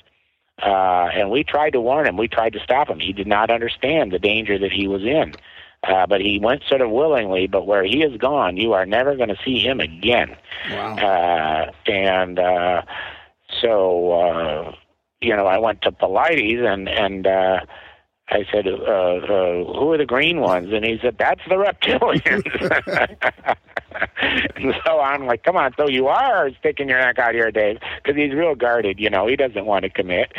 Uh, 0.62 1.10
and 1.14 1.30
we 1.30 1.44
tried 1.44 1.72
to 1.72 1.82
warn 1.82 2.08
him, 2.08 2.18
we 2.18 2.28
tried 2.28 2.54
to 2.54 2.60
stop 2.60 2.90
him. 2.90 3.00
He 3.00 3.14
did 3.14 3.28
not 3.28 3.52
understand 3.52 4.12
the 4.12 4.20
danger 4.20 4.58
that 4.58 4.72
he 4.72 4.88
was 4.88 5.04
in. 5.04 5.36
Uh, 5.84 6.08
but 6.08 6.22
he 6.22 6.40
went 6.40 6.64
sort 6.68 6.82
of 6.82 6.90
willingly, 6.90 7.46
but 7.46 7.68
where 7.68 7.84
he 7.84 8.02
is 8.02 8.18
gone, 8.18 8.58
you 8.58 8.74
are 8.74 8.86
never 8.86 9.16
going 9.16 9.30
to 9.30 9.38
see 9.46 9.60
him 9.60 9.80
again. 9.80 10.36
Wow. 10.72 10.96
Uh, 10.98 11.72
and 11.90 12.40
uh, 12.40 12.82
so, 13.62 14.12
uh, 14.12 14.72
you 15.22 15.36
know, 15.36 15.48
I 15.48 15.58
went 15.58 15.82
to 15.84 15.92
Paulides 15.92 16.64
and, 16.64 16.88
and, 16.88 17.28
uh, 17.28 17.60
I 18.30 18.46
said, 18.52 18.68
uh, 18.68 18.72
uh, 18.72 19.64
who 19.80 19.94
are 19.94 19.98
the 19.98 20.06
green 20.06 20.42
ones? 20.42 20.74
And 20.74 20.84
he 20.84 21.00
said, 21.02 21.16
that's 21.18 21.40
the 21.48 21.56
reptilians. 21.56 22.44
and 24.58 24.76
so 24.86 25.00
I'm 25.00 25.26
like, 25.26 25.44
come 25.44 25.56
on, 25.56 25.74
so 25.78 25.88
you 25.88 26.08
are 26.08 26.50
sticking 26.60 26.90
your 26.90 27.00
neck 27.00 27.20
out 27.20 27.34
here, 27.34 27.52
Dave, 27.52 27.80
because 28.04 28.18
he's 28.18 28.34
real 28.34 28.54
guarded, 28.54 29.00
you 29.00 29.10
know, 29.10 29.28
he 29.28 29.38
doesn't 29.38 29.66
want 29.66 29.84
to 29.84 29.90
commit. 29.90 30.34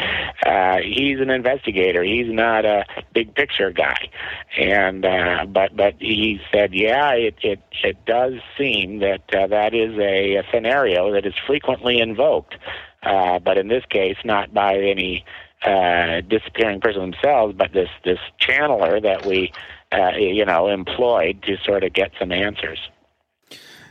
Uh, 0.44 0.76
he's 0.84 1.18
an 1.18 1.30
investigator. 1.30 2.02
He's 2.02 2.30
not 2.30 2.66
a 2.66 2.84
big 3.14 3.34
picture 3.34 3.70
guy. 3.70 4.10
And, 4.58 5.06
uh, 5.06 5.46
but, 5.48 5.74
but 5.74 5.94
he 5.98 6.42
said, 6.52 6.74
yeah, 6.74 7.12
it, 7.12 7.36
it, 7.42 7.62
it 7.82 8.04
does 8.04 8.34
seem 8.58 8.98
that 8.98 9.34
uh, 9.34 9.46
that 9.46 9.72
is 9.72 9.98
a, 9.98 10.36
a 10.36 10.42
scenario 10.52 11.10
that 11.12 11.24
is 11.24 11.34
frequently 11.46 12.00
invoked. 12.00 12.56
Uh, 13.02 13.38
but 13.38 13.56
in 13.58 13.68
this 13.68 13.84
case, 13.88 14.16
not 14.24 14.52
by 14.52 14.76
any 14.76 15.24
uh, 15.64 16.20
disappearing 16.22 16.80
person 16.80 17.00
themselves, 17.00 17.54
but 17.56 17.72
this 17.72 17.88
this 18.04 18.18
channeler 18.40 19.00
that 19.02 19.24
we, 19.24 19.52
uh, 19.92 20.10
you 20.16 20.44
know, 20.44 20.68
employed 20.68 21.42
to 21.42 21.56
sort 21.58 21.84
of 21.84 21.92
get 21.92 22.12
some 22.18 22.32
answers. 22.32 22.78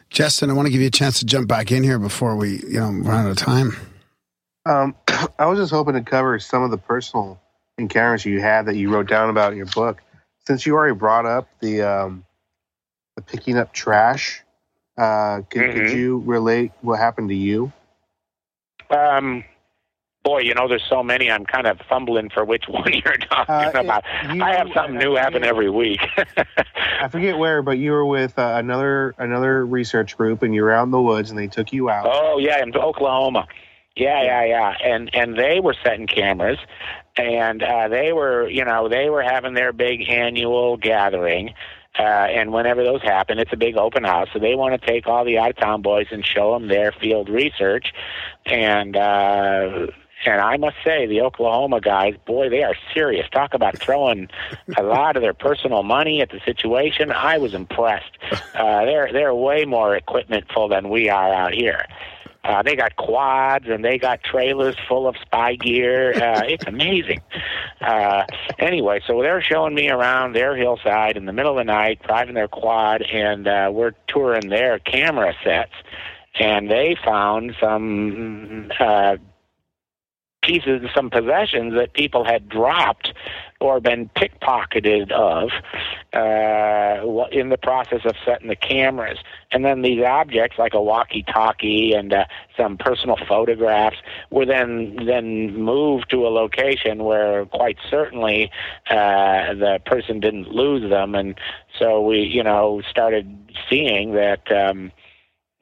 Justin, 0.10 0.50
I 0.50 0.54
want 0.54 0.68
to 0.68 0.72
give 0.72 0.82
you 0.82 0.88
a 0.88 0.92
chance 0.92 1.20
to 1.20 1.26
jump 1.26 1.48
back 1.48 1.72
in 1.72 1.84
here 1.84 2.00
before 2.00 2.36
we, 2.36 2.60
you 2.60 2.80
know, 2.80 2.90
run 2.92 3.26
out 3.26 3.32
of 3.32 3.38
time. 3.38 3.76
Um, 4.66 4.96
I 5.40 5.46
was 5.46 5.60
just 5.60 5.72
hoping 5.72 5.96
to 5.96 6.02
cover 6.02 6.40
some 6.40 6.64
of 6.64 6.72
the 6.72 6.78
personal 6.78 7.40
encounters 7.78 8.26
you 8.26 8.42
had 8.42 8.66
that 8.66 8.76
you 8.76 8.90
wrote 8.90 9.08
down 9.08 9.30
about 9.30 9.52
in 9.52 9.58
your 9.58 9.68
book. 9.68 10.02
Since 10.46 10.66
you 10.66 10.74
already 10.76 10.96
brought 10.96 11.26
up 11.26 11.50
the 11.60 11.82
um, 11.82 12.26
the 13.16 13.22
picking 13.22 13.58
up 13.58 13.74
trash, 13.74 14.42
uh, 14.98 15.42
could, 15.50 15.74
could 15.74 15.84
Mhm. 15.84 15.94
you 15.96 16.24
relate 16.26 16.72
what 16.82 17.00
happened 17.00 17.30
to 17.30 17.36
you? 17.36 17.72
Um, 18.90 19.44
boy, 20.24 20.40
you 20.40 20.54
know, 20.54 20.68
there's 20.68 20.84
so 20.90 21.04
many. 21.04 21.30
I'm 21.32 21.46
kind 21.46 21.68
of 21.68 21.80
fumbling 21.90 22.30
for 22.30 22.44
which 22.46 22.66
one 22.70 22.92
you're 22.94 23.18
talking 23.18 23.56
Uh, 23.56 23.72
about. 23.76 24.04
you- 24.34 24.44
I 24.44 24.56
have 24.56 24.68
something 24.74 24.98
new 24.98 25.16
happen 25.16 25.44
every 25.44 25.70
week. 25.70 26.02
I 27.02 27.08
forget 27.10 27.38
where, 27.38 27.62
but 27.62 27.78
you 27.78 27.92
were 27.92 28.06
with 28.06 28.38
uh, 28.40 28.56
another 28.58 29.14
another 29.18 29.66
research 29.66 30.18
group, 30.18 30.42
and 30.44 30.54
you 30.54 30.64
were 30.64 30.72
out 30.72 30.84
in 30.84 30.92
the 30.92 31.02
woods, 31.02 31.30
and 31.30 31.38
they 31.40 31.48
took 31.48 31.72
you 31.72 31.90
out. 31.90 32.08
Oh 32.12 32.38
yeah, 32.40 32.62
in 32.62 32.76
Oklahoma. 32.76 33.48
Yeah, 33.96 34.22
yeah, 34.24 34.44
yeah. 34.46 34.74
And 34.84 35.14
and 35.16 35.38
they 35.38 35.60
were 35.60 35.76
setting 35.84 36.06
cameras, 36.08 36.60
and 37.16 37.64
uh, 37.64 37.88
they 37.88 38.14
were, 38.14 38.48
you 38.50 38.64
know, 38.64 38.90
they 38.90 39.10
were 39.10 39.24
having 39.24 39.54
their 39.56 39.74
big 39.74 40.08
annual 40.10 40.78
gathering. 40.78 41.54
Uh, 41.98 42.04
and 42.04 42.52
whenever 42.52 42.84
those 42.84 43.02
happen, 43.02 43.40
it's 43.40 43.54
a 43.54 43.58
big 43.58 43.76
open 43.78 44.04
house. 44.04 44.28
So 44.34 44.40
they 44.40 44.56
want 44.56 44.80
to 44.80 44.88
take 44.88 45.08
all 45.08 45.26
the 45.26 45.38
out 45.38 45.52
of 45.52 45.58
town 45.58 45.82
boys 45.82 46.08
and 46.12 46.26
show 46.26 46.54
them 46.54 46.68
their 46.68 46.92
field 46.92 47.30
research. 47.30 47.94
And 48.46 48.96
uh, 48.96 49.88
and 50.26 50.42
I 50.42 50.58
must 50.58 50.78
say, 50.84 51.06
the 51.06 51.22
Oklahoma 51.22 51.80
guys, 51.80 52.16
boy, 52.26 52.50
they 52.50 52.64
are 52.64 52.76
serious. 52.94 53.28
Talk 53.30 53.54
about 53.54 53.78
throwing 53.78 54.30
a 54.78 54.84
lot 54.84 55.16
of 55.16 55.22
their 55.22 55.34
personal 55.34 55.84
money 55.84 56.22
at 56.22 56.32
the 56.32 56.40
situation. 56.44 57.12
I 57.12 57.38
was 57.38 57.54
impressed. 57.54 58.18
Uh, 58.56 58.86
they're 58.86 59.12
they're 59.14 59.36
way 59.36 59.66
more 59.66 59.96
equipmentful 59.96 60.70
than 60.70 60.90
we 60.90 61.10
are 61.10 61.34
out 61.34 61.54
here. 61.54 61.86
Uh, 62.48 62.64
they 62.64 62.78
got 62.78 62.96
quads 62.96 63.66
and 63.68 63.84
they 63.84 63.98
got 63.98 64.24
trailers 64.24 64.76
full 64.88 65.06
of 65.06 65.18
spy 65.22 65.56
gear. 65.56 66.14
Uh, 66.14 66.44
it's 66.48 66.66
amazing. 66.66 67.22
Uh, 67.82 68.24
anyway, 68.58 69.02
so 69.06 69.22
they're 69.22 69.42
showing 69.42 69.76
me 69.76 69.90
around 69.90 70.34
their 70.34 70.56
hillside 70.56 71.18
in 71.18 71.26
the 71.26 71.34
middle 71.34 71.52
of 71.52 71.58
the 71.58 71.66
night, 71.66 72.02
driving 72.04 72.36
their 72.36 72.48
quad, 72.48 73.02
and 73.02 73.48
uh, 73.48 73.70
we're 73.72 73.92
touring 74.08 74.48
their 74.48 74.80
camera 74.80 75.34
sets. 75.44 75.74
And 76.40 76.72
they 76.72 76.96
found 77.04 77.54
some 77.60 78.72
uh, 78.80 79.18
pieces, 80.42 80.88
some 80.96 81.10
possessions 81.10 81.74
that 81.74 81.94
people 81.94 82.24
had 82.24 82.48
dropped 82.48 83.14
or 83.60 83.80
been 83.80 84.10
pickpocketed 84.16 85.12
of 85.12 85.50
uh, 86.14 87.28
in 87.32 87.50
the 87.50 87.58
process 87.58 88.02
of 88.06 88.16
setting 88.26 88.50
the 88.50 88.56
cameras. 88.56 89.18
And 89.52 89.66
then 89.66 89.82
these 89.82 90.04
objects, 90.04 90.58
like 90.60 90.74
a 90.74 90.82
walkie-talkie 90.82 91.94
and 91.94 92.14
uh, 92.14 92.26
some 92.56 92.78
personal 92.78 93.18
photographs, 93.28 93.98
were 94.30 94.46
then 94.46 94.98
then 95.06 95.56
moved 95.56 96.10
to 96.12 96.28
a 96.28 96.30
location 96.30 97.04
where 97.04 97.46
quite 97.46 97.78
certainly 97.90 98.52
uh, 98.90 99.54
the 99.54 99.80
person 99.86 100.20
didn't 100.20 100.50
lose 100.50 100.90
them. 100.90 101.16
And 101.16 101.40
so 101.80 102.02
we, 102.02 102.20
you 102.20 102.44
know, 102.44 102.82
started 102.90 103.38
seeing 103.70 104.14
that. 104.14 104.52
Um, 104.52 104.92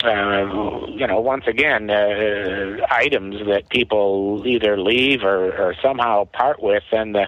uh, 0.03 0.85
you 0.88 1.07
know, 1.07 1.19
once 1.19 1.45
again, 1.47 1.89
uh, 1.89 2.85
items 2.91 3.38
that 3.47 3.69
people 3.69 4.43
either 4.45 4.77
leave 4.77 5.23
or, 5.23 5.55
or 5.57 5.73
somehow 5.81 6.26
part 6.26 6.61
with, 6.61 6.84
and 6.91 7.15
the 7.15 7.27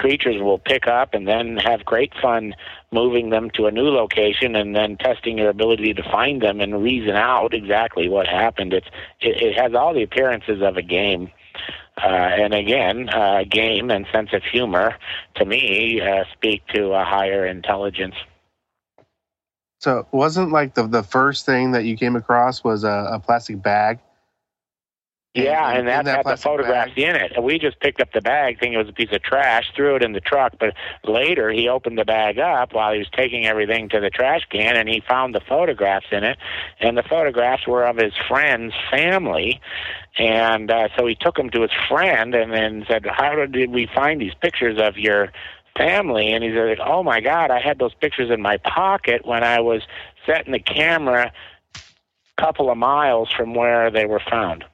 creatures 0.00 0.40
will 0.40 0.58
pick 0.58 0.86
up 0.86 1.12
and 1.12 1.28
then 1.28 1.58
have 1.58 1.84
great 1.84 2.12
fun 2.22 2.54
moving 2.90 3.28
them 3.28 3.50
to 3.50 3.66
a 3.66 3.70
new 3.70 3.90
location 3.90 4.56
and 4.56 4.74
then 4.74 4.96
testing 4.96 5.36
your 5.36 5.50
ability 5.50 5.92
to 5.92 6.02
find 6.02 6.40
them 6.40 6.58
and 6.60 6.82
reason 6.82 7.14
out 7.14 7.52
exactly 7.52 8.08
what 8.08 8.26
happened. 8.26 8.72
It's 8.72 8.86
it, 9.20 9.42
it 9.42 9.58
has 9.60 9.74
all 9.74 9.92
the 9.92 10.02
appearances 10.02 10.62
of 10.62 10.78
a 10.78 10.82
game. 10.82 11.30
Uh, 12.02 12.06
and 12.06 12.54
again, 12.54 13.10
uh, 13.10 13.44
game 13.44 13.90
and 13.90 14.06
sense 14.10 14.30
of 14.32 14.42
humor, 14.42 14.96
to 15.34 15.44
me, 15.44 16.00
uh, 16.00 16.24
speak 16.32 16.66
to 16.68 16.92
a 16.92 17.04
higher 17.04 17.44
intelligence. 17.44 18.14
So 19.80 20.06
wasn't 20.12 20.50
like 20.50 20.74
the 20.74 20.86
the 20.86 21.02
first 21.02 21.44
thing 21.44 21.72
that 21.72 21.84
you 21.84 21.98
came 21.98 22.16
across 22.16 22.64
was 22.64 22.84
a, 22.84 23.10
a 23.12 23.18
plastic 23.18 23.62
bag. 23.62 23.98
Yeah, 25.34 25.68
And 25.68 25.78
and 25.78 25.88
that 25.88 26.04
that 26.06 26.16
had 26.16 26.26
the 26.26 26.36
photographs 26.36 26.90
bag- 26.96 26.98
in 26.98 27.14
it. 27.14 27.32
And 27.36 27.44
we 27.44 27.60
just 27.60 27.78
picked 27.78 28.00
up 28.00 28.12
the 28.12 28.20
bag, 28.20 28.58
thinking 28.58 28.72
it 28.72 28.78
was 28.78 28.88
a 28.88 28.92
piece 28.92 29.12
of 29.12 29.22
trash, 29.22 29.70
threw 29.76 29.94
it 29.94 30.02
in 30.02 30.12
the 30.12 30.20
truck. 30.20 30.54
But 30.58 30.74
later, 31.04 31.50
he 31.50 31.68
opened 31.68 31.98
the 31.98 32.04
bag 32.04 32.40
up 32.40 32.74
while 32.74 32.92
he 32.92 32.98
was 32.98 33.08
taking 33.12 33.46
everything 33.46 33.88
to 33.90 34.00
the 34.00 34.10
trash 34.10 34.44
can, 34.50 34.76
and 34.76 34.88
he 34.88 35.00
found 35.08 35.34
the 35.36 35.40
photographs 35.40 36.06
in 36.10 36.24
it. 36.24 36.36
And 36.80 36.98
the 36.98 37.04
photographs 37.04 37.64
were 37.64 37.84
of 37.84 37.96
his 37.96 38.12
friend's 38.28 38.74
family. 38.90 39.60
And 40.18 40.68
uh, 40.68 40.88
so 40.98 41.06
he 41.06 41.14
took 41.14 41.36
them 41.36 41.50
to 41.50 41.62
his 41.62 41.70
friend, 41.88 42.34
and 42.34 42.52
then 42.52 42.84
said, 42.88 43.06
"How 43.06 43.46
did 43.46 43.70
we 43.70 43.86
find 43.94 44.20
these 44.20 44.34
pictures 44.34 44.78
of 44.80 44.96
your?" 44.96 45.32
family 45.76 46.32
and 46.32 46.42
he 46.42 46.50
said 46.50 46.78
oh 46.84 47.02
my 47.02 47.20
god 47.20 47.50
i 47.50 47.60
had 47.60 47.78
those 47.78 47.94
pictures 47.94 48.28
in 48.28 48.42
my 48.42 48.56
pocket 48.58 49.24
when 49.24 49.44
i 49.44 49.60
was 49.60 49.82
setting 50.26 50.52
the 50.52 50.58
camera 50.58 51.32
a 51.76 51.80
couple 52.42 52.70
of 52.70 52.76
miles 52.76 53.30
from 53.30 53.54
where 53.54 53.88
they 53.88 54.04
were 54.04 54.20
found 54.28 54.64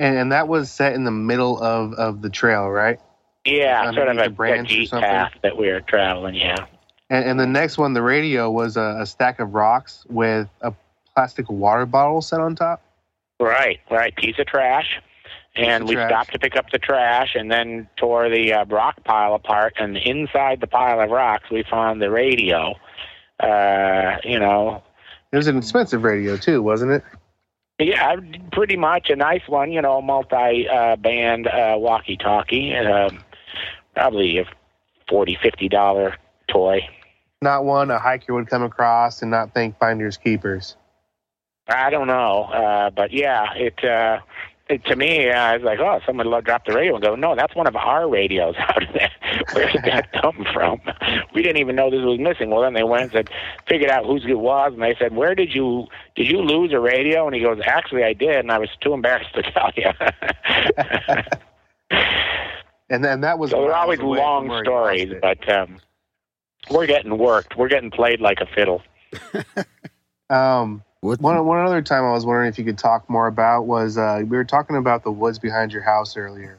And, 0.00 0.16
and 0.16 0.32
that 0.32 0.48
was 0.48 0.70
set 0.70 0.94
in 0.94 1.04
the 1.04 1.10
middle 1.10 1.62
of, 1.62 1.92
of 1.92 2.22
the 2.22 2.30
trail, 2.30 2.70
right? 2.70 2.98
Yeah, 3.44 3.92
sort 3.92 4.08
of 4.08 4.16
a, 4.16 4.30
branch 4.30 4.72
a 4.72 4.82
or 4.82 4.86
something? 4.86 5.06
path 5.08 5.34
that 5.42 5.58
we 5.58 5.68
were 5.68 5.82
traveling. 5.82 6.36
Yeah. 6.36 6.66
And, 7.10 7.24
and 7.26 7.40
the 7.40 7.46
next 7.46 7.76
one, 7.76 7.92
the 7.92 8.00
radio, 8.00 8.50
was 8.50 8.78
a, 8.78 9.00
a 9.00 9.06
stack 9.06 9.40
of 9.40 9.52
rocks 9.52 10.06
with 10.08 10.48
a 10.62 10.72
plastic 11.14 11.50
water 11.50 11.84
bottle 11.84 12.22
set 12.22 12.40
on 12.40 12.56
top. 12.56 12.82
Right, 13.38 13.80
right. 13.90 14.16
Piece 14.16 14.38
of 14.38 14.46
trash. 14.46 15.02
And 15.54 15.86
we 15.86 15.96
trash. 15.96 16.08
stopped 16.08 16.32
to 16.32 16.38
pick 16.38 16.56
up 16.56 16.70
the 16.70 16.78
trash 16.78 17.34
and 17.34 17.50
then 17.50 17.86
tore 17.96 18.30
the 18.30 18.54
uh, 18.54 18.64
rock 18.66 19.04
pile 19.04 19.34
apart. 19.34 19.74
And 19.78 19.98
inside 19.98 20.62
the 20.62 20.66
pile 20.66 20.98
of 21.00 21.10
rocks, 21.10 21.50
we 21.50 21.62
found 21.62 22.00
the 22.00 22.10
radio. 22.10 22.74
Uh, 23.38 24.16
you 24.24 24.38
know, 24.38 24.82
It 25.30 25.36
was 25.36 25.46
an 25.46 25.58
expensive 25.58 26.04
radio 26.04 26.38
too, 26.38 26.62
wasn't 26.62 26.92
it? 26.92 27.04
Yeah, 27.80 28.16
pretty 28.52 28.76
much 28.76 29.08
a 29.08 29.16
nice 29.16 29.48
one. 29.48 29.72
You 29.72 29.80
know, 29.80 30.02
multi-band 30.02 31.46
uh, 31.46 31.74
walkie-talkie. 31.78 32.76
Um, 32.76 33.24
probably 33.94 34.38
a 34.38 34.44
forty, 35.08 35.38
fifty 35.42 35.68
dollar 35.68 36.16
toy. 36.48 36.80
Not 37.42 37.64
one 37.64 37.90
a 37.90 37.98
hiker 37.98 38.34
would 38.34 38.48
come 38.48 38.62
across 38.62 39.22
and 39.22 39.30
not 39.30 39.54
think 39.54 39.78
finders 39.78 40.18
keepers. 40.18 40.76
I 41.68 41.88
don't 41.88 42.06
know, 42.06 42.44
uh, 42.44 42.90
but 42.90 43.12
yeah, 43.12 43.54
it. 43.54 43.82
Uh, 43.82 44.20
it, 44.70 44.84
to 44.86 44.96
me, 44.96 45.30
I 45.30 45.56
was 45.56 45.62
like, 45.64 45.80
oh, 45.80 46.00
someone 46.06 46.28
dropped 46.44 46.66
the 46.66 46.74
radio 46.74 46.94
and 46.94 47.02
go, 47.02 47.16
no, 47.16 47.34
that's 47.34 47.54
one 47.54 47.66
of 47.66 47.74
our 47.76 48.08
radios. 48.08 48.54
out 48.58 48.82
of 48.82 48.92
there. 48.92 49.10
Where 49.52 49.70
did 49.70 49.82
that 49.84 50.12
come 50.12 50.46
from? 50.52 50.80
We 51.34 51.42
didn't 51.42 51.58
even 51.58 51.76
know 51.76 51.90
this 51.90 52.00
was 52.00 52.18
missing. 52.18 52.50
Well, 52.50 52.62
then 52.62 52.74
they 52.74 52.84
went 52.84 53.02
and 53.02 53.12
said, 53.12 53.30
figured 53.68 53.90
out 53.90 54.06
whose 54.06 54.24
it 54.28 54.38
was, 54.38 54.72
and 54.72 54.82
they 54.82 54.94
said, 54.98 55.14
where 55.14 55.34
did 55.34 55.54
you 55.54 55.86
did 56.14 56.28
you 56.28 56.38
lose 56.38 56.72
a 56.72 56.78
radio? 56.78 57.26
And 57.26 57.34
he 57.34 57.42
goes, 57.42 57.60
actually, 57.64 58.04
I 58.04 58.12
did, 58.12 58.36
and 58.36 58.52
I 58.52 58.58
was 58.58 58.70
too 58.80 58.94
embarrassed 58.94 59.34
to 59.34 59.42
tell 59.52 59.70
you. 59.76 59.90
And 62.92 63.04
then 63.04 63.20
that 63.20 63.38
was 63.38 63.52
so 63.52 63.62
they're 63.62 63.72
always 63.72 64.00
long 64.00 64.48
stories, 64.64 65.12
but 65.22 65.48
um, 65.48 65.78
we're 66.72 66.88
getting 66.88 67.16
worked. 67.16 67.56
We're 67.56 67.68
getting 67.68 67.92
played 67.92 68.20
like 68.20 68.38
a 68.40 68.46
fiddle. 68.46 68.82
Um, 70.28 70.82
What? 71.00 71.20
one 71.20 71.44
one 71.46 71.64
other 71.64 71.82
time 71.82 72.04
I 72.04 72.12
was 72.12 72.26
wondering 72.26 72.48
if 72.48 72.58
you 72.58 72.64
could 72.64 72.78
talk 72.78 73.08
more 73.08 73.26
about 73.26 73.66
was 73.66 73.96
uh, 73.96 74.18
we 74.20 74.36
were 74.36 74.44
talking 74.44 74.76
about 74.76 75.02
the 75.02 75.10
woods 75.10 75.38
behind 75.38 75.72
your 75.72 75.82
house 75.82 76.16
earlier, 76.16 76.58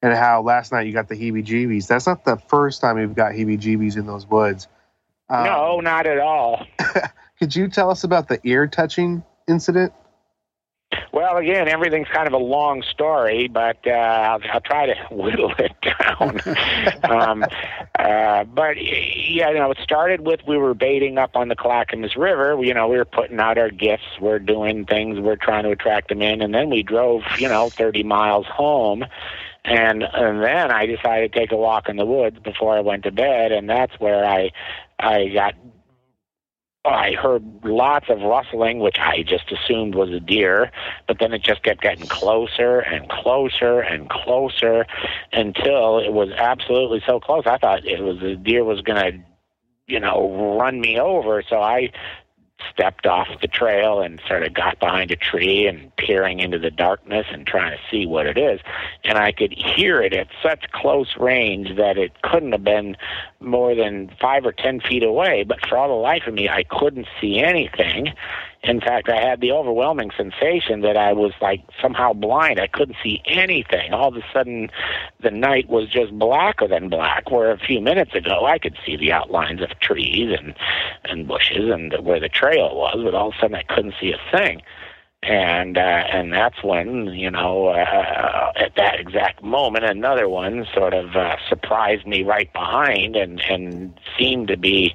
and 0.00 0.14
how 0.14 0.42
last 0.42 0.70
night 0.70 0.86
you 0.86 0.92
got 0.92 1.08
the 1.08 1.16
heebie-jeebies. 1.16 1.88
That's 1.88 2.06
not 2.06 2.24
the 2.24 2.36
first 2.36 2.80
time 2.80 2.98
you've 2.98 3.16
got 3.16 3.32
heebie-jeebies 3.32 3.96
in 3.96 4.06
those 4.06 4.26
woods. 4.26 4.68
Um, 5.28 5.44
no, 5.44 5.80
not 5.80 6.06
at 6.06 6.18
all. 6.18 6.64
Could 7.38 7.56
you 7.56 7.68
tell 7.68 7.90
us 7.90 8.04
about 8.04 8.28
the 8.28 8.38
ear 8.44 8.66
touching 8.68 9.24
incident? 9.48 9.92
Well, 11.12 11.36
again, 11.36 11.68
everything's 11.68 12.08
kind 12.08 12.26
of 12.26 12.32
a 12.32 12.38
long 12.38 12.82
story, 12.82 13.48
but 13.48 13.78
uh, 13.86 13.90
I'll, 13.90 14.40
I'll 14.52 14.60
try 14.60 14.86
to 14.86 14.94
whittle 15.10 15.52
it 15.58 15.72
down. 15.82 16.40
um, 17.10 17.44
uh, 17.98 18.44
but 18.44 18.76
yeah, 18.82 19.50
you 19.50 19.58
know, 19.58 19.70
it 19.70 19.78
started 19.82 20.22
with 20.22 20.40
we 20.46 20.58
were 20.58 20.74
baiting 20.74 21.18
up 21.18 21.36
on 21.36 21.48
the 21.48 21.56
Clackamas 21.56 22.16
River. 22.16 22.58
You 22.62 22.74
know, 22.74 22.88
we 22.88 22.96
were 22.96 23.04
putting 23.04 23.40
out 23.40 23.58
our 23.58 23.70
gifts, 23.70 24.18
we're 24.20 24.38
doing 24.38 24.84
things, 24.84 25.18
we're 25.18 25.36
trying 25.36 25.64
to 25.64 25.70
attract 25.70 26.08
them 26.08 26.22
in, 26.22 26.42
and 26.42 26.54
then 26.54 26.70
we 26.70 26.82
drove, 26.82 27.22
you 27.38 27.48
know, 27.48 27.70
30 27.70 28.02
miles 28.02 28.46
home. 28.46 29.04
And 29.66 30.02
and 30.02 30.42
then 30.42 30.70
I 30.70 30.84
decided 30.84 31.32
to 31.32 31.38
take 31.38 31.50
a 31.50 31.56
walk 31.56 31.88
in 31.88 31.96
the 31.96 32.04
woods 32.04 32.38
before 32.38 32.76
I 32.76 32.80
went 32.80 33.04
to 33.04 33.10
bed, 33.10 33.50
and 33.50 33.68
that's 33.68 33.98
where 33.98 34.22
I 34.22 34.50
I 34.98 35.28
got 35.28 35.54
I 36.84 37.12
heard 37.12 37.42
lots 37.64 38.10
of 38.10 38.20
rustling, 38.20 38.78
which 38.78 38.98
I 38.98 39.22
just 39.22 39.50
assumed 39.50 39.94
was 39.94 40.10
a 40.10 40.20
deer, 40.20 40.70
but 41.08 41.18
then 41.18 41.32
it 41.32 41.42
just 41.42 41.62
kept 41.62 41.80
getting 41.80 42.06
closer 42.06 42.80
and 42.80 43.08
closer 43.08 43.80
and 43.80 44.10
closer 44.10 44.86
until 45.32 45.98
it 45.98 46.12
was 46.12 46.30
absolutely 46.36 47.02
so 47.06 47.20
close. 47.20 47.44
I 47.46 47.56
thought 47.56 47.86
it 47.86 48.02
was 48.02 48.20
the 48.20 48.36
deer 48.36 48.64
was 48.64 48.82
going 48.82 49.00
to, 49.00 49.18
you 49.86 49.98
know, 49.98 50.58
run 50.60 50.78
me 50.78 51.00
over. 51.00 51.42
So 51.48 51.56
I 51.56 51.90
stepped 52.72 53.06
off 53.06 53.28
the 53.40 53.48
trail 53.48 54.00
and 54.00 54.20
sort 54.26 54.42
of 54.42 54.54
got 54.54 54.78
behind 54.78 55.10
a 55.10 55.16
tree 55.16 55.66
and 55.66 55.94
peering 55.96 56.40
into 56.40 56.58
the 56.58 56.70
darkness 56.70 57.26
and 57.30 57.46
trying 57.46 57.72
to 57.72 57.82
see 57.90 58.06
what 58.06 58.26
it 58.26 58.38
is. 58.38 58.60
And 59.04 59.18
I 59.18 59.32
could 59.32 59.52
hear 59.52 60.00
it 60.02 60.12
at 60.12 60.28
such 60.42 60.70
close 60.72 61.16
range 61.18 61.76
that 61.76 61.98
it 61.98 62.20
couldn't 62.22 62.52
have 62.52 62.64
been 62.64 62.96
more 63.40 63.74
than 63.74 64.10
five 64.20 64.44
or 64.44 64.52
ten 64.52 64.80
feet 64.80 65.02
away. 65.02 65.44
But 65.44 65.66
for 65.66 65.76
all 65.76 65.88
the 65.88 65.94
life 65.94 66.26
of 66.26 66.34
me, 66.34 66.48
I 66.48 66.64
couldn't 66.64 67.06
see 67.20 67.38
anything. 67.38 68.12
In 68.64 68.80
fact, 68.80 69.10
I 69.10 69.20
had 69.20 69.42
the 69.42 69.52
overwhelming 69.52 70.10
sensation 70.16 70.80
that 70.80 70.96
I 70.96 71.12
was 71.12 71.32
like 71.42 71.60
somehow 71.82 72.14
blind. 72.14 72.58
I 72.58 72.66
couldn't 72.66 72.96
see 73.02 73.20
anything. 73.26 73.92
All 73.92 74.08
of 74.08 74.16
a 74.16 74.24
sudden, 74.32 74.70
the 75.20 75.30
night 75.30 75.68
was 75.68 75.90
just 75.90 76.18
blacker 76.18 76.66
than 76.66 76.88
black. 76.88 77.30
Where 77.30 77.50
a 77.50 77.58
few 77.58 77.82
minutes 77.82 78.14
ago, 78.14 78.46
I 78.46 78.58
could 78.58 78.76
see 78.84 78.96
the 78.96 79.12
outlines 79.12 79.60
of 79.60 79.78
trees 79.80 80.34
and 80.38 80.54
and 81.04 81.28
bushes 81.28 81.70
and 81.70 81.92
where 82.00 82.20
the 82.20 82.30
trail 82.30 82.74
was, 82.74 82.98
but 83.04 83.14
all 83.14 83.28
of 83.28 83.34
a 83.34 83.38
sudden, 83.38 83.54
I 83.54 83.62
couldn't 83.64 83.94
see 84.00 84.12
a 84.12 84.36
thing. 84.36 84.62
And 85.22 85.76
uh, 85.76 85.80
and 85.80 86.32
that's 86.32 86.62
when 86.62 87.06
you 87.06 87.30
know 87.30 87.68
uh, 87.68 88.52
at 88.56 88.76
that 88.76 89.00
exact 89.00 89.42
moment 89.42 89.84
another 89.84 90.28
one 90.28 90.66
sort 90.74 90.92
of 90.92 91.16
uh, 91.16 91.36
surprised 91.48 92.06
me 92.06 92.22
right 92.22 92.52
behind 92.52 93.16
and 93.16 93.40
and 93.48 93.98
seemed 94.18 94.48
to 94.48 94.58
be 94.58 94.94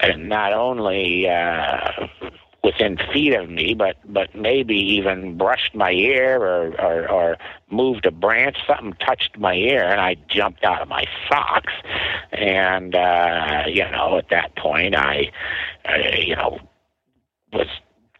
uh, 0.00 0.16
not 0.16 0.52
only 0.52 1.28
uh, 1.28 2.06
within 2.62 2.98
feet 3.12 3.34
of 3.34 3.48
me, 3.48 3.74
but 3.74 3.96
but 4.06 4.34
maybe 4.34 4.74
even 4.74 5.36
brushed 5.38 5.74
my 5.74 5.90
ear 5.90 6.40
or, 6.42 6.80
or 6.80 7.10
or 7.10 7.36
moved 7.70 8.06
a 8.06 8.10
branch. 8.10 8.58
Something 8.66 8.94
touched 9.04 9.38
my 9.38 9.54
ear, 9.54 9.84
and 9.84 10.00
I 10.00 10.16
jumped 10.28 10.64
out 10.64 10.82
of 10.82 10.88
my 10.88 11.04
socks. 11.28 11.72
And 12.32 12.94
uh, 12.94 13.64
you 13.66 13.88
know, 13.90 14.18
at 14.18 14.28
that 14.30 14.56
point, 14.56 14.94
I 14.94 15.30
uh, 15.88 16.18
you 16.18 16.36
know 16.36 16.58
was 17.52 17.68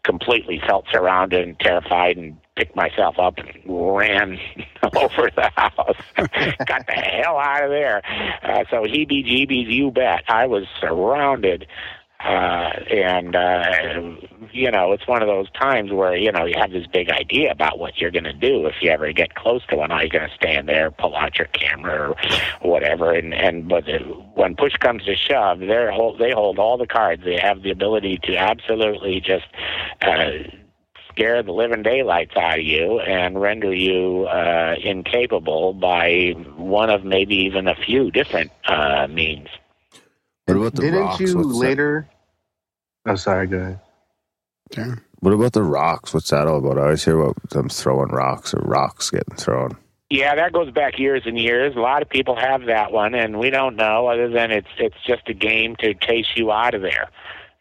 completely 0.03 0.61
felt 0.67 0.85
surrounded 0.91 1.47
and 1.47 1.59
terrified 1.59 2.17
and 2.17 2.37
picked 2.55 2.75
myself 2.75 3.17
up 3.19 3.37
and 3.37 3.49
ran 3.65 4.39
over 4.95 5.29
the 5.35 5.49
house. 5.55 5.95
Got 6.65 6.87
the 6.87 6.93
hell 6.93 7.37
out 7.37 7.63
of 7.63 7.69
there. 7.69 8.01
Uh, 8.43 8.63
so 8.69 8.83
heebie-jeebies, 8.83 9.71
you 9.71 9.91
bet. 9.91 10.23
I 10.27 10.47
was 10.47 10.65
surrounded. 10.79 11.67
Uh, 12.23 12.69
and, 12.91 13.35
uh, 13.35 14.15
you 14.51 14.69
know, 14.69 14.91
it's 14.91 15.07
one 15.07 15.21
of 15.21 15.27
those 15.27 15.49
times 15.51 15.91
where, 15.91 16.15
you 16.15 16.31
know, 16.31 16.45
you 16.45 16.53
have 16.55 16.71
this 16.71 16.85
big 16.87 17.09
idea 17.09 17.51
about 17.51 17.79
what 17.79 17.97
you're 17.97 18.11
going 18.11 18.25
to 18.25 18.33
do 18.33 18.67
if 18.67 18.75
you 18.81 18.91
ever 18.91 19.11
get 19.11 19.33
close 19.33 19.65
to 19.67 19.75
one. 19.75 19.91
Are 19.91 20.03
you 20.03 20.09
going 20.09 20.29
to 20.29 20.35
stand 20.35 20.69
there, 20.69 20.91
pull 20.91 21.15
out 21.15 21.37
your 21.39 21.47
camera 21.47 22.11
or 22.11 22.15
whatever? 22.61 23.11
And, 23.11 23.33
and 23.33 23.67
but 23.67 23.89
uh, 23.89 23.99
when 24.35 24.55
push 24.55 24.73
comes 24.77 25.03
to 25.05 25.15
shove, 25.15 25.59
they're 25.59 25.91
hold, 25.91 26.19
they 26.19 26.31
hold 26.31 26.59
all 26.59 26.77
the 26.77 26.87
cards. 26.87 27.23
They 27.23 27.39
have 27.39 27.63
the 27.63 27.71
ability 27.71 28.19
to 28.23 28.35
absolutely 28.35 29.19
just, 29.19 29.45
uh, 30.01 30.29
scare 31.09 31.43
the 31.43 31.51
living 31.51 31.83
daylights 31.83 32.37
out 32.37 32.59
of 32.59 32.65
you 32.65 32.99
and 33.01 33.41
render 33.41 33.73
you 33.73 34.25
uh, 34.25 34.75
incapable 34.81 35.73
by 35.73 36.33
one 36.55 36.89
of 36.89 37.03
maybe 37.03 37.35
even 37.35 37.67
a 37.67 37.75
few 37.75 38.09
different 38.11 38.49
uh, 38.65 39.07
means. 39.09 39.49
What 40.55 40.67
about 40.67 40.75
the 40.75 40.81
Didn't 40.81 40.99
rocks? 41.01 41.19
you 41.19 41.37
What's 41.37 41.49
that? 41.49 41.55
later? 41.55 42.09
Oh, 43.05 43.15
sorry. 43.15 43.47
Go 43.47 43.57
ahead. 43.57 43.79
Okay. 44.73 44.91
What 45.19 45.33
about 45.33 45.53
the 45.53 45.63
rocks? 45.63 46.13
What's 46.13 46.29
that 46.29 46.47
all 46.47 46.57
about? 46.57 46.77
I 46.77 46.83
always 46.83 47.03
hear 47.05 47.19
about 47.19 47.49
them 47.49 47.69
throwing 47.69 48.09
rocks 48.09 48.53
or 48.53 48.61
rocks 48.61 49.09
getting 49.09 49.35
thrown. 49.35 49.77
Yeah, 50.09 50.35
that 50.35 50.51
goes 50.51 50.71
back 50.71 50.99
years 50.99 51.23
and 51.25 51.37
years. 51.39 51.75
A 51.75 51.79
lot 51.79 52.01
of 52.01 52.09
people 52.09 52.35
have 52.35 52.65
that 52.65 52.91
one, 52.91 53.15
and 53.15 53.39
we 53.39 53.49
don't 53.49 53.75
know 53.77 54.07
other 54.07 54.29
than 54.29 54.51
it's 54.51 54.67
it's 54.77 54.95
just 55.07 55.29
a 55.29 55.33
game 55.33 55.75
to 55.77 55.93
chase 55.93 56.27
you 56.35 56.51
out 56.51 56.73
of 56.73 56.81
there. 56.81 57.09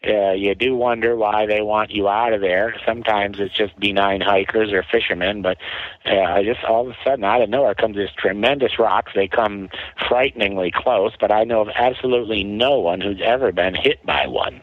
Uh, 0.02 0.32
you 0.32 0.55
do 0.55 0.74
wonder 0.74 1.14
why 1.14 1.44
they 1.44 1.60
want 1.60 1.90
you 1.90 2.09
out 2.09 2.32
of 2.32 2.40
there. 2.40 2.74
Sometimes 2.86 3.39
it's 3.39 3.55
just 3.55 3.78
benign 3.78 4.22
hikers 4.22 4.72
or 4.72 4.82
fishermen, 4.82 5.43
but 5.43 5.59
uh, 6.06 6.43
just 6.43 6.64
all 6.64 6.89
of 6.89 6.93
a 6.93 6.97
sudden, 7.05 7.22
out 7.22 7.43
of 7.43 7.51
nowhere 7.51 7.74
comes 7.74 7.97
this 7.97 8.10
tremendous 8.16 8.78
rocks. 8.78 9.12
They 9.14 9.28
come 9.28 9.68
frighteningly 10.09 10.72
close, 10.74 11.12
but 11.20 11.31
I 11.31 11.44
know 11.44 11.60
of 11.60 11.68
absolutely 11.74 12.44
no 12.44 12.78
one 12.78 13.02
who's 13.02 13.20
ever 13.22 13.52
been 13.52 13.74
hit 13.74 14.05
by 14.06 14.27
one. 14.27 14.62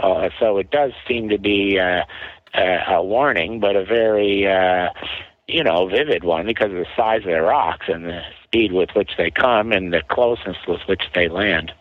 Uh, 0.00 0.30
so 0.40 0.56
it 0.56 0.70
does 0.70 0.92
seem 1.06 1.28
to 1.28 1.38
be 1.38 1.78
uh, 1.78 2.04
uh, 2.54 2.84
a 2.88 3.02
warning, 3.02 3.60
but 3.60 3.76
a 3.76 3.84
very 3.84 4.46
uh, 4.46 4.88
you 5.48 5.64
know, 5.64 5.88
vivid 5.88 6.24
one 6.24 6.46
because 6.46 6.70
of 6.70 6.76
the 6.78 6.86
size 6.96 7.20
of 7.20 7.30
the 7.30 7.42
rocks 7.42 7.86
and 7.88 8.04
the 8.04 8.22
speed 8.44 8.72
with 8.72 8.90
which 8.94 9.12
they 9.16 9.30
come 9.30 9.72
and 9.72 9.92
the 9.92 10.02
closeness 10.08 10.58
with 10.66 10.80
which 10.86 11.02
they 11.14 11.28
land. 11.28 11.72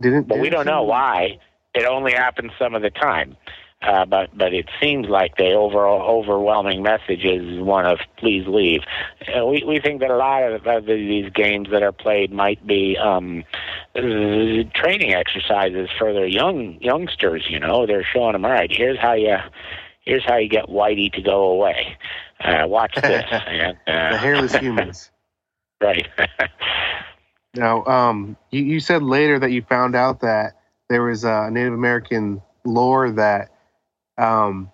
Didn't? 0.00 0.28
But 0.28 0.38
we 0.40 0.50
don't 0.50 0.66
know 0.66 0.82
why. 0.82 1.38
It 1.74 1.84
only 1.86 2.12
happens 2.12 2.52
some 2.58 2.74
of 2.74 2.82
the 2.82 2.90
time. 2.90 3.36
Uh, 3.82 4.04
but 4.04 4.36
but 4.36 4.52
it 4.52 4.68
seems 4.78 5.08
like 5.08 5.36
the 5.38 5.52
overall 5.52 6.02
overwhelming 6.02 6.82
message 6.82 7.24
is 7.24 7.60
one 7.62 7.86
of 7.86 7.98
please 8.18 8.46
leave. 8.46 8.82
Uh, 9.34 9.46
we 9.46 9.64
we 9.66 9.80
think 9.80 10.00
that 10.00 10.10
a 10.10 10.16
lot 10.16 10.42
of, 10.42 10.66
of 10.66 10.84
these 10.84 11.30
games 11.32 11.68
that 11.70 11.82
are 11.82 11.92
played 11.92 12.30
might 12.30 12.66
be 12.66 12.98
um, 12.98 13.42
uh, 13.96 14.00
training 14.74 15.14
exercises 15.14 15.88
for 15.98 16.12
their 16.12 16.26
young 16.26 16.76
youngsters. 16.82 17.46
You 17.48 17.58
know, 17.58 17.86
they're 17.86 18.04
showing 18.04 18.32
them 18.32 18.44
all 18.44 18.50
right. 18.50 18.70
Here's 18.70 18.98
how 18.98 19.14
you 19.14 19.36
here's 20.02 20.24
how 20.26 20.36
you 20.36 20.48
get 20.50 20.66
Whitey 20.66 21.10
to 21.14 21.22
go 21.22 21.44
away. 21.44 21.96
Uh, 22.44 22.64
watch 22.66 22.94
this. 22.96 23.24
and, 23.30 23.78
uh, 23.86 24.10
The 24.10 24.18
hairless 24.18 24.54
humans. 24.56 25.10
right. 25.80 26.06
Now, 27.54 27.84
um, 27.84 28.36
you, 28.50 28.62
you 28.62 28.80
said 28.80 29.02
later 29.02 29.38
that 29.38 29.50
you 29.50 29.62
found 29.62 29.94
out 29.96 30.20
that 30.20 30.56
there 30.88 31.02
was 31.02 31.24
a 31.24 31.50
Native 31.50 31.72
American 31.74 32.42
lore 32.64 33.10
that 33.12 33.50
um, 34.18 34.70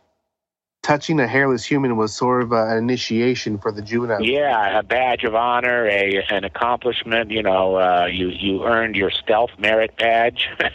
touching 0.82 1.18
a 1.20 1.26
hairless 1.26 1.64
human 1.64 1.96
was 1.96 2.14
sort 2.14 2.42
of 2.42 2.52
an 2.52 2.76
initiation 2.76 3.58
for 3.58 3.72
the 3.72 3.80
juvenile. 3.82 4.22
Yeah, 4.22 4.78
a 4.78 4.82
badge 4.82 5.24
of 5.24 5.34
honor, 5.34 5.86
a 5.86 6.22
an 6.30 6.44
accomplishment. 6.44 7.30
You 7.30 7.42
know, 7.42 7.76
uh, 7.76 8.06
you 8.10 8.28
you 8.28 8.64
earned 8.64 8.94
your 8.96 9.10
stealth 9.10 9.50
merit 9.58 9.96
badge. 9.98 10.48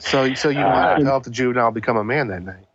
So, 0.00 0.32
so 0.34 0.48
you 0.48 0.60
Uh, 0.60 0.68
might 0.70 0.98
have 0.98 1.02
helped 1.02 1.24
the 1.24 1.32
juvenile 1.32 1.72
become 1.72 1.96
a 1.96 2.04
man 2.04 2.28
that 2.28 2.42
night. 2.42 2.66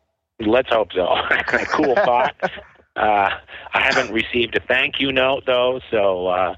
let's 0.42 0.68
hope 0.70 0.92
so. 0.94 1.16
cool 1.68 1.96
thought. 1.96 2.36
Uh, 2.96 3.28
I 3.74 3.80
haven't 3.82 4.14
received 4.14 4.56
a 4.56 4.60
thank 4.60 5.00
you 5.00 5.12
note 5.12 5.46
though, 5.48 5.80
so 5.90 6.28
uh, 6.28 6.54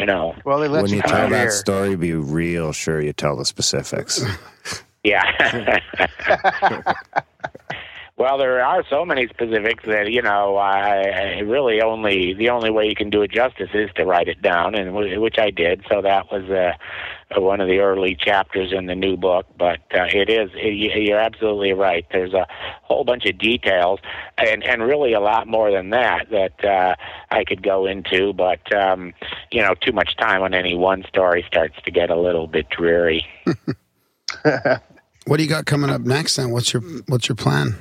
you 0.00 0.06
know, 0.06 0.34
Well, 0.44 0.58
they 0.58 0.68
let 0.68 0.82
when 0.82 0.90
you 0.90 0.96
you 0.96 1.02
come 1.02 1.10
tell 1.12 1.28
here. 1.28 1.46
that 1.46 1.52
story, 1.52 1.94
be 1.96 2.14
real 2.14 2.72
sure 2.72 3.00
you 3.00 3.12
tell 3.12 3.36
the 3.36 3.44
specifics. 3.44 4.22
yeah. 5.04 5.78
well, 8.16 8.36
there 8.38 8.62
are 8.64 8.84
so 8.90 9.04
many 9.04 9.26
specifics 9.28 9.84
that 9.86 10.10
you 10.10 10.22
know, 10.22 10.56
I, 10.56 11.02
I 11.08 11.38
really 11.40 11.80
only 11.80 12.34
the 12.34 12.50
only 12.50 12.70
way 12.70 12.86
you 12.86 12.94
can 12.94 13.10
do 13.10 13.22
it 13.22 13.30
justice 13.30 13.70
is 13.74 13.90
to 13.96 14.04
write 14.04 14.28
it 14.28 14.42
down, 14.42 14.74
and 14.74 14.90
wh- 14.90 15.20
which 15.20 15.36
I 15.38 15.50
did. 15.50 15.82
So 15.90 16.02
that 16.02 16.30
was 16.30 16.44
uh, 16.50 16.72
one 17.36 17.60
of 17.60 17.68
the 17.68 17.78
early 17.78 18.16
chapters 18.16 18.72
in 18.72 18.86
the 18.86 18.94
new 18.94 19.16
book. 19.16 19.46
But 19.58 19.80
uh, 19.94 20.08
it 20.12 20.28
is 20.28 20.50
it, 20.54 21.02
you're 21.02 21.18
absolutely 21.18 21.72
right. 21.72 22.06
There's 22.10 22.34
a 22.34 22.46
whole 22.82 23.04
bunch 23.04 23.26
of 23.26 23.38
details, 23.38 24.00
and 24.38 24.64
and 24.64 24.82
really 24.82 25.12
a 25.12 25.20
lot 25.20 25.46
more 25.46 25.70
than 25.70 25.90
that 25.90 26.30
that 26.30 26.64
uh, 26.64 26.94
I 27.30 27.44
could 27.44 27.62
go 27.62 27.86
into. 27.86 28.32
But 28.32 28.72
um, 28.74 29.12
you 29.50 29.62
know, 29.62 29.74
too 29.74 29.92
much 29.92 30.16
time 30.16 30.42
on 30.42 30.54
any 30.54 30.74
one 30.74 31.04
story 31.08 31.44
starts 31.46 31.76
to 31.84 31.90
get 31.90 32.10
a 32.10 32.20
little 32.20 32.46
bit 32.46 32.68
dreary. 32.70 33.26
What 35.26 35.36
do 35.36 35.44
you 35.44 35.48
got 35.48 35.66
coming 35.66 35.90
up 35.90 36.00
next? 36.00 36.36
Then 36.36 36.50
what's 36.50 36.72
your 36.72 36.82
what's 37.06 37.28
your 37.28 37.36
plan? 37.36 37.76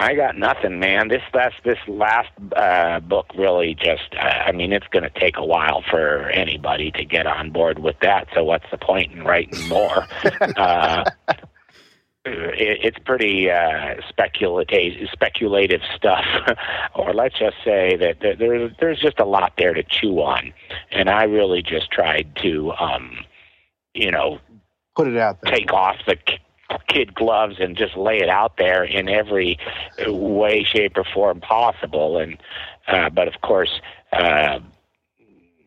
I 0.00 0.14
got 0.14 0.38
nothing, 0.38 0.80
man. 0.80 1.08
This 1.08 1.22
last 1.34 1.56
this 1.62 1.78
last 1.86 2.30
uh, 2.56 3.00
book 3.00 3.26
really 3.36 3.74
just. 3.74 4.14
Uh, 4.16 4.24
I 4.24 4.50
mean, 4.52 4.72
it's 4.72 4.86
going 4.88 5.02
to 5.02 5.20
take 5.20 5.36
a 5.36 5.44
while 5.44 5.84
for 5.90 6.30
anybody 6.30 6.90
to 6.92 7.04
get 7.04 7.26
on 7.26 7.50
board 7.50 7.78
with 7.78 7.96
that. 8.00 8.28
So 8.34 8.42
what's 8.42 8.64
the 8.70 8.78
point 8.78 9.12
in 9.12 9.24
writing 9.24 9.68
more? 9.68 10.06
uh, 10.56 11.04
it, 12.24 12.78
it's 12.82 12.98
pretty 13.04 13.50
uh, 13.50 13.96
speculative, 14.08 15.06
speculative 15.12 15.82
stuff, 15.94 16.24
or 16.94 17.12
let's 17.12 17.38
just 17.38 17.56
say 17.62 17.96
that 17.96 18.20
there, 18.20 18.36
there, 18.36 18.74
there's 18.80 19.00
just 19.00 19.18
a 19.18 19.26
lot 19.26 19.52
there 19.58 19.74
to 19.74 19.82
chew 19.82 20.20
on, 20.22 20.54
and 20.90 21.10
I 21.10 21.24
really 21.24 21.60
just 21.62 21.90
tried 21.90 22.34
to, 22.36 22.72
um, 22.72 23.18
you 23.92 24.10
know, 24.10 24.38
Put 24.96 25.08
it 25.08 25.18
out 25.18 25.42
there. 25.42 25.54
take 25.54 25.72
off 25.74 25.96
the 26.06 26.16
kid 26.88 27.14
gloves 27.14 27.56
and 27.58 27.76
just 27.76 27.96
lay 27.96 28.18
it 28.18 28.28
out 28.28 28.56
there 28.56 28.84
in 28.84 29.08
every 29.08 29.58
way, 30.06 30.64
shape, 30.64 30.96
or 30.96 31.04
form 31.04 31.40
possible. 31.40 32.18
And 32.18 32.38
uh, 32.88 33.10
but 33.10 33.28
of 33.28 33.40
course, 33.42 33.80
uh, 34.12 34.60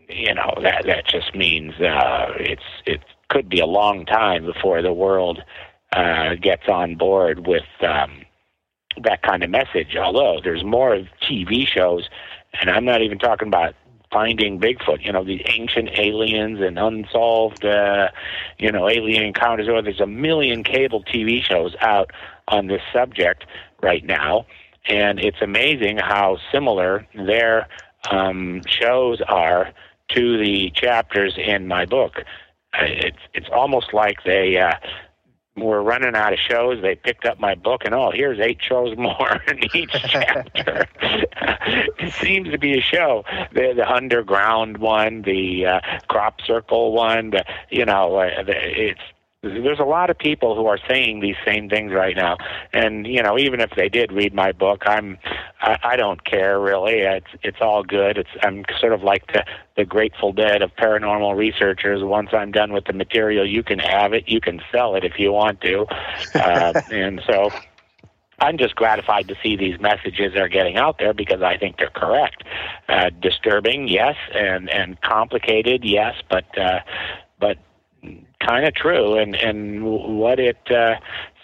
you 0.10 0.34
know 0.34 0.54
that 0.62 0.86
that 0.86 1.08
just 1.08 1.36
means 1.36 1.74
uh, 1.80 2.34
it's 2.40 2.64
it 2.86 3.02
could 3.30 3.50
be 3.50 3.60
a 3.60 3.66
long 3.66 4.06
time 4.06 4.46
before 4.46 4.82
the 4.82 4.94
world 4.94 5.42
uh, 5.94 6.36
gets 6.36 6.68
on 6.68 6.96
board 6.96 7.48
with 7.48 7.64
um, 7.82 8.24
that 9.02 9.22
kind 9.24 9.44
of 9.44 9.50
message. 9.50 9.96
Although 9.96 10.40
there's 10.44 10.64
more 10.64 11.00
TV 11.22 11.68
shows, 11.68 12.10
and 12.60 12.70
I'm 12.70 12.86
not 12.86 13.02
even 13.02 13.18
talking 13.18 13.48
about 13.48 13.76
finding 14.14 14.60
Bigfoot. 14.60 15.04
You 15.04 15.12
know, 15.12 15.24
the 15.24 15.42
ancient 15.48 15.90
aliens 15.98 16.60
and 16.62 16.78
unsolved, 16.78 17.66
uh, 17.66 18.10
you 18.60 18.72
know, 18.72 18.88
alien 18.88 19.24
encounters. 19.24 19.68
Or 19.68 19.82
there's 19.82 20.00
a 20.00 20.08
million 20.08 20.64
cable 20.64 21.04
TV 21.04 21.44
shows 21.44 21.76
out 21.82 22.12
on 22.48 22.68
this 22.68 22.82
subject 22.94 23.46
right 23.82 24.06
now, 24.06 24.46
and 24.88 25.20
it's 25.20 25.42
amazing 25.42 25.98
how 25.98 26.38
similar 26.52 27.06
their 27.16 27.68
um, 28.12 28.62
shows 28.68 29.22
are 29.28 29.74
to 30.10 30.38
the 30.38 30.70
chapters 30.76 31.34
in 31.38 31.68
my 31.68 31.86
book. 31.86 32.24
Uh, 32.74 32.86
It's 33.08 33.24
it's 33.34 33.50
almost 33.52 33.94
like 33.94 34.24
they. 34.24 34.58
Uh, 34.58 34.76
were 35.56 35.84
running 35.84 36.16
out 36.16 36.34
of 36.34 36.40
shows. 36.40 36.82
They 36.82 36.96
picked 36.96 37.26
up 37.26 37.40
my 37.40 37.56
book, 37.56 37.82
and 37.86 37.94
oh, 37.94 38.12
here's 38.12 38.40
eight 38.40 38.60
shows 38.62 38.98
more 38.98 39.42
in 39.48 39.64
each 39.76 39.92
chapter. 40.08 40.88
it 42.00 42.14
seems 42.14 42.50
to 42.52 42.58
be 42.58 42.78
a 42.78 42.82
show. 42.82 43.24
The, 43.54 43.74
the 43.76 43.90
underground 43.90 44.78
one, 44.80 45.22
the 45.22 45.66
uh, 45.66 45.80
crop 46.08 46.42
circle 46.42 46.92
one. 46.94 47.32
The, 47.32 47.46
you 47.70 47.86
know, 47.86 48.16
uh, 48.16 48.44
the, 48.44 48.90
it's 48.90 49.02
there's 49.44 49.80
a 49.80 49.84
lot 49.84 50.10
of 50.10 50.18
people 50.18 50.56
who 50.56 50.68
are 50.68 50.80
saying 50.88 51.20
these 51.20 51.36
same 51.46 51.68
things 51.68 51.92
right 51.92 52.16
now, 52.16 52.38
and 52.72 53.06
you 53.06 53.22
know, 53.22 53.38
even 53.38 53.60
if 53.60 53.72
they 53.76 53.90
did 53.90 54.12
read 54.12 54.34
my 54.34 54.54
book, 54.54 54.84
I'm 54.86 55.18
I, 55.60 55.78
I 55.84 55.96
don't 55.98 56.24
care 56.24 56.60
really. 56.60 57.00
It's 57.00 57.28
it's 57.44 57.58
all 57.60 57.84
good. 57.84 58.18
It's 58.18 58.30
I'm 58.42 58.64
sort 58.80 58.94
of 58.94 59.04
like 59.04 59.28
the 59.34 59.44
the 59.76 59.84
Grateful 59.84 60.32
Dead 60.32 60.62
of 60.62 60.74
paranormal 60.78 61.36
researchers. 61.36 62.02
Once 62.04 62.30
I'm 62.32 62.52
done 62.54 62.72
with 62.72 62.86
the 62.86 62.94
material, 62.94 63.46
you 63.46 63.64
can 63.64 63.80
have 63.80 64.14
it. 64.14 64.30
You 64.30 64.40
can 64.40 64.62
sell 64.72 64.96
it 64.96 65.04
if 65.04 65.20
you 65.20 65.34
want 65.34 65.60
to, 65.62 65.86
uh, 66.36 66.82
and 66.92 67.22
so. 67.28 67.50
I'm 68.40 68.58
just 68.58 68.76
gratified 68.76 69.30
to 69.30 69.36
see 69.42 69.56
these 69.56 69.80
messages 69.80 70.36
are 70.36 70.50
getting 70.50 70.76
out 70.76 70.98
there 70.98 71.14
because 71.14 71.42
I 71.42 71.56
think 71.56 71.78
they're 71.78 71.92
correct. 71.92 72.44
Uh, 72.90 73.10
disturbing, 73.22 73.88
yes, 73.88 74.18
and 74.34 74.70
and 74.70 75.00
complicated, 75.00 75.86
yes, 75.86 76.16
but 76.30 76.58
uh, 76.58 76.80
but 77.40 77.58
kind 78.40 78.66
of 78.66 78.74
true. 78.74 79.18
And 79.18 79.36
and 79.36 79.84
what 79.84 80.40
it 80.40 80.60
uh, 80.72 80.96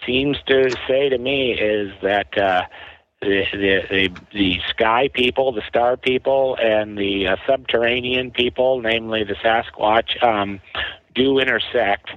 seems 0.06 0.38
to 0.46 0.70
say 0.86 1.08
to 1.08 1.18
me 1.18 1.52
is 1.52 1.92
that 2.02 2.36
uh, 2.38 2.62
the, 3.20 3.44
the 3.52 3.82
the 3.90 4.10
the 4.32 4.60
sky 4.68 5.08
people, 5.12 5.52
the 5.52 5.66
star 5.68 5.96
people, 5.96 6.56
and 6.60 6.96
the 6.96 7.28
uh, 7.28 7.36
subterranean 7.46 8.30
people, 8.30 8.80
namely 8.80 9.24
the 9.24 9.34
Sasquatch, 9.34 10.22
um, 10.22 10.60
do 11.14 11.38
intersect, 11.38 12.10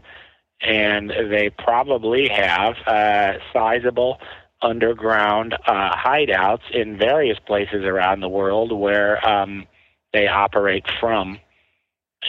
and 0.61 1.09
they 1.09 1.49
probably 1.49 2.29
have 2.29 2.75
uh, 2.87 3.33
sizable 3.51 4.19
underground 4.61 5.53
uh, 5.67 5.93
hideouts 5.93 6.71
in 6.71 6.97
various 6.97 7.37
places 7.39 7.83
around 7.83 8.21
the 8.21 8.29
world 8.29 8.71
where 8.71 9.25
um, 9.27 9.67
they 10.13 10.27
operate 10.27 10.85
from. 10.99 11.37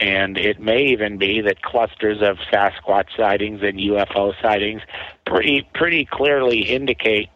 And 0.01 0.37
it 0.37 0.61
may 0.61 0.87
even 0.87 1.19
be 1.19 1.41
that 1.43 1.63
clusters 1.63 2.21
of 2.21 2.39
Sasquatch 2.53 3.17
sightings 3.17 3.61
and 3.63 3.79
UFO 3.79 4.35
sightings 4.43 4.83
pretty 5.25 5.69
pretty 5.75 6.05
clearly 6.05 6.63
indicate 6.63 7.29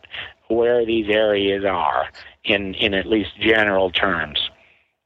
where 0.48 0.84
these 0.84 1.08
areas 1.08 1.64
are 1.64 2.06
in 2.44 2.74
in 2.74 2.94
at 2.94 3.06
least 3.06 3.30
general 3.40 3.90
terms. 3.90 4.50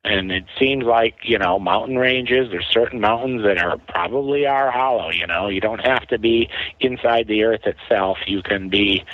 And 0.04 0.32
it 0.32 0.44
seems 0.58 0.84
like 0.84 1.14
you 1.22 1.38
know 1.38 1.58
mountain 1.58 1.98
ranges. 1.98 2.48
There's 2.50 2.66
certain 2.66 3.00
mountains 3.00 3.42
that 3.44 3.58
are 3.58 3.76
probably 3.76 4.46
are 4.46 4.70
hollow. 4.70 5.10
You 5.10 5.26
know, 5.26 5.48
you 5.48 5.60
don't 5.60 5.84
have 5.86 6.06
to 6.08 6.18
be 6.18 6.48
inside 6.80 7.28
the 7.28 7.44
earth 7.44 7.66
itself. 7.66 8.18
You 8.26 8.42
can 8.42 8.68
be 8.68 9.04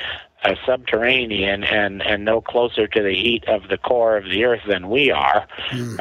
a 0.44 0.55
subterranean 0.65 1.65
and 1.65 2.01
and 2.01 2.24
no 2.24 2.40
closer 2.40 2.86
to 2.86 3.02
the 3.02 3.15
heat 3.15 3.44
of 3.48 3.69
the 3.69 3.77
core 3.77 4.16
of 4.16 4.24
the 4.24 4.44
earth 4.44 4.60
than 4.69 4.89
we 4.89 5.10
are 5.10 5.47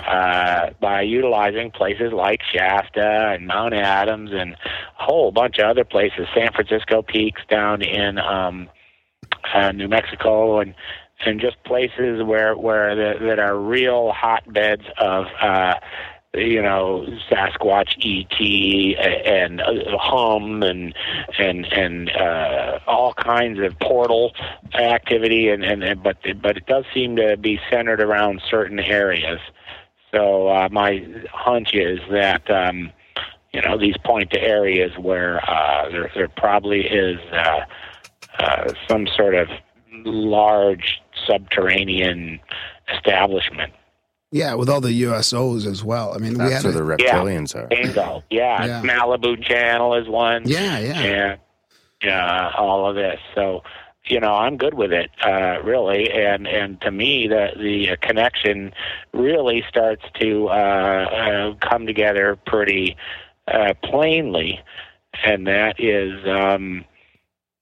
uh, 0.07 0.69
by 0.80 1.01
utilizing 1.01 1.72
places 1.72 2.14
like 2.14 2.41
Shasta 2.53 3.34
and 3.34 3.47
Mount 3.47 3.73
Adams 3.73 4.31
and 4.34 4.53
a 4.53 4.57
whole 4.93 5.31
bunch 5.31 5.57
of 5.57 5.65
other 5.65 5.84
places, 5.84 6.27
San 6.35 6.51
Francisco 6.53 7.01
Peaks 7.01 7.41
down 7.49 7.81
in 7.81 8.19
um, 8.19 8.69
uh, 9.53 9.72
New 9.72 9.88
Mexico 9.88 10.59
and 10.59 10.76
and 11.26 11.41
just 11.41 11.61
places 11.64 12.22
where 12.23 12.55
where 12.55 12.95
the, 12.95 13.26
that 13.26 13.39
are 13.39 13.57
real 13.57 14.11
hotbeds 14.11 14.84
of 14.99 15.26
uh, 15.41 15.73
you 16.38 16.61
know 16.61 17.05
Sasquatch, 17.30 17.97
ET, 17.99 19.26
and 19.26 19.61
uh, 19.61 19.97
hum 19.97 20.64
and 20.64 20.93
and 21.38 21.65
and 21.65 22.09
uh, 22.11 22.80
all 22.88 23.14
kinds 23.14 23.59
of 23.59 23.77
portal 23.80 24.34
activity, 24.73 25.49
and, 25.49 25.64
and 25.64 25.84
and 25.84 26.03
but 26.03 26.18
but 26.41 26.57
it 26.57 26.65
does 26.65 26.85
seem 26.93 27.15
to 27.18 27.38
be 27.38 27.59
centered 27.69 28.01
around 28.01 28.41
certain 28.49 28.80
areas. 28.80 29.39
So 30.11 30.47
uh, 30.47 30.69
my 30.72 31.05
hunch 31.31 31.73
is 31.73 31.99
that 32.11 32.49
um, 32.49 32.91
you 33.53 33.61
know 33.61 33.77
these 33.77 33.97
point 34.05 34.31
to 34.31 34.41
areas 34.41 34.91
where 34.97 35.43
uh, 35.49 35.89
there 35.89 36.11
there 36.15 36.30
probably 36.30 36.85
is 36.85 37.19
uh, 37.31 37.61
uh, 38.39 38.73
some 38.88 39.07
sort 39.07 39.35
of 39.35 39.49
large 40.05 41.01
subterranean 41.26 42.39
establishment. 42.93 43.73
Yeah, 44.38 44.53
with 44.55 44.69
all 44.69 44.81
the 44.81 45.01
USOs 45.03 45.65
as 45.65 45.84
well. 45.84 46.14
I 46.14 46.18
mean, 46.19 46.34
we 46.34 46.38
That's 46.38 46.64
had 46.64 46.73
where 46.73 46.73
a- 46.93 46.97
the 46.97 47.03
reptilians 47.03 47.55
are. 47.55 47.68
Bingo. 47.68 48.23
Yeah, 48.30 48.65
Yeah. 48.65 48.81
Malibu 48.84 49.41
Channel 49.43 49.95
is 49.95 50.07
one. 50.07 50.43
yeah, 50.45 50.80
yeah, 50.80 50.99
and 51.01 51.39
yeah, 52.03 52.51
all 52.57 52.88
of 52.89 52.95
this. 52.95 53.19
So, 53.35 53.64
you 54.05 54.19
know, 54.19 54.34
I'm 54.35 54.55
good 54.57 54.73
with 54.76 54.93
it, 54.93 55.09
uh, 55.26 55.59
really. 55.64 56.11
And 56.11 56.47
and 56.47 56.80
to 56.81 56.91
me, 56.91 57.27
the 57.27 57.51
the 57.57 57.97
connection 58.01 58.73
really 59.14 59.64
starts 59.68 60.03
to 60.22 60.47
uh, 60.47 60.51
uh, 60.51 61.53
come 61.68 61.85
together 61.85 62.38
pretty 62.45 62.95
uh, 63.51 63.73
plainly, 63.84 64.61
and 65.26 65.47
that 65.47 65.80
is, 65.80 66.26
um, 66.27 66.85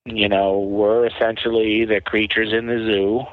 you 0.06 0.28
know, 0.30 0.60
we're 0.60 1.08
essentially 1.08 1.86
the 1.86 2.02
creatures 2.02 2.54
in 2.54 2.68
the 2.68 2.78
zoo. 2.78 3.24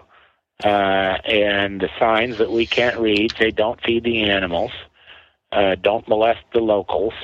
Uh, 0.65 1.19
and 1.25 1.81
the 1.81 1.89
signs 1.99 2.39
that 2.39 2.51
we 2.51 2.67
can't 2.67 2.99
read 2.99 3.33
say 3.39 3.51
don't 3.51 3.81
feed 3.83 4.05
the 4.05 4.23
animals, 4.23 4.71
uh, 5.51 5.75
don't 5.81 6.07
molest 6.09 6.41
the 6.53 6.61
locals, 6.61 7.15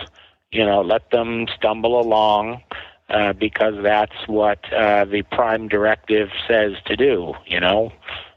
you 0.50 0.64
know, 0.64 0.80
let 0.80 1.10
them 1.10 1.46
stumble 1.56 2.00
along, 2.00 2.60
uh, 3.08 3.32
because 3.32 3.74
that's 3.82 4.26
what 4.26 4.70
uh, 4.72 5.04
the 5.04 5.22
prime 5.30 5.68
directive 5.68 6.30
says 6.48 6.72
to 6.86 6.96
do. 6.96 7.32
You 7.46 7.60
know, 7.60 7.92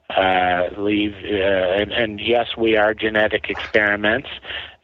uh, 0.09 0.69
leave 0.77 1.13
uh, 1.23 1.81
and, 1.81 1.91
and 1.91 2.19
yes, 2.19 2.55
we 2.57 2.75
are 2.77 2.93
genetic 2.93 3.49
experiments, 3.49 4.29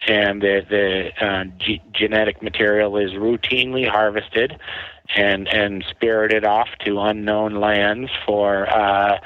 and 0.07 0.41
the 0.41 0.65
the 0.69 1.26
uh, 1.26 1.44
g- 1.57 1.81
genetic 1.91 2.41
material 2.41 2.98
is 2.98 3.11
routinely 3.11 3.88
harvested 3.88 4.60
and 5.15 5.47
and 5.47 5.84
spirited 5.89 6.45
off 6.45 6.67
to 6.85 6.99
unknown 6.99 7.55
lands 7.55 8.09
for 8.25 8.69
uh, 8.69 9.19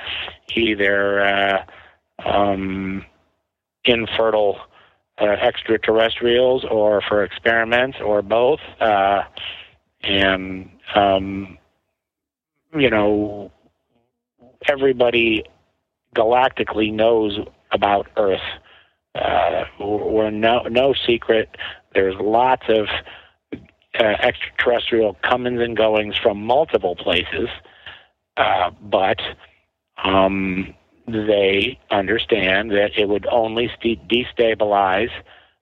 either 0.56 1.22
uh, 1.26 1.66
um, 2.26 3.06
infertile 3.86 4.60
uh, 5.20 5.26
extraterrestrials 5.26 6.66
or 6.70 7.02
for 7.02 7.24
experiments 7.24 7.98
or 8.04 8.22
both. 8.22 8.60
Uh, 8.80 9.24
and 10.04 10.70
um, 10.96 11.58
you 12.78 12.90
know, 12.90 13.52
everybody 14.68 15.44
galactically 16.16 16.92
knows 16.92 17.38
about 17.72 18.08
Earth. 18.18 18.40
Uh, 19.16 19.64
we're 19.80 20.30
no 20.30 20.62
no 20.64 20.94
secret. 21.06 21.50
There's 21.94 22.16
lots 22.20 22.64
of 22.70 22.88
uh, 24.00 24.04
extraterrestrial 24.04 25.18
comings 25.24 25.62
and 25.62 25.76
goings 25.76 26.16
from 26.18 26.44
multiple 26.44 26.96
places, 26.96 27.50
uh, 28.38 28.72
but 28.82 29.20
um, 30.04 30.74
they 31.08 31.80
understand 31.90 32.72
that 32.72 32.92
it 32.98 33.10
would 33.10 33.26
only 33.28 33.70
st- 33.78 34.08
destabilize 34.08 35.12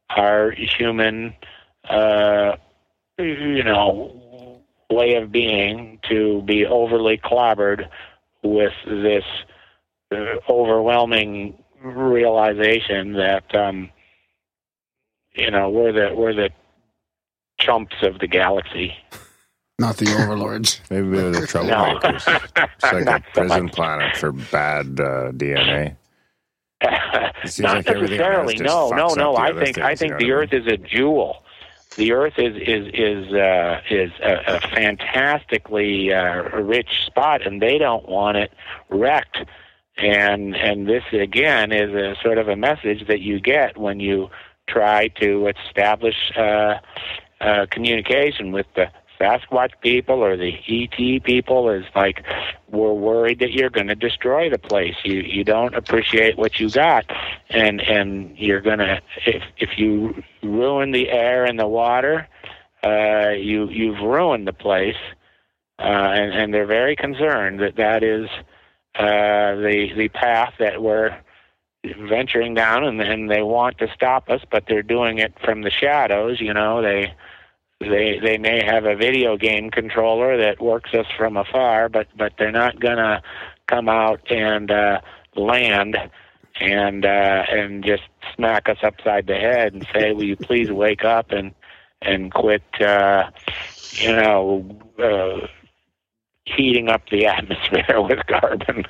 our 0.10 0.52
human, 0.52 1.34
uh, 1.90 2.56
you 3.18 3.64
know, 3.64 4.62
way 4.90 5.16
of 5.16 5.32
being 5.32 6.00
to 6.10 6.42
be 6.44 6.66
overly 6.66 7.18
clobbered 7.18 7.88
with 8.44 8.74
this 8.86 9.24
uh, 10.12 10.36
overwhelming 10.50 11.64
realization 11.82 13.14
that 13.14 13.56
um, 13.56 13.90
you 15.34 15.52
know 15.52 15.70
we're 15.70 15.92
the 15.92 16.16
we're 16.16 16.34
the 16.34 16.50
chumps 17.60 17.96
of 18.02 18.20
the 18.20 18.28
galaxy. 18.28 18.96
Not 19.80 19.98
the 19.98 20.14
overlords. 20.22 20.82
Maybe 20.90 21.08
they're 21.10 21.32
the 21.32 21.40
No, 21.64 22.00
troublemakers. 22.00 22.16
It's 22.74 22.84
like 22.84 23.02
a 23.02 23.06
Not 23.06 23.24
so 23.34 23.42
prison 23.42 23.64
much. 23.66 23.74
planet 23.74 24.18
for 24.18 24.32
bad 24.32 24.86
uh, 25.00 25.32
DNA. 25.32 25.96
Not 27.60 27.86
like 27.86 27.88
necessarily. 27.88 28.56
No, 28.58 28.90
no, 28.90 29.08
no. 29.14 29.34
the 29.34 29.40
I 29.40 29.54
think 29.54 29.76
things, 29.76 29.78
I 29.80 29.96
think 29.96 30.18
the 30.18 30.26
what 30.32 30.34
I 30.34 30.44
Earth 30.44 30.54
is 30.54 30.68
a 30.68 30.78
jewel. 30.78 31.44
The 31.98 32.12
Earth 32.14 32.34
is 32.38 32.56
is 32.56 32.88
is 32.94 33.34
uh, 33.34 33.82
is 33.90 34.12
a, 34.22 34.56
a 34.56 34.60
fantastically 34.74 36.14
uh, 36.14 36.44
rich 36.62 37.06
spot, 37.06 37.46
and 37.46 37.62
they 37.62 37.78
don't 37.78 38.08
want 38.08 38.38
it 38.38 38.52
wrecked. 38.90 39.40
And 39.98 40.56
and 40.56 40.88
this 40.88 41.04
again 41.12 41.72
is 41.74 41.94
a 41.94 42.16
sort 42.22 42.38
of 42.38 42.48
a 42.48 42.56
message 42.56 43.08
that 43.08 43.20
you 43.20 43.40
get 43.42 43.78
when 43.78 44.00
you 44.00 44.30
try 44.70 45.08
to 45.20 45.48
establish 45.68 46.16
uh, 46.38 46.76
uh, 47.42 47.66
communication 47.70 48.52
with 48.52 48.68
the 48.76 48.88
Sasquatch 49.20 49.72
people 49.82 50.24
or 50.24 50.38
the 50.38 50.54
ET 50.68 51.24
people. 51.24 51.70
Is 51.70 51.86
like 51.96 52.24
we're 52.70 52.94
worried 52.94 53.40
that 53.40 53.52
you're 53.52 53.70
going 53.70 53.88
to 53.88 53.96
destroy 53.96 54.50
the 54.50 54.58
place. 54.58 54.96
You 55.04 55.22
you 55.22 55.44
don't 55.44 55.76
appreciate 55.76 56.38
what 56.38 56.60
you 56.60 56.70
got, 56.70 57.06
and 57.50 57.82
and 57.82 58.38
you're 58.38 58.62
gonna 58.62 59.02
if 59.26 59.44
if 59.58 59.78
you 59.78 60.24
ruin 60.42 60.92
the 60.92 61.10
air 61.10 61.46
and 61.46 61.60
the 61.60 61.68
water, 61.68 62.28
uh, 62.84 63.32
you 63.32 63.68
you've 63.70 64.00
ruined 64.00 64.48
the 64.48 64.54
place, 64.54 64.96
uh, 65.80 65.84
and 65.84 66.34
and 66.34 66.54
they're 66.54 66.66
very 66.66 66.96
concerned 66.96 67.60
that 67.60 67.76
that 67.76 68.04
is 68.04 68.30
uh, 68.96 69.56
the 69.56 69.92
the 69.98 70.10
path 70.10 70.54
that 70.60 70.82
we're 70.82 71.18
venturing 72.08 72.54
down, 72.54 72.86
and 72.86 73.02
and 73.02 73.30
they 73.30 73.42
want 73.42 73.78
to 73.80 73.88
stop 73.94 74.30
us, 74.30 74.42
but 74.50 74.64
they're 74.68 74.84
doing 74.84 75.18
it 75.18 75.34
from 75.44 75.64
the 75.64 75.72
shadows. 75.72 76.40
You 76.40 76.54
know 76.54 76.82
they. 76.82 77.14
They 77.80 78.20
they 78.22 78.38
may 78.38 78.64
have 78.66 78.86
a 78.86 78.96
video 78.96 79.38
game 79.38 79.70
controller 79.70 80.38
that 80.38 80.62
works 80.62 80.94
us 80.94 81.06
from 81.18 81.38
afar, 81.38 81.88
but 81.88 82.08
but 82.18 82.34
they're 82.38 82.52
not 82.52 82.80
gonna 82.80 83.22
come 83.68 83.88
out 83.88 84.30
and 84.30 84.70
uh, 84.70 85.00
land 85.36 85.98
and 86.60 87.06
uh, 87.06 87.44
and 87.50 87.84
just 87.84 88.04
smack 88.36 88.68
us 88.68 88.78
upside 88.84 89.28
the 89.28 89.36
head 89.36 89.74
and 89.74 89.88
say, 89.94 90.12
"Will 90.12 90.26
you 90.26 90.36
please 90.36 90.70
wake 90.72 91.06
up 91.06 91.32
and 91.32 91.54
and 92.02 92.34
quit?" 92.34 92.64
Uh, 92.82 93.30
you 93.94 94.12
know. 94.14 94.80
Uh, 95.02 95.48
heating 96.58 96.90
up 96.90 97.02
the 97.12 97.26
atmosphere 97.26 98.02
with 98.02 98.20
carbon. 98.28 98.86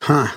Huh. 0.00 0.28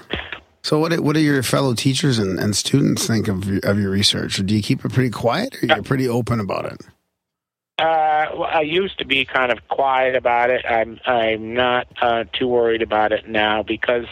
So 0.63 0.77
what 0.79 0.99
what 0.99 1.13
do 1.13 1.19
your 1.21 1.41
fellow 1.43 1.73
teachers 1.73 2.19
and, 2.19 2.39
and 2.39 2.55
students 2.55 3.07
think 3.07 3.27
of 3.27 3.45
your, 3.45 3.59
of 3.63 3.79
your 3.79 3.89
research? 3.89 4.38
Do 4.45 4.55
you 4.55 4.61
keep 4.61 4.85
it 4.85 4.93
pretty 4.93 5.09
quiet 5.09 5.61
or 5.61 5.65
you're 5.67 5.83
pretty 5.83 6.07
open 6.07 6.39
about 6.39 6.65
it? 6.65 6.81
Uh, 7.79 8.27
well, 8.38 8.49
I 8.53 8.61
used 8.61 8.99
to 8.99 9.05
be 9.05 9.25
kind 9.25 9.51
of 9.51 9.67
quiet 9.67 10.15
about 10.15 10.51
it. 10.51 10.63
I'm 10.69 10.99
I'm 11.05 11.55
not 11.55 11.88
uh, 11.99 12.25
too 12.31 12.47
worried 12.47 12.83
about 12.83 13.11
it 13.11 13.27
now 13.27 13.63
because 13.63 14.05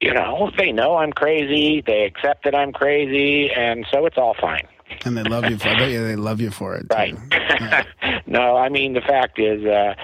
you 0.00 0.14
know 0.14 0.52
they 0.56 0.70
know 0.70 0.96
I'm 0.96 1.12
crazy. 1.12 1.82
They 1.84 2.04
accept 2.04 2.44
that 2.44 2.54
I'm 2.54 2.72
crazy, 2.72 3.50
and 3.50 3.84
so 3.90 4.06
it's 4.06 4.16
all 4.16 4.34
fine. 4.40 4.68
And 5.04 5.16
they 5.16 5.22
love 5.22 5.48
you 5.50 5.58
for 5.58 5.68
I 5.68 5.78
bet 5.78 5.90
you 5.90 6.06
they 6.06 6.16
love 6.16 6.40
you 6.40 6.50
for 6.50 6.74
it. 6.74 6.86
Right. 6.90 7.16
no, 8.26 8.56
I 8.56 8.68
mean 8.68 8.94
the 8.94 9.00
fact 9.00 9.38
is, 9.38 9.64
uh, 9.64 9.94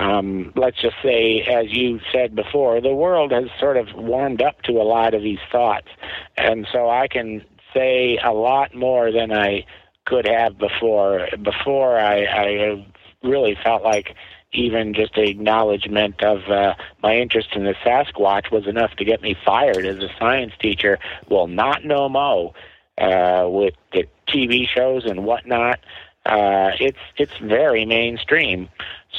um, 0.00 0.52
let's 0.56 0.80
just 0.80 0.96
say, 1.02 1.42
as 1.42 1.66
you 1.68 2.00
said 2.12 2.34
before, 2.34 2.80
the 2.80 2.94
world 2.94 3.32
has 3.32 3.44
sort 3.58 3.76
of 3.76 3.88
warmed 3.94 4.42
up 4.42 4.62
to 4.62 4.72
a 4.72 4.84
lot 4.84 5.14
of 5.14 5.22
these 5.22 5.38
thoughts, 5.50 5.88
and 6.36 6.66
so 6.72 6.88
I 6.88 7.08
can 7.08 7.44
say 7.74 8.18
a 8.22 8.32
lot 8.32 8.74
more 8.74 9.12
than 9.12 9.32
I 9.32 9.64
could 10.06 10.26
have 10.26 10.58
before. 10.58 11.28
Before 11.42 11.98
I, 11.98 12.24
I 12.24 12.86
really 13.22 13.56
felt 13.62 13.82
like 13.82 14.14
even 14.52 14.94
just 14.94 15.14
the 15.14 15.28
acknowledgement 15.28 16.22
of 16.22 16.48
uh, 16.48 16.74
my 17.02 17.16
interest 17.16 17.48
in 17.54 17.64
the 17.64 17.74
Sasquatch 17.84 18.50
was 18.50 18.66
enough 18.66 18.92
to 18.96 19.04
get 19.04 19.20
me 19.20 19.36
fired 19.44 19.84
as 19.84 19.98
a 19.98 20.08
science 20.18 20.52
teacher. 20.60 20.98
Well, 21.28 21.46
not 21.46 21.84
no 21.84 22.08
mo. 22.08 22.54
Uh, 22.96 23.46
with 23.48 23.74
the 23.92 24.04
TV 24.32 24.66
shows 24.68 25.04
and 25.04 25.24
whatnot, 25.24 25.80
uh, 26.26 26.70
it's 26.78 26.98
it's 27.16 27.36
very 27.42 27.84
mainstream. 27.84 28.68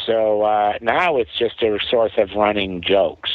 So 0.06 0.44
uh, 0.44 0.74
now 0.82 1.18
it's 1.18 1.36
just 1.38 1.62
a 1.64 1.78
source 1.90 2.14
of 2.18 2.30
running 2.36 2.82
jokes. 2.82 3.32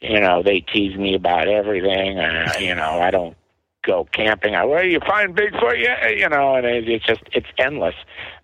You 0.00 0.20
know, 0.20 0.42
they 0.42 0.60
tease 0.60 0.96
me 0.96 1.14
about 1.14 1.48
everything. 1.48 2.18
Uh, 2.18 2.52
you 2.58 2.74
know, 2.74 3.00
I 3.00 3.10
don't 3.10 3.36
go 3.82 4.06
camping. 4.12 4.54
I 4.54 4.64
well, 4.64 4.84
you 4.84 5.00
find 5.00 5.34
Bigfoot, 5.36 5.82
yeah, 5.82 6.08
you 6.08 6.28
know, 6.28 6.54
and 6.54 6.66
it, 6.66 6.88
it's 6.88 7.04
just 7.04 7.22
it's 7.32 7.48
endless. 7.58 7.96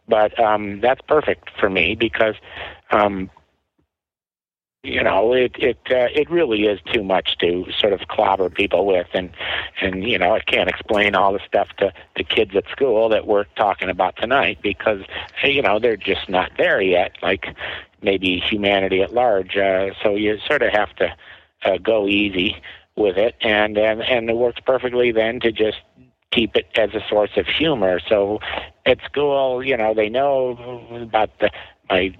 But 0.08 0.38
um, 0.38 0.80
that's 0.80 1.00
perfect 1.02 1.50
for 1.58 1.70
me 1.70 1.94
because 1.94 2.34
um, 2.90 3.30
you 4.84 5.02
know 5.02 5.32
it 5.32 5.56
it 5.58 5.78
uh, 5.90 6.08
it 6.14 6.30
really 6.30 6.64
is 6.64 6.78
too 6.92 7.02
much 7.02 7.38
to 7.38 7.64
sort 7.76 7.92
of 7.92 8.00
clobber 8.08 8.50
people 8.50 8.84
with, 8.86 9.06
and 9.14 9.30
and 9.80 10.04
you 10.04 10.18
know 10.18 10.34
I 10.34 10.40
can't 10.40 10.68
explain 10.68 11.14
all 11.14 11.32
the 11.32 11.40
stuff 11.46 11.68
to 11.78 11.92
the 12.16 12.22
kids 12.22 12.54
at 12.54 12.68
school 12.70 13.08
that 13.08 13.26
we're 13.26 13.46
talking 13.56 13.88
about 13.88 14.16
tonight 14.16 14.58
because 14.62 15.00
you 15.42 15.62
know 15.62 15.78
they're 15.78 15.96
just 15.96 16.28
not 16.28 16.52
there 16.58 16.82
yet. 16.82 17.16
Like 17.22 17.56
maybe 18.02 18.38
humanity 18.38 19.00
at 19.00 19.14
large. 19.14 19.56
Uh, 19.56 19.90
so 20.02 20.14
you 20.14 20.38
sort 20.46 20.62
of 20.62 20.70
have 20.72 20.94
to 20.96 21.14
uh, 21.64 21.78
go 21.78 22.06
easy 22.06 22.62
with 22.94 23.16
it, 23.16 23.34
and 23.40 23.78
and 23.78 24.02
and 24.02 24.28
it 24.28 24.36
works 24.36 24.60
perfectly 24.66 25.12
then 25.12 25.40
to 25.40 25.50
just 25.50 25.78
keep 26.30 26.56
it 26.56 26.66
as 26.76 26.90
a 26.94 27.00
source 27.08 27.30
of 27.36 27.46
humor. 27.46 28.00
So 28.06 28.40
at 28.84 28.98
school, 29.04 29.64
you 29.64 29.76
know, 29.76 29.94
they 29.94 30.10
know 30.10 30.86
about 31.00 31.30
the 31.38 31.50
my 31.88 32.14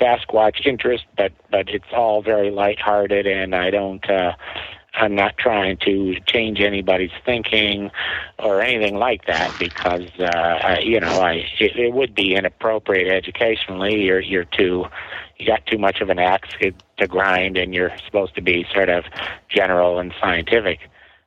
Sasquatch 0.00 0.66
interest, 0.66 1.04
but 1.16 1.32
but 1.50 1.68
it's 1.68 1.92
all 1.92 2.22
very 2.22 2.50
lighthearted, 2.50 3.26
and 3.26 3.54
I 3.54 3.70
don't. 3.70 4.08
Uh, 4.08 4.34
I'm 4.96 5.16
not 5.16 5.36
trying 5.36 5.76
to 5.78 6.14
change 6.26 6.60
anybody's 6.60 7.10
thinking 7.26 7.90
or 8.38 8.62
anything 8.62 8.96
like 8.96 9.26
that 9.26 9.52
because 9.58 10.08
uh, 10.20 10.24
I, 10.24 10.78
you 10.80 11.00
know 11.00 11.20
I 11.20 11.44
it, 11.58 11.76
it 11.76 11.92
would 11.92 12.14
be 12.14 12.34
inappropriate 12.34 13.08
educationally. 13.08 14.04
You're 14.04 14.20
you're 14.20 14.44
too 14.44 14.86
you 15.36 15.46
got 15.46 15.66
too 15.66 15.78
much 15.78 16.00
of 16.00 16.10
an 16.10 16.18
axe 16.18 16.48
to, 16.60 17.06
grind, 17.08 17.56
and 17.56 17.74
you're 17.74 17.92
supposed 18.06 18.34
to 18.36 18.40
be 18.40 18.64
sort 18.72 18.88
of 18.88 19.04
general 19.48 19.98
and 19.98 20.14
scientific. 20.20 20.78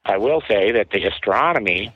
I 0.05 0.17
will 0.17 0.41
say 0.47 0.71
that 0.71 0.91
the 0.91 1.05
astronomy 1.05 1.93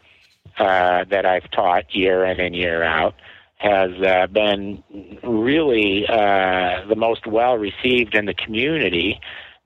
uh, 0.60 1.06
that 1.06 1.26
I've 1.26 1.50
taught 1.52 1.96
year 1.96 2.26
in 2.26 2.40
and 2.40 2.56
year 2.56 2.84
out 2.84 3.16
has 3.62 3.92
uh, 4.02 4.28
been 4.28 4.84
really 5.24 6.06
uh, 6.08 6.86
the 6.88 6.96
most 6.96 7.28
well 7.28 7.58
received 7.58 8.16
in 8.16 8.26
the 8.26 8.34
community, 8.34 9.20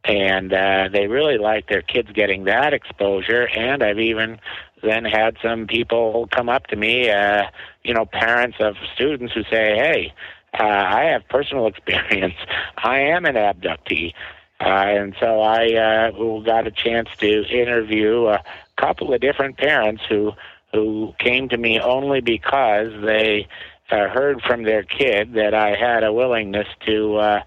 and 0.04 0.54
uh, 0.54 0.90
they 0.92 1.08
really 1.08 1.38
like 1.38 1.68
their 1.70 1.82
kids 1.82 2.10
getting 2.14 2.44
that 2.46 2.74
exposure. 2.74 3.48
And 3.48 3.82
I've 3.82 4.00
even 4.00 4.40
then 4.84 5.06
had 5.06 5.38
some 5.42 5.66
people 5.68 6.28
come 6.32 6.50
up 6.50 6.68
to 6.68 6.76
me, 6.76 7.10
uh, 7.10 7.44
you 7.84 7.94
know, 7.94 8.06
parents 8.06 8.58
of 8.60 8.76
students 8.94 9.34
who 9.34 9.44
say, 9.44 9.76
"Hey." 9.78 10.14
uh, 10.60 10.64
I 10.64 11.04
have 11.06 11.28
personal 11.28 11.68
experience. 11.76 12.36
I 12.78 13.00
am 13.00 13.26
an 13.26 13.36
abductee. 13.36 14.14
Uh, 14.60 14.64
and 14.64 15.16
so 15.20 15.42
I 15.42 15.74
uh, 15.74 16.40
got 16.42 16.66
a 16.66 16.72
chance 16.72 17.10
to 17.20 17.46
interview 17.48 18.28
a 18.28 18.42
couple 18.78 19.14
of 19.14 19.20
different 19.20 19.58
parents 19.58 20.04
who 20.08 20.32
who 20.72 21.14
came 21.20 21.48
to 21.50 21.58
me 21.58 21.80
only 21.80 22.20
because 22.20 22.92
they 23.02 23.48
uh, 23.92 24.08
heard 24.10 24.42
from 24.42 24.64
their 24.64 24.84
kid 24.84 25.34
that 25.34 25.54
I 25.54 25.76
had 25.76 26.04
a 26.04 26.14
willingness 26.14 26.68
to 26.86 27.18
uh, 27.18 27.44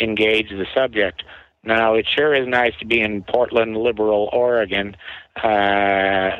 engage 0.00 0.50
the 0.50 0.66
subject. 0.74 1.22
Now, 1.64 1.94
it 1.94 2.06
sure 2.08 2.34
is 2.34 2.48
nice 2.48 2.72
to 2.80 2.86
be 2.86 3.00
in 3.00 3.22
Portland, 3.22 3.76
liberal 3.76 4.28
Oregon. 4.32 4.96
Uh, 5.36 6.30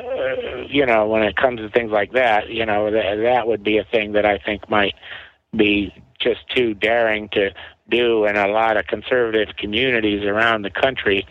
you 0.67 0.85
know, 0.85 1.07
when 1.07 1.23
it 1.23 1.37
comes 1.37 1.59
to 1.59 1.69
things 1.69 1.91
like 1.91 2.11
that, 2.11 2.49
you 2.49 2.65
know, 2.65 2.89
th- 2.89 3.21
that 3.23 3.47
would 3.47 3.63
be 3.63 3.77
a 3.77 3.85
thing 3.85 4.13
that 4.13 4.25
I 4.25 4.37
think 4.37 4.69
might 4.69 4.95
be 5.55 5.93
just 6.19 6.41
too 6.49 6.73
daring 6.73 7.29
to 7.29 7.51
do 7.89 8.25
in 8.25 8.35
a 8.35 8.47
lot 8.47 8.75
of 8.75 8.87
conservative 8.87 9.55
communities 9.57 10.23
around 10.23 10.63
the 10.63 10.69
country. 10.69 11.25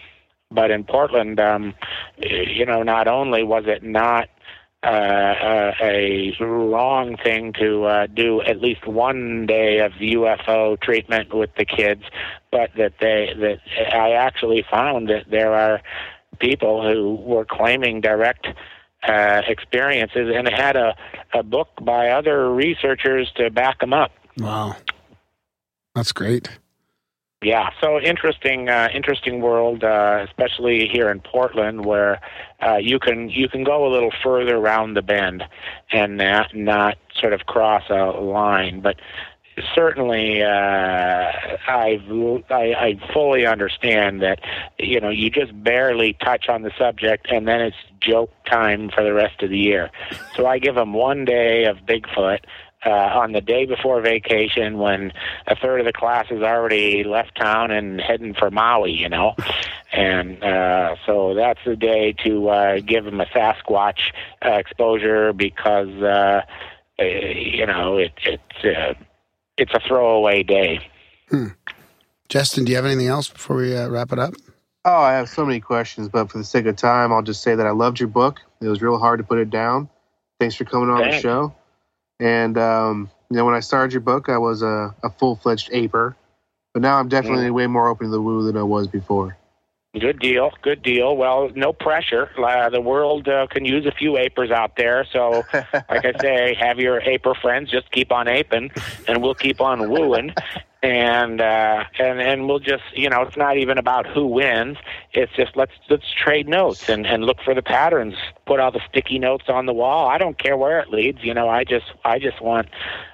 But 0.51 0.71
in 0.71 0.85
Portland, 0.85 1.41
um, 1.41 1.75
you 2.19 2.65
know, 2.65 2.83
not 2.83 3.09
only 3.09 3.43
was 3.43 3.65
it 3.67 3.83
not 3.83 4.29
uh, 4.85 4.87
uh, 4.87 5.73
a 5.81 6.35
wrong 6.41 7.17
thing 7.17 7.53
to 7.53 7.85
uh, 7.85 8.07
do 8.09 8.43
at 8.43 8.61
least 8.61 8.87
one 8.87 9.47
day 9.47 9.79
of 9.79 9.93
UFO 9.93 10.81
treatment 10.81 11.33
with 11.33 11.51
the 11.57 11.65
kids, 11.65 12.03
but 12.51 12.71
that 12.77 12.95
they 13.01 13.33
that 13.39 13.61
I 13.95 14.13
actually 14.13 14.65
found 14.69 15.09
that 15.09 15.31
there 15.31 15.55
are 15.55 15.81
people 16.41 16.83
who 16.83 17.15
were 17.15 17.45
claiming 17.45 18.01
direct 18.01 18.49
uh, 19.07 19.43
experiences 19.47 20.33
and 20.35 20.49
had 20.49 20.77
a, 20.77 20.97
a 21.33 21.43
book 21.43 21.69
by 21.81 22.09
other 22.09 22.53
researchers 22.53 23.31
to 23.37 23.51
back 23.51 23.81
them 23.81 23.93
up. 23.93 24.13
Wow. 24.39 24.77
That's 25.95 26.13
great. 26.13 26.49
Yeah, 27.43 27.71
so 27.81 27.99
interesting, 27.99 28.69
uh, 28.69 28.89
interesting 28.95 29.41
world, 29.41 29.83
uh, 29.83 30.25
especially 30.29 30.87
here 30.87 31.11
in 31.11 31.21
Portland, 31.21 31.85
where 31.85 32.21
uh, 32.65 32.77
you 32.77 33.01
can 33.01 33.31
you 33.31 33.49
can 33.49 33.65
go 33.65 33.85
a 33.85 33.91
little 33.93 34.13
further 34.23 34.57
around 34.57 34.95
the 34.95 35.03
bend 35.03 35.43
and 35.91 36.19
not, 36.19 36.55
not 36.55 36.99
sort 37.21 37.33
of 37.33 37.47
cross 37.47 37.83
a 37.91 38.13
line. 38.21 38.81
But 38.81 39.01
certainly, 39.75 40.41
uh, 40.45 41.33
I've, 41.69 42.09
I 42.49 42.75
I 42.79 43.01
fully 43.13 43.45
understand 43.45 44.23
that 44.23 44.39
you 44.79 45.01
know 45.01 45.11
you 45.11 45.29
just 45.29 45.53
barely 45.65 46.13
touch 46.13 46.49
on 46.49 46.63
the 46.63 46.71
subject, 46.79 47.27
and 47.29 47.49
then 47.49 47.61
it's 47.61 47.77
joke 48.01 48.31
time 48.45 48.89
for 48.89 49.03
the 49.03 49.13
rest 49.13 49.43
of 49.43 49.51
the 49.51 49.59
year. 49.59 49.91
So 50.37 50.47
I 50.47 50.61
give 50.61 50.77
them 50.77 50.93
one 50.93 51.25
day 51.25 51.65
of 51.65 51.79
Bigfoot 51.79 52.41
uh, 52.85 52.91
on 52.91 53.33
the 53.33 53.41
day 53.41 53.67
before 53.67 54.01
vacation 54.01 54.79
when 54.79 55.13
a 55.47 55.57
third 55.57 55.81
of 55.81 55.87
the 55.87 55.93
class 55.93 56.27
has 56.29 56.43
already 56.43 57.05
left 57.05 57.37
town 57.37 57.71
and 57.71 58.01
heading 58.01 58.35
for 58.35 58.51
Maui, 58.51 58.93
you 58.93 59.09
know. 59.09 59.35
And 59.95 60.43
uh, 60.43 60.97
so 61.05 61.35
that's 61.35 61.61
the 61.67 61.77
day 61.77 62.15
to 62.25 62.49
uh, 62.49 62.81
give 62.81 63.05
them 63.05 63.21
a 63.21 63.27
Sasquatch 63.27 63.99
uh, 64.43 64.53
exposure 64.53 65.35
because, 65.35 65.91
uh, 66.03 66.41
uh, 66.99 67.05
you 67.05 67.67
know, 67.67 67.99
it, 67.99 68.13
it's, 68.25 68.65
uh, 68.65 68.95
it's 69.59 69.75
a 69.75 69.81
throwaway 69.87 70.45
day. 70.45 70.89
Justin, 72.31 72.65
do 72.65 72.71
you 72.71 72.77
have 72.77 72.87
anything 72.87 73.09
else 73.09 73.29
before 73.29 73.57
we 73.57 73.77
uh, 73.77 73.91
wrap 73.91 74.13
it 74.13 74.19
up? 74.19 74.33
Oh, 74.87 75.03
I 75.03 75.13
have 75.13 75.29
so 75.29 75.45
many 75.45 75.61
questions, 75.61 76.09
but 76.09 76.31
for 76.31 76.39
the 76.39 76.45
sake 76.45 76.65
of 76.65 76.77
time, 76.77 77.13
I'll 77.13 77.21
just 77.21 77.43
say 77.43 77.55
that 77.55 77.67
I 77.67 77.71
loved 77.73 78.01
your 78.01 78.09
book. 78.09 78.41
It 78.63 78.69
was 78.69 78.81
real 78.81 78.99
hard 78.99 79.19
to 79.19 79.25
put 79.25 79.39
it 79.39 79.51
down. 79.51 79.91
Thanks 80.41 80.55
for 80.57 80.65
coming 80.65 80.89
on 80.89 81.03
the 81.03 81.21
show. 81.21 81.55
And 82.23 82.57
um, 82.57 83.11
you 83.31 83.37
know, 83.37 83.45
when 83.45 83.55
I 83.55 83.61
started 83.61 83.93
your 83.93 84.01
book, 84.01 84.29
I 84.29 84.39
was 84.39 84.63
a, 84.63 84.95
a 85.03 85.11
full 85.11 85.35
fledged 85.35 85.71
aper, 85.73 86.15
but 86.73 86.81
now 86.81 86.99
I'm 86.99 87.09
definitely 87.09 87.51
way 87.51 87.67
more 87.67 87.89
open 87.89 88.07
to 88.07 88.11
the 88.13 88.23
woo 88.23 88.45
than 88.45 88.57
I 88.57 88.63
was 88.63 88.87
before. 88.87 89.37
Good 90.01 90.21
deal. 90.21 90.53
Good 90.63 90.83
deal. 90.83 91.19
Well, 91.19 91.51
no 91.55 91.75
pressure. 91.75 92.31
Uh, 92.43 92.71
the 92.71 92.81
world 92.81 93.29
uh, 93.29 93.47
can 93.49 93.67
use 93.67 93.85
a 93.85 93.91
few 93.91 94.13
apers 94.13 94.51
out 94.51 94.77
there. 94.77 95.07
So, 95.13 95.43
like 95.53 96.07
I 96.07 96.15
say, 96.19 96.57
have 96.59 96.79
your 96.79 97.03
aper 97.03 97.35
friends. 97.35 97.71
Just 97.71 97.91
keep 97.91 98.11
on 98.11 98.27
aping, 98.27 98.71
and 99.07 99.21
we'll 99.23 99.35
keep 99.35 99.61
on 99.61 99.91
wooing. 99.91 100.35
And 100.83 101.43
uh, 101.43 101.85
and 101.99 102.23
and 102.23 102.49
we'll 102.49 102.59
just 102.59 102.85
you 102.95 103.11
know 103.11 103.21
it's 103.21 103.37
not 103.37 103.59
even 103.59 103.77
about 103.77 104.07
who 104.07 104.27
wins. 104.27 104.79
It's 105.13 105.33
just 105.37 105.57
let's 105.57 105.73
let's 105.91 106.11
trade 106.11 106.49
notes 106.49 106.89
and 106.89 107.07
and 107.07 107.25
look 107.25 107.43
for 107.45 107.55
the 107.55 107.63
patterns. 107.63 108.15
Put 108.47 108.61
all 108.61 108.73
the 108.73 108.81
sticky 108.89 109.19
notes 109.19 109.45
on 109.49 109.67
the 109.67 109.75
wall. 109.75 110.09
I 110.09 110.17
don't 110.17 110.39
care 110.39 110.57
where 110.57 110.81
it 110.81 110.89
leads. 110.89 111.23
You 111.23 111.35
know, 111.35 111.51
I 111.51 111.65
just 111.65 111.87
I 112.03 112.19
just 112.19 112.41
want 112.41 112.69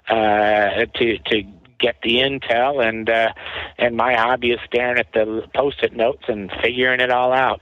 uh, 0.09 0.87
to 0.95 1.19
to 1.19 1.43
get 1.79 1.97
the 2.03 2.17
intel 2.17 2.85
and 2.87 3.09
uh, 3.09 3.33
and 3.79 3.97
my 3.97 4.15
hobby 4.15 4.51
is 4.51 4.61
staring 4.67 4.99
at 4.99 5.13
the 5.13 5.43
post-it 5.55 5.95
notes 5.95 6.25
and 6.29 6.51
figuring 6.63 7.01
it 7.01 7.11
all 7.11 7.33
out. 7.33 7.61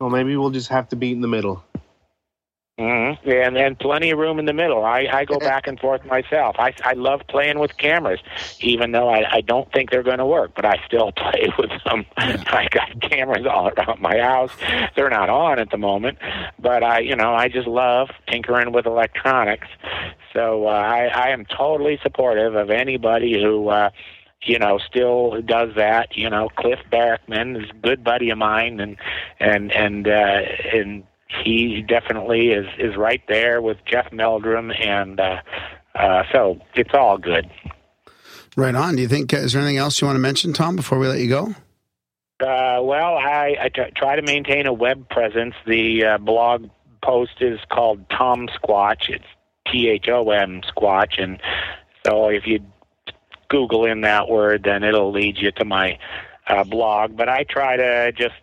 Well, 0.00 0.10
maybe 0.10 0.36
we'll 0.36 0.50
just 0.50 0.68
have 0.68 0.88
to 0.90 0.96
beat 0.96 1.12
in 1.12 1.20
the 1.20 1.28
middle. 1.28 1.62
Mm-hmm. 2.80 3.28
And 3.28 3.58
and 3.58 3.78
plenty 3.78 4.10
of 4.10 4.18
room 4.18 4.38
in 4.38 4.46
the 4.46 4.54
middle. 4.54 4.86
I, 4.86 5.06
I 5.12 5.26
go 5.26 5.38
back 5.38 5.66
and 5.66 5.78
forth 5.78 6.02
myself. 6.06 6.56
I, 6.58 6.72
I 6.82 6.94
love 6.94 7.20
playing 7.28 7.58
with 7.58 7.76
cameras, 7.76 8.20
even 8.60 8.92
though 8.92 9.10
I, 9.10 9.30
I 9.30 9.40
don't 9.42 9.70
think 9.70 9.90
they're 9.90 10.02
going 10.02 10.16
to 10.16 10.24
work, 10.24 10.52
but 10.56 10.64
I 10.64 10.80
still 10.86 11.12
play 11.16 11.52
with 11.58 11.70
them. 11.84 12.06
I 12.16 12.68
got 12.70 12.98
cameras 13.02 13.46
all 13.46 13.68
around 13.68 14.00
my 14.00 14.16
house. 14.18 14.52
They're 14.96 15.10
not 15.10 15.28
on 15.28 15.58
at 15.58 15.70
the 15.70 15.76
moment, 15.76 16.16
but 16.58 16.82
I 16.82 17.00
you 17.00 17.14
know 17.14 17.34
I 17.34 17.48
just 17.48 17.68
love 17.68 18.08
tinkering 18.26 18.72
with 18.72 18.86
electronics. 18.86 19.68
So 20.32 20.66
uh, 20.66 20.70
I 20.70 21.08
I 21.08 21.28
am 21.28 21.44
totally 21.44 21.98
supportive 22.02 22.54
of 22.54 22.70
anybody 22.70 23.42
who. 23.42 23.68
Uh, 23.68 23.90
you 24.42 24.58
know, 24.58 24.78
still 24.78 25.42
does 25.42 25.74
that. 25.76 26.16
You 26.16 26.30
know, 26.30 26.48
Cliff 26.56 26.78
Barackman 26.90 27.62
is 27.62 27.68
a 27.68 27.74
good 27.74 28.02
buddy 28.02 28.30
of 28.30 28.38
mine, 28.38 28.80
and 28.80 28.96
and 29.38 29.70
and 29.70 30.08
uh, 30.08 30.40
and 30.72 31.04
he 31.44 31.82
definitely 31.82 32.48
is 32.48 32.66
is 32.78 32.96
right 32.96 33.22
there 33.28 33.62
with 33.62 33.78
Jeff 33.84 34.12
Meldrum, 34.12 34.70
and 34.70 35.20
uh, 35.20 35.36
uh, 35.94 36.22
so 36.32 36.60
it's 36.74 36.94
all 36.94 37.18
good. 37.18 37.50
Right 38.56 38.74
on. 38.74 38.96
Do 38.96 39.02
you 39.02 39.08
think, 39.08 39.32
is 39.32 39.52
there 39.52 39.62
anything 39.62 39.78
else 39.78 40.00
you 40.00 40.06
want 40.06 40.16
to 40.16 40.20
mention, 40.20 40.52
Thom, 40.52 40.74
before 40.74 40.98
we 40.98 41.06
let 41.06 41.20
you 41.20 41.28
go? 41.28 41.54
Uh, 42.40 42.82
well, 42.82 43.16
I, 43.16 43.56
I 43.60 43.68
t- 43.68 43.92
try 43.94 44.16
to 44.16 44.22
maintain 44.22 44.66
a 44.66 44.72
web 44.72 45.08
presence. 45.08 45.54
The 45.66 46.04
uh, 46.04 46.18
blog 46.18 46.68
post 47.02 47.40
is 47.40 47.60
called 47.70 48.04
Thom 48.10 48.48
Squatch. 48.48 49.08
It's 49.08 49.24
T 49.70 49.88
H 49.88 50.08
O 50.08 50.30
M 50.30 50.62
Squatch, 50.62 51.22
and 51.22 51.40
so 52.06 52.28
if 52.28 52.46
you 52.46 52.60
Google 53.48 53.84
in 53.84 54.00
that 54.02 54.28
word, 54.28 54.62
then 54.64 54.82
it'll 54.82 55.12
lead 55.12 55.36
you 55.38 55.52
to 55.52 55.64
my 55.64 55.98
uh, 56.46 56.64
blog. 56.64 57.16
But 57.16 57.28
I 57.28 57.44
try 57.44 57.76
to 57.76 58.12
just 58.12 58.34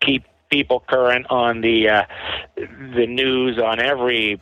keep 0.00 0.24
people 0.50 0.84
current 0.88 1.26
on 1.30 1.60
the 1.60 1.88
uh, 1.88 2.02
the 2.56 3.06
news 3.06 3.58
on 3.58 3.80
every 3.80 4.40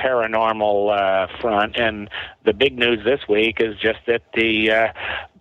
paranormal 0.00 0.96
uh, 0.96 1.40
front. 1.40 1.76
And 1.76 2.08
the 2.44 2.52
big 2.52 2.78
news 2.78 3.04
this 3.04 3.20
week 3.28 3.60
is 3.60 3.76
just 3.78 3.98
that 4.06 4.22
the 4.34 4.70
uh, 4.70 4.92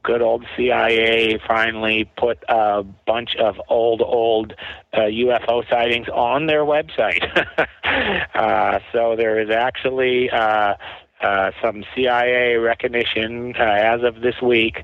good 0.03 0.21
old 0.21 0.45
CIA 0.55 1.39
finally 1.45 2.09
put 2.17 2.43
a 2.47 2.83
bunch 2.83 3.35
of 3.35 3.61
old, 3.69 4.01
old 4.01 4.53
uh, 4.93 5.01
UFO 5.01 5.67
sightings 5.69 6.07
on 6.09 6.47
their 6.47 6.63
website. 6.63 7.23
uh, 8.35 8.79
so 8.91 9.15
there 9.15 9.39
is 9.39 9.49
actually. 9.49 10.29
Uh, 10.29 10.75
uh, 11.19 11.49
some 11.63 11.83
CIA 11.95 12.57
recognition 12.57 13.55
uh, 13.59 13.63
as 13.63 14.03
of 14.03 14.21
this 14.21 14.39
week 14.39 14.83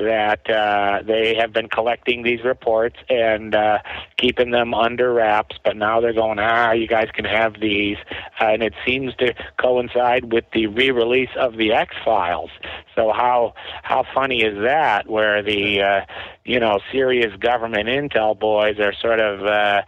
that 0.00 0.48
uh, 0.50 1.02
they 1.06 1.34
have 1.34 1.52
been 1.52 1.68
collecting 1.68 2.22
these 2.22 2.42
reports 2.44 2.96
and 3.08 3.54
uh, 3.54 3.78
keeping 4.16 4.50
them 4.50 4.74
under 4.74 5.12
wraps, 5.12 5.56
but 5.64 5.76
now 5.76 6.00
they're 6.00 6.12
going, 6.12 6.38
ah, 6.38 6.72
you 6.72 6.86
guys 6.86 7.08
can 7.12 7.24
have 7.24 7.60
these. 7.60 7.96
Uh, 8.40 8.46
and 8.46 8.62
it 8.62 8.74
seems 8.86 9.14
to 9.16 9.34
coincide 9.58 10.32
with 10.32 10.44
the 10.52 10.66
re-release 10.66 11.30
of 11.38 11.56
the 11.56 11.72
X 11.72 11.94
Files. 12.04 12.50
So 12.96 13.12
how 13.12 13.54
how 13.82 14.04
funny 14.14 14.42
is 14.42 14.62
that? 14.62 15.08
Where 15.08 15.42
the 15.42 15.82
uh, 15.82 16.00
you 16.44 16.58
know 16.58 16.80
serious 16.90 17.34
government 17.36 17.88
intel 17.88 18.38
boys 18.38 18.78
are 18.78 18.92
sort 18.92 19.20
of 19.20 19.44
uh, 19.44 19.82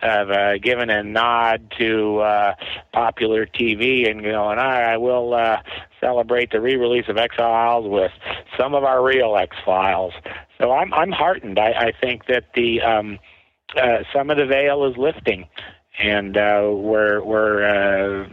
have 0.00 0.30
uh, 0.30 0.58
given 0.58 0.90
a 0.90 1.02
nod 1.02 1.72
to 1.78 2.18
uh, 2.18 2.54
popular 2.92 3.46
TV 3.46 4.10
and 4.10 4.22
going, 4.22 4.58
all 4.58 4.70
right, 4.70 4.96
we'll 4.96 5.34
uh, 5.34 5.60
celebrate 6.00 6.50
the 6.50 6.60
re-release 6.60 7.08
of 7.08 7.16
X 7.16 7.36
Files 7.36 7.86
with 7.88 8.12
some 8.58 8.74
of 8.74 8.84
our 8.84 9.02
real 9.04 9.36
X 9.36 9.56
Files. 9.64 10.12
So 10.60 10.72
I'm 10.72 10.92
I'm 10.94 11.12
heartened. 11.12 11.58
I, 11.58 11.70
I 11.70 11.92
think 12.00 12.26
that 12.26 12.44
the 12.54 12.80
um, 12.80 13.18
uh, 13.76 13.98
some 14.12 14.30
of 14.30 14.36
the 14.36 14.46
veil 14.46 14.84
is 14.86 14.96
lifting, 14.96 15.46
and 15.98 16.36
uh, 16.36 16.70
we're 16.72 17.22
we're 17.22 17.64
uh, 17.64 18.28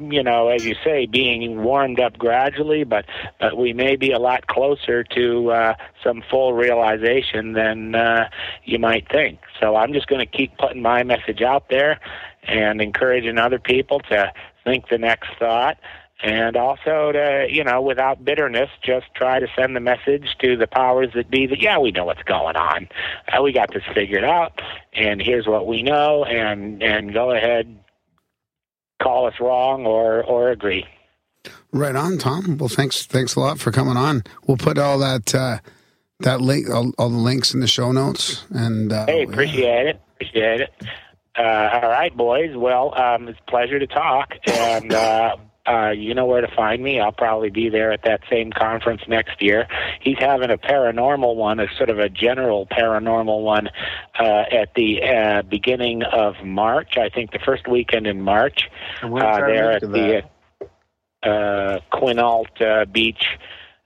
you 0.00 0.22
know 0.22 0.48
as 0.48 0.64
you 0.64 0.74
say 0.84 1.06
being 1.06 1.62
warmed 1.62 2.00
up 2.00 2.18
gradually, 2.18 2.84
but 2.84 3.04
but 3.38 3.56
we 3.56 3.72
may 3.72 3.96
be 3.96 4.12
a 4.12 4.18
lot 4.18 4.46
closer 4.46 5.04
to 5.04 5.50
uh, 5.50 5.74
some 6.02 6.22
full 6.30 6.54
realization 6.54 7.52
than 7.52 7.94
uh, 7.94 8.28
you 8.64 8.78
might 8.78 9.10
think. 9.10 9.38
So 9.60 9.76
I'm 9.76 9.92
just 9.92 10.06
going 10.06 10.20
to 10.20 10.38
keep 10.38 10.56
putting 10.58 10.82
my 10.82 11.02
message 11.02 11.42
out 11.42 11.68
there 11.70 12.00
and 12.44 12.80
encouraging 12.80 13.38
other 13.38 13.58
people 13.58 14.00
to 14.00 14.32
think 14.64 14.88
the 14.88 14.98
next 14.98 15.30
thought 15.38 15.78
and 16.22 16.56
also 16.56 17.12
to 17.12 17.46
you 17.50 17.64
know 17.64 17.80
without 17.80 18.24
bitterness 18.24 18.70
just 18.82 19.06
try 19.14 19.38
to 19.38 19.46
send 19.56 19.74
the 19.74 19.80
message 19.80 20.36
to 20.40 20.56
the 20.56 20.66
powers 20.66 21.08
that 21.14 21.30
be 21.30 21.46
that 21.46 21.60
yeah 21.60 21.78
we 21.78 21.90
know 21.90 22.04
what's 22.04 22.22
going 22.22 22.56
on 22.56 22.88
uh, 23.32 23.42
we 23.42 23.52
got 23.52 23.72
this 23.72 23.82
figured 23.94 24.24
out 24.24 24.60
and 24.94 25.20
here's 25.22 25.46
what 25.46 25.66
we 25.66 25.82
know 25.82 26.24
and 26.24 26.82
and 26.82 27.12
go 27.12 27.30
ahead 27.30 27.78
call 29.02 29.26
us 29.26 29.34
wrong 29.40 29.86
or 29.86 30.22
or 30.24 30.50
agree 30.50 30.86
Right 31.72 31.96
on, 31.96 32.18
Thom. 32.18 32.58
Well, 32.58 32.68
thanks, 32.68 33.06
thanks 33.06 33.34
a 33.34 33.40
lot 33.40 33.58
for 33.58 33.70
coming 33.70 33.96
on. 33.96 34.24
We'll 34.46 34.58
put 34.58 34.76
all 34.76 34.98
that 34.98 35.34
uh, 35.34 35.58
that 36.20 36.40
link, 36.40 36.70
all, 36.70 36.92
all 36.98 37.08
the 37.08 37.16
links 37.16 37.54
in 37.54 37.60
the 37.60 37.66
show 37.66 37.92
notes. 37.92 38.44
And 38.50 38.92
uh, 38.92 39.06
hey 39.06 39.24
appreciate 39.24 39.86
it 39.86 40.00
appreciate 40.14 40.60
it 40.60 40.70
uh, 41.38 41.80
all 41.82 41.88
right 41.88 42.14
boys 42.16 42.56
well 42.56 42.94
um, 43.00 43.28
it's 43.28 43.38
a 43.46 43.50
pleasure 43.50 43.78
to 43.78 43.86
talk 43.86 44.34
and 44.46 44.92
uh, 44.92 45.36
uh, 45.70 45.90
you 45.90 46.14
know 46.14 46.26
where 46.26 46.40
to 46.40 46.52
find 46.54 46.82
me. 46.82 46.98
I'll 47.00 47.12
probably 47.12 47.50
be 47.50 47.68
there 47.68 47.92
at 47.92 48.02
that 48.04 48.20
same 48.30 48.50
conference 48.50 49.02
next 49.06 49.40
year. 49.40 49.68
He's 50.00 50.18
having 50.18 50.50
a 50.50 50.58
paranormal 50.58 51.36
one, 51.36 51.60
a 51.60 51.66
sort 51.76 51.90
of 51.90 51.98
a 51.98 52.08
general 52.08 52.66
paranormal 52.66 53.42
one, 53.42 53.68
uh, 54.18 54.44
at 54.50 54.74
the 54.74 55.02
uh, 55.02 55.42
beginning 55.42 56.02
of 56.02 56.34
March. 56.44 56.96
I 56.96 57.08
think 57.08 57.30
the 57.32 57.38
first 57.38 57.68
weekend 57.68 58.06
in 58.06 58.20
March. 58.22 58.68
And 59.02 59.12
Uh, 59.22 59.46
there 59.46 59.70
at 59.72 59.82
the 59.82 60.24
uh, 61.22 61.78
Quinault 61.92 62.60
uh, 62.60 62.84
Beach 62.86 63.24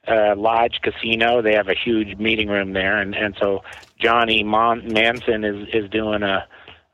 uh, 0.07 0.35
Lodge 0.37 0.81
Casino. 0.83 1.43
They 1.43 1.55
have 1.55 1.69
a 1.69 1.75
huge 1.75 2.17
meeting 2.19 2.49
room 2.49 2.73
there, 2.73 2.97
and 2.99 3.15
and 3.15 3.35
so 3.41 3.63
Johnny 3.99 4.43
Mon- 4.43 4.93
Manson 4.93 5.45
is 5.45 5.69
is 5.73 5.91
doing 5.91 6.23
a. 6.23 6.47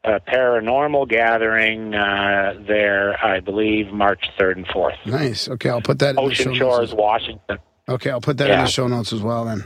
A 0.02 0.18
paranormal 0.18 1.08
gathering 1.08 1.94
uh, 1.94 2.54
there, 2.66 3.22
I 3.22 3.40
believe, 3.40 3.92
March 3.92 4.24
3rd 4.38 4.56
and 4.56 4.66
4th. 4.68 4.96
nice. 5.06 5.46
Okay, 5.48 5.68
I'll 5.68 5.82
put 5.82 5.98
that 5.98 6.10
in 6.10 6.16
the 6.16 6.22
Ocean 6.22 6.54
show 6.54 6.58
Shores, 6.58 6.90
notes. 6.90 6.94
Washington. 6.94 7.58
Okay, 7.86 8.10
I'll 8.10 8.20
put 8.20 8.38
that 8.38 8.50
in 8.50 8.58
the 8.60 8.66
show 8.66 8.86
notes 8.86 9.12
as 9.12 9.20
well. 9.20 9.44
Then. 9.44 9.64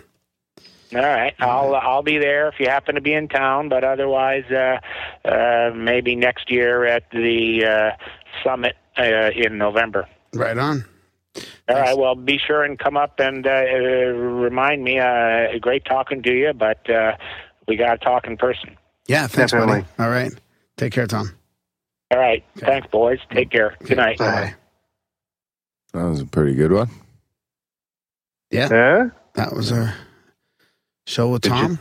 All 0.94 1.01
right, 1.02 1.35
I'll 1.40 1.74
I'll 1.74 2.02
be 2.02 2.19
there 2.19 2.48
if 2.48 2.55
you 2.59 2.66
happen 2.66 2.94
to 2.94 3.01
be 3.01 3.12
in 3.12 3.28
town. 3.28 3.69
But 3.69 3.85
otherwise, 3.85 4.44
uh, 4.51 4.78
uh, 5.24 5.70
maybe 5.74 6.16
next 6.16 6.51
year 6.51 6.85
at 6.85 7.11
the 7.11 7.65
uh, 7.65 7.90
summit 8.43 8.77
uh, 8.98 9.31
in 9.36 9.59
November. 9.59 10.09
Right 10.32 10.56
on. 10.56 10.85
All 11.69 11.77
right. 11.77 11.97
Well, 11.97 12.15
be 12.15 12.39
sure 12.39 12.62
and 12.65 12.78
come 12.78 12.97
up 12.97 13.19
and 13.19 13.47
uh, 13.47 13.51
uh, 13.51 13.74
remind 13.77 14.85
me. 14.85 14.98
Uh, 14.98 15.59
great 15.61 15.85
talking 15.85 16.23
to 16.23 16.32
you, 16.32 16.52
but 16.52 16.89
uh, 16.89 17.16
we 17.66 17.77
got 17.77 18.01
to 18.01 18.05
talk 18.05 18.27
in 18.27 18.36
person. 18.36 18.77
Yeah, 19.06 19.26
thanks, 19.26 19.52
Definitely. 19.52 19.82
buddy. 19.82 19.93
All 19.98 20.10
right. 20.10 20.32
Take 20.76 20.93
care, 20.93 21.06
Thom. 21.06 21.31
All 22.10 22.18
right. 22.18 22.44
Okay. 22.56 22.66
Thanks, 22.66 22.89
boys. 22.89 23.18
Take 23.31 23.51
care. 23.51 23.76
Good 23.85 23.97
night. 23.98 24.18
Bye. 24.18 24.55
That 25.93 26.05
was 26.05 26.20
a 26.20 26.26
pretty 26.26 26.55
good 26.55 26.72
one. 26.72 26.90
Yeah? 28.51 29.09
That 29.35 29.52
was 29.52 29.72
our 29.72 29.94
show 31.06 31.28
with 31.31 31.43
Did 31.43 31.52
you- 31.52 31.55
Thom. 31.56 31.78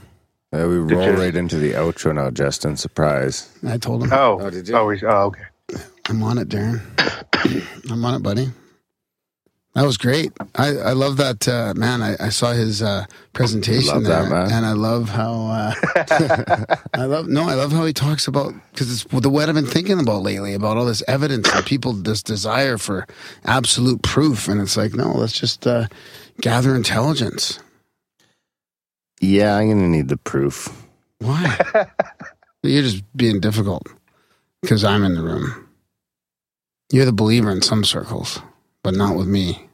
Uh, 0.54 0.68
we 0.68 0.88
Did 0.88 0.92
roll 0.98 1.06
you- 1.12 1.18
right 1.18 1.36
into 1.36 1.58
the 1.58 1.72
outro 1.74 2.14
now, 2.14 2.30
Justin. 2.30 2.78
Surprise. 2.78 3.50
I 3.68 3.78
told 3.78 4.04
him 4.04 4.14
Oh. 4.14 4.38
Oh, 4.42 4.50
did 4.50 4.68
you? 4.68 4.76
Oh, 4.76 4.86
we, 4.86 5.02
oh, 5.04 5.08
okay. 5.34 5.44
I'm 6.10 6.22
on 6.22 6.38
it, 6.38 6.50
Darren. 6.50 6.82
I'm 7.92 8.06
on 8.06 8.16
it, 8.16 8.20
buddy. 8.24 8.52
That 9.76 9.86
was 9.86 9.98
great. 9.98 10.32
I, 10.54 10.68
I 10.78 10.92
love 10.94 11.18
that 11.18 11.48
uh, 11.48 11.74
man. 11.76 12.04
I, 12.04 12.16
I 12.20 12.30
saw 12.30 12.52
his 12.52 12.84
uh, 12.84 13.06
presentation 13.34 14.04
there, 14.04 14.30
that, 14.30 14.52
and 14.52 14.68
I 14.68 14.74
love 14.74 15.10
how 15.10 15.48
uh, 15.48 16.76
I 16.94 17.06
love 17.06 17.28
no, 17.28 17.50
I 17.50 17.56
love 17.56 17.72
how 17.72 17.84
he 17.84 17.94
talks 17.94 18.28
about 18.28 18.54
because 18.72 18.92
it's 18.92 19.04
the 19.06 19.32
what 19.32 19.50
I've 19.50 19.56
been 19.56 19.66
thinking 19.66 20.00
about 20.00 20.22
lately 20.22 20.54
about 20.54 20.78
all 20.78 20.86
this 20.86 21.02
evidence 21.08 21.52
and 21.52 21.66
people 21.66 21.94
this 21.94 22.22
desire 22.22 22.78
for 22.78 23.08
absolute 23.46 24.04
proof, 24.04 24.48
and 24.48 24.62
it's 24.62 24.78
like 24.78 24.94
no, 24.94 25.12
let's 25.12 25.40
just 25.40 25.66
uh, 25.66 25.88
gather 26.40 26.76
intelligence. 26.76 27.60
Yeah, 29.22 29.56
I'm 29.56 29.70
gonna 29.70 29.88
need 29.88 30.08
the 30.08 30.18
proof. 30.18 30.70
Why? 31.18 31.58
You're 32.64 32.84
just 32.84 33.04
being 33.18 33.40
difficult 33.40 33.88
because 34.62 34.84
I'm 34.84 35.04
in 35.04 35.16
the 35.16 35.24
room. 35.24 35.68
You're 36.92 37.06
the 37.06 37.12
believer 37.12 37.50
in 37.50 37.64
some 37.64 37.84
circles, 37.84 38.40
but 38.84 38.94
not 38.94 39.16
with 39.16 39.28
me. 39.28 39.68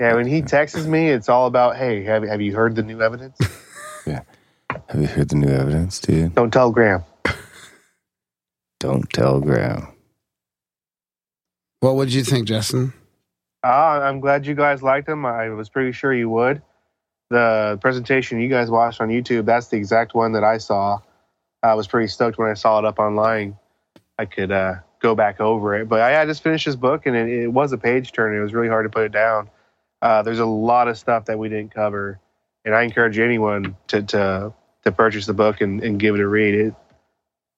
Yeah, 0.00 0.14
when 0.14 0.26
he 0.26 0.42
texts 0.42 0.86
me, 0.86 1.08
it's 1.10 1.28
all 1.28 1.46
about, 1.46 1.76
hey, 1.76 2.02
have, 2.04 2.22
have 2.22 2.40
you 2.40 2.54
heard 2.54 2.76
the 2.76 2.82
new 2.82 3.00
evidence? 3.02 3.38
Yeah. 4.04 4.22
Have 4.88 5.00
you 5.00 5.06
heard 5.06 5.28
the 5.28 5.36
new 5.36 5.48
evidence, 5.48 6.00
dude? 6.00 6.34
Don't 6.34 6.52
tell 6.52 6.72
Graham. 6.72 7.04
Don't 8.80 9.08
tell 9.10 9.40
Graham. 9.40 9.86
What 11.78 11.94
would 11.94 12.12
you 12.12 12.24
think, 12.24 12.48
Justin? 12.48 12.92
Ah, 13.62 14.00
I'm 14.00 14.18
glad 14.18 14.44
you 14.44 14.56
guys 14.56 14.82
liked 14.82 15.08
him. 15.08 15.24
I 15.24 15.50
was 15.50 15.68
pretty 15.68 15.92
sure 15.92 16.12
you 16.12 16.28
would. 16.30 16.62
The 17.30 17.78
presentation 17.80 18.40
you 18.40 18.48
guys 18.48 18.70
watched 18.70 19.00
on 19.00 19.08
YouTube, 19.08 19.46
that's 19.46 19.68
the 19.68 19.76
exact 19.76 20.14
one 20.14 20.32
that 20.32 20.42
I 20.42 20.58
saw. 20.58 20.98
I 21.62 21.74
was 21.74 21.86
pretty 21.86 22.08
stoked 22.08 22.38
when 22.38 22.50
I 22.50 22.54
saw 22.54 22.80
it 22.80 22.84
up 22.84 22.98
online. 22.98 23.56
I 24.18 24.24
could 24.24 24.50
uh, 24.50 24.74
go 25.02 25.14
back 25.14 25.40
over 25.40 25.74
it. 25.74 25.88
But 25.88 26.00
I, 26.00 26.22
I 26.22 26.26
just 26.26 26.42
finished 26.42 26.64
this 26.64 26.76
book, 26.76 27.06
and 27.06 27.16
it, 27.16 27.28
it 27.28 27.48
was 27.48 27.72
a 27.72 27.78
page 27.78 28.12
turner. 28.12 28.38
It 28.38 28.42
was 28.42 28.54
really 28.54 28.68
hard 28.68 28.86
to 28.86 28.90
put 28.90 29.04
it 29.04 29.12
down. 29.12 29.50
Uh, 30.00 30.22
there's 30.22 30.38
a 30.38 30.46
lot 30.46 30.88
of 30.88 30.96
stuff 30.96 31.26
that 31.26 31.38
we 31.38 31.48
didn't 31.48 31.74
cover, 31.74 32.18
and 32.64 32.74
I 32.74 32.82
encourage 32.82 33.18
anyone 33.18 33.76
to 33.88 34.02
to, 34.02 34.52
to 34.84 34.92
purchase 34.92 35.26
the 35.26 35.34
book 35.34 35.60
and, 35.60 35.82
and 35.82 36.00
give 36.00 36.14
it 36.14 36.20
a 36.20 36.26
read. 36.26 36.54
It 36.54 36.74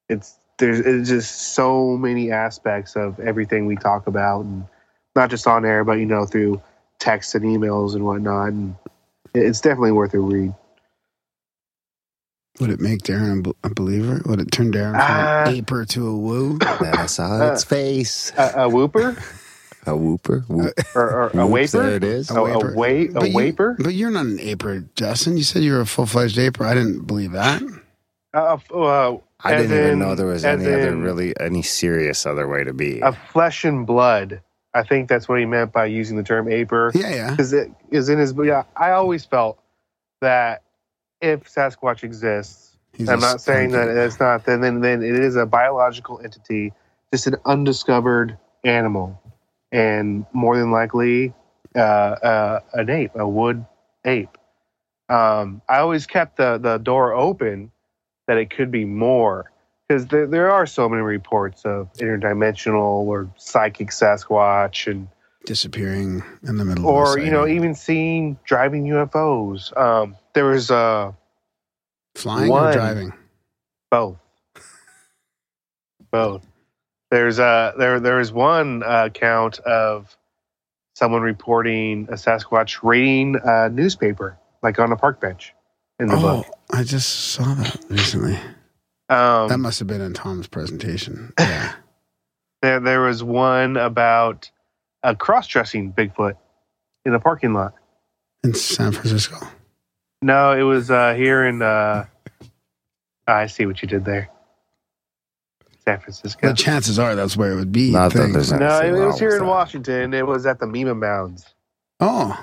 it's 0.08 0.36
there's 0.58 0.80
it's 0.80 1.08
just 1.08 1.54
so 1.54 1.96
many 1.96 2.32
aspects 2.32 2.96
of 2.96 3.20
everything 3.20 3.66
we 3.66 3.76
talk 3.76 4.06
about, 4.06 4.40
and 4.40 4.66
not 5.14 5.30
just 5.30 5.46
on 5.46 5.64
air, 5.64 5.84
but 5.84 5.98
you 5.98 6.06
know 6.06 6.26
through 6.26 6.60
texts 6.98 7.34
and 7.34 7.44
emails 7.44 7.94
and 7.94 8.04
whatnot. 8.04 8.48
And 8.48 8.74
it's 9.34 9.60
definitely 9.60 9.92
worth 9.92 10.14
a 10.14 10.18
read. 10.18 10.54
Would 12.60 12.70
it 12.70 12.80
make 12.80 13.00
Darren 13.00 13.52
a 13.64 13.70
believer? 13.70 14.22
Would 14.26 14.40
it 14.40 14.52
turn 14.52 14.70
Darren 14.72 14.92
from 14.92 15.00
Ah. 15.00 15.44
an 15.48 15.54
aper 15.56 15.84
to 15.86 16.06
a 16.08 16.16
woo? 16.16 16.58
Then 16.58 16.94
I 16.96 17.06
saw 17.06 17.50
its 17.52 17.64
face. 17.64 18.32
A, 18.36 18.52
a 18.62 18.68
whooper 18.68 19.16
A 19.86 19.96
whooper. 19.96 20.44
Whoop. 20.48 20.72
or, 20.94 21.30
or 21.34 21.40
a 21.40 21.46
Whoops, 21.46 21.72
There 21.72 21.90
it 21.96 22.04
is. 22.04 22.30
A, 22.30 22.34
a, 22.36 22.42
wa- 22.42 22.68
a 22.68 23.08
But 23.08 23.30
You, 23.30 23.52
but 23.78 23.94
you're 23.94 24.10
not 24.10 24.26
an 24.26 24.38
aper, 24.40 24.84
Justin. 24.94 25.36
You 25.36 25.42
said 25.42 25.62
you 25.62 25.72
were 25.74 25.80
a 25.80 25.86
full 25.86 26.06
fledged 26.06 26.38
aper. 26.38 26.64
I 26.64 26.74
didn't 26.74 27.06
believe 27.06 27.32
that. 27.32 27.62
Uh, 28.32 28.58
uh, 28.74 29.16
I 29.44 29.56
didn't 29.56 29.76
even 29.78 29.98
know 30.00 30.14
there 30.14 30.26
was 30.26 30.44
as 30.44 30.60
any 30.60 30.72
other 30.74 30.96
really 30.96 31.38
any 31.38 31.62
serious 31.62 32.24
other 32.26 32.48
way 32.48 32.64
to 32.64 32.72
be. 32.72 33.00
a 33.00 33.12
flesh 33.12 33.64
and 33.64 33.86
blood. 33.86 34.40
I 34.72 34.82
think 34.82 35.08
that's 35.08 35.28
what 35.28 35.38
he 35.38 35.46
meant 35.46 35.72
by 35.72 35.84
using 35.86 36.16
the 36.16 36.24
term 36.24 36.48
aper. 36.50 36.90
Yeah, 36.96 37.10
yeah. 37.14 37.30
because 37.30 37.52
it 37.52 37.70
is 37.92 38.08
in 38.08 38.18
his. 38.18 38.34
Yeah, 38.42 38.64
I 38.76 38.90
always 38.90 39.24
felt 39.24 39.60
that 40.20 40.63
if 41.24 41.52
Sasquatch 41.52 42.04
exists, 42.04 42.74
He's 42.96 43.08
I'm 43.08 43.20
not 43.20 43.40
saying 43.40 43.72
that 43.72 43.88
it's 43.88 44.20
not. 44.20 44.44
Then, 44.44 44.60
then, 44.60 44.80
then 44.80 45.02
it 45.02 45.18
is 45.18 45.34
a 45.36 45.46
biological 45.46 46.20
entity, 46.22 46.72
just 47.12 47.26
an 47.26 47.36
undiscovered 47.44 48.38
animal, 48.62 49.20
and 49.72 50.24
more 50.32 50.56
than 50.56 50.70
likely, 50.70 51.34
uh, 51.74 51.78
uh, 51.78 52.60
an 52.72 52.90
ape, 52.90 53.12
a 53.16 53.28
wood 53.28 53.64
ape. 54.04 54.38
Um, 55.08 55.60
I 55.68 55.78
always 55.78 56.06
kept 56.06 56.36
the 56.36 56.58
the 56.58 56.78
door 56.78 57.12
open 57.12 57.72
that 58.28 58.38
it 58.38 58.50
could 58.50 58.70
be 58.70 58.84
more, 58.84 59.50
because 59.88 60.06
there 60.06 60.28
there 60.28 60.50
are 60.52 60.66
so 60.66 60.88
many 60.88 61.02
reports 61.02 61.64
of 61.64 61.92
interdimensional 61.94 63.04
or 63.06 63.28
psychic 63.36 63.88
Sasquatch, 63.88 64.88
and 64.88 65.08
disappearing 65.46 66.22
in 66.46 66.56
the 66.58 66.64
middle 66.64 66.86
or 66.86 67.18
you 67.18 67.32
know 67.32 67.46
even 67.46 67.74
seeing 67.74 68.38
driving 68.44 68.84
UFOs. 68.84 69.76
Um, 69.76 70.16
there 70.34 70.46
was 70.46 70.70
uh 70.70 71.12
flying 72.14 72.50
or 72.50 72.72
driving. 72.72 73.12
Both. 73.90 74.18
Both. 76.10 76.46
There's 77.10 77.38
uh 77.38 77.72
there 77.78 78.00
there 78.00 78.20
is 78.20 78.32
one 78.32 78.82
uh, 78.82 79.06
account 79.06 79.58
of 79.60 80.16
someone 80.94 81.22
reporting 81.22 82.08
a 82.10 82.14
Sasquatch 82.14 82.78
reading 82.82 83.36
a 83.42 83.68
newspaper, 83.68 84.38
like 84.62 84.78
on 84.78 84.92
a 84.92 84.96
park 84.96 85.20
bench 85.20 85.52
in 85.98 86.08
the 86.08 86.16
Oh, 86.16 86.20
book. 86.20 86.46
I 86.72 86.82
just 86.84 87.08
saw 87.32 87.54
that 87.54 87.84
recently. 87.88 88.38
Um, 89.08 89.48
that 89.48 89.58
must 89.58 89.78
have 89.80 89.88
been 89.88 90.00
in 90.00 90.14
Thom's 90.14 90.46
presentation. 90.46 91.32
Yeah. 91.38 91.74
there 92.62 92.80
there 92.80 93.00
was 93.02 93.22
one 93.22 93.76
about 93.76 94.50
a 95.02 95.14
cross 95.14 95.46
dressing 95.46 95.92
Bigfoot 95.92 96.36
in 97.04 97.14
a 97.14 97.20
parking 97.20 97.52
lot. 97.54 97.74
in 98.42 98.54
San 98.54 98.92
Francisco. 98.92 99.36
No, 100.24 100.52
it 100.52 100.62
was 100.62 100.90
uh, 100.90 101.12
here 101.12 101.44
in 101.44 101.60
uh, 101.60 102.06
I 103.26 103.46
see 103.46 103.66
what 103.66 103.82
you 103.82 103.88
did 103.88 104.06
there. 104.06 104.30
San 105.84 106.00
Francisco. 106.00 106.48
The 106.48 106.54
chances 106.54 106.98
are 106.98 107.14
that's 107.14 107.36
where 107.36 107.52
it 107.52 107.56
would 107.56 107.72
be. 107.72 107.90
Not 107.90 108.14
that 108.14 108.32
there's 108.32 108.50
No, 108.50 108.78
it, 108.80 108.86
it 108.86 109.04
was 109.04 109.18
here 109.18 109.28
with 109.28 109.40
in 109.40 109.44
that. 109.44 109.50
Washington. 109.50 110.14
It 110.14 110.26
was 110.26 110.46
at 110.46 110.60
the 110.60 110.66
Mima 110.66 110.94
Mounds. 110.94 111.54
Oh, 112.00 112.42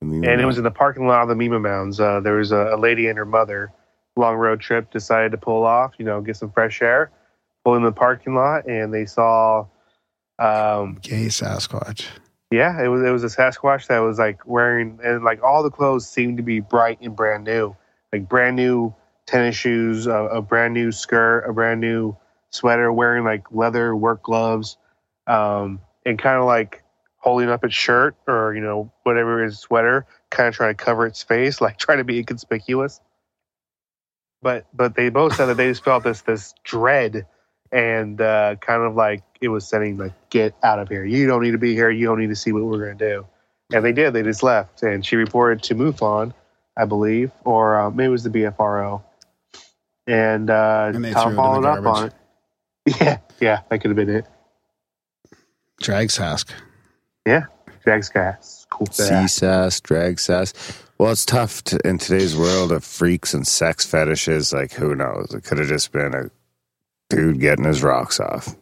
and 0.00 0.24
it 0.24 0.44
was 0.44 0.58
in 0.58 0.64
the 0.64 0.70
parking 0.72 1.06
lot 1.06 1.22
of 1.22 1.28
the 1.28 1.36
Mima 1.36 1.60
Mounds. 1.60 2.00
Uh, 2.00 2.18
there 2.18 2.34
was 2.34 2.50
a, 2.50 2.74
a 2.74 2.76
lady 2.76 3.06
and 3.06 3.16
her 3.16 3.24
mother, 3.24 3.72
long 4.16 4.34
road 4.34 4.60
trip, 4.60 4.90
decided 4.90 5.30
to 5.30 5.38
pull 5.38 5.64
off, 5.64 5.92
you 5.98 6.04
know, 6.04 6.20
get 6.20 6.36
some 6.36 6.50
fresh 6.50 6.82
air, 6.82 7.12
pull 7.64 7.76
in 7.76 7.84
the 7.84 7.92
parking 7.92 8.34
lot, 8.34 8.66
and 8.66 8.92
they 8.92 9.06
saw, 9.06 9.64
um, 10.40 10.98
gay 11.02 11.26
Sasquatch. 11.26 12.06
Yeah, 12.50 12.82
it 12.82 12.88
was 12.88 13.02
it 13.02 13.10
was 13.10 13.24
a 13.24 13.26
Sasquatch 13.26 13.88
that 13.88 13.98
was 13.98 14.18
like 14.18 14.46
wearing 14.46 15.00
and 15.02 15.24
like 15.24 15.42
all 15.42 15.62
the 15.62 15.70
clothes 15.70 16.08
seemed 16.08 16.36
to 16.36 16.44
be 16.44 16.60
bright 16.60 16.98
and 17.00 17.16
brand 17.16 17.44
new, 17.44 17.76
like 18.12 18.28
brand 18.28 18.54
new 18.54 18.94
tennis 19.26 19.56
shoes, 19.56 20.06
a, 20.06 20.14
a 20.14 20.42
brand 20.42 20.72
new 20.72 20.92
skirt, 20.92 21.40
a 21.40 21.52
brand 21.52 21.80
new 21.80 22.16
sweater, 22.50 22.92
wearing 22.92 23.24
like 23.24 23.44
leather 23.50 23.96
work 23.96 24.22
gloves, 24.22 24.78
um, 25.26 25.80
and 26.04 26.18
kind 26.20 26.38
of 26.38 26.44
like 26.46 26.84
holding 27.16 27.48
up 27.48 27.64
its 27.64 27.74
shirt 27.74 28.14
or 28.28 28.54
you 28.54 28.60
know 28.60 28.92
whatever 29.02 29.42
his 29.42 29.58
sweater, 29.58 30.06
kind 30.30 30.48
of 30.48 30.54
trying 30.54 30.70
to 30.74 30.84
cover 30.84 31.04
its 31.04 31.24
face, 31.24 31.60
like 31.60 31.78
trying 31.78 31.98
to 31.98 32.04
be 32.04 32.18
inconspicuous. 32.18 33.00
But 34.40 34.66
but 34.72 34.94
they 34.94 35.08
both 35.08 35.34
said 35.34 35.46
that 35.46 35.56
they 35.56 35.68
just 35.68 35.82
felt 35.82 36.04
this 36.04 36.22
this 36.22 36.54
dread 36.62 37.26
and 37.72 38.20
uh, 38.20 38.54
kind 38.60 38.82
of 38.82 38.94
like 38.94 39.24
it 39.40 39.48
was 39.48 39.66
sending 39.66 39.96
like 39.96 40.12
get 40.30 40.54
out 40.62 40.78
of 40.78 40.88
here. 40.88 41.04
You 41.04 41.26
don't 41.26 41.42
need 41.42 41.52
to 41.52 41.58
be 41.58 41.74
here. 41.74 41.90
You 41.90 42.06
don't 42.06 42.18
need 42.18 42.28
to 42.28 42.36
see 42.36 42.52
what 42.52 42.64
we're 42.64 42.84
going 42.84 42.98
to 42.98 43.08
do. 43.08 43.26
And 43.72 43.84
they 43.84 43.92
did. 43.92 44.12
They 44.12 44.22
just 44.22 44.42
left. 44.42 44.82
And 44.82 45.04
she 45.04 45.16
reported 45.16 45.62
to 45.64 45.74
mufon 45.74 46.32
i 46.78 46.84
believe 46.84 47.32
or 47.44 47.80
uh, 47.80 47.90
maybe 47.90 48.04
it 48.04 48.10
was 48.10 48.22
the 48.22 48.28
bfro 48.28 49.02
and, 50.06 50.50
uh, 50.50 50.92
And 50.94 51.02
they 51.02 51.10
tom 51.10 51.22
threw 51.22 51.30
it 51.30 51.30
in 51.30 51.36
the 51.36 51.42
followed 51.42 51.64
up 51.64 51.86
on 51.86 52.06
it. 52.08 52.14
Yeah. 53.00 53.18
Yeah. 53.40 53.60
That 53.68 53.80
could 53.80 53.90
have 53.90 53.96
been 53.96 54.10
it. 54.10 54.26
Drag's 55.80 56.16
Drag 56.16 56.30
Sask. 56.30 56.52
jack's 57.84 58.08
gas 58.10 58.56
cool 58.70 58.86
sass, 58.86 59.80
drag 59.80 60.18
sass. 60.18 60.52
Well, 60.98 61.12
it's 61.12 61.24
tough 61.24 61.62
to, 61.64 61.78
in 61.86 61.98
today's 61.98 62.36
world 62.36 62.72
of 62.72 62.84
freaks 62.84 63.34
and 63.34 63.46
sex 63.46 63.84
fetishes. 63.84 64.52
Like, 64.52 64.72
who 64.72 64.94
knows? 64.94 65.34
It 65.34 65.44
could 65.44 65.58
have 65.58 65.68
just 65.68 65.92
been 65.92 66.14
a 66.14 66.30
dude 67.10 67.40
getting 67.40 67.64
his 67.64 67.82
rocks 67.82 68.18
off. 68.18 68.54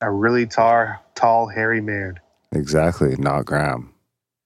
A 0.00 0.10
really 0.10 0.46
tar, 0.46 1.00
tall 1.14 1.48
hairy 1.48 1.80
man 1.80 2.18
Exactly, 2.52 3.14
not 3.16 3.44
Graham. 3.46 3.92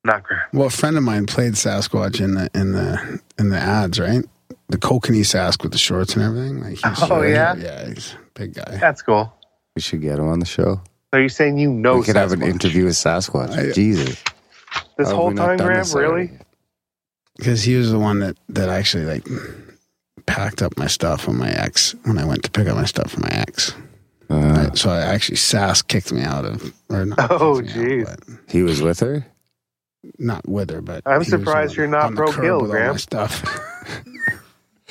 not 0.05 0.23
Graham. 0.25 0.43
Well, 0.53 0.67
a 0.67 0.71
friend 0.71 0.97
of 0.99 1.03
mine 1.03 1.27
played 1.27 1.55
Sasquatch 1.55 2.21
in 2.21 2.35
the 2.35 2.51
in 2.55 2.73
the 2.73 3.21
in 3.39 3.49
the 3.51 3.59
ads, 3.59 3.99
right? 3.99 4.25
The 4.69 4.77
kokanee 4.79 5.21
Sask 5.21 5.63
with 5.63 5.73
the 5.73 5.79
shorts 5.79 6.15
and 6.15 6.23
everything. 6.25 6.61
Like 6.61 6.73
he's 6.85 7.11
Oh, 7.11 7.23
yeah? 7.23 7.55
yeah, 7.57 7.89
he's 7.89 8.13
a 8.15 8.19
big 8.39 8.55
guy. 8.55 8.77
that's 8.79 9.01
cool 9.03 9.33
We 9.77 9.81
should 9.83 10.03
get 10.03 10.19
him 10.19 10.29
on 10.29 10.41
the 10.41 10.47
show. 10.47 10.81
so 11.13 11.19
you're 11.21 11.29
saying 11.31 11.59
you 11.59 11.71
know 11.73 11.97
we 11.99 12.05
could 12.05 12.17
have 12.17 12.33
an 12.33 12.43
interview 12.43 12.85
with 12.85 12.95
Sasquatch. 12.95 13.51
I- 13.57 13.73
Jesus, 13.73 14.23
this 14.99 15.09
How 15.09 15.15
whole 15.17 15.33
time 15.35 15.57
graham 15.59 15.85
really 15.95 16.31
because 17.39 17.63
he 17.63 17.77
was 17.77 17.91
the 17.91 17.99
one 17.99 18.19
that 18.21 18.37
that 18.51 18.69
actually 18.69 19.05
like 19.07 19.27
packed 20.27 20.63
up 20.63 20.77
my 20.79 20.87
stuff 20.87 21.27
when 21.27 21.37
my 21.37 21.51
ex 21.51 21.95
when 22.05 22.19
I 22.19 22.25
went 22.25 22.43
to 22.45 22.51
pick 22.51 22.69
up 22.69 22.77
my 22.77 22.85
stuff 22.85 23.13
for 23.13 23.21
my 23.21 23.31
ex. 23.31 23.73
Uh, 24.31 24.73
so 24.75 24.91
I 24.91 25.01
actually 25.01 25.37
Sass 25.37 25.83
kicked 25.83 26.13
me 26.13 26.23
out 26.23 26.45
of 26.45 26.73
or 26.91 27.05
not. 27.07 27.19
Oh, 27.31 27.61
kicked 27.61 27.77
me 27.77 28.01
out, 28.03 28.07
jeez. 28.21 28.51
he 28.51 28.63
was 28.63 28.81
with 28.83 29.01
her. 29.01 29.27
not 30.19 30.49
with 30.49 30.71
her, 30.71 30.81
but 30.81 31.03
I'm 31.07 31.23
he 31.23 31.31
surprised 31.31 31.73
on- 31.73 31.77
you're 31.77 31.87
not 31.89 32.05
on 32.07 32.17
pro 32.17 32.27
kill, 32.33 32.61
with 32.61 32.71
all 32.71 32.77
my 32.77 32.85
Graham. 32.85 32.99
Stuff. 32.99 33.45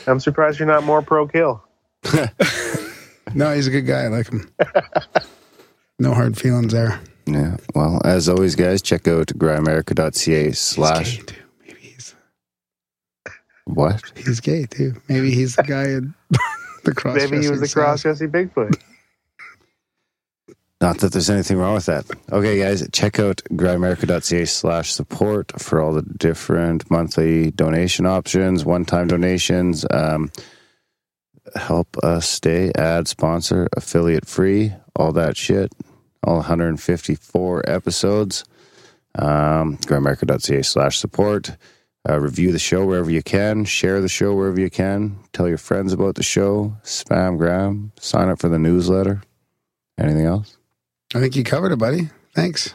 i'm 0.07 0.19
surprised 0.19 0.60
you're 0.60 0.68
not 0.68 0.84
more 0.84 1.01
pro 1.01 1.26
kill 1.27 1.64
no, 3.34 3.53
he's 3.55 3.68
a 3.68 3.72
good 3.72 3.84
guy. 3.88 4.01
I 4.03 4.07
like 4.07 4.27
him. 4.30 4.51
no 5.99 6.14
hard 6.14 6.38
feelings 6.38 6.73
there. 6.73 6.99
Yeah. 7.26 7.55
Well, 7.73 8.01
as 8.03 8.27
always, 8.27 8.55
guys, 8.55 8.81
check 8.81 9.07
out 9.07 9.27
grimerica.ca 9.27 10.43
He's 10.47 10.60
slash 10.60 11.18
gay 11.19 11.23
too. 11.23 11.35
Maybe 11.65 11.80
he's 11.80 12.15
what? 13.65 14.01
he's 14.18 14.41
gay 14.41 14.65
too. 14.65 14.95
Maybe 15.07 15.31
he's 15.31 15.55
the 15.55 15.64
guy 15.64 15.84
in 15.85 16.14
the 16.84 16.93
cross. 16.93 17.15
maybe 17.15 17.41
he 17.41 17.49
was 17.49 17.61
the 17.61 17.69
cross 17.69 18.01
dressing 18.01 18.30
bigfoot 18.30 18.77
Not 20.84 20.97
that 20.97 21.14
there's 21.14 21.30
anything 21.30 21.55
wrong 21.55 21.76
with 21.76 21.85
that. 21.85 22.05
Okay, 22.30 22.60
guys, 22.60 22.85
check 22.91 23.18
out 23.18 23.38
grimerica.ca 23.51 24.43
slash 24.43 24.91
support 24.91 25.53
for 25.57 25.80
all 25.80 25.93
the 25.93 26.01
different 26.01 26.91
monthly 26.91 27.51
donation 27.51 28.05
options, 28.05 28.65
one 28.65 28.84
time 28.84 29.07
donations. 29.07 29.85
Um, 29.89 30.30
help 31.55 31.95
us 31.99 32.27
stay 32.27 32.73
ad 32.76 33.07
sponsor, 33.07 33.69
affiliate 33.77 34.27
free, 34.27 34.73
all 34.93 35.14
that 35.14 35.38
shit. 35.38 35.72
All 36.22 36.35
154 36.35 37.64
episodes. 37.65 38.43
Um, 39.15 39.77
grimerica.ca 39.77 40.64
slash 40.64 40.97
support. 40.97 41.55
Uh, 42.10 42.19
review 42.19 42.51
the 42.51 42.60
show 42.60 42.85
wherever 42.85 43.10
you 43.10 43.23
can. 43.23 43.64
Share 43.64 44.01
the 44.01 44.10
show 44.10 44.35
wherever 44.35 44.60
you 44.60 44.69
can. 44.69 45.18
Tell 45.31 45.47
your 45.47 45.57
friends 45.57 45.93
about 45.93 46.15
the 46.15 46.23
show. 46.23 46.76
Spam 46.84 47.38
Graham. 47.38 47.93
Sign 48.01 48.27
up 48.27 48.41
for 48.41 48.49
the 48.49 48.60
newsletter. 48.60 49.22
Anything 49.97 50.26
else? 50.26 50.57
I 51.14 51.19
think 51.19 51.35
you 51.35 51.44
covered 51.44 51.72
it, 51.72 51.77
buddy. 51.80 52.10
Thanks. 52.35 52.73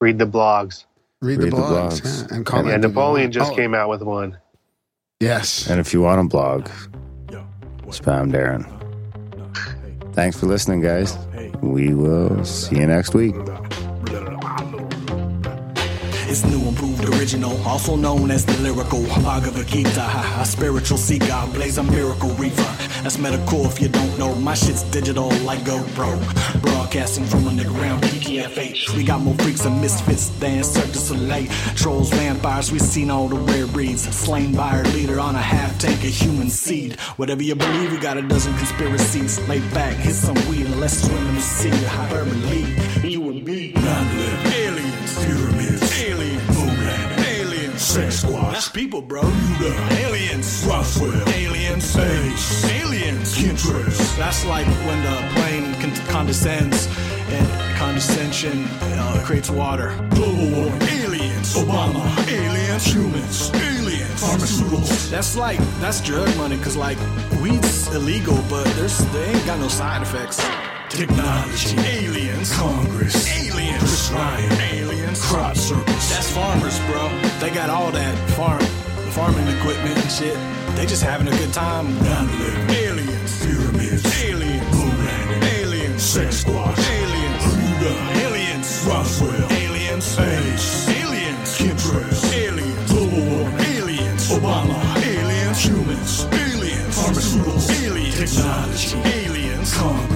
read 0.00 0.18
the 0.18 0.26
blogs 0.26 0.84
Read, 1.22 1.38
Read 1.38 1.52
the 1.52 1.56
the 1.56 1.62
blogs, 1.62 2.00
blogs. 2.02 2.04
yeah, 2.04 2.22
and 2.24 2.32
and, 2.32 2.46
comment. 2.46 2.74
and 2.74 2.84
if 2.84 2.88
you 2.90 2.94
napoleon 2.94 3.32
just 3.32 3.52
Oh, 3.52 3.56
came 3.56 3.74
out 3.74 3.88
with 3.88 4.02
one 4.02 4.36
Yes. 5.20 5.70
And 5.70 5.80
if 5.80 5.94
you 5.94 6.02
want 6.02 6.20
a 6.20 6.24
blog, 6.24 6.68
spam 7.86 8.30
Darren. 8.32 8.64
Thanks 10.14 10.38
for 10.38 10.46
listening, 10.46 10.80
guys. 10.82 11.16
We 11.62 11.94
will 11.94 12.44
see 12.44 12.76
you 12.76 12.86
next 12.86 13.14
week. 13.14 13.34
It's 16.34 16.44
new, 16.46 16.66
improved, 16.66 17.04
original, 17.04 17.56
also 17.64 17.94
known 17.94 18.32
as 18.32 18.44
the 18.44 18.54
lyrical 18.54 19.04
Bhagavad 19.22 19.68
Gita. 19.68 20.04
A 20.40 20.44
spiritual 20.44 20.98
seeker, 20.98 21.48
blaze 21.52 21.78
a 21.78 21.84
miracle 21.84 22.30
reefer. 22.30 22.74
That's 23.04 23.18
medical 23.18 23.66
if 23.66 23.80
you 23.80 23.88
don't 23.88 24.18
know. 24.18 24.34
My 24.34 24.54
shit's 24.54 24.82
digital 24.82 25.28
like 25.44 25.60
GoPro. 25.60 26.10
Broadcasting 26.60 27.24
from 27.24 27.46
underground 27.46 28.02
PTFH. 28.02 28.96
We 28.96 29.04
got 29.04 29.20
more 29.20 29.36
freaks 29.36 29.64
and 29.64 29.80
misfits 29.80 30.30
than 30.40 30.64
Cirque 30.64 30.90
du 30.90 30.98
Soleil. 30.98 31.46
Trolls, 31.76 32.10
vampires, 32.10 32.72
we've 32.72 32.82
seen 32.82 33.12
all 33.12 33.28
the 33.28 33.36
rare 33.36 33.68
breeds. 33.68 34.02
Slain 34.02 34.56
by 34.56 34.78
our 34.78 34.84
leader 34.86 35.20
on 35.20 35.36
a 35.36 35.40
half 35.40 35.78
tank 35.78 36.02
of 36.02 36.10
human 36.10 36.50
seed. 36.50 36.98
Whatever 37.16 37.44
you 37.44 37.54
believe, 37.54 37.92
we 37.92 37.98
got 37.98 38.16
a 38.16 38.22
dozen 38.22 38.56
conspiracies. 38.56 39.38
Lay 39.48 39.60
back, 39.70 39.94
hit 39.98 40.14
some 40.14 40.34
weed, 40.48 40.66
and 40.66 40.80
let's 40.80 41.00
swim 41.00 41.28
in 41.28 41.34
the 41.36 41.40
sea. 41.40 41.70
Hyperbole, 41.70 43.08
you 43.08 43.30
and 43.30 43.44
me. 43.44 43.83
Aliens, 47.96 48.14
sex 48.20 48.32
squad. 48.32 48.52
That's 48.52 48.68
people, 48.68 49.02
bro. 49.02 49.22
Aliens, 49.90 50.64
Roswell, 50.66 51.28
aliens, 51.28 51.84
space, 51.84 52.64
aliens, 52.70 53.34
chemtrails. 53.36 54.16
That's 54.16 54.44
like 54.44 54.66
when 54.86 55.02
the 55.02 55.16
plane 55.34 55.74
con- 55.80 56.06
condescends 56.06 56.88
and 57.28 57.76
condescension 57.76 58.64
uh, 58.82 59.22
creates 59.24 59.50
water. 59.50 59.94
Global 60.10 60.50
warming, 60.50 60.82
aliens, 60.82 61.54
Obama, 61.54 62.04
aliens, 62.28 62.84
humans, 62.84 63.50
aliens, 63.54 64.22
pharmaceuticals. 64.22 65.10
That's 65.10 65.36
like 65.36 65.58
that's 65.80 66.00
drug 66.00 66.34
money, 66.36 66.58
cause 66.58 66.76
like 66.76 66.98
weed's 67.40 67.88
illegal, 67.94 68.38
but 68.48 68.64
there's 68.76 68.98
they 69.12 69.24
ain't 69.26 69.46
got 69.46 69.58
no 69.58 69.68
side 69.68 70.02
effects. 70.02 70.40
Technology, 70.94 71.76
aliens, 71.80 72.52
Congress, 72.54 73.26
aliens, 73.28 73.78
Chris 73.80 74.10
Ryan, 74.12 74.60
aliens, 74.60 75.20
crop 75.20 75.56
circles. 75.56 76.08
That's 76.08 76.30
farmers, 76.30 76.78
bro. 76.86 77.08
They 77.40 77.50
got 77.50 77.68
all 77.68 77.90
that 77.90 78.16
farm, 78.30 78.62
farming 79.10 79.48
equipment 79.58 79.98
and 79.98 80.08
shit. 80.10 80.38
They 80.76 80.86
just 80.86 81.02
having 81.02 81.26
a 81.26 81.36
good 81.36 81.52
time. 81.52 81.92
Non-living 81.98 82.70
aliens, 82.70 83.44
pyramids, 83.44 84.22
aliens, 84.22 84.70
moonland, 84.70 85.44
aliens, 85.58 86.00
sex 86.00 86.42
squad, 86.42 86.78
aliens, 86.78 87.42
Bermuda, 87.42 87.92
aliens, 88.22 88.86
Roswell, 88.86 89.50
aliens, 89.50 90.04
space, 90.04 90.88
aliens, 90.90 91.58
chemtrails, 91.58 92.32
aliens, 92.32 92.92
global 92.92 93.18
warming, 93.34 93.60
aliens, 93.74 94.30
Obama, 94.30 94.78
aliens, 95.02 95.58
humans, 95.58 96.24
aliens, 96.30 96.94
pharmaceuticals, 96.96 97.82
aliens, 97.82 98.14
technology, 98.14 98.96
aliens, 99.10 99.74
Congress, 99.74 100.13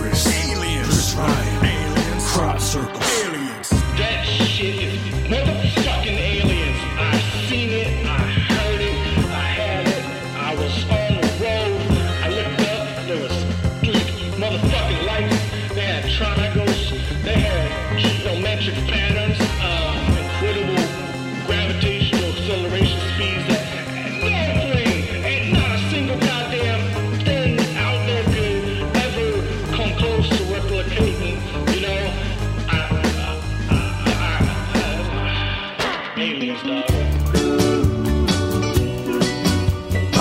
Chris 1.19 1.62
aliens, 1.65 2.31
crop 2.31 2.61
circles, 2.61 3.07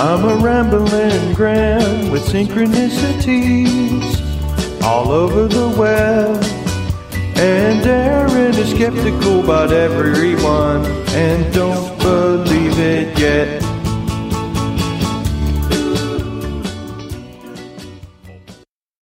I'm 0.10 0.24
a 0.24 0.38
rambling 0.38 1.34
Graham 1.34 2.12
with 2.12 2.26
synchronicities 2.26 4.02
all 4.82 5.12
over 5.12 5.50
the 5.50 5.68
web. 5.78 6.42
And 7.36 7.86
Aaron 7.86 8.56
is 8.56 8.70
skeptical 8.72 9.44
about 9.44 9.74
everyone 9.74 10.86
and 11.10 11.54
don't 11.54 12.00
believe 12.00 12.80
it 12.80 13.20
yet. 13.20 13.57